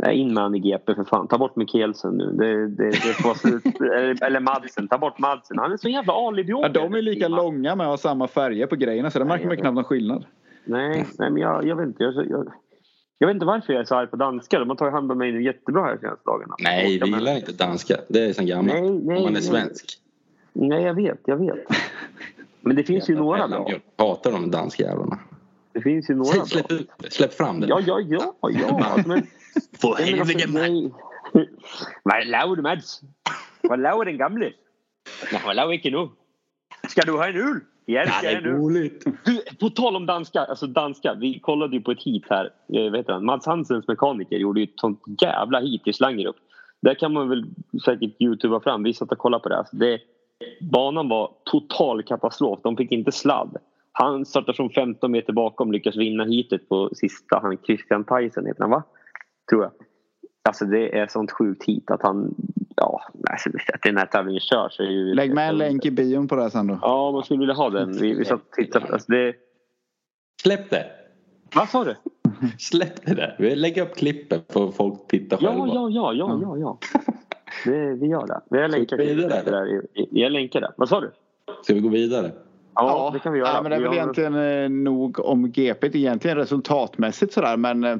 nej, 0.03 0.17
in 0.17 0.33
med 0.33 0.43
han 0.43 0.55
i 0.55 0.59
GP 0.59 0.95
för 0.95 1.03
fan. 1.03 1.27
Ta 1.27 1.37
bort 1.37 1.55
Mikkelsen 1.55 2.17
nu. 2.17 2.31
Det, 2.31 2.67
det, 2.67 2.89
det 2.89 3.13
får 3.23 3.33
slut. 3.33 3.65
eller, 3.81 4.23
eller 4.23 4.39
Madsen. 4.39 4.87
Ta 4.87 4.97
bort 4.97 5.19
Madsen. 5.19 5.59
Han 5.59 5.71
är 5.71 5.77
så 5.77 5.89
jävla 5.89 6.13
alibi 6.13 6.51
Ja, 6.51 6.69
de 6.69 6.93
är 6.93 7.01
lika 7.01 7.27
långa 7.27 7.75
med 7.75 7.85
att 7.85 7.91
ha 7.91 7.97
samma 7.97 8.27
färger 8.27 8.67
på 8.67 8.75
grejerna 8.75 9.11
så 9.11 9.19
det 9.19 9.25
märker 9.25 9.47
man 9.47 9.57
knappt 9.57 9.75
någon 9.75 9.83
skillnad. 9.83 10.25
Nej, 10.65 11.05
nej 11.19 11.29
men 11.31 11.41
jag, 11.41 11.67
jag 11.67 11.75
vet 11.75 11.87
inte. 11.87 12.03
Jag, 12.03 12.29
jag, 12.29 12.51
jag 13.17 13.27
vet 13.27 13.33
inte 13.33 13.45
varför 13.45 13.73
jag 13.73 13.79
är 13.81 13.85
så 13.85 13.95
arg 13.95 14.07
på 14.07 14.15
danskar. 14.15 14.59
De 14.59 14.69
har 14.69 14.75
tagit 14.75 14.93
hand 14.93 15.11
om 15.11 15.17
mig 15.17 15.31
nu 15.31 15.43
jättebra 15.43 15.83
här 15.83 15.97
senaste 15.97 16.21
dagarna. 16.25 16.55
Nej, 16.59 16.99
vi 17.03 17.09
gillar 17.09 17.35
inte 17.35 17.51
danska. 17.51 17.97
Det 18.07 18.25
är 18.25 18.33
sen 18.33 18.45
gammalt. 18.45 18.73
Nej, 18.73 18.89
nej, 18.91 19.17
Om 19.17 19.23
man 19.23 19.35
är 19.35 19.41
svensk. 19.41 19.85
Nej, 20.53 20.83
jag 20.83 20.93
vet. 20.93 21.19
Jag 21.25 21.37
vet. 21.37 21.65
Men 22.61 22.75
det 22.75 22.83
finns 22.83 23.09
ju 23.09 23.15
några 23.15 23.37
bra. 23.37 23.47
Mellanmjölk. 23.47 23.83
Hatar 23.97 24.31
de 24.31 24.51
danskjävlarna. 24.51 25.19
Det 25.71 25.81
finns 25.81 26.09
ju 26.09 26.15
några 26.15 26.33
bra. 26.35 26.45
släpp 26.45 26.71
ut. 26.71 26.89
Släpp 27.09 27.33
fram 27.33 27.59
det. 27.59 27.67
Ja, 27.67 27.79
ja, 27.85 27.99
ja. 27.99 28.33
ja. 28.41 28.97
Men, 29.05 29.27
För 29.81 29.95
men 29.97 30.03
helvete. 30.07 30.47
laver 32.25 32.55
du, 32.55 32.61
Mads? 32.61 33.01
Hvad 33.61 33.79
laver 33.79 34.05
den 34.05 34.17
gamle? 34.17 34.53
Nej, 35.31 35.41
hvad 35.45 35.55
laver 35.55 35.73
ikke 35.73 35.91
nu? 35.91 36.09
Ska 36.89 37.01
du 37.01 37.11
ha 37.11 37.27
en 37.27 37.35
öl? 37.35 37.59
Ja, 37.89 38.05
det 38.05 38.11
Ja, 38.23 38.41
det 38.41 38.49
är 38.49 38.53
roligt. 38.53 39.05
Du, 39.25 39.41
på 39.59 39.69
tal 39.69 39.95
om 39.95 40.05
danska, 40.05 40.39
alltså 40.39 40.67
danska. 40.67 41.13
Vi 41.13 41.39
kollade 41.39 41.75
ju 41.75 41.81
på 41.81 41.91
ett 41.91 42.03
hit 42.03 42.23
här. 42.29 42.49
Jag 42.67 42.91
vet 42.91 42.99
inte, 42.99 43.19
Mats 43.19 43.45
Hansens 43.45 43.87
mekaniker 43.87 44.37
gjorde 44.37 44.59
ju 44.59 44.63
ett 44.63 44.79
sånt 44.79 45.01
jävla 45.21 45.59
hit 45.59 45.81
i 45.85 45.93
Slangerup. 45.93 46.35
Där 46.81 46.93
kan 46.93 47.13
man 47.13 47.29
väl 47.29 47.45
säkert 47.85 48.21
youtuba 48.21 48.59
fram. 48.59 48.83
Vi 48.83 48.93
satt 48.93 49.11
och 49.11 49.17
kollade 49.17 49.43
på 49.43 49.49
det. 49.49 49.57
Alltså 49.57 49.75
det 49.75 49.99
banan 50.61 51.09
var 51.09 51.31
total 51.43 52.03
katastrof. 52.03 52.59
De 52.63 52.77
fick 52.77 52.91
inte 52.91 53.11
sladd. 53.11 53.57
Han 53.91 54.25
startar 54.25 54.53
från 54.53 54.69
15 54.69 55.11
meter 55.11 55.33
bakom 55.33 55.71
lyckas 55.71 55.95
vinna 55.95 56.23
hitet 56.23 56.69
på 56.69 56.89
sista. 56.93 57.39
Han 57.41 57.57
Christian 57.65 58.03
Tyson 58.03 58.45
heter 58.45 58.61
han 58.61 58.69
va? 58.69 58.83
Tror 59.49 59.63
jag. 59.63 59.71
Alltså 60.49 60.65
det 60.65 60.97
är 60.97 61.07
sånt 61.07 61.31
sjukt 61.31 61.63
hit 61.63 61.91
att 61.91 62.01
han... 62.01 62.35
Ja, 62.81 63.01
alltså, 63.31 63.49
att 63.73 63.81
den 63.81 63.97
här 63.97 64.05
tävlingen 64.05 64.39
körs 64.39 64.79
är 64.79 64.83
ju... 64.83 65.13
Lägg 65.13 65.33
med 65.33 65.49
en 65.49 65.57
länk 65.57 65.85
i 65.85 65.91
bion 65.91 66.27
på 66.27 66.35
det 66.35 66.41
här 66.41 66.49
sen 66.49 66.67
då. 66.67 66.79
Ja, 66.81 67.11
man 67.11 67.23
skulle 67.23 67.39
vilja 67.39 67.53
ha 67.55 67.69
den. 67.69 67.91
Vi, 67.97 68.13
vi 68.13 68.25
satt 68.25 68.41
och 68.41 68.51
tittade. 68.51 68.85
Alltså 68.93 69.11
det... 69.11 69.33
Släpp 70.41 70.69
det. 70.69 70.85
Vad 71.55 71.69
sa 71.69 71.83
du? 71.83 71.95
Släpp 72.59 73.05
det 73.05 73.13
där. 73.13 73.35
Vi 73.39 73.55
lägger 73.55 73.81
upp 73.81 73.95
klippet 73.95 74.53
för 74.53 74.71
folk 74.71 75.07
titta 75.07 75.37
Ja, 75.39 75.49
själva. 75.49 75.67
ja, 75.67 75.89
ja, 75.89 76.13
ja, 76.13 76.39
ja, 76.41 76.57
ja. 76.57 76.77
Det, 77.65 77.93
vi 77.93 78.07
gör 78.07 78.27
det. 78.27 78.41
Vi 78.49 78.61
har 78.61 78.67
länkat 78.67 78.99
vi 78.99 79.13
vidare? 79.13 79.41
det 79.45 79.51
där. 79.51 79.81
Jag 79.93 80.31
länkar 80.31 80.61
det. 80.61 80.71
Vad 80.77 80.89
sa 80.89 81.01
du? 81.01 81.11
Ska 81.63 81.73
vi 81.73 81.79
gå 81.79 81.89
vidare? 81.89 82.31
Ja, 82.75 83.09
det 83.13 83.19
kan 83.19 83.33
vi 83.33 83.39
göra. 83.39 83.49
Ja, 83.49 83.61
men 83.61 83.69
det 83.69 83.75
är 83.75 83.79
väl 83.79 83.87
har- 83.87 83.95
egentligen 83.95 84.35
eh, 84.35 84.69
nog 84.69 85.19
om 85.19 85.51
GP 85.51 85.87
egentligen 85.87 86.37
resultatmässigt 86.37 87.33
sådär 87.33 87.57
men 87.57 87.83
eh, 87.83 87.97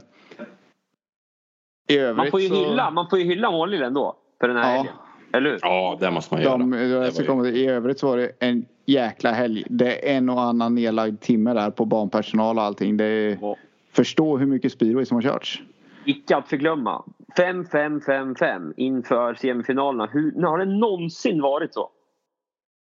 i 1.89 1.97
övrigt 1.97 2.17
Man 2.17 2.31
får 2.31 2.41
ju 2.41 2.49
så... 2.49 2.55
hylla, 2.55 2.91
man 2.91 3.09
får 3.09 3.19
ju 3.19 3.25
hylla 3.25 3.51
Målil 3.51 3.81
ändå. 3.81 4.15
För 4.39 4.47
den 4.47 4.57
här 4.57 4.63
Ja. 4.71 4.77
helgen. 4.77 4.93
Eller 5.33 5.49
hur? 5.49 5.59
Ja, 5.61 5.97
det 5.99 6.11
måste 6.11 6.33
man 6.35 6.43
De, 6.43 6.73
göra. 6.73 6.89
jag 6.89 7.03
Det 7.03 7.11
ska 7.11 7.25
komma 7.25 7.43
till, 7.43 7.55
I 7.55 7.67
övrigt 7.67 7.99
så 7.99 8.07
var 8.07 8.17
det 8.17 8.31
en 8.39 8.65
jäkla 8.85 9.31
helg. 9.31 9.63
Det 9.69 10.09
är 10.11 10.17
en 10.17 10.29
och 10.29 10.41
annan 10.41 10.75
nedlagd 10.75 11.19
timme 11.21 11.53
där 11.53 11.71
på 11.71 11.85
banpersonal 11.85 12.57
och 12.57 12.63
allting. 12.63 12.97
Det 12.97 13.05
är, 13.05 13.37
Ja. 13.41 13.55
förstå 13.91 14.37
hur 14.37 14.45
mycket 14.45 14.71
speedway 14.71 15.05
som 15.05 15.15
har 15.15 15.21
körts. 15.21 15.61
Icke 16.05 16.35
att 16.37 16.47
förglömma. 16.49 17.03
5-5-5-5 17.37 18.73
inför 18.77 19.33
semifinalerna. 19.33 20.05
Hur, 20.11 20.31
när 20.35 20.47
har 20.47 20.57
det 20.57 20.65
någonsin 20.65 21.41
varit 21.41 21.73
så? 21.73 21.89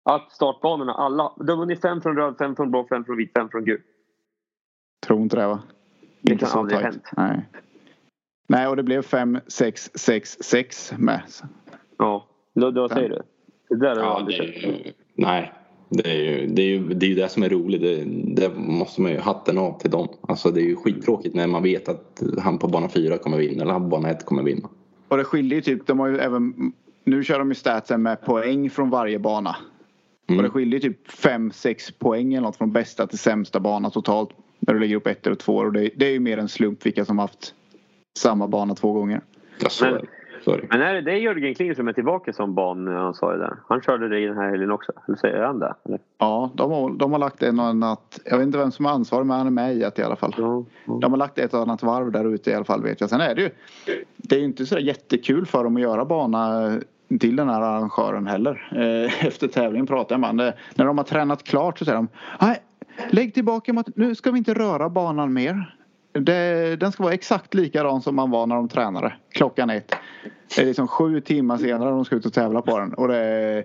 Att 0.05 0.32
startbanorna 0.32 0.92
alla... 0.94 1.32
De 1.36 1.51
har 1.51 1.57
vunnit 1.57 1.80
fem 1.80 2.01
från 2.01 2.16
röd, 2.16 2.34
fem 2.38 2.57
från 2.57 2.70
blå, 2.70 2.86
fem 2.88 3.05
från 3.05 3.16
vit, 3.16 3.30
fem 3.36 3.48
från 3.48 3.64
gul. 3.64 3.80
Tror 5.07 5.20
inte 5.22 5.36
det 5.36 5.46
va? 5.46 5.62
Det 6.22 6.32
Inte 6.32 6.44
kan 6.44 6.53
så 6.53 6.59
aldrig 6.59 6.76
ha 6.78 6.82
tajt. 6.82 6.94
hänt. 6.94 7.11
Nej. 7.16 7.46
Nej 8.51 8.66
och 8.66 8.76
det 8.76 8.82
blev 8.82 9.03
5, 9.03 9.38
6, 9.46 9.90
6, 9.94 10.38
6 10.40 10.92
med. 10.98 11.22
Ja, 11.98 12.26
då, 12.55 12.70
vad 12.70 12.90
säger 12.90 13.09
du? 13.09 13.22
Det 13.68 13.76
där 13.80 13.96
har 13.96 14.03
Ja, 14.03 14.16
aldrig 14.16 14.38
det 14.38 14.44
är 14.44 14.72
ju, 14.72 14.92
nej, 15.14 15.53
det 15.88 16.11
är 16.11 16.14
ju 16.14 16.46
det, 16.46 16.62
är 16.62 16.66
ju, 16.66 16.94
det, 16.94 17.07
är 17.07 17.09
ju 17.09 17.14
det 17.14 17.28
som 17.28 17.42
är 17.42 17.48
roligt. 17.48 17.80
Det, 17.82 18.05
det 18.34 18.55
måste 18.57 19.01
man 19.01 19.12
ju 19.12 19.18
hatten 19.18 19.59
av 19.59 19.78
till 19.78 19.90
dem. 19.90 20.09
Alltså 20.20 20.51
det 20.51 20.61
är 20.61 20.64
ju 20.64 20.76
skittråkigt 20.76 21.34
när 21.34 21.46
man 21.46 21.62
vet 21.62 21.88
att 21.88 22.22
han 22.38 22.59
på 22.59 22.68
bana 22.68 22.88
4 22.88 23.18
kommer 23.18 23.38
vinna 23.38 23.62
eller 23.62 23.72
han 23.72 23.82
på 23.82 23.88
bana 23.88 24.11
1 24.11 24.24
kommer 24.24 24.42
vinna. 24.42 24.68
Och 25.09 25.16
det 25.16 25.24
skiljer 25.24 25.55
ju 25.57 25.62
typ, 25.62 25.86
de 25.86 25.98
har 25.98 26.07
ju 26.09 26.18
även, 26.18 26.72
nu 27.05 27.24
kör 27.24 27.38
de 27.38 27.48
ju 27.48 27.55
statsen 27.55 28.03
med 28.03 28.20
poäng 28.20 28.70
från 28.70 28.90
varje 28.90 29.18
bana. 29.18 29.57
Och 30.24 30.30
Mm. 30.30 30.42
det 30.44 30.51
skiljer 30.51 30.80
typ 30.80 31.09
5-6 31.09 31.92
poäng 31.98 32.34
eller 32.34 32.46
något 32.46 32.57
från 32.57 32.72
bästa 32.72 33.07
till 33.07 33.18
sämsta 33.18 33.61
bana 33.61 33.90
totalt. 33.90 34.30
När 34.59 34.74
du 34.74 34.80
lägger 34.80 34.96
upp 34.96 35.07
ett 35.07 35.26
och 35.26 35.38
två 35.38 35.57
och 35.57 35.72
det, 35.72 35.90
det 35.96 36.07
är 36.07 36.11
ju 36.11 36.20
mer 36.20 36.38
en 36.38 36.48
slump 36.48 36.86
vilka 36.86 37.05
som 37.05 37.18
haft 37.18 37.55
samma 38.18 38.48
bana 38.48 38.74
två 38.74 38.92
gånger. 38.92 39.20
Ja, 39.61 39.68
så 39.68 39.84
Men- 39.84 39.94
är 39.94 39.98
det. 39.98 40.06
Så 40.44 40.50
är 40.52 40.56
det. 40.58 40.66
Men 40.70 40.80
är 40.82 40.94
det, 40.94 41.00
det 41.00 41.12
är 41.12 41.16
Jörgen 41.16 41.54
Kling 41.54 41.74
som 41.74 41.88
är 41.88 41.92
tillbaka 41.92 42.32
som 42.32 42.54
banansvarig 42.54 43.40
där? 43.40 43.56
Han 43.68 43.80
körde 43.82 44.08
det 44.08 44.18
i 44.20 44.26
den 44.26 44.36
här 44.36 44.50
helgen 44.50 44.70
också. 44.70 44.92
Eller 45.08 45.16
säger 45.18 45.42
han 45.42 45.58
det? 45.58 45.74
Eller? 45.84 45.98
Ja, 46.18 46.50
de 46.54 46.70
har, 46.72 46.90
de 46.90 47.12
har 47.12 47.18
lagt 47.18 47.42
en 47.42 47.58
och 47.61 47.66
annat, 47.66 48.20
jag 48.24 48.38
vet 48.38 48.46
inte 48.46 48.58
vem 48.58 48.70
som 48.72 48.86
är 48.86 48.90
ansvarig 48.90 49.26
men 49.26 49.36
han 49.38 49.46
är 49.46 49.50
med 49.50 49.74
i 49.74 49.78
det 49.78 49.98
i 49.98 50.02
alla 50.02 50.16
fall. 50.16 50.34
Ja. 50.38 50.64
De 51.00 51.12
har 51.12 51.16
lagt 51.16 51.38
ett 51.38 51.54
och 51.54 51.61
annat 51.61 51.82
varv 51.82 52.12
där 52.12 52.34
ute 52.34 52.50
i 52.50 52.54
alla 52.54 52.64
fall 52.64 52.82
vet 52.82 53.00
jag. 53.00 53.11
Sen 53.11 53.20
är 53.20 53.34
det 53.34 53.42
ju, 53.42 53.50
det 54.16 54.34
är 54.34 54.38
ju 54.38 54.44
inte 54.44 54.66
så 54.66 54.78
jättekul 54.78 55.46
för 55.46 55.64
dem 55.64 55.76
att 55.76 55.82
göra 55.82 56.04
bana 56.04 56.72
till 57.20 57.36
den 57.36 57.48
här 57.48 57.61
arrangören 57.61 58.26
heller. 58.26 58.68
Eh, 58.72 59.24
Efter 59.26 59.48
tävlingen 59.48 59.86
pratar 59.86 60.18
med 60.18 60.30
honom. 60.30 60.52
När 60.74 60.84
de 60.84 60.98
har 60.98 61.04
tränat 61.04 61.42
klart 61.42 61.78
så 61.78 61.84
säger 61.84 61.96
de 61.96 62.08
Nej, 62.40 62.62
lägg 63.11 63.34
tillbaka 63.34 63.72
mat- 63.72 63.96
nu 63.96 64.14
ska 64.14 64.30
vi 64.30 64.38
inte 64.38 64.54
röra 64.54 64.88
banan 64.88 65.32
mer. 65.32 65.76
Det, 66.12 66.76
den 66.80 66.92
ska 66.92 67.02
vara 67.02 67.14
exakt 67.14 67.54
likadan 67.54 68.02
som 68.02 68.16
man 68.16 68.30
var 68.30 68.46
när 68.46 68.54
de 68.54 68.68
tränade. 68.68 69.12
Klockan 69.32 69.70
ett. 69.70 69.94
Det 70.56 70.62
är 70.62 70.66
liksom 70.66 70.88
sju 70.88 71.20
timmar 71.20 71.58
senare 71.58 71.90
de 71.90 72.04
ska 72.04 72.16
ut 72.16 72.26
och 72.26 72.32
tävla 72.32 72.62
på 72.62 72.78
den. 72.78 72.94
Och 72.94 73.08
det 73.08 73.16
är 73.16 73.64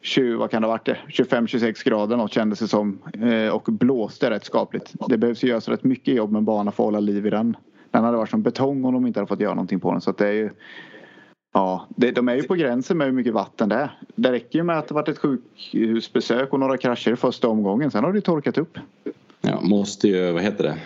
20, 0.00 0.36
vad 0.36 0.50
kan 0.50 0.62
det 0.62 0.68
ha 0.68 0.72
varit 0.72 0.88
25-26 1.08 1.84
grader 1.84 2.16
något 2.16 2.32
kändes 2.32 2.58
det 2.58 2.68
som. 2.68 2.98
Eh, 3.22 3.54
och 3.54 3.62
blåste 3.62 4.30
rätt 4.30 4.44
skapligt. 4.44 4.92
Det 5.08 5.18
behövs 5.18 5.44
ju 5.44 5.48
göras 5.48 5.68
rätt 5.68 5.84
mycket 5.84 6.14
jobb 6.14 6.32
med 6.32 6.42
banan 6.42 6.72
för 6.72 6.82
att 6.82 6.86
hålla 6.86 7.00
liv 7.00 7.26
i 7.26 7.30
den. 7.30 7.56
Den 7.90 8.04
hade 8.04 8.16
varit 8.16 8.30
som 8.30 8.42
betong 8.42 8.84
om 8.84 8.94
de 8.94 9.06
inte 9.06 9.20
hade 9.20 9.28
fått 9.28 9.40
göra 9.40 9.54
någonting 9.54 9.80
på 9.80 9.92
den. 9.92 10.00
Så 10.00 10.10
att 10.10 10.18
det 10.18 10.28
är 10.28 10.32
ju... 10.32 10.50
Ja, 11.52 11.86
det, 11.96 12.10
de 12.10 12.28
är 12.28 12.34
ju 12.34 12.42
på 12.42 12.54
gränsen 12.54 12.98
med 12.98 13.06
hur 13.06 13.14
mycket 13.14 13.32
vatten 13.32 13.68
det 13.68 13.74
är. 13.74 13.98
Det 14.14 14.32
räcker 14.32 14.58
ju 14.58 14.62
med 14.62 14.78
att 14.78 14.88
det 14.88 14.94
varit 14.94 15.08
ett 15.08 15.18
sjukhusbesök 15.18 16.52
och 16.52 16.60
några 16.60 16.76
krascher 16.76 17.12
i 17.12 17.16
första 17.16 17.48
omgången. 17.48 17.90
Sen 17.90 18.04
har 18.04 18.12
det 18.12 18.16
ju 18.16 18.22
torkat 18.22 18.58
upp. 18.58 18.78
Ja, 19.40 19.60
måste 19.60 20.08
ju, 20.08 20.32
vad 20.32 20.42
heter 20.42 20.64
det? 20.64 20.76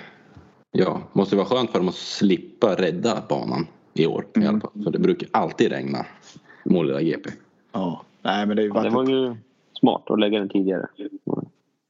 Ja, 0.73 1.01
måste 1.13 1.37
vara 1.37 1.47
skönt 1.47 1.71
för 1.71 1.79
dem 1.79 1.89
att 1.89 1.95
slippa 1.95 2.75
rädda 2.75 3.23
banan 3.29 3.67
i 3.95 4.07
år 4.07 4.27
i 4.35 4.39
Mm. 4.39 4.49
alla 4.49 4.61
fall. 4.61 4.85
För 4.85 4.91
det 4.91 4.99
brukar 4.99 5.29
alltid 5.33 5.73
regna 5.73 6.07
i 6.65 6.69
Målilla 6.73 7.03
GP. 7.03 7.31
Ja, 7.73 8.03
nej 8.23 8.47
men 8.47 8.57
det 8.57 8.63
Ja, 8.63 8.83
det 8.83 8.91
var 8.91 9.09
ju 9.09 9.37
smart 9.81 10.03
att 10.11 10.21
lägga 10.21 10.39
den 10.39 10.49
tidigare. 10.49 10.87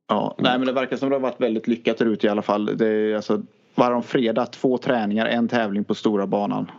Ja, 0.09 0.35
nej 0.39 0.59
men 0.59 0.67
det 0.67 0.73
verkar 0.73 0.97
som 0.97 1.09
det 1.09 1.15
har 1.15 1.21
varit 1.21 1.41
väldigt 1.41 1.69
lyckat 1.69 1.99
där 1.99 2.07
ute 2.07 2.27
i 2.27 2.31
alla 2.31 2.43
fall. 2.43 2.67
Det 2.77 2.87
är 2.89 3.17
alltså 3.17 3.43
varannan 3.75 4.03
fredag 4.03 4.47
två 4.47 4.79
träningar, 4.79 5.27
en 5.27 5.49
tävling 5.49 5.85
på 5.85 5.95
stora 5.95 6.27
banan. 6.27 6.71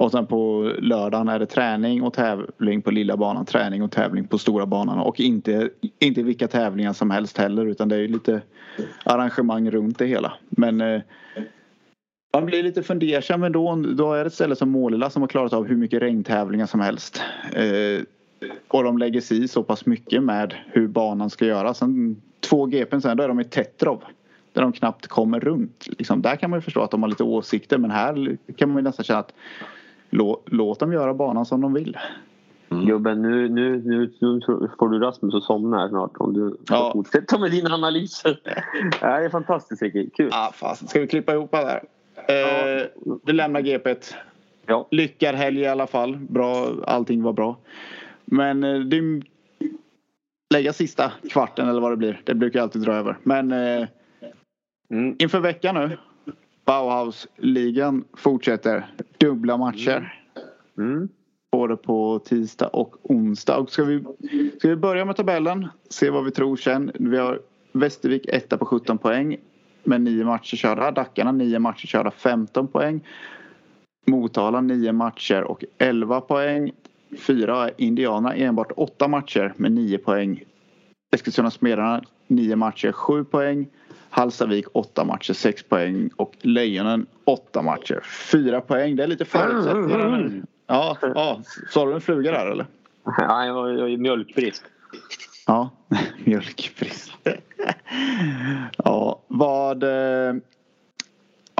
Och 0.00 0.10
sen 0.10 0.26
på 0.26 0.72
lördagen 0.78 1.28
är 1.28 1.38
det 1.38 1.46
träning 1.46 2.02
och 2.02 2.14
tävling 2.14 2.82
på 2.82 2.90
lilla 2.90 3.16
banan, 3.16 3.46
träning 3.46 3.82
och 3.82 3.90
tävling 3.90 4.26
på 4.26 4.38
stora 4.38 4.66
banan. 4.66 4.98
Och 4.98 5.20
inte, 5.20 5.70
inte 5.98 6.22
vilka 6.22 6.48
tävlingar 6.48 6.92
som 6.92 7.10
helst 7.10 7.38
heller 7.38 7.66
utan 7.66 7.88
det 7.88 7.96
är 7.96 8.00
ju 8.00 8.08
lite 8.08 8.42
arrangemang 9.04 9.70
runt 9.70 9.98
det 9.98 10.06
hela. 10.06 10.32
Men 10.48 10.80
eh, 10.80 11.00
man 12.32 12.46
blir 12.46 12.62
lite 12.62 12.82
fundersam 12.82 13.42
ändå. 13.42 13.76
Då 13.76 14.12
är 14.12 14.20
det 14.20 14.26
ett 14.26 14.34
ställe 14.34 14.56
som 14.56 14.70
Målilla 14.70 15.10
som 15.10 15.22
har 15.22 15.28
klarat 15.28 15.52
av 15.52 15.66
hur 15.66 15.76
mycket 15.76 16.02
regntävlingar 16.02 16.66
som 16.66 16.80
helst. 16.80 17.22
Eh, 17.52 18.02
och 18.68 18.84
de 18.84 18.98
lägger 18.98 19.20
sig 19.20 19.44
i 19.44 19.48
så 19.48 19.62
pass 19.62 19.86
mycket 19.86 20.22
med 20.22 20.54
hur 20.66 20.88
banan 20.88 21.30
ska 21.30 21.46
göra. 21.46 21.74
Sen 21.74 22.22
två 22.40 22.66
GPn 22.66 23.00
sen 23.00 23.16
då 23.16 23.22
är 23.22 23.28
de 23.28 23.40
i 23.40 23.44
Tetrov. 23.44 24.04
Där 24.52 24.62
de 24.62 24.72
knappt 24.72 25.06
kommer 25.06 25.40
runt. 25.40 25.86
Liksom, 25.98 26.22
där 26.22 26.36
kan 26.36 26.50
man 26.50 26.56
ju 26.56 26.62
förstå 26.62 26.82
att 26.82 26.90
de 26.90 27.02
har 27.02 27.08
lite 27.08 27.24
åsikter 27.24 27.78
men 27.78 27.90
här 27.90 28.36
kan 28.56 28.68
man 28.68 28.78
ju 28.78 28.82
nästan 28.82 29.04
känna 29.04 29.18
att 29.18 29.32
lå, 30.10 30.40
låt 30.46 30.80
dem 30.80 30.92
göra 30.92 31.14
banan 31.14 31.46
som 31.46 31.60
de 31.60 31.72
vill. 31.72 31.98
Mm. 32.70 32.86
Gubben, 32.86 33.22
nu, 33.22 33.48
nu, 33.48 33.82
nu, 33.84 34.12
nu 34.20 34.40
får 34.78 34.88
du 34.88 34.98
Rasmus 34.98 35.34
att 35.34 35.42
somna 35.42 35.78
här 35.78 35.88
snart 35.88 36.16
om 36.16 36.32
du 36.32 36.56
ja. 36.68 36.90
fortsätter 36.92 37.38
med 37.38 37.50
dina 37.50 37.74
analyser. 37.74 38.40
det 39.00 39.06
är 39.06 39.28
fantastiskt 39.28 39.82
Ricky. 39.82 40.10
Kul. 40.10 40.30
Ah, 40.32 40.52
fast. 40.52 40.88
Ska 40.88 41.00
vi 41.00 41.06
klippa 41.06 41.32
ihop 41.32 41.50
det 41.50 41.56
här? 41.56 41.82
Eh, 42.28 42.86
du 43.24 43.32
lämnar 43.32 43.60
GPet. 43.60 44.14
Ja. 44.66 44.88
Lyckad 44.90 45.34
helg 45.34 45.60
i 45.60 45.66
alla 45.66 45.86
fall. 45.86 46.16
Bra, 46.16 46.68
allting 46.86 47.22
var 47.22 47.32
bra. 47.32 47.56
Men 48.24 48.64
eh, 48.64 48.80
du 48.80 49.22
lägga 50.54 50.72
sista 50.72 51.12
kvarten 51.30 51.68
eller 51.68 51.80
vad 51.80 51.92
det 51.92 51.96
blir. 51.96 52.20
Det 52.24 52.34
brukar 52.34 52.62
alltid 52.62 52.82
dra 52.82 52.94
över. 52.94 53.18
Men 53.22 53.52
eh, 53.52 53.88
mm. 54.90 55.16
inför 55.18 55.40
veckan 55.40 55.74
nu. 55.74 55.98
Bauhaus-ligan 56.64 58.04
fortsätter. 58.16 58.86
Dubbla 59.20 59.56
matcher. 59.56 60.22
Mm. 60.78 61.08
Både 61.52 61.76
på 61.76 62.18
tisdag 62.18 62.66
och 62.66 62.96
onsdag. 63.02 63.56
Och 63.56 63.70
ska, 63.70 63.84
vi, 63.84 64.04
ska 64.58 64.68
vi 64.68 64.76
börja 64.76 65.04
med 65.04 65.16
tabellen? 65.16 65.68
Se 65.88 66.10
vad 66.10 66.24
vi 66.24 66.30
tror 66.30 66.56
sen. 66.56 66.92
Vi 66.94 67.18
har 67.18 67.40
Västervik 67.72 68.26
etta 68.28 68.58
på 68.58 68.66
17 68.66 68.98
poäng. 68.98 69.36
Med 69.84 70.00
nio 70.00 70.24
matcher 70.24 70.56
körda. 70.56 70.90
Dackarna 70.90 71.32
nio 71.32 71.58
matcher 71.58 71.86
körda 71.86 72.10
15 72.10 72.68
poäng. 72.68 73.00
Motala 74.06 74.60
nio 74.60 74.92
matcher 74.92 75.42
och 75.42 75.64
11 75.78 76.20
poäng. 76.20 76.72
Fyra 77.18 77.64
är 77.64 77.70
Indianerna 77.76 78.34
enbart 78.34 78.72
åtta 78.76 79.08
matcher 79.08 79.54
med 79.56 79.72
nio 79.72 79.98
poäng. 79.98 80.44
Eskilstuna 81.12 81.50
Smedarna 81.50 82.02
nio 82.26 82.56
matcher, 82.56 82.92
sju 82.92 83.24
poäng. 83.24 83.66
Hallstavik 84.10 84.66
åtta 84.72 85.04
matcher, 85.04 85.32
sex 85.32 85.62
poäng. 85.62 86.10
Och 86.16 86.34
Lejonen 86.40 87.06
åtta 87.24 87.62
matcher, 87.62 88.00
fyra 88.32 88.60
poäng. 88.60 88.96
Det 88.96 89.02
är 89.02 89.06
lite 89.06 89.24
förutsättningar. 89.24 90.06
Mm. 90.06 90.46
Ja, 90.66 90.96
ja. 91.00 91.40
Sa 91.70 91.86
du 91.86 91.92
en 91.94 92.00
fluga 92.00 92.32
där 92.32 92.46
eller? 92.50 92.66
Ja, 93.04 93.44
jag 93.46 93.54
var 93.54 93.96
mjölkbrist. 93.96 94.64
Ja, 95.46 95.70
mjölkbrist. 96.24 97.12
ja, 98.76 99.22
vad... 99.28 99.82
Eh, 99.82 100.34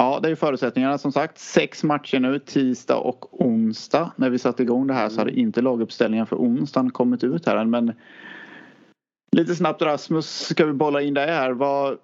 Ja, 0.01 0.19
det 0.23 0.29
är 0.29 0.35
förutsättningarna 0.35 0.97
som 0.97 1.11
sagt. 1.11 1.37
Sex 1.39 1.83
matcher 1.83 2.19
nu, 2.19 2.39
tisdag 2.39 2.97
och 2.97 3.41
onsdag. 3.45 4.11
När 4.15 4.29
vi 4.29 4.39
satte 4.39 4.63
igång 4.63 4.87
det 4.87 4.93
här 4.93 5.09
så 5.09 5.21
hade 5.21 5.31
inte 5.31 5.61
laguppställningen 5.61 6.25
för 6.25 6.35
onsdagen 6.35 6.91
kommit 6.91 7.23
ut 7.23 7.45
här 7.45 7.55
än. 7.55 7.69
Men 7.69 7.93
lite 9.31 9.55
snabbt 9.55 9.81
Rasmus, 9.81 10.47
ska 10.47 10.65
vi 10.65 10.73
bolla 10.73 11.01
in 11.01 11.13
dig 11.13 11.27
här. 11.27 11.51
Vad, 11.51 11.97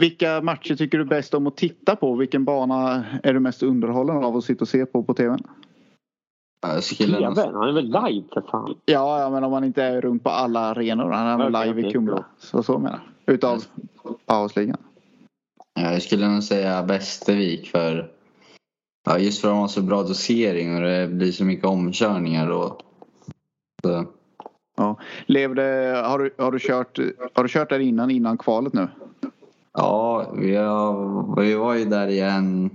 vilka 0.00 0.40
matcher 0.42 0.74
tycker 0.74 0.98
du 0.98 1.04
bäst 1.04 1.34
om 1.34 1.46
att 1.46 1.56
titta 1.56 1.96
på? 1.96 2.14
Vilken 2.14 2.44
bana 2.44 3.04
är 3.22 3.34
du 3.34 3.40
mest 3.40 3.62
underhållen 3.62 4.16
av 4.16 4.36
att 4.36 4.44
sitta 4.44 4.64
och 4.64 4.68
se 4.68 4.86
på 4.86 5.02
på 5.02 5.14
tvn? 5.14 5.38
TV? 6.98 7.24
Han 7.24 7.68
är 7.68 7.72
väl 7.72 7.84
live 7.84 8.26
för 8.32 8.40
fan? 8.50 8.74
Ja, 8.84 9.20
ja, 9.20 9.30
men 9.30 9.44
om 9.44 9.50
man 9.50 9.64
inte 9.64 9.82
är 9.82 10.00
runt 10.00 10.24
på 10.24 10.30
alla 10.30 10.60
arenor. 10.60 11.10
Han 11.10 11.40
är 11.40 11.48
okay, 11.48 11.66
live 11.66 11.88
i 11.88 11.92
Kumla. 11.92 12.24
Så, 12.38 12.62
så 12.62 12.78
menar 12.78 13.00
jag. 13.24 13.34
Utav 13.34 13.64
Pausligan. 14.26 14.76
Jag 15.74 16.02
skulle 16.02 16.28
nog 16.28 16.42
säga 16.42 16.82
Västervik 16.82 17.68
för 17.68 18.10
ja, 19.04 19.18
just 19.18 19.40
för 19.40 19.48
att 19.48 19.52
de 19.52 19.58
har 19.58 19.68
så 19.68 19.82
bra 19.82 20.02
dosering 20.02 20.76
och 20.76 20.82
det 20.82 21.08
blir 21.08 21.32
så 21.32 21.44
mycket 21.44 21.66
omkörningar 21.66 22.48
då. 22.48 22.78
Så. 23.82 24.06
Ja. 24.76 24.96
Levde, 25.26 25.62
har, 26.04 26.18
du, 26.18 26.34
har, 26.38 26.52
du 26.52 26.58
kört, 26.58 26.98
har 27.32 27.42
du 27.42 27.48
kört 27.48 27.68
där 27.68 27.80
innan, 27.80 28.10
innan 28.10 28.38
kvalet 28.38 28.72
nu? 28.72 28.88
Ja, 29.72 30.32
vi, 30.36 30.56
har, 30.56 31.42
vi 31.42 31.54
var 31.54 31.74
ju 31.74 31.84
där 31.84 32.08
igen 32.08 32.70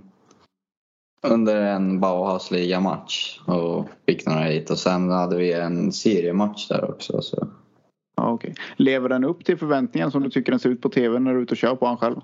under 1.21 1.61
en 1.61 1.99
Bauhaus-ligamatch 1.99 3.39
och 3.47 3.85
fick 4.05 4.25
några 4.25 4.39
hit 4.39 4.69
och 4.69 4.79
sen 4.79 5.09
hade 5.09 5.37
vi 5.37 5.53
en 5.53 5.91
seriematch 5.91 6.67
där 6.67 6.89
också. 6.89 7.21
Så. 7.21 7.47
Ja, 8.15 8.31
okay. 8.31 8.53
Lever 8.75 9.09
den 9.09 9.23
upp 9.23 9.45
till 9.45 9.57
förväntningen 9.57 10.11
som 10.11 10.23
du 10.23 10.29
tycker 10.29 10.51
den 10.51 10.59
ser 10.59 10.69
ut 10.69 10.81
på 10.81 10.89
tv 10.89 11.19
när 11.19 11.31
du 11.31 11.37
är 11.37 11.43
ute 11.43 11.53
och 11.53 11.57
kör 11.57 11.75
på 11.75 11.85
den 11.85 11.97
själv? 11.97 12.21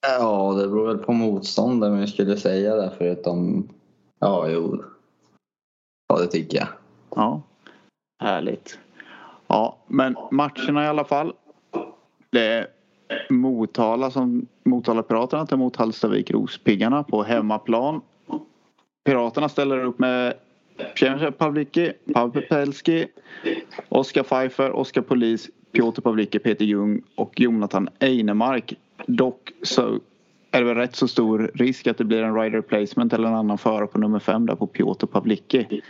Ja, 0.00 0.52
det 0.52 0.68
beror 0.68 0.86
väl 0.86 0.98
på 0.98 1.12
motståndaren 1.12 1.92
men 1.92 2.00
jag 2.00 2.08
skulle 2.08 2.36
säga 2.36 2.76
det 2.76 2.90
för 2.98 3.10
att 3.10 3.24
de... 3.24 3.68
Ja, 4.18 4.48
jo. 4.48 4.84
Ja, 6.08 6.18
det 6.18 6.26
tycker 6.26 6.58
jag. 6.58 6.68
Ja, 7.10 7.42
härligt. 8.22 8.78
Ja, 9.46 9.76
men 9.86 10.16
matcherna 10.30 10.84
i 10.84 10.88
alla 10.88 11.04
fall. 11.04 11.32
Det 12.30 12.46
är 12.46 12.66
Motala 13.30 14.10
som 14.10 14.46
Motala 14.64 15.02
Piraterna 15.02 15.46
tar 15.46 15.56
emot 15.56 15.76
Hallstavik 15.76 16.30
Rospiggarna 16.30 17.02
på 17.02 17.22
hemmaplan. 17.22 18.00
Piraterna 19.04 19.48
ställer 19.48 19.84
upp 19.84 19.98
med 19.98 20.34
Przemysl 20.94 21.32
Pawlicki, 21.32 21.92
Pavel 22.14 22.42
Pelski, 22.42 23.06
Oskar 23.88 24.22
Pfeiffer, 24.22 24.72
Oskar 24.72 25.02
Polis, 25.02 25.50
Piotr 25.72 26.00
Pawlicki, 26.00 26.38
Peter 26.38 26.64
Ljung 26.64 27.02
och 27.14 27.40
Jonathan 27.40 27.88
Einemark. 27.98 28.74
Dock 29.06 29.52
så 29.62 29.98
är 30.50 30.60
det 30.60 30.64
väl 30.64 30.76
rätt 30.76 30.96
så 30.96 31.08
stor 31.08 31.50
risk 31.54 31.86
att 31.86 31.98
det 31.98 32.04
blir 32.04 32.22
en 32.22 32.34
rider 32.34 32.56
replacement 32.56 33.12
eller 33.12 33.28
en 33.28 33.34
annan 33.34 33.58
förare 33.58 33.86
på 33.86 33.98
nummer 33.98 34.18
fem 34.18 34.46
där 34.46 34.54
på 34.54 34.66
Piotr 34.66 35.06
Pavlicki. 35.06 35.82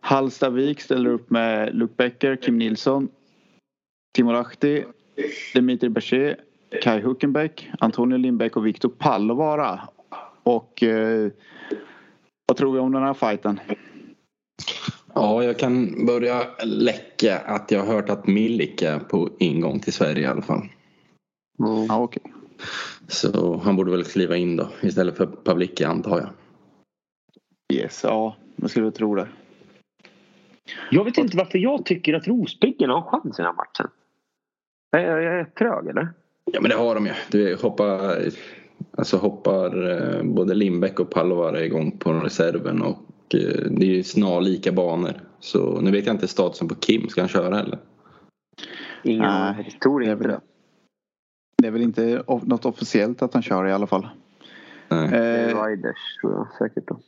Hallstavik 0.00 0.80
ställer 0.80 1.10
upp 1.10 1.30
med 1.30 1.74
Luke 1.74 1.94
Becker, 1.96 2.36
Kim 2.36 2.58
Nilsson, 2.58 3.08
Timo 4.14 4.32
Lahti, 4.32 4.84
Dimitri 5.54 5.88
Bachet, 5.88 6.38
Kai 6.82 7.00
Huckenbeck, 7.00 7.70
Antonio 7.80 8.18
Lindbäck 8.18 8.56
och 8.56 8.66
Viktor 8.66 8.88
Pallovara. 8.88 9.80
Och 10.42 10.82
eh, 10.82 11.30
vad 12.46 12.56
tror 12.56 12.72
vi 12.72 12.78
om 12.78 12.92
den 12.92 13.02
här 13.02 13.14
fighten? 13.14 13.60
Ja, 15.14 15.44
jag 15.44 15.58
kan 15.58 16.06
börja 16.06 16.42
läcka 16.64 17.38
att 17.38 17.70
jag 17.70 17.80
har 17.80 17.94
hört 17.94 18.10
att 18.10 18.26
Milik 18.26 18.82
är 18.82 18.98
på 18.98 19.30
ingång 19.38 19.80
till 19.80 19.92
Sverige 19.92 20.22
i 20.22 20.26
alla 20.26 20.42
fall. 20.42 20.68
Mm. 21.58 21.86
Ja, 21.88 22.02
okay. 22.02 22.22
Så 23.08 23.56
han 23.64 23.76
borde 23.76 23.90
väl 23.90 24.04
kliva 24.04 24.36
in 24.36 24.56
då 24.56 24.68
istället 24.80 25.16
för 25.16 25.26
Pavlicki 25.26 25.84
antar 25.84 26.18
jag. 26.20 26.28
Yes, 27.72 28.00
ja, 28.04 28.36
jag 28.56 28.70
skulle 28.70 28.90
tro 28.90 29.14
det. 29.14 29.28
Jag 30.90 31.04
vet 31.04 31.18
inte 31.18 31.36
varför 31.36 31.58
jag 31.58 31.84
tycker 31.84 32.14
att 32.14 32.28
Rospiggen 32.28 32.90
har 32.90 33.02
chans 33.02 33.38
i 33.38 33.42
den 33.42 33.46
här 33.46 33.52
matchen. 33.52 33.90
Är 34.92 35.00
jag, 35.00 35.22
jag 35.22 35.40
är 35.40 35.44
trög 35.44 35.86
eller? 35.86 36.08
Ja 36.44 36.60
men 36.60 36.70
det 36.70 36.76
har 36.76 36.94
de 36.94 37.06
ju. 37.06 37.12
Du 37.30 37.56
hoppar, 37.56 38.18
alltså 38.98 39.16
hoppar 39.16 39.90
eh, 39.90 40.22
både 40.22 40.54
Lindbäck 40.54 41.00
och 41.00 41.10
Pallovara 41.10 41.64
igång 41.64 41.98
på 41.98 42.12
reserven 42.12 42.82
och 42.82 43.34
eh, 43.34 43.70
det 43.70 43.86
är 43.86 43.94
ju 43.94 44.02
snarlika 44.02 44.72
banor. 44.72 45.12
Så 45.40 45.80
nu 45.80 45.90
vet 45.90 46.06
jag 46.06 46.14
inte 46.14 46.28
statusen 46.28 46.68
på 46.68 46.74
Kim. 46.74 47.08
Ska 47.08 47.20
han 47.20 47.28
köra 47.28 47.60
eller? 47.60 47.78
Ingen, 49.02 49.24
jag 49.24 49.80
tror 49.82 50.02
inte 50.02 50.28
det. 50.28 50.40
Det 51.58 51.66
är 51.66 51.70
väl 51.70 51.82
inte 51.82 52.22
något 52.42 52.64
officiellt 52.64 53.22
att 53.22 53.34
han 53.34 53.42
kör 53.42 53.66
i 53.66 53.72
alla 53.72 53.86
fall. 53.86 54.08
Nej. 54.88 55.04
Eh, 55.04 55.64
Riders 55.64 56.16
tror 56.20 56.32
jag 56.32 56.48
säkert 56.58 56.88
då. 56.88 57.00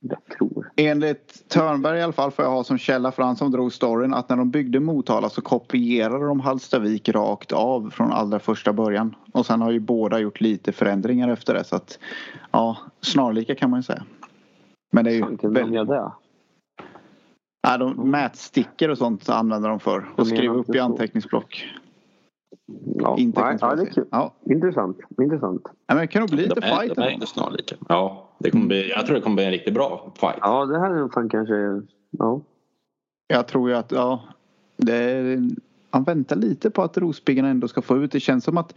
Jag 0.00 0.18
tror. 0.38 0.70
Enligt 0.76 1.48
Törnberg 1.48 1.98
i 1.98 2.02
alla 2.02 2.12
fall 2.12 2.30
får 2.30 2.44
jag 2.44 2.52
ha 2.52 2.64
som 2.64 2.78
källa 2.78 3.12
för 3.12 3.22
han 3.22 3.36
som 3.36 3.50
drog 3.50 3.72
storyn 3.72 4.14
att 4.14 4.28
när 4.28 4.36
de 4.36 4.50
byggde 4.50 4.80
Motala 4.80 5.28
så 5.28 5.42
kopierade 5.42 6.26
de 6.26 6.40
Hallstavik 6.40 7.08
rakt 7.08 7.52
av 7.52 7.90
från 7.90 8.12
allra 8.12 8.38
första 8.38 8.72
början. 8.72 9.14
Och 9.32 9.46
sen 9.46 9.60
har 9.60 9.70
ju 9.70 9.80
båda 9.80 10.18
gjort 10.18 10.40
lite 10.40 10.72
förändringar 10.72 11.28
efter 11.28 11.54
det 11.54 11.64
så 11.64 11.76
att 11.76 11.98
ja, 12.50 12.76
snarlika 13.00 13.54
kan 13.54 13.70
man 13.70 13.78
ju 13.78 13.82
säga. 13.82 14.04
Men 14.92 15.04
det 15.04 15.10
är 15.10 15.14
ju 15.14 15.36
väldigt... 15.42 15.88
det? 15.88 16.12
Ja, 17.62 17.76
de 17.78 18.10
mätstickor 18.10 18.88
och 18.88 18.98
sånt 18.98 19.28
använder 19.28 19.68
de 19.68 19.80
för 19.80 20.08
och 20.16 20.26
skriver 20.26 20.56
upp 20.56 20.74
i 20.74 20.78
anteckningsblock. 20.78 21.66
Ja, 22.96 23.16
nej, 23.18 23.56
ja, 23.60 23.74
det 23.74 23.82
är 23.82 23.92
kul. 23.92 24.06
Ja. 24.10 24.34
Intressant. 24.44 24.98
Intressant. 25.22 25.62
Ja, 25.64 25.94
men 25.94 25.96
det 25.96 26.06
kan 26.06 26.20
nog 26.20 26.30
bli 26.30 26.42
lite 26.42 26.60
de 26.60 26.66
fight. 26.66 26.94
De 26.94 27.02
är 27.02 27.10
inte 27.10 27.26
snarlika. 27.26 27.76
Ja, 27.88 28.28
det 28.38 28.50
kommer 28.50 28.66
bli, 28.66 28.90
jag 28.90 29.06
tror 29.06 29.16
det 29.16 29.22
kommer 29.22 29.36
bli 29.36 29.44
en 29.44 29.50
riktigt 29.50 29.74
bra 29.74 30.12
fight. 30.20 30.38
Ja, 30.40 30.64
det 30.66 30.78
här 30.78 30.90
är 30.90 31.08
fan 31.08 31.28
kanske... 31.28 31.82
Ja. 32.10 32.40
Jag 33.26 33.48
tror 33.48 33.70
ju 33.70 33.76
att, 33.76 33.92
ja. 33.92 34.22
Det 34.76 34.96
är, 34.96 35.40
han 35.90 36.04
väntar 36.04 36.36
lite 36.36 36.70
på 36.70 36.82
att 36.82 36.98
Rospiggarna 36.98 37.48
ändå 37.48 37.68
ska 37.68 37.82
få 37.82 37.96
ut. 37.96 38.12
Det 38.12 38.20
känns 38.20 38.44
som 38.44 38.58
att 38.58 38.74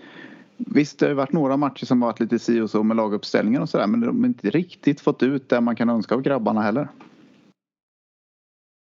Visst, 0.57 0.99
det 0.99 1.07
har 1.07 1.13
varit 1.13 1.31
några 1.31 1.57
matcher 1.57 1.85
som 1.85 1.99
varit 1.99 2.19
lite 2.19 2.39
si 2.39 2.61
och 2.61 2.69
så 2.69 2.83
med 2.83 2.97
laguppställningen 2.97 3.61
och 3.61 3.69
sådär 3.69 3.87
men 3.87 3.99
de 3.99 4.19
har 4.19 4.27
inte 4.27 4.49
riktigt 4.49 5.01
fått 5.01 5.23
ut 5.23 5.49
det 5.49 5.61
man 5.61 5.75
kan 5.75 5.89
önska 5.89 6.15
av 6.15 6.21
grabbarna 6.21 6.61
heller. 6.61 6.87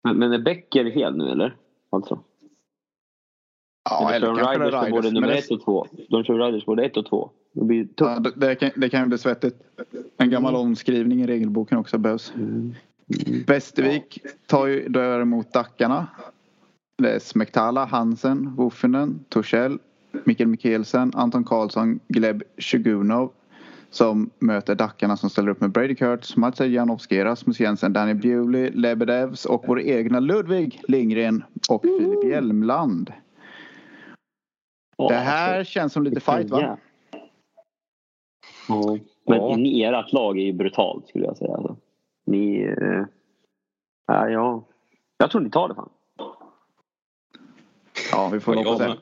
Men, 0.05 0.19
men 0.19 0.33
är 0.33 0.39
Becker 0.39 0.85
hel 0.85 1.17
nu 1.17 1.31
eller? 1.31 1.57
Alltså. 1.91 2.21
Ja, 3.85 4.13
eller 4.13 4.27
kör 4.27 4.59
de 4.59 4.65
Riders 4.65 4.89
på 4.89 4.91
både 4.91 5.11
nummer 5.11 5.29
ett 5.29 5.51
och 5.51 5.65
två? 5.65 5.87
De 6.09 6.25
kör 6.25 6.47
Riders 6.47 6.65
både 6.65 6.85
ett 6.85 6.97
och 6.97 7.07
två. 7.07 7.31
Det 7.53 7.65
blir 7.65 7.85
tufft. 7.85 7.95
Ja, 7.99 8.19
det, 8.19 8.33
det, 8.37 8.55
kan, 8.55 8.71
det 8.77 8.89
kan 8.89 9.09
bli 9.09 9.19
svettigt. 9.19 9.57
En 10.17 10.31
gammal 10.31 10.57
omskrivning 10.57 11.23
i 11.23 11.27
regelboken 11.27 11.79
också 11.79 11.99
behövs. 11.99 12.33
Mm. 12.37 12.75
Västervik 13.47 14.19
tar 14.47 14.67
ju 14.67 14.89
däremot 14.89 15.53
Dackarna. 15.53 16.07
Det 16.99 17.11
är 17.11 17.19
Smektala, 17.19 17.85
Hansen, 17.85 18.57
Wuffinen, 18.57 19.25
Torssell, 19.29 19.79
Mikael 20.25 20.49
Mikkelsen, 20.49 21.13
Anton 21.15 21.45
Karlsson, 21.45 22.01
Gleb 22.09 22.43
Sjugunov 22.59 23.31
som 23.91 24.31
möter 24.39 24.75
Dackarna 24.75 25.17
som 25.17 25.31
ställer 25.31 25.49
upp 25.49 25.61
med 25.61 25.71
Brady 25.71 25.95
Kurtz, 25.95 26.37
Mats 26.37 26.61
Janowski, 26.61 27.25
Rasmus 27.25 27.61
Jensen, 27.61 27.93
Danny 27.93 28.15
Bewley, 28.15 28.71
Lebedevs 28.71 29.45
och 29.45 29.65
vår 29.67 29.81
egna 29.81 30.21
Ludvig 30.21 30.81
Lindgren 30.89 31.45
och 31.69 31.83
Filip 31.83 32.25
Hjelmland. 32.25 33.13
Det 35.09 35.15
här 35.15 35.65
känns 35.65 35.93
som 35.93 36.03
lite 36.03 36.21
fight 36.21 36.51
va? 36.51 36.61
Ja. 36.61 36.77
Men 39.27 39.37
Ja. 39.37 39.57
ni, 39.57 39.83
ert 39.83 40.13
lag 40.13 40.39
är 40.39 40.43
ju 40.43 40.53
brutalt 40.53 41.09
skulle 41.09 41.25
jag 41.25 41.37
säga. 41.37 41.55
Alltså. 41.55 41.77
Ni... 42.27 42.61
Eh, 42.63 43.05
ja, 44.07 44.29
ja. 44.29 44.65
Jag 45.19 45.31
tror 45.31 45.41
ni 45.41 45.51
tar 45.51 45.69
det 45.69 45.75
fan. 45.75 45.89
Ja, 48.13 48.29
vi 48.33 48.41
får 48.41 48.55
hoppas 48.55 48.81
jag 48.81 48.91
det. 48.91 48.97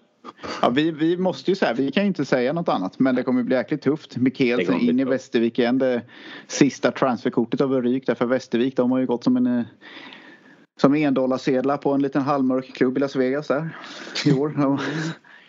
Ja, 0.63 0.69
vi, 0.69 0.91
vi 0.91 1.17
måste 1.17 1.51
ju 1.51 1.55
säga, 1.55 1.73
vi 1.73 1.93
kan 1.93 2.03
ju 2.03 2.07
inte 2.07 2.25
säga 2.25 2.53
något 2.53 2.69
annat 2.69 2.99
men 2.99 3.15
det 3.15 3.23
kommer 3.23 3.43
bli 3.43 3.57
jäkligt 3.57 3.83
tufft. 3.83 4.17
Mikkelsen 4.17 4.81
in 4.81 5.01
i. 5.01 5.05
Västervik 5.05 5.59
igen. 5.59 5.79
Det 5.79 6.03
sista 6.47 6.91
transferkortet 6.91 7.61
har 7.61 7.67
väl 7.67 7.83
rykt 7.83 8.07
därför 8.07 8.27
Västervik 8.27 8.77
de 8.77 8.91
har 8.91 8.99
ju 8.99 9.07
gått 9.07 9.25
som 9.25 9.37
en 9.37 9.47
eh, 9.47 9.65
som 10.81 10.95
endollarsedlar 10.95 11.77
på 11.77 11.93
en 11.93 12.03
liten 12.03 12.23
halvmörk 12.23 12.75
klubb 12.75 12.97
i 12.97 13.01
Las 13.01 13.17
Vegas 13.17 13.49
där 13.49 13.77
i 14.27 14.33
år. 14.33 14.55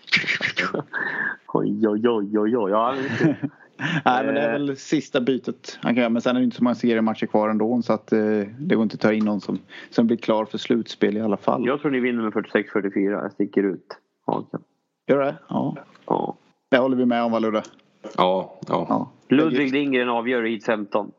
Oj, 1.53 1.87
oj, 1.87 2.09
oj, 2.09 2.39
oj, 2.39 2.57
oj. 2.57 2.71
Ja, 2.71 2.95
Nej 4.05 4.25
men 4.25 4.35
det 4.35 4.41
är 4.41 4.51
väl 4.51 4.77
sista 4.77 5.21
bytet 5.21 5.79
han 5.81 5.95
kan 5.95 6.01
göra 6.01 6.09
men 6.09 6.21
sen 6.21 6.35
är 6.35 6.39
det 6.39 6.43
inte 6.43 6.57
så 6.57 6.63
många 6.63 6.75
seriematcher 6.75 7.25
kvar 7.25 7.49
ändå 7.49 7.81
så 7.81 7.93
att 7.93 8.11
eh, 8.11 8.19
det 8.59 8.75
går 8.75 8.83
inte 8.83 8.93
att 8.93 9.01
ta 9.01 9.13
in 9.13 9.25
någon 9.25 9.41
som, 9.41 9.59
som 9.89 10.07
blir 10.07 10.17
klar 10.17 10.45
för 10.45 10.57
slutspel 10.57 11.17
i 11.17 11.21
alla 11.21 11.37
fall. 11.37 11.65
jag 11.65 11.81
tror 11.81 11.91
ni 11.91 11.99
vinner 11.99 12.23
med 12.23 12.33
46-44. 12.33 13.11
Jag 13.11 13.31
sticker 13.31 13.63
ut. 13.63 13.97
Haken. 14.25 14.61
Gör 15.07 15.19
det? 15.19 15.35
Ja. 15.49 15.75
Ja. 16.05 16.37
Det 16.69 16.77
håller 16.77 16.97
vi 16.97 17.05
med 17.05 17.23
om 17.23 17.31
va 17.31 17.39
Ludde? 17.39 17.63
Ja, 18.17 18.59
ja. 18.67 18.85
Ja. 18.89 19.11
Ludvig 19.29 19.73
Lindgren 19.73 20.09
avgör 20.09 20.45
i 20.45 20.59
15. 20.59 21.11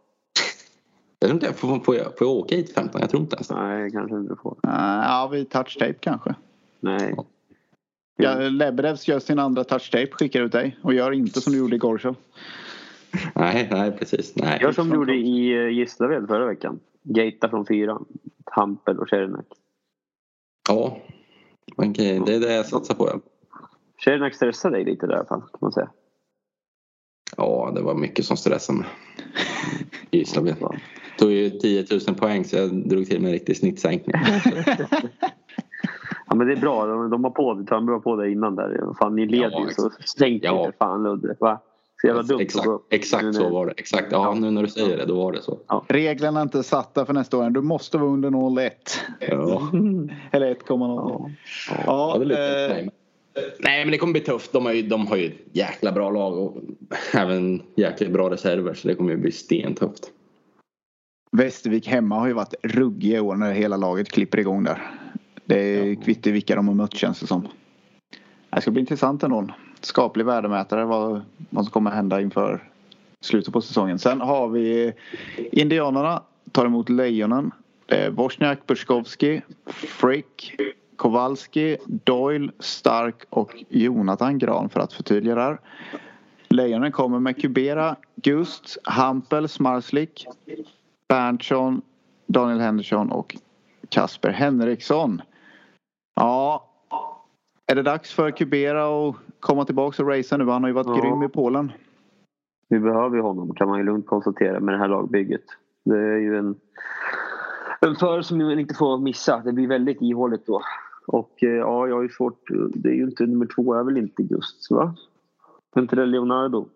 Jag 1.19 1.29
tror 1.29 1.35
inte 1.35 1.47
jag 1.47 1.57
får, 1.57 1.79
får, 1.79 1.97
jag, 1.97 2.05
får 2.05 2.27
jag 2.27 2.31
åka 2.31 2.57
hit 2.57 2.75
15? 2.75 3.01
Jag 3.01 3.11
tror 3.11 3.23
inte 3.23 3.37
ens 3.37 3.49
det. 3.49 3.55
Nej, 3.55 3.91
kanske 3.91 4.17
inte 4.17 4.37
får. 4.43 4.57
Eh, 4.67 4.73
ja, 5.05 5.29
vi 5.33 5.45
touch 5.45 5.79
tape 5.79 5.95
kanske. 6.01 6.35
Nej. 6.81 7.15
Ja, 7.17 7.25
Lebedevs 8.51 9.09
gör 9.09 9.19
sin 9.19 9.39
andra 9.39 9.65
touch 9.65 9.91
tape, 9.91 10.11
skickar 10.11 10.43
ut 10.43 10.53
dig 10.53 10.79
och 10.83 10.95
gör 10.95 11.13
inte 11.13 11.41
som 11.41 11.53
du 11.53 11.59
gjorde 11.59 11.77
i 11.77 11.79
Gorshov. 11.79 12.17
Nej, 13.35 13.69
nej 13.71 13.93
precis. 13.93 14.37
Nej. 14.37 14.59
Gör 14.63 14.73
som 14.73 14.91
du 14.91 14.95
gjorde 14.97 15.15
i 15.15 15.53
eh, 15.53 15.69
Gislaved 15.69 16.29
förra 16.29 16.47
veckan. 16.47 16.81
Gata 17.03 17.49
från 17.49 17.67
fyran. 17.67 18.05
Hampel 18.45 18.99
och 18.99 19.09
Cernak. 19.09 19.47
Ja. 20.69 20.99
Okej, 21.77 22.23
det 22.27 22.35
är 22.35 22.41
det 22.41 22.55
jag 22.55 22.67
satsar 22.67 22.95
på. 22.95 23.09
Ja. 23.09 23.21
Cernak 24.05 24.35
stressade 24.35 24.77
dig 24.77 24.85
lite 24.85 25.07
där 25.07 25.15
i 25.15 25.17
alla 25.17 25.27
fall 25.27 25.41
kan 25.41 25.59
man 25.61 25.73
säga. 25.73 25.91
Ja, 27.37 27.73
det 27.75 27.83
var 27.83 27.95
mycket 27.95 28.25
som 28.25 28.37
stressade 28.37 28.79
mig. 28.79 28.89
Gislaved. 30.11 30.57
Tog 31.19 31.31
ju 31.31 31.51
10 31.51 31.87
000 32.07 32.17
poäng 32.17 32.45
så 32.45 32.57
jag 32.57 32.89
drog 32.89 33.07
till 33.07 33.21
med 33.21 33.29
en 33.29 33.33
riktig 33.33 33.57
snittsänkning. 33.57 34.17
Ja 36.31 36.37
men 36.37 36.47
det 36.47 36.53
är 36.53 36.57
bra. 36.57 36.87
De, 36.87 37.11
de 37.11 37.25
har 37.25 37.31
på 37.31 37.55
det. 37.55 37.63
De 37.63 37.87
var 37.87 37.99
på 38.01 38.17
det 38.17 38.31
innan 38.31 38.57
där. 38.57 38.81
Fan 38.99 39.17
ni 39.17 39.27
leder 39.27 39.51
Ja, 39.53 39.65
ju 39.69 39.75
så 39.75 39.91
stänk 40.01 40.45
Ja. 40.45 40.67
lite 40.67 40.79
fan 40.79 41.03
Ludde. 41.03 41.37
Va? 41.41 41.59
Så 42.01 42.07
jävla 42.07 42.23
dumt 42.23 42.41
exakt, 42.41 42.61
att 42.61 42.67
gå 42.67 42.73
upp. 42.73 42.87
exakt 42.91 43.35
så 43.35 43.49
var 43.49 43.67
det. 43.67 43.73
Exakt. 43.77 44.07
Ja, 44.13 44.35
nu 44.35 44.51
när 44.51 44.63
du 44.63 44.69
säger 44.69 44.97
det, 44.97 45.07
då 45.07 45.17
var 45.17 45.33
det 45.33 45.43
så. 45.43 45.59
Reglerna 45.89 46.41
är 46.41 46.43
inte 46.43 46.63
satta 46.63 47.07
för 47.07 47.13
nästa 47.13 47.37
år. 47.39 47.51
Du 47.51 47.61
måste 47.61 47.99
vara 47.99 48.11
under 48.11 48.31
0,1. 48.31 48.71
Ja. 49.21 49.63
Eller 50.31 50.55
1,0. 50.55 50.61
Ja. 50.67 51.31
Ja, 51.87 52.15
eh, 52.23 52.87
Nej, 53.59 53.85
men- 53.85 53.91
det 53.91 53.99
kommer 53.99 54.13
bli 54.13 54.21
tufft. 54.21 54.53
De 54.53 54.67
har, 54.67 54.73
ju, 54.73 54.83
de 54.83 55.07
har 55.07 55.17
ju 55.17 55.27
ett 55.27 55.39
jäkla 55.53 55.93
bra 55.93 56.11
lag 56.11 56.39
och 56.39 56.57
även 57.15 57.63
jäkligt 57.77 58.11
bra 58.13 58.31
reserver 58.31 58.75
så 58.75 58.89
det 58.89 58.95
kommer 58.95 59.11
ju 59.11 59.17
bli 59.17 59.33
stentufft. 59.33 60.11
Västervik 61.33 61.89
hemma 61.89 62.19
har 62.19 62.27
ju 62.27 62.33
varit 62.33 62.55
ruggiga 62.63 63.23
år 63.23 63.37
när 63.37 63.53
hela 63.53 63.77
laget 63.77 64.09
klipper 64.09 64.39
igång 64.39 64.65
där. 64.65 64.83
Det 65.51 65.59
är 65.59 65.95
kvittar 65.95 66.31
vilka 66.31 66.57
de 66.57 66.69
har 66.69 66.75
mött 66.75 66.95
känns 66.95 67.21
det 67.21 67.27
som. 67.27 67.49
Det 68.51 68.61
ska 68.61 68.71
bli 68.71 68.81
intressant 68.81 69.23
ändå. 69.23 69.47
Skaplig 69.81 70.25
värdemätare 70.27 70.85
vad, 70.85 71.23
vad 71.51 71.65
som 71.65 71.73
kommer 71.73 71.91
hända 71.91 72.21
inför 72.21 72.69
slutet 73.21 73.53
på 73.53 73.61
säsongen. 73.61 73.99
Sen 73.99 74.21
har 74.21 74.49
vi 74.49 74.93
Indianerna 75.53 76.23
tar 76.53 76.67
emot 76.67 76.89
Lejonen. 76.89 77.51
Är 77.87 78.11
Wozniak, 78.11 78.67
Burskovski, 78.67 79.43
Frick, 79.67 80.57
Kowalski, 80.97 81.77
Doyle, 81.87 82.51
Stark 82.59 83.25
och 83.31 83.65
Jonathan 83.69 84.39
Gran 84.39 84.69
för 84.69 84.81
att 84.81 84.93
förtydliga 84.93 85.35
där. 85.35 85.61
Lejonen 86.49 86.93
kommer 86.93 87.19
med 87.19 87.43
Kubera, 87.43 87.97
Gust, 88.17 88.79
Hampel, 88.85 89.49
Smarslik, 89.49 90.27
Berntsson, 91.09 91.83
Daniel 92.27 92.61
Henderson 92.61 93.11
och 93.11 93.37
Kasper 93.89 94.31
Henriksson. 94.31 95.23
Ja, 96.21 96.67
är 97.67 97.75
det 97.75 97.83
dags 97.83 98.15
för 98.15 98.31
Kubera 98.31 99.09
att 99.09 99.17
komma 99.41 99.65
tillbaka 99.65 100.03
och 100.03 100.09
racea 100.09 100.39
nu? 100.39 100.45
Han 100.45 100.63
har 100.63 100.69
ju 100.69 100.75
varit 100.75 100.87
Ja. 100.87 100.95
grym 101.03 101.23
i 101.23 101.29
Polen. 101.29 101.73
Vi 102.69 102.79
behöver 102.81 103.17
ju 103.17 103.23
honom 103.23 103.55
kan 103.55 103.69
man 103.69 103.79
ju 103.79 103.85
lugnt 103.85 104.07
konstatera 104.07 104.61
med 104.61 104.75
det 104.75 104.79
här 104.79 104.89
lagbygget. 104.89 105.45
Det 105.85 105.99
är 105.99 106.19
ju 106.19 106.39
en, 106.39 106.55
en 107.81 107.97
för 107.97 108.23
som 108.23 108.39
man 108.39 108.59
inte 108.59 108.75
får 108.75 108.99
missa. 108.99 109.43
Det 109.45 109.53
blir 109.53 109.69
väldigt 109.69 110.03
ihåligt 110.03 110.47
då. 110.47 110.63
Och 111.07 111.43
eh, 111.43 111.49
ja, 111.49 111.89
jag 111.89 111.95
har 111.95 112.03
ju 112.03 112.09
svårt. 112.09 112.49
Det 112.75 112.89
är 112.89 112.95
ju 112.95 113.03
inte 113.03 113.27
nummer 113.27 113.47
två, 113.47 113.75
är 113.75 113.85
väl 113.85 113.97
inte 113.97 114.23
Gust 114.23 114.71
va? 114.71 114.95
Är 115.77 115.81
inte 115.81 115.97
det 115.97 116.07
Leonardo? 116.07 116.67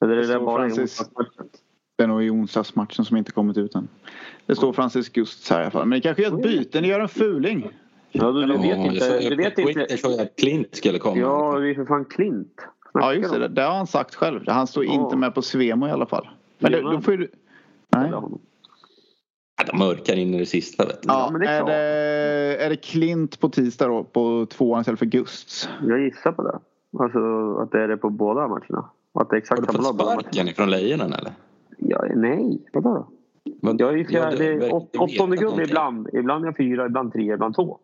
Eller 0.00 0.12
är 0.12 0.16
det, 0.16 0.26
Det 0.26 0.32
där 0.32 0.40
bara 0.40 0.68
Francis-? 0.68 1.10
Det 1.96 2.04
är 2.04 2.08
nog 2.08 2.22
i 2.22 2.30
onsdagsmatchen 2.30 3.04
som 3.04 3.16
inte 3.16 3.32
kommit 3.32 3.56
ut 3.56 3.74
än. 3.74 3.88
Det 4.46 4.56
står 4.56 4.72
Francis 4.72 5.08
Gust 5.08 5.50
här 5.50 5.58
i 5.60 5.62
alla 5.62 5.70
fall. 5.70 5.86
Men 5.86 5.96
ni 5.96 6.00
kanske 6.00 6.22
gör 6.22 6.36
ett 6.36 6.42
byte, 6.42 6.80
ni 6.80 6.88
gör 6.88 7.00
en 7.00 7.08
fuling. 7.08 7.70
Ja, 8.12 8.30
du, 8.32 8.46
du 8.46 8.52
Ja, 8.52 8.60
vet 8.60 8.92
inte. 8.92 9.28
Du 9.28 9.36
vet 9.36 9.58
inte. 9.58 10.22
att 10.22 10.36
Klint 10.36 10.74
skulle 10.76 10.98
komma. 10.98 11.16
Ja, 11.20 11.58
det 11.58 11.70
är 11.70 11.74
för 11.74 11.84
fan 11.84 12.04
Klint. 12.04 12.60
Ja 12.94 13.14
just 13.14 13.32
det, 13.34 13.48
det 13.48 13.62
har 13.62 13.76
han 13.76 13.86
sagt 13.86 14.14
själv. 14.14 14.40
Han 14.46 14.66
står 14.66 14.84
Ja. 14.84 14.92
inte 14.92 15.16
med 15.16 15.34
på 15.34 15.42
Svemo 15.42 15.88
i 15.88 15.90
alla 15.90 16.06
fall. 16.06 16.28
Men 16.58 16.72
det, 16.72 16.80
då 16.82 17.00
får 17.00 17.14
ju 17.14 17.18
du... 17.18 17.30
Nej. 17.96 18.08
Ja. 18.12 18.28
Ja, 19.58 19.64
de 19.72 19.78
mörkar 19.78 20.16
in 20.16 20.34
i 20.34 20.38
det 20.38 20.46
sista 20.46 20.86
vet 20.86 21.02
du. 21.02 21.08
Ja, 21.08 21.28
men 21.32 21.40
det 21.40 21.46
är 21.46 21.62
är, 21.62 21.66
det, 21.66 22.64
är 22.64 22.70
det 22.70 22.76
Klint 22.76 23.40
på 23.40 23.48
tisdag 23.48 23.86
då 23.88 24.04
på 24.04 24.46
tvåan 24.46 24.80
istället 24.80 24.98
för 24.98 25.06
Gusts? 25.06 25.68
Jag 25.88 26.00
gissar 26.00 26.32
på 26.32 26.42
det. 26.42 26.58
Alltså 27.02 27.54
att 27.62 27.70
det 27.72 27.82
är 27.82 27.88
det 27.88 27.96
på 27.96 28.10
båda 28.10 28.48
matcherna. 28.48 28.90
Att 29.14 29.30
det 29.30 29.36
är 29.36 29.36
Har 29.36 29.36
exakt 29.36 29.60
du 29.60 29.72
samma 29.72 29.84
fått 29.88 29.96
sparken 30.00 30.48
ifrån 30.48 30.70
Lejonen 30.70 31.12
eller? 31.12 31.32
Ja, 31.78 32.04
nej, 32.16 32.58
vadå 32.72 32.94
då? 32.94 33.08
Vad- 33.62 33.80
Jag 33.80 33.88
är 33.92 33.96
ju 33.96 34.02
Ja, 34.02 34.08
fjärde, 34.08 34.36
du- 34.36 34.58
du- 34.58 34.68
du 34.92 34.98
åttonde 34.98 35.36
gubbe 35.36 35.62
ibland. 35.62 36.08
Ibland 36.12 36.44
är 36.44 36.48
jag 36.48 36.56
fyra, 36.56 36.86
ibland 36.86 37.12
tre, 37.12 37.32
ibland 37.34 37.54
två. 37.54 37.78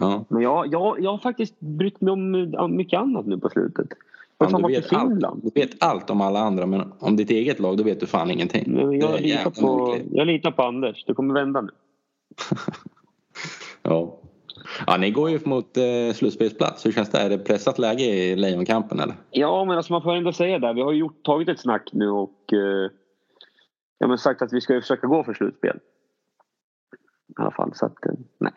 Ja. 0.00 0.24
Men 0.28 0.42
jag, 0.42 0.72
jag, 0.72 1.00
jag 1.00 1.10
har 1.10 1.18
faktiskt 1.18 1.60
brytt 1.60 2.00
mig 2.00 2.12
om, 2.12 2.76
mycket 2.76 3.00
annat 3.00 3.26
nu 3.26 3.38
på 3.38 3.48
slutet. 3.48 3.88
Fan, 4.38 4.50
fan 4.50 4.62
du, 4.62 4.68
vet 4.68 4.92
allt, 4.92 5.42
du 5.42 5.60
vet 5.60 5.82
allt 5.82 6.10
om 6.10 6.20
alla 6.20 6.40
andra 6.40 6.66
men 6.66 6.92
om 6.98 7.16
ditt 7.16 7.30
eget 7.30 7.60
lag 7.60 7.76
då 7.76 7.82
vet 7.82 8.00
du 8.00 8.06
fan 8.06 8.30
ingenting. 8.30 8.72
Men 8.72 9.00
jag, 9.00 9.20
litar 9.20 9.50
på, 9.50 9.86
märkligt. 9.86 10.12
jag 10.12 10.26
litar 10.26 10.50
på 10.50 10.62
Anders. 10.62 11.04
Det 11.04 11.14
kommer 11.14 11.34
vända 11.34 11.60
nu. 11.60 11.70
Ja. 13.82 14.18
ja, 14.86 14.96
ni 14.96 15.10
går 15.10 15.30
ju 15.30 15.40
mot 15.44 15.76
eh, 15.76 16.14
slutspelsplats. 16.14 16.86
Hur 16.86 16.92
känns 16.92 17.10
det? 17.10 17.18
Är 17.18 17.30
det 17.30 17.38
pressat 17.38 17.78
läge 17.78 18.04
i 18.04 18.36
Lejonkampen 18.36 19.00
eller? 19.00 19.14
Ja, 19.30 19.64
men 19.64 19.76
alltså 19.76 19.92
man 19.92 20.02
får 20.02 20.14
ändå 20.14 20.32
säga 20.32 20.58
det. 20.58 20.72
Vi 20.72 20.80
har 20.80 20.92
ju 20.92 20.98
gjort, 20.98 21.22
tagit 21.22 21.48
ett 21.48 21.60
snack 21.60 21.90
nu 21.92 22.10
och 22.10 22.52
eh, 22.52 22.90
ja, 23.98 24.06
men 24.06 24.18
sagt 24.18 24.42
att 24.42 24.52
vi 24.52 24.60
ska 24.60 24.80
försöka 24.80 25.06
gå 25.06 25.24
för 25.24 25.34
slutspel. 25.34 25.78
I 27.28 27.32
alla 27.36 27.50
fall, 27.50 27.74
så 27.74 27.86
att 27.86 28.06
eh, 28.06 28.12
nej. 28.38 28.52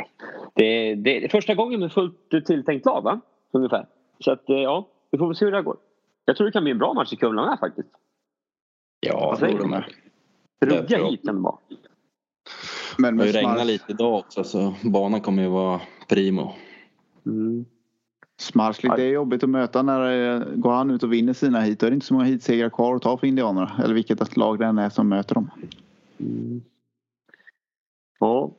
Det, 0.56 0.96
det, 0.96 1.20
det 1.20 1.26
är 1.26 1.30
första 1.30 1.56
gången 1.56 1.80
med 1.80 1.92
fullt 1.92 2.30
tilltänkt 2.46 2.86
lag, 2.86 3.02
va? 3.02 3.22
Ungefär. 3.52 3.86
Så 4.20 4.32
att 4.32 4.50
eh, 4.50 4.56
ja, 4.56 4.88
vi 5.12 5.18
får 5.18 5.28
väl 5.28 5.36
se 5.36 5.46
hur 5.46 5.52
det 5.52 5.58
här 5.58 5.64
går. 5.64 5.78
Jag 6.26 6.36
tror 6.38 6.46
det 6.46 6.52
kan 6.52 6.64
bli 6.64 6.72
en 6.72 6.78
bra 6.78 6.94
match 6.94 7.14
i 7.14 7.16
Kumla 7.16 7.46
med 7.46 7.60
faktiskt. 7.60 7.90
Ja, 9.00 9.20
Vad 9.20 9.34
det 9.34 9.40
säger 9.40 9.58
tror. 9.58 9.86
Det 10.60 10.66
tror 10.66 10.78
Rugga 10.80 10.98
jag. 10.98 11.10
hit 11.10 11.22
den 11.24 11.42
bara. 11.42 11.58
Men 12.98 13.18
Det 13.18 13.24
med 13.24 13.36
Smars, 13.36 13.66
lite 13.66 13.92
idag 13.92 14.16
också 14.20 14.44
så 14.44 14.74
banan 14.84 15.22
kommer 15.22 15.44
ju 15.44 15.50
vara 15.50 15.82
primo. 16.10 16.54
Mm. 17.26 17.66
Smarsligt, 18.40 18.96
det 18.96 19.04
är 19.04 19.10
jobbigt 19.12 19.44
att 19.44 19.50
möta 19.50 19.82
när 19.82 20.36
eh, 20.36 20.46
går 20.56 20.72
han 20.72 20.92
ut 20.92 21.04
och 21.04 21.14
vinner 21.14 21.34
sina 21.34 21.62
hit. 21.62 21.80
Då 21.80 21.86
är 21.86 21.92
det 21.92 21.94
inte 21.94 22.06
så 22.06 22.14
många 22.14 22.26
hitsegrar 22.26 22.70
kvar 22.70 22.96
att 22.96 23.02
ta 23.02 23.18
för 23.18 23.28
Indianerna. 23.28 23.72
Eller 23.84 23.94
vilket 23.94 24.38
lag 24.38 24.60
det 24.60 24.66
än 24.66 24.78
är 24.78 24.90
som 24.90 25.10
möter 25.10 25.36
dem. 25.36 25.52
Mm. 26.20 26.62
Ja. 28.20 28.52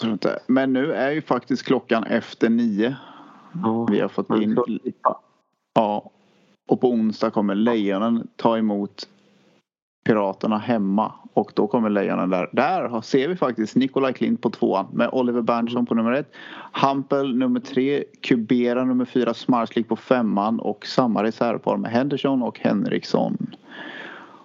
Så 0.00 0.06
inte. 0.06 0.38
Men 0.46 0.72
nu 0.72 0.92
är 0.92 1.10
ju 1.10 1.22
faktiskt 1.22 1.62
klockan 1.62 2.04
efter 2.04 2.48
nio. 2.48 2.96
ja. 3.62 3.86
Vi 3.90 4.00
har 4.00 4.08
fått 4.08 4.30
in... 4.30 4.58
Ja. 5.74 6.10
Och 6.68 6.80
på 6.80 6.90
onsdag 6.90 7.30
kommer 7.30 7.54
Lejonen 7.54 8.28
ta 8.36 8.58
emot 8.58 9.08
Piraterna 10.04 10.58
hemma. 10.58 11.12
Och 11.32 11.52
då 11.54 11.66
kommer 11.66 11.90
Lejonen 11.90 12.30
där. 12.30 12.48
Där 12.52 13.00
ser 13.00 13.28
vi 13.28 13.36
faktiskt 13.36 13.76
Nikolaj 13.76 14.12
Klint 14.12 14.40
på 14.40 14.50
tvåan 14.50 14.86
med 14.92 15.08
Oliver 15.12 15.42
Berntsson 15.42 15.86
på 15.86 15.94
nummer 15.94 16.12
ett. 16.12 16.32
Hampel 16.72 17.36
nummer 17.36 17.60
tre. 17.60 18.04
Kubera 18.20 18.84
nummer 18.84 19.04
fyra. 19.04 19.34
Smarslik 19.34 19.88
på 19.88 19.96
femman. 19.96 20.60
Och 20.60 20.86
samma 20.86 21.22
reservpar 21.22 21.76
med 21.76 21.90
Henderson 21.90 22.42
och 22.42 22.58
Henriksson. 22.60 23.36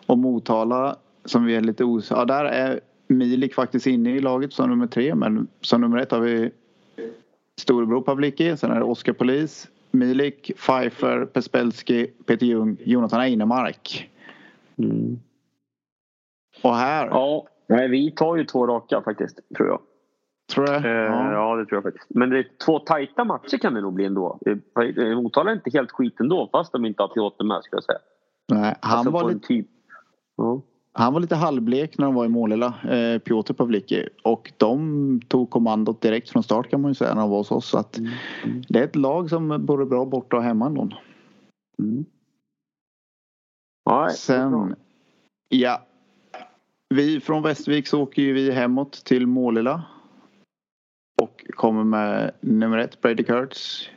Och 0.05 0.17
Motala 0.17 0.95
som 1.25 1.45
vi 1.45 1.55
är 1.55 1.61
lite 1.61 1.83
osäkra 1.83 2.17
Ja, 2.17 2.25
där 2.25 2.45
är 2.45 2.79
Milik 3.11 3.53
faktiskt 3.53 3.87
inne 3.87 4.09
i 4.15 4.19
laget 4.19 4.53
som 4.53 4.69
nummer 4.69 4.87
tre. 4.87 5.15
Men 5.15 5.47
som 5.61 5.81
nummer 5.81 5.97
ett 5.97 6.11
har 6.11 6.19
vi 6.19 6.51
Storebror 7.57 8.01
Pavlicki. 8.01 8.57
Sen 8.57 8.71
är 8.71 8.75
det 8.75 8.83
Oskar 8.85 9.13
Polis. 9.13 9.67
Milik, 9.91 10.51
Pfeiffer, 10.57 11.25
Pespelski, 11.25 12.07
Peter 12.25 12.45
Ljung, 12.45 12.77
Jonathan 12.83 13.19
Einemark. 13.21 14.09
Mm. 14.77 15.19
Och 16.63 16.75
här, 16.75 17.07
Ja, 17.07 17.47
nej, 17.67 17.89
vi 17.89 18.11
tar 18.11 18.35
ju 18.35 18.45
två 18.45 18.67
raka 18.67 19.01
faktiskt, 19.01 19.39
tror 19.57 19.67
jag. 19.67 19.79
tror 20.53 20.69
jag. 20.69 20.85
Eh, 20.85 20.91
Ja. 20.91 21.31
ja. 21.31 21.55
det 21.55 21.65
tror 21.65 21.77
jag 21.77 21.83
faktiskt. 21.83 22.05
Men 22.09 22.29
det 22.29 22.37
är 22.39 22.47
två 22.65 22.79
tajta 22.79 23.23
matcher 23.23 23.57
kan 23.57 23.73
det 23.73 23.81
nog 23.81 23.93
bli 23.93 24.05
ändå. 24.05 24.39
Eh, 24.45 25.15
Motala 25.15 25.51
är 25.51 25.55
inte 25.55 25.69
helt 25.73 25.91
skit 25.91 26.19
ändå, 26.19 26.49
fast 26.51 26.71
de 26.71 26.85
inte 26.85 27.03
har 27.03 27.07
Piotr 27.07 27.43
med, 27.43 27.63
skulle 27.63 27.77
jag 27.77 27.83
säga. 27.83 27.99
Nej, 28.47 28.75
han, 28.81 28.97
Alltså, 28.97 29.11
var 29.11 29.29
lite, 29.33 29.47
typ... 29.47 29.67
Ja. 30.37 30.61
Han 30.93 31.13
var 31.13 31.19
lite 31.19 31.35
halvblek 31.35 31.97
när 31.97 32.05
de 32.05 32.15
var 32.15 32.25
i 32.25 32.29
Målilla, 32.29 32.73
eh, 32.89 33.19
Piotr 33.19 33.53
Pavlicki. 33.53 34.09
Och 34.23 34.51
de 34.57 35.21
tog 35.27 35.49
kommandot 35.49 36.01
direkt 36.01 36.29
från 36.29 36.43
start 36.43 36.69
kan 36.69 36.81
man 36.81 36.91
ju 36.91 36.95
säga 36.95 37.13
när 37.13 37.21
de 37.21 37.29
var 37.29 37.37
hos 37.37 37.51
oss. 37.51 37.67
Så 37.67 37.77
att 37.77 37.97
Mm. 37.97 38.11
det 38.69 38.79
är 38.79 38.83
ett 38.83 38.95
lag 38.95 39.29
som 39.29 39.65
både 39.65 39.85
bra 39.85 40.05
borta 40.05 40.37
och 40.37 40.43
hemma 40.43 40.65
ändå. 40.65 40.89
Mm. 41.79 42.05
Bra. 43.85 44.09
Sen, 44.09 44.75
ja. 45.49 45.85
Vi 46.89 47.19
från 47.19 47.43
Västervik 47.43 47.87
så 47.87 48.01
åker 48.01 48.21
ju 48.21 48.33
vi 48.33 48.51
hemåt 48.51 48.91
till 49.05 49.27
Målilla. 49.27 49.83
Och 51.21 51.45
kommer 51.49 51.83
med 51.83 52.31
nummer 52.41 52.77
ett 52.77 53.01
Brady 53.01 53.23
Kurtz. 53.23 53.89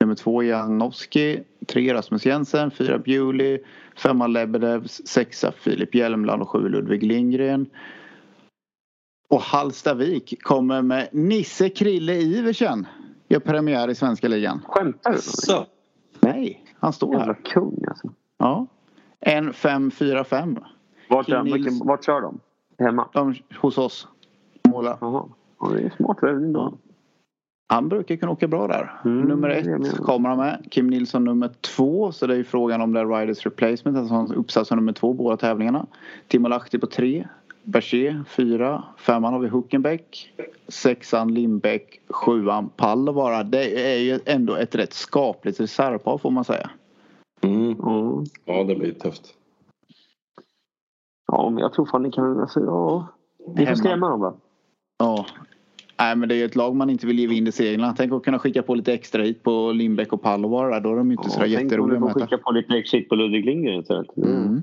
Nummer 0.00 0.14
två 0.14 0.42
Janowski. 0.42 1.42
Tre 1.66 1.94
Rasmus 1.94 2.26
Jensen. 2.26 2.70
Fyra 2.70 2.98
Bewley. 2.98 3.58
Femma 3.96 4.26
Lebedev. 4.26 4.86
Sexa 4.86 5.52
Filip 5.52 5.94
Hjelmland 5.94 6.42
och 6.42 6.48
sju 6.50 6.68
Ludvig 6.68 7.02
Lindgren. 7.02 7.66
Och 9.28 9.40
Hallstavik 9.40 10.42
kommer 10.42 10.82
med 10.82 11.08
Nisse 11.12 11.68
Krille 11.68 12.14
Iversen. 12.14 12.86
Gör 13.28 13.40
premiär 13.40 13.88
i 13.90 13.94
svenska 13.94 14.28
ligan. 14.28 14.60
Skämtar 14.68 15.12
du? 15.12 15.18
Så. 15.18 15.66
Nej, 16.20 16.64
han 16.78 16.92
står 16.92 17.14
Jävla 17.14 17.32
här. 17.32 17.40
kung 17.44 17.84
alltså. 17.88 18.10
Ja. 18.38 18.66
En 19.20 19.52
fem 19.52 19.90
fyra 19.90 20.24
fem. 20.24 20.58
Vart, 21.10 21.26
Kim 21.26 21.34
är, 21.34 21.42
vilken, 21.42 21.62
Nils. 21.62 21.84
vart 21.84 22.04
kör 22.04 22.20
de? 22.20 22.40
Hemma? 22.78 23.08
De, 23.12 23.34
hos 23.60 23.78
oss. 23.78 24.08
Måla. 24.68 24.98
Jaha. 25.00 25.24
Ja, 25.60 25.68
det 25.68 25.80
är 25.82 25.90
smart 25.96 26.18
värvning 26.22 26.52
då. 26.52 26.78
Han 27.68 27.88
brukar 27.88 28.16
kunna 28.16 28.32
åka 28.32 28.48
bra 28.48 28.66
där. 28.66 29.00
Mm, 29.04 29.28
nummer 29.28 29.48
ett 29.48 29.96
kommer 29.96 30.28
han 30.28 30.38
med. 30.38 30.66
Kim 30.70 30.86
Nilsson 30.86 31.24
nummer 31.24 31.50
två. 31.60 32.12
Så 32.12 32.26
det 32.26 32.34
är 32.34 32.38
ju 32.38 32.44
frågan 32.44 32.80
om 32.80 32.92
det 32.92 33.00
är 33.00 33.06
Riders 33.06 33.46
Replacement. 33.46 33.98
Alltså 33.98 34.14
han 34.14 34.34
uppsatt 34.34 34.66
som 34.66 34.78
nummer 34.78 34.92
två 34.92 35.12
båda 35.12 35.36
tävlingarna. 35.36 35.86
Timo 36.28 36.48
Lahti 36.48 36.78
på 36.78 36.86
tre. 36.86 37.28
Berger 37.62 38.24
fyra. 38.28 38.84
Femman 38.96 39.32
har 39.32 39.40
vi 39.40 39.48
Huckenbeck. 39.48 40.34
Sexan 40.68 41.34
Lindbäck. 41.34 42.00
Sjuan 42.08 42.68
Pallovara. 42.76 43.42
Det 43.42 43.94
är 43.94 43.98
ju 43.98 44.20
ändå 44.24 44.54
ett 44.56 44.74
rätt 44.74 44.92
skapligt 44.92 45.60
reservpar 45.60 46.18
får 46.18 46.30
man 46.30 46.44
säga. 46.44 46.70
Mm. 47.42 47.76
Ja. 47.78 48.24
Ja, 48.44 48.64
det 48.64 48.74
blir 48.74 48.92
tufft. 48.92 49.34
ja, 51.32 51.50
men 51.50 51.58
jag 51.58 51.72
tror 51.72 51.86
fan 51.86 52.02
ni 52.02 52.10
kan... 52.10 52.40
Alltså, 52.40 52.60
ja. 52.60 53.06
Vi 53.56 53.66
får 53.66 53.74
skrämma 53.74 54.08
dem 54.08 54.20
va? 54.20 54.34
Ja. 54.98 55.26
Nej 55.98 56.16
men 56.16 56.28
det 56.28 56.34
är 56.34 56.36
ju 56.36 56.44
ett 56.44 56.56
lag 56.56 56.76
man 56.76 56.90
inte 56.90 57.06
vill 57.06 57.18
ge 57.18 57.26
vind 57.26 57.48
i 57.48 57.52
seglen. 57.52 57.94
Tänk 57.96 58.12
att 58.12 58.22
kunna 58.22 58.38
skicka 58.38 58.62
på 58.62 58.74
lite 58.74 58.92
extra 58.92 59.22
hit 59.22 59.42
på 59.42 59.72
Lindbäck 59.72 60.12
och 60.12 60.22
Pallovara 60.22 60.70
där. 60.70 60.80
Då 60.80 60.92
är 60.92 60.96
de 60.96 61.10
ju 61.10 61.16
inte 61.16 61.30
så 61.30 61.40
Ja, 61.40 61.44
tänk 61.44 61.56
om 61.58 61.62
jätteroliga 61.64 61.96
att 61.96 62.04
möta. 62.04 62.20
skicka 62.20 62.38
på 62.38 62.50
lite 62.52 62.74
exit 62.74 63.08
på 63.08 63.14
Ludvig 63.14 63.44
Lindgren 63.44 63.80
istället. 63.80 64.16
Mm. 64.16 64.62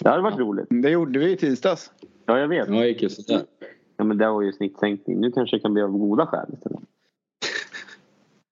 Det 0.00 0.08
hade 0.08 0.22
varit 0.22 0.38
roligt. 0.38 0.66
Det 0.70 0.90
gjorde 0.90 1.18
vi 1.18 1.30
i 1.32 1.36
tisdags. 1.36 1.90
Ja, 2.26 2.38
jag 2.38 2.48
vet. 2.48 2.68
Ja, 2.68 2.74
det 2.74 2.88
gick 2.88 3.02
ju 3.02 3.08
sådär. 3.08 3.42
Ja, 3.96 4.04
men 4.04 4.18
det 4.18 4.28
var 4.30 4.42
ju 4.42 4.52
snittsänkning. 4.52 5.20
Nu 5.20 5.32
kanske 5.32 5.56
det 5.56 5.60
kan 5.60 5.72
bli 5.72 5.82
av 5.82 5.90
goda 5.90 6.26
skäl 6.26 6.46
istället. 6.52 6.80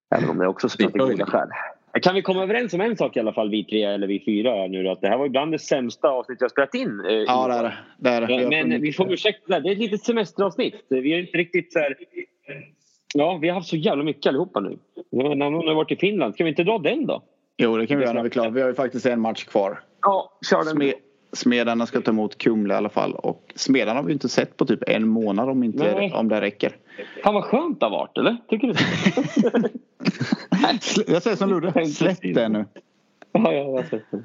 Även 0.15 0.29
om 0.29 0.37
det 0.37 0.47
också 0.47 0.69
såklart 0.69 0.95
är 0.95 0.99
goda 0.99 1.25
skäl. 1.25 1.47
Kan 2.01 2.15
vi 2.15 2.21
komma 2.21 2.43
överens 2.43 2.73
om 2.73 2.81
en 2.81 2.97
sak 2.97 3.17
i 3.17 3.19
alla 3.19 3.33
fall, 3.33 3.49
vi 3.49 3.63
tre 3.63 3.83
eller 3.83 4.07
vi 4.07 4.19
fyra 4.25 4.67
nu 4.67 4.83
då? 4.83 4.91
Att 4.91 5.01
det 5.01 5.07
här 5.07 5.17
var 5.17 5.25
ibland 5.25 5.51
det 5.51 5.59
sämsta 5.59 6.09
avsnitt 6.09 6.37
jag 6.41 6.51
spelat 6.51 6.75
in. 6.75 6.99
eh, 7.09 7.13
Ja 7.13 7.47
det 7.47 7.53
är 7.53 7.63
det. 7.63 7.73
det, 7.99 8.09
är 8.09 8.21
det. 8.21 8.27
Vi 8.27 8.33
Ja, 8.33 8.43
har 8.43 8.65
men 8.67 8.81
vi 8.81 8.93
får 8.93 9.13
ursäkta, 9.13 9.59
det 9.59 9.69
är 9.69 9.71
ett 9.71 9.77
litet 9.77 10.03
semesteravsnitt. 10.03 10.85
Vi 10.89 11.13
är 11.13 11.19
inte 11.19 11.37
riktigt 11.37 11.73
så 11.73 11.79
här... 11.79 11.95
Ja, 13.13 13.39
vi 13.41 13.47
har 13.47 13.55
haft 13.55 13.67
så 13.69 13.75
jävla 13.77 14.03
mycket 14.03 14.25
allihopa 14.29 14.59
nu. 14.59 14.77
När 15.11 15.35
någon 15.35 15.67
har 15.67 15.75
varit 15.75 15.91
i 15.91 15.95
Finland, 15.95 16.33
ska 16.33 16.43
vi 16.43 16.49
inte 16.49 16.63
dra 16.63 16.77
den 16.77 17.05
då? 17.05 17.23
Jo 17.57 17.77
det 17.77 17.87
kan 17.87 17.97
vi 17.97 18.03
göra 18.03 18.13
när 18.13 18.21
vi 18.21 18.27
är 18.27 18.31
klara. 18.31 18.49
Vi 18.49 18.61
har 18.61 18.67
ju 18.67 18.73
faktiskt 18.75 19.05
en 19.05 19.21
match 19.21 19.43
kvar. 19.43 19.79
Ja, 20.01 20.31
kör 20.49 20.57
den. 20.57 20.65
Sme, 20.67 20.93
Smedarna 21.35 21.85
ska 21.85 22.01
ta 22.01 22.11
emot 22.11 22.37
Kumla 22.37 22.73
i 22.73 22.77
alla 22.77 22.89
fall. 22.89 23.13
Och 23.13 23.53
Smedarna 23.55 23.99
har 23.99 24.03
vi 24.07 24.13
inte 24.13 24.29
sett 24.29 24.57
på 24.57 24.65
typ 24.65 24.79
en 24.87 25.07
månad 25.07 25.49
om, 25.49 25.63
inte, 25.63 25.95
Nej. 25.95 26.13
om 26.13 26.27
det 26.27 26.41
räcker. 26.41 26.75
Fan 27.23 27.33
vad 27.33 27.43
skönt 27.43 27.79
det 27.79 27.85
har 27.85 27.91
varit, 27.91 28.17
eller? 28.17 28.37
Tycker 28.49 28.67
du 28.67 28.73
Jag 31.07 31.23
säger 31.23 31.35
som 31.35 31.49
Ludde, 31.49 31.85
släpp 31.85 32.17
det 32.21 32.49
nu. 32.49 32.65
Ja, 33.31 33.41
ja, 33.43 33.53
jag 33.53 33.71
har 33.71 33.83
sett 33.83 34.03
det. 34.11 34.23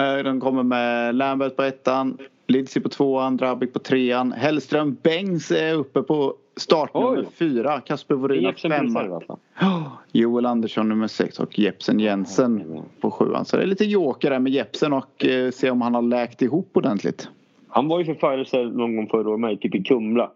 Eh, 0.00 0.24
De 0.24 0.40
kommer 0.40 0.62
med 0.62 1.14
Lambert 1.14 1.56
på 1.56 1.62
ettan, 1.62 2.18
Lidsi 2.56 2.80
på 2.80 2.88
tvåan, 2.88 3.36
Drabik 3.36 3.72
på 3.72 3.78
trean. 3.78 4.32
Hellström 4.32 4.96
Bengs 5.02 5.50
är 5.50 5.74
uppe 5.74 6.02
på 6.02 6.34
startnummer 6.56 7.18
Oj. 7.20 7.26
fyra. 7.34 7.80
Kasper 7.80 8.16
reserv 8.16 8.70
femma. 8.70 9.20
Oh, 9.60 9.88
Joel 10.12 10.46
Andersson 10.46 10.88
nummer 10.88 11.06
sex 11.06 11.40
och 11.40 11.58
Jepsen 11.58 12.00
Jensen 12.00 12.82
på 13.00 13.10
sjuan. 13.10 13.44
Så 13.44 13.56
det 13.56 13.62
är 13.62 13.66
lite 13.66 13.84
joker 13.84 14.30
där 14.30 14.38
med 14.38 14.52
Jepsen 14.52 14.92
och 14.92 15.24
eh, 15.24 15.50
se 15.50 15.70
om 15.70 15.82
han 15.82 15.94
har 15.94 16.02
läkt 16.02 16.42
ihop 16.42 16.70
ordentligt. 16.76 17.28
Han 17.68 17.88
var 17.88 17.98
ju 17.98 18.04
för 18.04 18.14
Färjestad 18.14 18.76
någon 18.76 18.96
gång 18.96 19.06
förra 19.08 19.28
året 19.30 19.40
med, 19.40 19.60
typ 19.60 19.74
i 19.74 19.82
Kumla. 19.82 20.30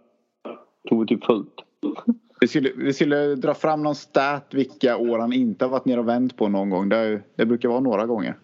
Tog 0.89 1.09
typ 1.09 1.25
fullt. 1.25 1.55
Vi 2.41 2.49
skulle, 2.49 2.71
vi 2.77 2.93
skulle 2.93 3.35
dra 3.35 3.55
fram 3.55 3.83
någon 3.83 3.95
stat 3.95 4.47
vilka 4.55 4.97
år 4.97 5.19
han 5.19 5.33
inte 5.33 5.65
har 5.65 5.71
varit 5.71 5.85
ner 5.85 5.99
och 5.99 6.09
vänt 6.09 6.37
på 6.37 6.49
någon 6.49 6.71
gång. 6.71 6.89
Det, 6.89 6.97
är- 6.97 7.23
det 7.37 7.47
brukar 7.47 7.69
vara 7.69 7.81
några 7.81 8.07
gånger. 8.07 8.35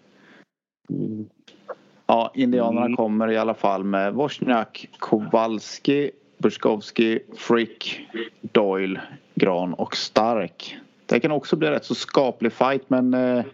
Ja, 2.06 2.30
Indianerna 2.34 2.86
Mm. 2.86 2.96
kommer 2.96 3.30
i 3.30 3.36
alla 3.36 3.54
fall 3.54 3.84
med 3.84 4.14
Wozniak, 4.14 4.88
Kowalski, 4.98 6.10
Buskowski, 6.38 7.20
Frick, 7.36 8.08
Doyle, 8.40 9.00
Gran 9.34 9.74
och 9.74 9.96
Stark. 9.96 10.76
Det 11.06 11.20
kan 11.20 11.30
också 11.32 11.56
bli 11.56 11.70
rätt 11.70 11.84
så 11.84 11.94
skaplig 11.94 12.52
fight 12.52 12.90
men 12.90 13.14
eh, 13.14 13.44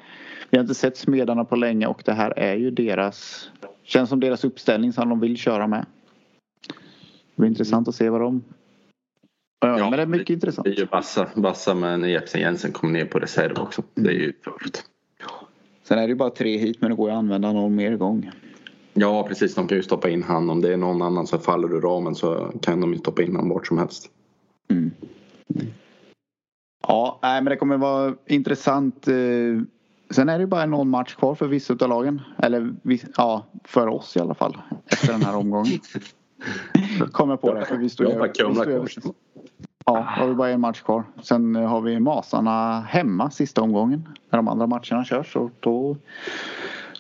vi 0.51 0.59
har 0.59 0.63
inte 0.63 0.75
sett 0.75 0.97
Smedarna 0.97 1.45
på 1.45 1.57
länge 1.57 1.87
och 1.87 2.03
det 2.05 2.13
här 2.13 2.39
är 2.39 2.55
ju 2.55 2.71
deras 2.71 3.49
Känns 3.85 4.09
som 4.09 4.21
deras 4.21 4.45
uppställning 4.45 4.93
som 4.93 5.09
de 5.09 5.21
vill 5.21 5.37
köra 5.37 5.67
med. 5.67 5.87
Det 6.67 6.75
blir 7.37 7.49
intressant 7.49 7.89
att 7.89 7.95
se 7.95 8.09
vad 8.11 8.21
de 8.21 8.43
Ja, 9.61 9.79
Ja, 9.79 9.91
men 9.91 9.97
det 9.97 10.03
är 10.03 10.07
mycket 10.07 10.31
intressant. 10.31 10.65
Det 10.65 10.71
är 10.71 10.77
ju 10.77 10.87
Bassa, 10.87 11.29
Bassa 11.35 11.75
men 11.75 12.11
Jepsen 12.11 12.41
Jensen 12.41 12.73
kommer 12.73 12.93
ner 12.93 13.05
på 13.05 13.19
reserv 13.19 13.59
också. 13.59 13.83
Det 13.95 14.09
är 14.11 14.15
ju 14.15 14.33
tufft. 14.33 14.85
Sen 15.83 15.99
är 15.99 16.03
det 16.03 16.09
ju 16.09 16.15
bara 16.15 16.31
tre 16.31 16.57
hit 16.57 16.81
men 16.81 16.91
det 16.91 16.97
går 16.97 17.09
ju 17.09 17.13
att 17.13 17.19
använda 17.19 17.53
någon 17.53 17.75
mer 17.75 17.97
gång. 17.97 18.31
Ja 18.95 19.27
precis, 19.29 19.55
de 19.55 19.69
kan 19.69 19.77
ju 19.77 19.83
stoppa 19.83 20.11
in 20.11 20.23
han. 20.23 20.51
Om 20.51 20.61
det 20.61 20.73
är 20.73 20.77
någon 20.77 21.03
annan 21.03 21.27
som 21.27 21.41
faller 21.41 21.75
ur 21.75 21.81
ramen 21.81 22.15
så 22.15 22.53
kan 22.63 22.81
de 22.81 22.93
ju 22.93 22.99
stoppa 22.99 23.23
in 23.23 23.37
han 23.37 23.49
vart 23.49 23.67
som 23.67 23.79
helst. 23.79 24.11
Mm. 24.71 24.91
Ja, 26.89 27.19
nej, 27.23 27.43
men 27.43 27.51
det 27.51 27.57
kommer 27.57 27.77
vara 27.77 28.15
intressant. 28.27 29.09
eh, 29.09 29.15
Sen 30.11 30.29
är 30.29 30.39
det 30.39 30.43
ju 30.43 30.47
bara 30.47 30.67
någon 30.67 30.89
match 30.89 31.15
kvar 31.15 31.35
för 31.35 31.47
vissa 31.47 31.73
av 31.81 31.89
lagen. 31.89 32.21
Eller 32.39 32.75
ja, 33.17 33.47
för 33.65 33.87
oss 33.89 34.17
i 34.17 34.21
alla 34.21 34.35
fall. 34.35 34.57
Efter 34.87 35.13
den 35.13 35.23
här 35.23 35.37
omgången. 35.37 35.79
Kommer 37.13 37.37
på 37.37 37.55
det. 37.55 37.65
För 37.65 37.77
vi 37.77 37.89
står 37.89 38.07
Jag 38.07 38.13
ju 38.13 38.19
har 38.59 38.89
Ja, 39.87 39.93
då 40.17 40.23
har 40.23 40.29
vi 40.29 40.35
bara 40.35 40.49
en 40.49 40.61
match 40.61 40.81
kvar. 40.81 41.05
Sen 41.23 41.57
eh, 41.57 41.69
har 41.69 41.81
vi 41.81 42.01
Masarna 42.01 42.81
hemma 42.81 43.31
sista 43.31 43.63
omgången. 43.63 44.09
När 44.31 44.37
de 44.37 44.49
andra 44.49 44.67
matcherna 44.67 45.05
körs. 45.05 45.37
Och 45.37 45.51
då 45.61 45.97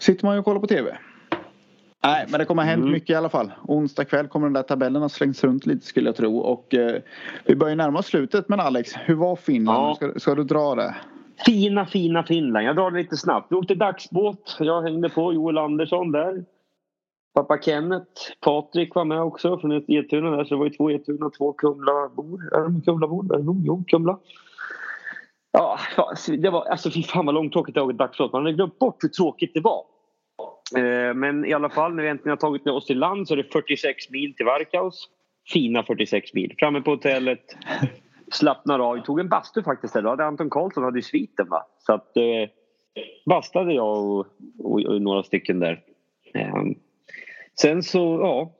sitter 0.00 0.24
man 0.26 0.34
ju 0.34 0.38
och 0.38 0.44
kollar 0.44 0.60
på 0.60 0.66
TV. 0.66 0.96
Nej, 2.04 2.26
men 2.30 2.38
det 2.38 2.44
kommer 2.44 2.62
hänt 2.62 2.80
Mm. 2.80 2.92
mycket 2.92 3.10
i 3.10 3.14
alla 3.14 3.28
fall. 3.28 3.52
Onsdag 3.62 4.04
kväll 4.04 4.28
kommer 4.28 4.46
den 4.46 4.52
där 4.52 4.62
tabellen 4.62 5.02
att 5.02 5.12
slängs 5.12 5.44
runt 5.44 5.66
lite 5.66 5.86
skulle 5.86 6.09
jag 6.09 6.16
tro. 6.16 6.38
Och 6.38 6.74
eh, 6.74 6.96
vi 7.46 7.56
börjar 7.56 7.76
närma 7.76 7.98
oss 7.98 8.06
slutet. 8.06 8.48
Men 8.48 8.60
Alex, 8.60 8.92
hur 9.04 9.14
var 9.14 9.36
Finland? 9.36 9.78
Ja. 9.78 9.94
Ska, 9.94 10.20
ska 10.20 10.34
du 10.34 10.44
dra 10.44 10.74
det? 10.74 10.94
Fina, 11.46 11.86
fina 11.86 12.22
Finland. 12.22 12.66
Jag 12.66 12.76
drar 12.76 12.90
det 12.90 12.98
lite 12.98 13.16
snabbt. 13.16 13.46
Vi 13.52 13.56
åkte 13.56 13.74
dagsbåt. 13.74 14.56
Jag 14.60 14.82
hängde 14.82 15.09
på 15.09 15.32
Joel 15.32 15.59
Andersson 15.59 16.12
där. 16.12 16.44
Pappa 17.34 17.59
Kenneth. 17.62 18.22
Patrik 18.40 18.94
var 18.94 19.04
med 19.04 19.22
också 19.22 19.59
från 19.59 19.72
ett 19.72 19.88
där. 20.30 20.44
Så 20.44 20.54
det 20.54 20.59
var 20.59 20.64
ju 20.66 20.70
två 20.70 20.90
Getuna 20.90 21.26
och 21.26 21.34
två 21.34 21.52
Kumlabor. 21.52 22.54
Är 22.54 22.62
de 22.62 22.82
Kumlabor? 22.82 23.34
Är 23.34 23.38
de- 23.38 23.62
Jo, 23.64 23.84
Kumla. 23.88 24.18
Ja, 25.52 25.78
det 26.38 26.50
var 26.50 26.64
alltså 26.64 26.90
fy 26.90 27.02
fan 27.02 27.26
vad 27.26 27.34
långtråkigt 27.34 27.74
det 27.74 27.80
var 27.80 27.86
att. 28.24 28.32
Man 28.32 28.42
hade 28.42 28.52
glömt 28.56 28.78
bort 28.78 28.96
hur 29.04 29.09
tråkigt 29.09 29.54
det 29.54 29.60
var. 29.60 29.84
Eh, 30.76 31.14
men 31.14 31.44
i 31.44 31.52
alla 31.52 31.70
fall 31.70 31.94
när 31.94 32.02
vi 32.02 32.09
äntligen 32.09 32.30
har 32.30 32.36
tagit 32.36 32.66
oss 32.66 32.86
till 32.86 32.98
land 32.98 33.28
så 33.28 33.34
är 33.34 33.36
det 33.36 33.52
46 33.52 34.10
mil 34.10 34.34
till 34.34 34.46
Varkaus. 34.46 35.09
Fina 35.52 35.82
46 35.82 36.34
mil. 36.34 36.54
Framme 36.59 36.80
på 36.80 36.90
hotellet. 36.90 37.56
Slappnar 38.32 38.78
av. 38.78 38.94
Vi 38.94 39.02
tog 39.02 39.20
en 39.20 39.28
bastu 39.28 39.62
faktiskt. 39.62 39.94
Där. 39.94 40.02
Då 40.02 40.09
hade 40.09 40.24
Anton 40.24 40.50
Karlsson 40.50 40.84
hade 40.84 40.98
ju 40.98 41.02
sviten 41.02 41.48
va. 41.48 41.66
Så 41.78 41.92
att 41.92 42.16
eh, 42.16 42.22
bastade 43.26 43.72
jag 43.74 43.98
och, 43.98 44.26
och, 44.59 44.80
och 44.80 45.02
några 45.02 45.22
stycken 45.22 45.60
där. 45.60 45.80
Ehm, 46.34 46.74
Eh, 47.52 47.60
sen 47.60 47.82
så 47.82 47.98
ja. 47.98 48.52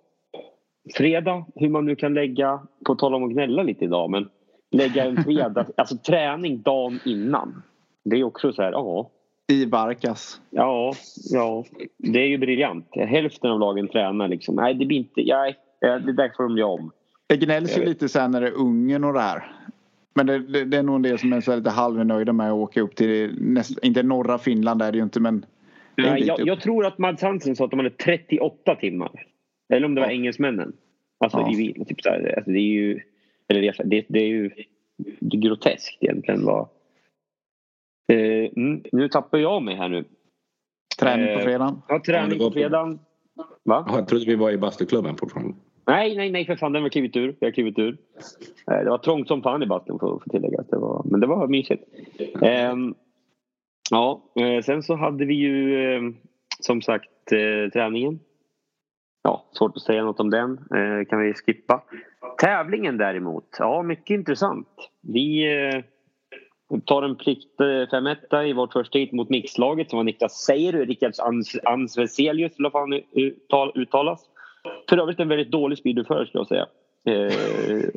Fredag, 0.95 1.45
hur 1.55 1.69
man 1.69 1.87
nu 1.87 1.97
kan 1.97 2.15
lägga, 2.15 2.61
på 2.87 2.95
tal 2.95 3.15
om 3.15 3.25
att 3.25 3.31
gnälla 3.31 3.63
lite 3.63 3.85
idag, 3.85 4.11
men 4.11 4.29
lägga 4.71 5.05
en 5.05 5.25
fredag, 5.25 5.67
alltså 5.77 5.97
träning 5.97 6.63
dagen 6.63 7.01
innan. 7.05 7.63
Det 8.05 8.17
är 8.17 8.25
också 8.25 8.53
så 8.53 8.63
här, 8.63 8.73
ja. 8.73 9.11
I 9.49 9.65
Varkas. 9.65 10.41
Ja, 10.51 10.93
ja, 11.31 11.65
det 11.99 12.19
är 12.19 12.27
ju 12.27 12.39
briljant. 12.39 12.89
Hälften 12.91 13.51
av 13.51 13.61
lagen 13.61 13.89
tränar 13.89 14.29
liksom. 14.29 14.55
Nej, 14.55 14.75
det 14.75 14.87
blir 14.87 14.99
inte... 14.99 15.23
Nej, 15.27 15.57
eh, 15.85 15.97
det 15.97 16.13
där 16.13 16.33
får 16.37 16.43
de 16.43 16.59
göra 16.59 16.69
om. 16.69 16.91
Det 17.27 17.37
gnälls 17.37 17.77
ju 17.77 17.81
vet. 17.81 17.89
lite 17.89 18.09
sen 18.09 18.31
när 18.31 18.41
det 18.41 18.47
är 18.47 18.53
Ungern 18.53 19.05
och 19.05 19.13
det 19.13 19.21
här. 19.21 19.53
Men 20.15 20.27
det, 20.27 20.39
det, 20.39 20.65
det 20.65 20.77
är 20.77 20.83
nog 20.83 20.97
en 20.97 21.03
del 21.03 21.19
som 21.19 21.33
är 21.33 21.41
så 21.41 21.57
lite 21.57 21.71
halvnöjda 21.71 22.33
med 22.33 22.49
att 22.49 22.55
åka 22.55 22.81
upp 22.81 22.97
till, 22.97 23.35
näst, 23.41 23.79
inte 23.83 24.03
norra 24.03 24.39
Finland 24.39 24.83
är 24.83 24.93
det 24.93 24.99
ju 24.99 25.05
inte 25.05 25.21
men. 25.21 25.47
Bit 25.97 26.27
jag, 26.27 26.47
jag 26.47 26.61
tror 26.61 26.87
att 26.87 26.99
Mads 26.99 27.23
Hansen 27.23 27.57
sa 27.57 27.65
att 27.65 27.71
de 27.71 27.79
hade 27.79 27.91
38 27.91 28.75
timmar. 28.75 29.27
Eller 29.73 29.87
om 29.87 29.95
det 29.95 30.01
var 30.01 30.09
Ja. 30.09 30.13
engelsmännen. 30.15 30.73
Alltså, 31.25 31.39
Ja. 31.39 31.53
i, 31.53 31.85
typ 31.89 32.01
så 32.03 32.09
här, 32.09 32.35
alltså 32.37 32.51
det 32.51 32.59
är 32.59 32.73
ju... 32.73 33.01
Eller 33.49 33.61
det, 33.85 34.19
är 34.19 34.27
ju 34.27 34.51
det 35.21 35.37
är 35.37 35.41
groteskt 35.41 36.03
egentligen. 36.03 36.45
Vad, 36.45 36.69
eh, 38.13 38.51
mm, 38.57 38.83
nu 38.93 39.09
tappar 39.09 39.39
jag 39.39 39.63
mig 39.63 39.75
här 39.77 39.89
nu. 39.89 40.05
Träning 41.01 41.27
på 41.27 41.33
eh, 41.33 41.45
fredagen. 41.45 41.83
Har 41.89 41.99
träning 41.99 42.39
Ja, 42.39 42.45
var 42.45 42.51
på 42.51 42.55
fredagen. 42.55 42.99
Va? 43.65 43.85
Jag 43.89 44.09
trodde 44.09 44.25
vi 44.25 44.35
var 44.35 44.51
i 44.51 44.59
bastuklubben 44.59 45.17
fortfarande. 45.17 45.55
Nej, 45.87 46.17
nej, 46.17 46.31
nej 46.31 46.47
för 46.47 46.57
fan. 46.57 46.73
Den 46.73 46.83
var 46.83 46.89
klivit 46.91 47.17
ur. 47.17 47.37
Jag 47.39 47.47
har 47.49 47.53
klivit 47.53 47.79
ur. 47.79 47.97
Eh, 48.71 48.79
Det 48.79 48.91
var 48.91 48.99
trångt 48.99 49.29
som 49.29 49.43
fan 49.43 49.63
i 49.63 49.67
bastun 49.67 49.99
för 49.99 50.17
att 50.17 50.23
tillägga. 50.31 50.63
Det 50.71 50.77
var, 50.77 51.03
men 51.05 51.21
det 51.21 51.27
var 51.27 51.49
mysigt. 51.49 51.85
Ehm, 52.43 52.95
ja, 53.93 54.23
eh, 54.41 54.63
sen 54.63 54.83
så 54.83 54.97
hade 54.97 55.25
vi 55.25 55.35
ju 55.35 55.85
eh, 55.95 56.03
som 56.61 56.83
sagt 56.83 57.33
eh, 57.33 57.71
träningen. 57.73 58.21
Ja, 59.23 59.45
svårt 59.53 59.77
att 59.77 59.83
säga 59.83 60.05
något 60.05 60.21
om 60.21 60.31
den. 60.31 60.61
Kan 61.09 61.21
vi 61.21 61.35
skippa. 61.35 61.83
Tävlingen 62.39 62.99
däremot. 62.99 63.57
Ja, 63.59 63.83
mycket 63.83 64.15
intressant. 64.15 64.69
Vi 65.01 65.47
tar 66.85 67.03
en 67.03 67.17
plikt 67.17 67.57
5 67.91 68.07
i 68.47 68.53
vårt 68.53 68.73
första 68.73 68.99
hit 68.99 69.13
mot 69.13 69.31
mixlaget 69.31 69.91
som 69.91 69.97
var 69.97 70.05
Niklas 70.05 70.45
Seiru, 70.45 70.81
och 70.81 70.87
Rickard 70.87 71.13
Ansveselius 71.65 72.59
eller 72.59 72.71
vad 72.71 72.83
han 72.83 73.01
uttalas. 73.75 74.21
För 74.89 74.99
övrigt 74.99 75.21
en 75.21 75.29
väldigt 75.29 75.53
dålig 75.53 75.79
speedoförare 75.79 76.27
skulle 76.27 76.41
jag 76.41 76.49
säga. 76.49 76.67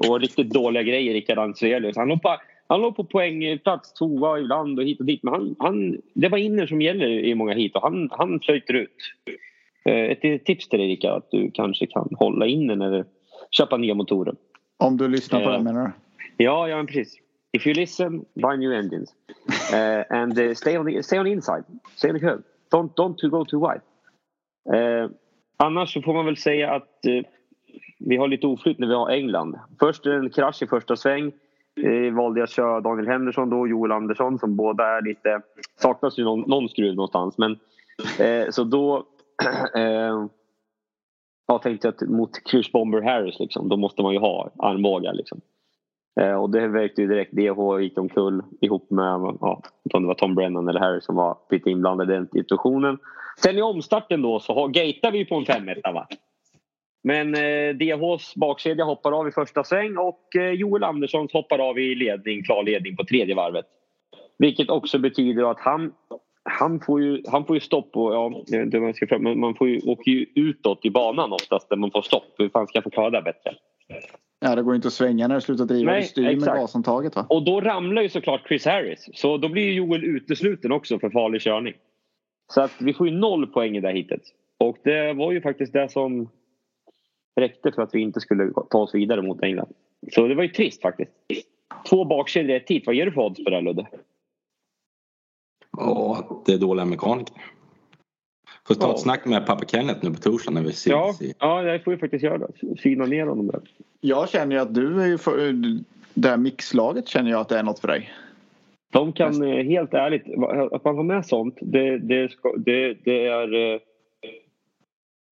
Och 0.10 0.20
riktigt 0.20 0.50
dåliga 0.50 0.84
grejer 0.84 1.14
Rickard 1.14 1.38
Ansvelius. 1.38 1.98
Han 1.98 2.08
låg 2.08 2.22
han 2.68 2.82
låg 2.82 2.96
på 2.96 3.04
poängplats 3.04 3.94
tvåa 3.94 4.40
ibland 4.40 4.80
och 4.80 4.86
hit 4.86 5.00
och 5.00 5.06
dit. 5.06 5.24
Men 5.24 5.34
han, 5.34 5.56
han, 5.60 5.98
det 6.14 6.30
var 6.30 6.38
inner 6.38 6.68
som 6.68 6.82
gäller 6.82 7.08
i 7.08 7.36
många 7.36 7.54
hit 7.54 7.76
och 7.76 7.82
han, 7.82 8.10
han 8.12 8.40
flöjter 8.40 8.74
ut. 8.74 8.98
Eh, 9.86 9.96
ett 9.96 10.46
tips 10.46 10.70
till 10.70 10.80
dig 10.80 10.88
Rickard 10.88 11.18
att 11.18 11.32
du 11.32 11.52
kanske 11.52 11.88
kan 11.88 12.10
hålla 12.12 12.46
inne 12.46 12.76
när 12.76 12.92
du 12.92 13.04
köper 13.52 13.78
nya 13.78 13.94
motorer. 13.94 14.36
Om 14.78 14.98
du 14.98 15.08
lyssnar 15.08 15.44
på 15.44 15.50
eh, 15.50 15.58
det 15.58 15.64
menar 15.64 15.86
du? 15.86 15.92
Ja, 16.44 16.70
ja 16.70 16.76
men 16.78 16.88
precis. 16.88 17.18
If 17.54 17.68
you 17.68 17.74
listen, 17.74 18.26
buy 18.34 18.58
new 18.58 18.74
engines. 18.74 19.14
Uh, 19.74 20.04
and 20.10 20.40
uh, 20.40 20.54
stay, 20.54 20.78
on 20.78 20.86
the, 20.86 21.04
stay 21.04 21.20
on 21.20 21.26
the 21.26 21.32
inside. 21.32 21.64
Stay 21.96 22.10
on 22.10 22.16
the 22.16 22.20
curve. 22.20 22.44
Don't, 22.72 22.96
don't 22.96 23.30
go 23.30 23.46
too 23.46 23.60
wide. 23.60 23.82
Uh, 24.74 25.10
annars 25.58 25.94
så 25.94 26.02
får 26.02 26.14
man 26.14 26.26
väl 26.26 26.38
säga 26.38 26.74
att 26.74 27.00
vi 28.00 28.18
har 28.18 28.28
lite 28.28 28.48
oflyt 28.48 28.80
när 28.80 28.88
vi 28.88 28.94
har 28.94 29.10
England. 29.10 29.60
Först 29.80 30.06
en 30.06 30.30
krasch 30.30 30.64
i 30.64 30.68
första 30.68 30.96
sväng. 30.96 31.32
Uh, 31.84 32.14
valde 32.14 32.40
jag 32.40 32.44
att 32.44 32.52
köra 32.52 32.82
Daniel 32.82 33.08
Henderson 33.08 33.50
då 33.50 33.60
och 33.60 33.68
Joel 33.68 33.92
Andersson 33.92 34.40
som 34.40 34.56
båda 34.56 34.98
är 34.98 35.02
lite... 35.02 35.42
Saknas 35.76 36.20
ju 36.20 36.24
någon, 36.24 36.40
någon 36.40 36.70
skruv 36.70 36.96
någonstans. 36.96 37.38
Men, 37.38 37.60
eh, 38.20 38.50
så 38.50 38.64
då... 38.64 39.06
eh, 39.76 40.26
jag 41.48 41.62
tänkte 41.62 41.90
att 41.90 42.02
mot 42.02 42.48
Chris 42.50 42.72
Bomber 42.72 43.02
Harris 43.02 43.40
liksom, 43.40 43.70
då 43.70 43.78
måste 43.78 44.02
man 44.02 44.14
ju 44.14 44.20
ha 44.20 44.50
armbågar. 44.58 45.14
Liksom. 45.14 45.42
Eh, 46.22 46.34
och 46.34 46.50
det 46.50 46.68
verkade 46.68 47.02
ju 47.02 47.08
direkt. 47.08 47.32
DH 47.32 47.82
gick 47.82 47.98
omkull 47.98 48.44
ihop 48.62 48.92
med 48.92 49.38
ja, 49.42 49.62
om 49.94 50.02
det 50.02 50.08
var 50.08 50.16
Tom 50.16 50.36
Brennan 50.36 50.68
eller 50.68 50.80
Harris 50.80 51.06
som 51.06 51.16
var 51.16 51.38
lite 51.50 51.70
inblandade 51.70 52.14
i 52.14 52.16
den 52.16 52.28
situationen. 52.28 52.98
Sen 53.38 53.58
i 53.58 53.62
omstarten 53.62 54.22
då 54.22 54.40
så 54.40 54.54
har, 54.54 54.68
gatear 54.68 55.12
vi 55.12 55.26
på 55.26 55.36
en 55.36 55.46
5 55.46 55.66
va? 55.94 56.08
Men 57.06 57.36
eh, 57.36 57.76
DHs 57.76 58.36
bakkedja 58.36 58.84
hoppar 58.84 59.12
av 59.12 59.28
i 59.28 59.32
första 59.32 59.64
sväng 59.64 59.98
och 59.98 60.36
eh, 60.36 60.52
Joel 60.52 60.84
Anderssons 60.84 61.34
hoppar 61.34 61.60
av 61.60 61.80
i 61.80 61.96
ledning, 61.96 62.44
klar 62.44 62.64
ledning 62.64 62.96
på 62.96 63.06
tredje 63.06 63.36
varvet. 63.36 63.66
Vilket 64.38 64.70
också 64.70 65.00
betyder 65.00 65.52
att 65.52 65.60
han, 65.60 65.94
han, 66.44 66.80
får, 66.80 67.02
ju, 67.02 67.22
han 67.28 67.46
får 67.46 67.56
ju 67.56 67.60
stopp 67.60 67.90
och 67.94 68.14
ja, 68.14 68.44
jag 68.48 68.58
vet 68.58 68.66
inte 68.66 68.78
jag 68.78 68.96
ska 68.96 69.20
men 69.20 69.40
man 69.40 69.56
får 69.56 69.70
ju, 69.70 69.80
åker 69.80 70.12
ju 70.12 70.26
utåt 70.36 70.86
i 70.86 70.90
banan 70.90 71.34
oftast 71.34 71.70
där 71.70 71.76
man 71.76 71.92
får 71.92 72.02
stopp. 72.02 72.36
Hur 72.38 72.50
fan 72.50 72.68
ska 72.68 72.78
jag 72.78 72.84
få 72.84 72.90
klara 72.90 73.10
det 73.10 73.22
bättre? 73.22 73.56
Ja 74.40 74.56
det 74.56 74.62
går 74.62 74.76
inte 74.76 74.88
att 74.88 74.94
svänga 74.94 75.28
när 75.28 75.36
du 75.36 75.42
slutar 75.42 75.66
driva. 75.66 75.92
Nej, 75.92 76.02
du 76.02 76.08
styr 76.08 76.24
med 76.24 76.34
exakt. 76.34 76.58
gashandtaget 76.58 77.16
va? 77.16 77.26
Och 77.30 77.46
då 77.46 77.62
ramlar 77.62 78.02
ju 78.02 78.10
såklart 78.10 78.48
Chris 78.48 78.66
Harris. 78.66 79.10
Så 79.14 79.38
då 79.38 79.50
blir 79.50 79.64
ju 79.64 79.74
Joel 79.74 80.04
utesluten 80.04 80.72
också 80.72 81.00
för 81.00 81.10
farlig 81.10 81.42
körning. 81.42 81.74
Så 82.54 82.62
att 82.62 82.72
vi 82.80 82.94
får 82.94 83.08
ju 83.08 83.14
noll 83.14 83.48
poäng 83.48 83.78
i 83.78 83.82
det 83.82 83.88
här 83.88 83.96
hitet. 83.96 84.22
Och 84.58 84.78
det 84.84 85.14
var 85.14 85.32
ju 85.32 85.42
faktiskt 85.42 85.74
det 85.74 85.92
som 85.92 86.30
räckte 87.36 87.72
för 87.72 87.82
att 87.82 87.96
vi 87.96 88.00
inte 88.02 88.20
skulle 88.20 88.52
ta 88.70 88.78
oss 88.78 88.96
vidare 88.96 89.22
mot 89.22 89.44
England. 89.44 89.74
Så 90.12 90.28
det 90.28 90.36
var 90.36 90.44
ju 90.44 90.50
trist 90.50 90.82
faktiskt. 90.82 91.12
Två 91.90 92.06
bakkedjor 92.06 92.52
i 92.52 92.56
ett 92.56 92.70
hit. 92.70 92.84
Vad 92.86 92.96
ger 92.96 93.06
du 93.06 93.12
för 93.12 93.22
odds 93.22 93.44
på 93.44 93.50
det 93.50 93.56
här, 93.56 93.64
Ludde? 93.64 93.88
Ja, 95.78 96.42
det 96.46 96.54
är 96.54 96.58
dåliga 96.58 96.86
mekaniker. 96.86 97.36
Får 98.68 98.76
ta 98.76 98.88
Ja. 98.88 98.94
ett 98.94 99.00
snack 99.00 99.26
med 99.26 99.46
pappa 99.46 99.66
Kenneth 99.66 100.00
nu 100.04 100.10
på 100.12 100.18
torsdag 100.22 100.52
när 100.52 100.62
vi 100.62 100.70
ses. 100.70 100.92
Ja, 100.92 101.14
ja, 101.40 101.64
jag 101.64 101.84
får 101.84 101.94
ju 101.94 102.00
faktiskt 102.00 102.24
göra 102.24 102.38
det. 102.38 102.78
Syna 102.82 103.06
ner 103.06 103.26
honom 103.26 103.48
där. 103.48 103.62
Jag 104.02 104.30
känner 104.30 104.56
ju 104.56 104.62
att 104.62 104.76
du 104.76 105.02
är 105.02 105.08
ju 105.08 105.18
för, 105.18 105.54
det 106.14 106.30
här 106.30 106.38
mixlaget 106.38 107.08
känner 107.08 107.32
jag 107.32 107.42
att 107.42 107.50
det 107.50 107.60
är 107.60 107.64
något 107.64 107.80
för 107.80 107.88
dig. 107.88 108.12
De 108.92 109.14
kan 109.14 109.44
eh, 109.44 109.64
helt 109.66 109.94
ärligt, 109.94 110.24
att 110.72 110.84
man 110.84 110.96
har 110.96 111.04
med 111.04 111.26
sånt, 111.26 111.58
det, 111.62 111.98
det, 111.98 112.32
ska, 112.32 112.54
det, 112.58 112.94
det 112.94 113.28
är... 113.28 113.80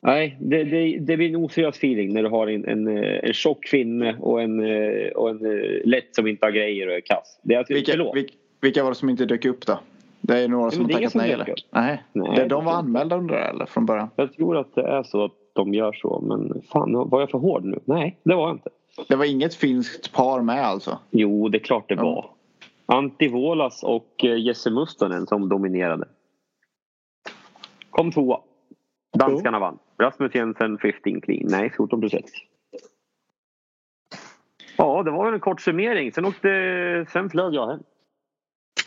Nej, 0.06 0.38
det, 0.40 0.64
det, 0.64 0.98
det 1.00 1.18
blir 1.18 1.30
en 1.30 1.36
oseriös 1.36 1.76
feeling 1.78 2.14
när 2.14 2.24
du 2.24 2.30
har 2.30 2.48
en, 2.48 2.66
en, 2.66 2.98
eh, 2.98 3.20
en 3.24 3.34
tjock 3.34 3.68
finne 3.68 4.16
och 4.20 4.42
en, 4.42 4.60
eh, 4.60 5.08
och 5.08 5.30
en 5.30 5.46
eh, 5.46 5.82
lätt 5.86 6.16
som 6.16 6.28
inte 6.28 6.46
har 6.46 6.52
grejer 6.52 6.88
och 6.88 6.94
är 6.94 7.02
kass. 7.02 7.40
Det 7.44 7.54
är 7.54 7.66
Vilka, 7.70 8.12
vilka, 8.14 8.34
vilka 8.62 8.84
var 8.84 8.92
det 8.92 8.96
som 8.96 9.10
inte 9.10 9.26
dök 9.26 9.46
upp 9.46 9.66
då? 9.66 9.80
Det 10.22 10.40
är 10.40 10.48
några 10.48 10.72
som 10.72 10.84
har 10.86 10.92
tackat 10.92 11.16
nej 11.16 11.32
eller? 11.32 11.54
Nej. 11.72 12.04
Nej, 12.14 12.36
det, 12.36 12.46
de 12.48 12.66
var 12.66 12.74
anmälda 12.74 13.16
under 13.18 13.36
det 13.36 13.42
eller 13.42 13.66
från 13.66 13.86
början? 13.86 14.10
Jag 14.16 14.34
tror 14.34 14.58
att 14.58 14.76
det 14.76 14.82
är 14.82 15.04
så 15.04 15.24
att 15.26 15.32
de 15.54 15.74
gör 15.74 15.94
så, 15.94 16.22
men 16.28 16.62
fan, 16.62 17.10
var 17.10 17.20
jag 17.20 17.30
för 17.30 17.38
hård 17.38 17.66
nu? 17.66 17.80
Nej, 17.86 18.18
det 18.24 18.36
var 18.36 18.48
jag 18.48 18.56
inte. 18.56 18.70
Det 19.08 19.16
var 19.16 19.26
inget 19.26 19.56
finskt 19.56 20.14
par 20.14 20.42
med 20.42 20.66
alltså? 20.66 21.00
Jo, 21.12 21.50
det 21.50 21.58
är 21.58 21.60
klart 21.60 21.90
det 21.90 21.96
Ja. 21.96 22.04
var. 22.04 22.30
Antti 22.98 23.28
Vuolas 23.28 23.84
och 23.84 24.24
Jesse 24.24 24.72
Mustonen 24.72 25.28
som 25.28 25.50
dominerade. 25.50 26.06
Kom 27.90 28.12
tvåa. 28.12 28.40
Danskarna 29.18 29.60
vann. 29.60 29.78
Rasmus 29.99 30.36
Jensen 30.36 30.78
15 30.78 31.22
clean. 31.22 31.45
Nej, 31.49 31.74
14 31.78 31.99
plus 31.99 32.14
1. 32.14 32.26
Ja, 34.78 35.03
det 35.03 35.11
var 35.11 35.26
väl 35.26 35.34
en 35.34 35.40
kort 35.40 35.61
summering. 35.61 36.11
Sen, 36.11 36.26
åkte, 36.26 37.06
sen 37.10 37.30
flög 37.30 37.53
jag 37.53 37.68
hem. 37.68 37.80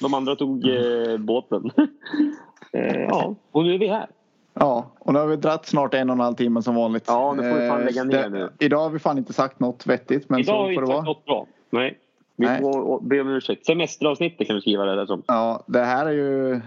De 0.00 0.14
andra 0.14 0.36
tog 0.36 0.68
eh, 0.68 1.18
båten. 1.18 1.70
eh, 2.72 3.00
ja, 3.00 3.34
och 3.50 3.64
nu 3.64 3.74
är 3.74 3.78
vi 3.78 3.88
här. 3.88 4.06
Ja, 4.54 4.90
och 4.98 5.12
nu 5.12 5.18
har 5.18 5.26
vi 5.26 5.36
dratt 5.36 5.66
snart 5.66 5.94
en 5.94 6.10
och 6.10 6.16
en 6.16 6.20
halv 6.20 6.34
timme 6.34 6.62
som 6.62 6.74
vanligt. 6.74 7.04
Ja, 7.06 7.34
nu 7.36 7.42
får 7.42 7.60
vi 7.60 7.68
fan 7.68 7.80
Eh, 7.80 7.84
lägga 7.84 8.04
ner 8.04 8.28
nu. 8.28 8.50
Idag 8.58 8.78
har 8.78 8.90
vi 8.90 8.98
fan 8.98 9.18
inte 9.18 9.32
sagt 9.32 9.60
något 9.60 9.86
vettigt 9.86 10.28
men 10.28 10.40
Idag 10.40 10.52
har 10.52 10.64
så 10.64 10.68
vi 10.68 10.74
får 10.74 10.80
det 10.80 10.86
inte 10.86 10.96
sagt 10.96 11.06
något 11.06 11.24
bra. 11.24 11.46
Nej. 11.70 11.98
Vi 12.36 12.46
Nej. 12.46 12.60
får 12.60 13.00
be 13.00 13.20
om 13.20 13.28
ursäkt. 13.28 13.66
Semesteravsnittet 13.66 14.46
kan 14.46 14.56
vi 14.56 14.60
skriva 14.60 14.84
det 14.84 14.96
där 14.96 15.06
som. 15.06 15.22
Ja, 15.26 15.64
det 15.66 15.82
här 15.82 16.06
är 16.06 16.12
ju... 16.12 16.60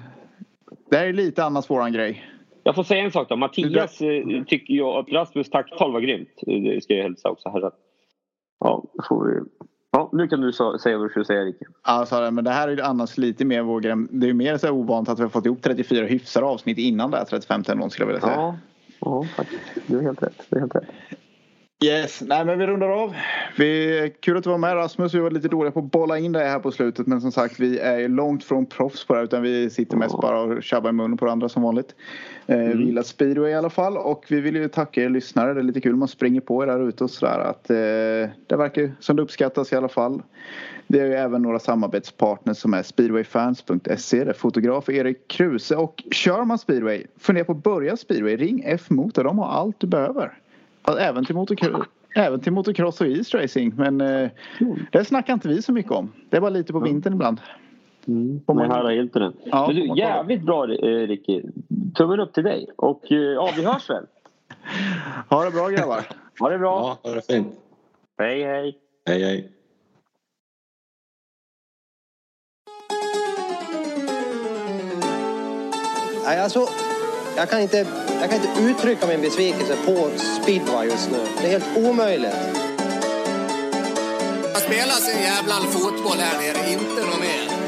Det 0.90 0.98
här 0.98 1.06
är 1.06 1.14
lite 1.14 1.44
annars 1.44 1.70
våran 1.70 1.94
grej. 1.94 2.26
Jag 2.64 2.76
får 2.76 2.84
säga 2.84 3.04
en 3.04 3.12
sak 3.12 3.30
då. 3.30 3.36
Mattias 3.36 4.02
eh, 4.02 4.44
tycker 4.48 4.74
jag 4.74 4.98
att 4.98 5.10
Rasmus 5.10 5.50
tacktal 5.50 5.92
var 5.94 6.00
grymt. 6.00 6.30
Det 6.42 6.84
ska 6.84 6.94
jag 6.94 7.04
hälsa 7.04 7.30
också. 7.30 7.50
Här. 7.50 7.72
Ja, 8.60 8.84
får 9.10 9.26
vi... 9.26 9.50
ja, 9.92 10.10
nu 10.14 10.28
kan 10.28 10.42
du 10.42 10.54
säga 10.54 10.98
vad 10.98 11.06
du 11.06 11.10
skulle 11.10 11.26
säga 11.26 11.42
Rikke. 11.42 11.66
Alltså, 11.82 12.32
men 12.32 12.44
det 12.44 12.52
här 12.52 12.68
är 12.68 12.72
ju 12.72 12.82
annars 12.82 13.18
lite 13.18 13.46
mer 13.46 13.62
vår 13.62 13.80
grej. 13.80 13.96
Det 14.10 14.30
är 14.30 14.34
mer 14.34 14.58
så 14.58 14.72
ovant 14.72 15.10
att 15.10 15.20
vi 15.20 15.24
har 15.24 15.30
fått 15.30 15.46
ihop 15.46 15.62
34 15.62 16.06
hyfsade 16.06 16.46
avsnitt 16.46 16.78
innan 16.78 17.12
det 17.12 17.18
här 17.18 17.26
35 17.26 17.64
någon 17.76 17.90
skulle 17.90 18.04
jag 18.04 18.08
vilja 18.08 18.28
säga. 18.28 18.36
Ja, 18.36 18.58
ja 19.00 19.24
faktiskt. 19.36 19.62
Du 19.88 19.98
är 19.98 20.02
helt 20.02 20.24
rätt. 20.24 20.46
Du 20.50 20.56
är 20.56 20.60
helt 20.60 20.76
rätt. 20.76 20.90
Yes, 21.86 22.22
nej 22.22 22.46
men 22.46 22.60
vi 22.60 22.68
rundar 22.68 22.90
av. 22.90 23.16
Vi, 23.58 24.14
kul 24.20 24.38
att 24.38 24.44
du 24.44 24.50
var 24.50 24.58
med 24.58 24.76
Rasmus. 24.76 25.14
Vi 25.14 25.20
var 25.20 25.32
lite 25.32 25.48
dåliga 25.48 25.72
på 25.72 25.80
att 25.80 25.92
bolla 25.92 26.20
in 26.20 26.32
dig 26.32 26.48
här 26.48 26.60
på 26.60 26.72
slutet. 26.72 27.08
Men 27.08 27.22
som 27.22 27.32
sagt 27.32 27.60
vi 27.60 27.80
är 27.80 28.08
långt 28.08 28.44
från 28.44 28.66
proffs 28.66 29.06
på 29.06 29.14
det 29.14 29.20
här. 29.20 29.24
Utan 29.24 29.42
vi 29.42 29.70
sitter 29.70 29.98
mest 29.98 30.22
bara 30.22 30.42
och 30.42 30.64
tjabbar 30.64 30.90
i 30.90 30.94
munnen 30.94 31.18
på 31.18 31.28
andra 31.28 31.50
som 31.50 31.64
vanligt. 31.64 31.96
Mm. 32.48 32.78
Vi 32.78 32.86
gillar 32.86 33.04
speedway 33.04 33.52
i 33.52 33.56
alla 33.56 33.70
fall. 33.70 33.98
Och 33.98 34.26
vi 34.30 34.42
vill 34.42 34.56
ju 34.56 34.68
tacka 34.68 35.04
er 35.04 35.10
lyssnare. 35.10 35.54
Det 35.54 35.60
är 35.60 35.64
lite 35.64 35.82
kul 35.82 35.96
man 35.96 36.08
springer 36.08 36.42
på 36.42 36.64
er 36.64 36.68
där 36.68 36.88
ute 36.88 37.04
och 37.04 37.12
sådär. 37.12 37.40
Att, 37.40 37.70
eh, 37.70 37.76
det 38.48 38.56
verkar 38.58 38.92
som 39.00 39.16
det 39.16 39.22
uppskattas 39.22 39.74
i 39.74 39.76
alla 39.76 39.90
fall. 39.90 40.22
Vi 40.88 41.00
har 41.00 41.08
ju 41.08 41.14
även 41.14 41.42
några 41.42 41.60
samarbetspartners 41.60 42.58
som 42.58 42.74
är 42.74 42.84
speedwayfans.se. 42.84 44.24
Det 44.24 44.30
är 44.30 44.34
fotograf 44.34 44.90
Erik 44.90 45.28
Kruse. 45.28 45.76
Och 45.76 46.04
kör 46.12 46.44
man 46.44 46.58
speedway, 46.58 47.04
fundera 47.20 47.46
på 47.46 47.52
att 47.52 47.64
börja 47.64 47.98
speedway. 47.98 48.36
Ring 48.36 48.64
F-motor. 48.66 49.24
De 49.24 49.40
har 49.40 49.48
allt 49.48 49.80
du 49.80 49.88
behöver. 49.88 50.34
Även 50.98 51.26
till, 51.26 51.36
motocross, 51.36 51.86
även 52.16 52.40
till 52.40 52.52
motocross 52.52 53.02
och 53.02 53.08
East 53.08 53.34
Racing. 53.34 53.76
Men 53.76 54.02
eh, 54.02 54.30
det 54.92 55.06
snackar 55.06 55.34
inte 55.34 55.48
vi 55.48 55.62
så 55.62 55.72
mycket 55.72 55.92
om. 55.92 56.12
Det 56.30 56.38
är 56.38 56.42
bara 56.42 56.50
lite 56.50 56.74
på 56.74 56.80
vintern 56.80 57.14
ibland. 57.14 57.42
Mm. 58.08 58.42
Man 58.48 58.72
höra 58.72 58.90
Hiltonen. 58.90 59.34
Ja, 59.44 59.68
Men 59.68 59.76
du, 59.76 60.00
jävligt 60.02 60.42
bra 60.42 60.64
eh, 60.64 61.08
Ricky. 61.08 61.42
Tummen 61.96 62.20
upp 62.20 62.34
till 62.34 62.44
dig. 62.44 62.70
Och 62.76 63.12
eh, 63.12 63.18
ja, 63.18 63.50
vi 63.56 63.66
hörs 63.66 63.90
väl? 63.90 64.06
Ha 65.30 65.46
det 65.46 65.52
bra 65.52 65.68
grabbar. 65.68 66.08
Ha 66.40 66.50
det 66.50 66.58
bra. 66.58 66.98
Ja, 67.04 67.10
ha 67.10 67.16
det 67.16 67.26
fint. 67.26 67.48
Hej 68.18 68.44
hej. 68.44 68.78
Hej 69.06 69.24
hej. 69.24 69.52
Alltså, 76.44 76.60
jag 77.40 77.50
kan 77.50 77.62
inte 77.62 77.86
jag 78.22 78.30
kan 78.30 78.40
inte 78.42 78.62
uttrycka 78.62 79.08
min 79.08 79.22
besvikelse 79.22 79.76
på 79.86 80.10
speedway 80.42 80.88
just 80.88 81.12
nu. 81.12 81.18
Det 81.42 81.48
är 81.48 81.52
helt 81.52 81.78
omöjligt. 81.78 82.36
Det 84.54 84.60
spelar 84.60 84.96
sin 84.96 85.22
jävla 85.22 85.56
fotboll 85.56 86.18
här 86.18 86.38
nere, 86.40 86.72
inte 86.72 87.02
något 87.06 87.20
mer. 87.20 87.59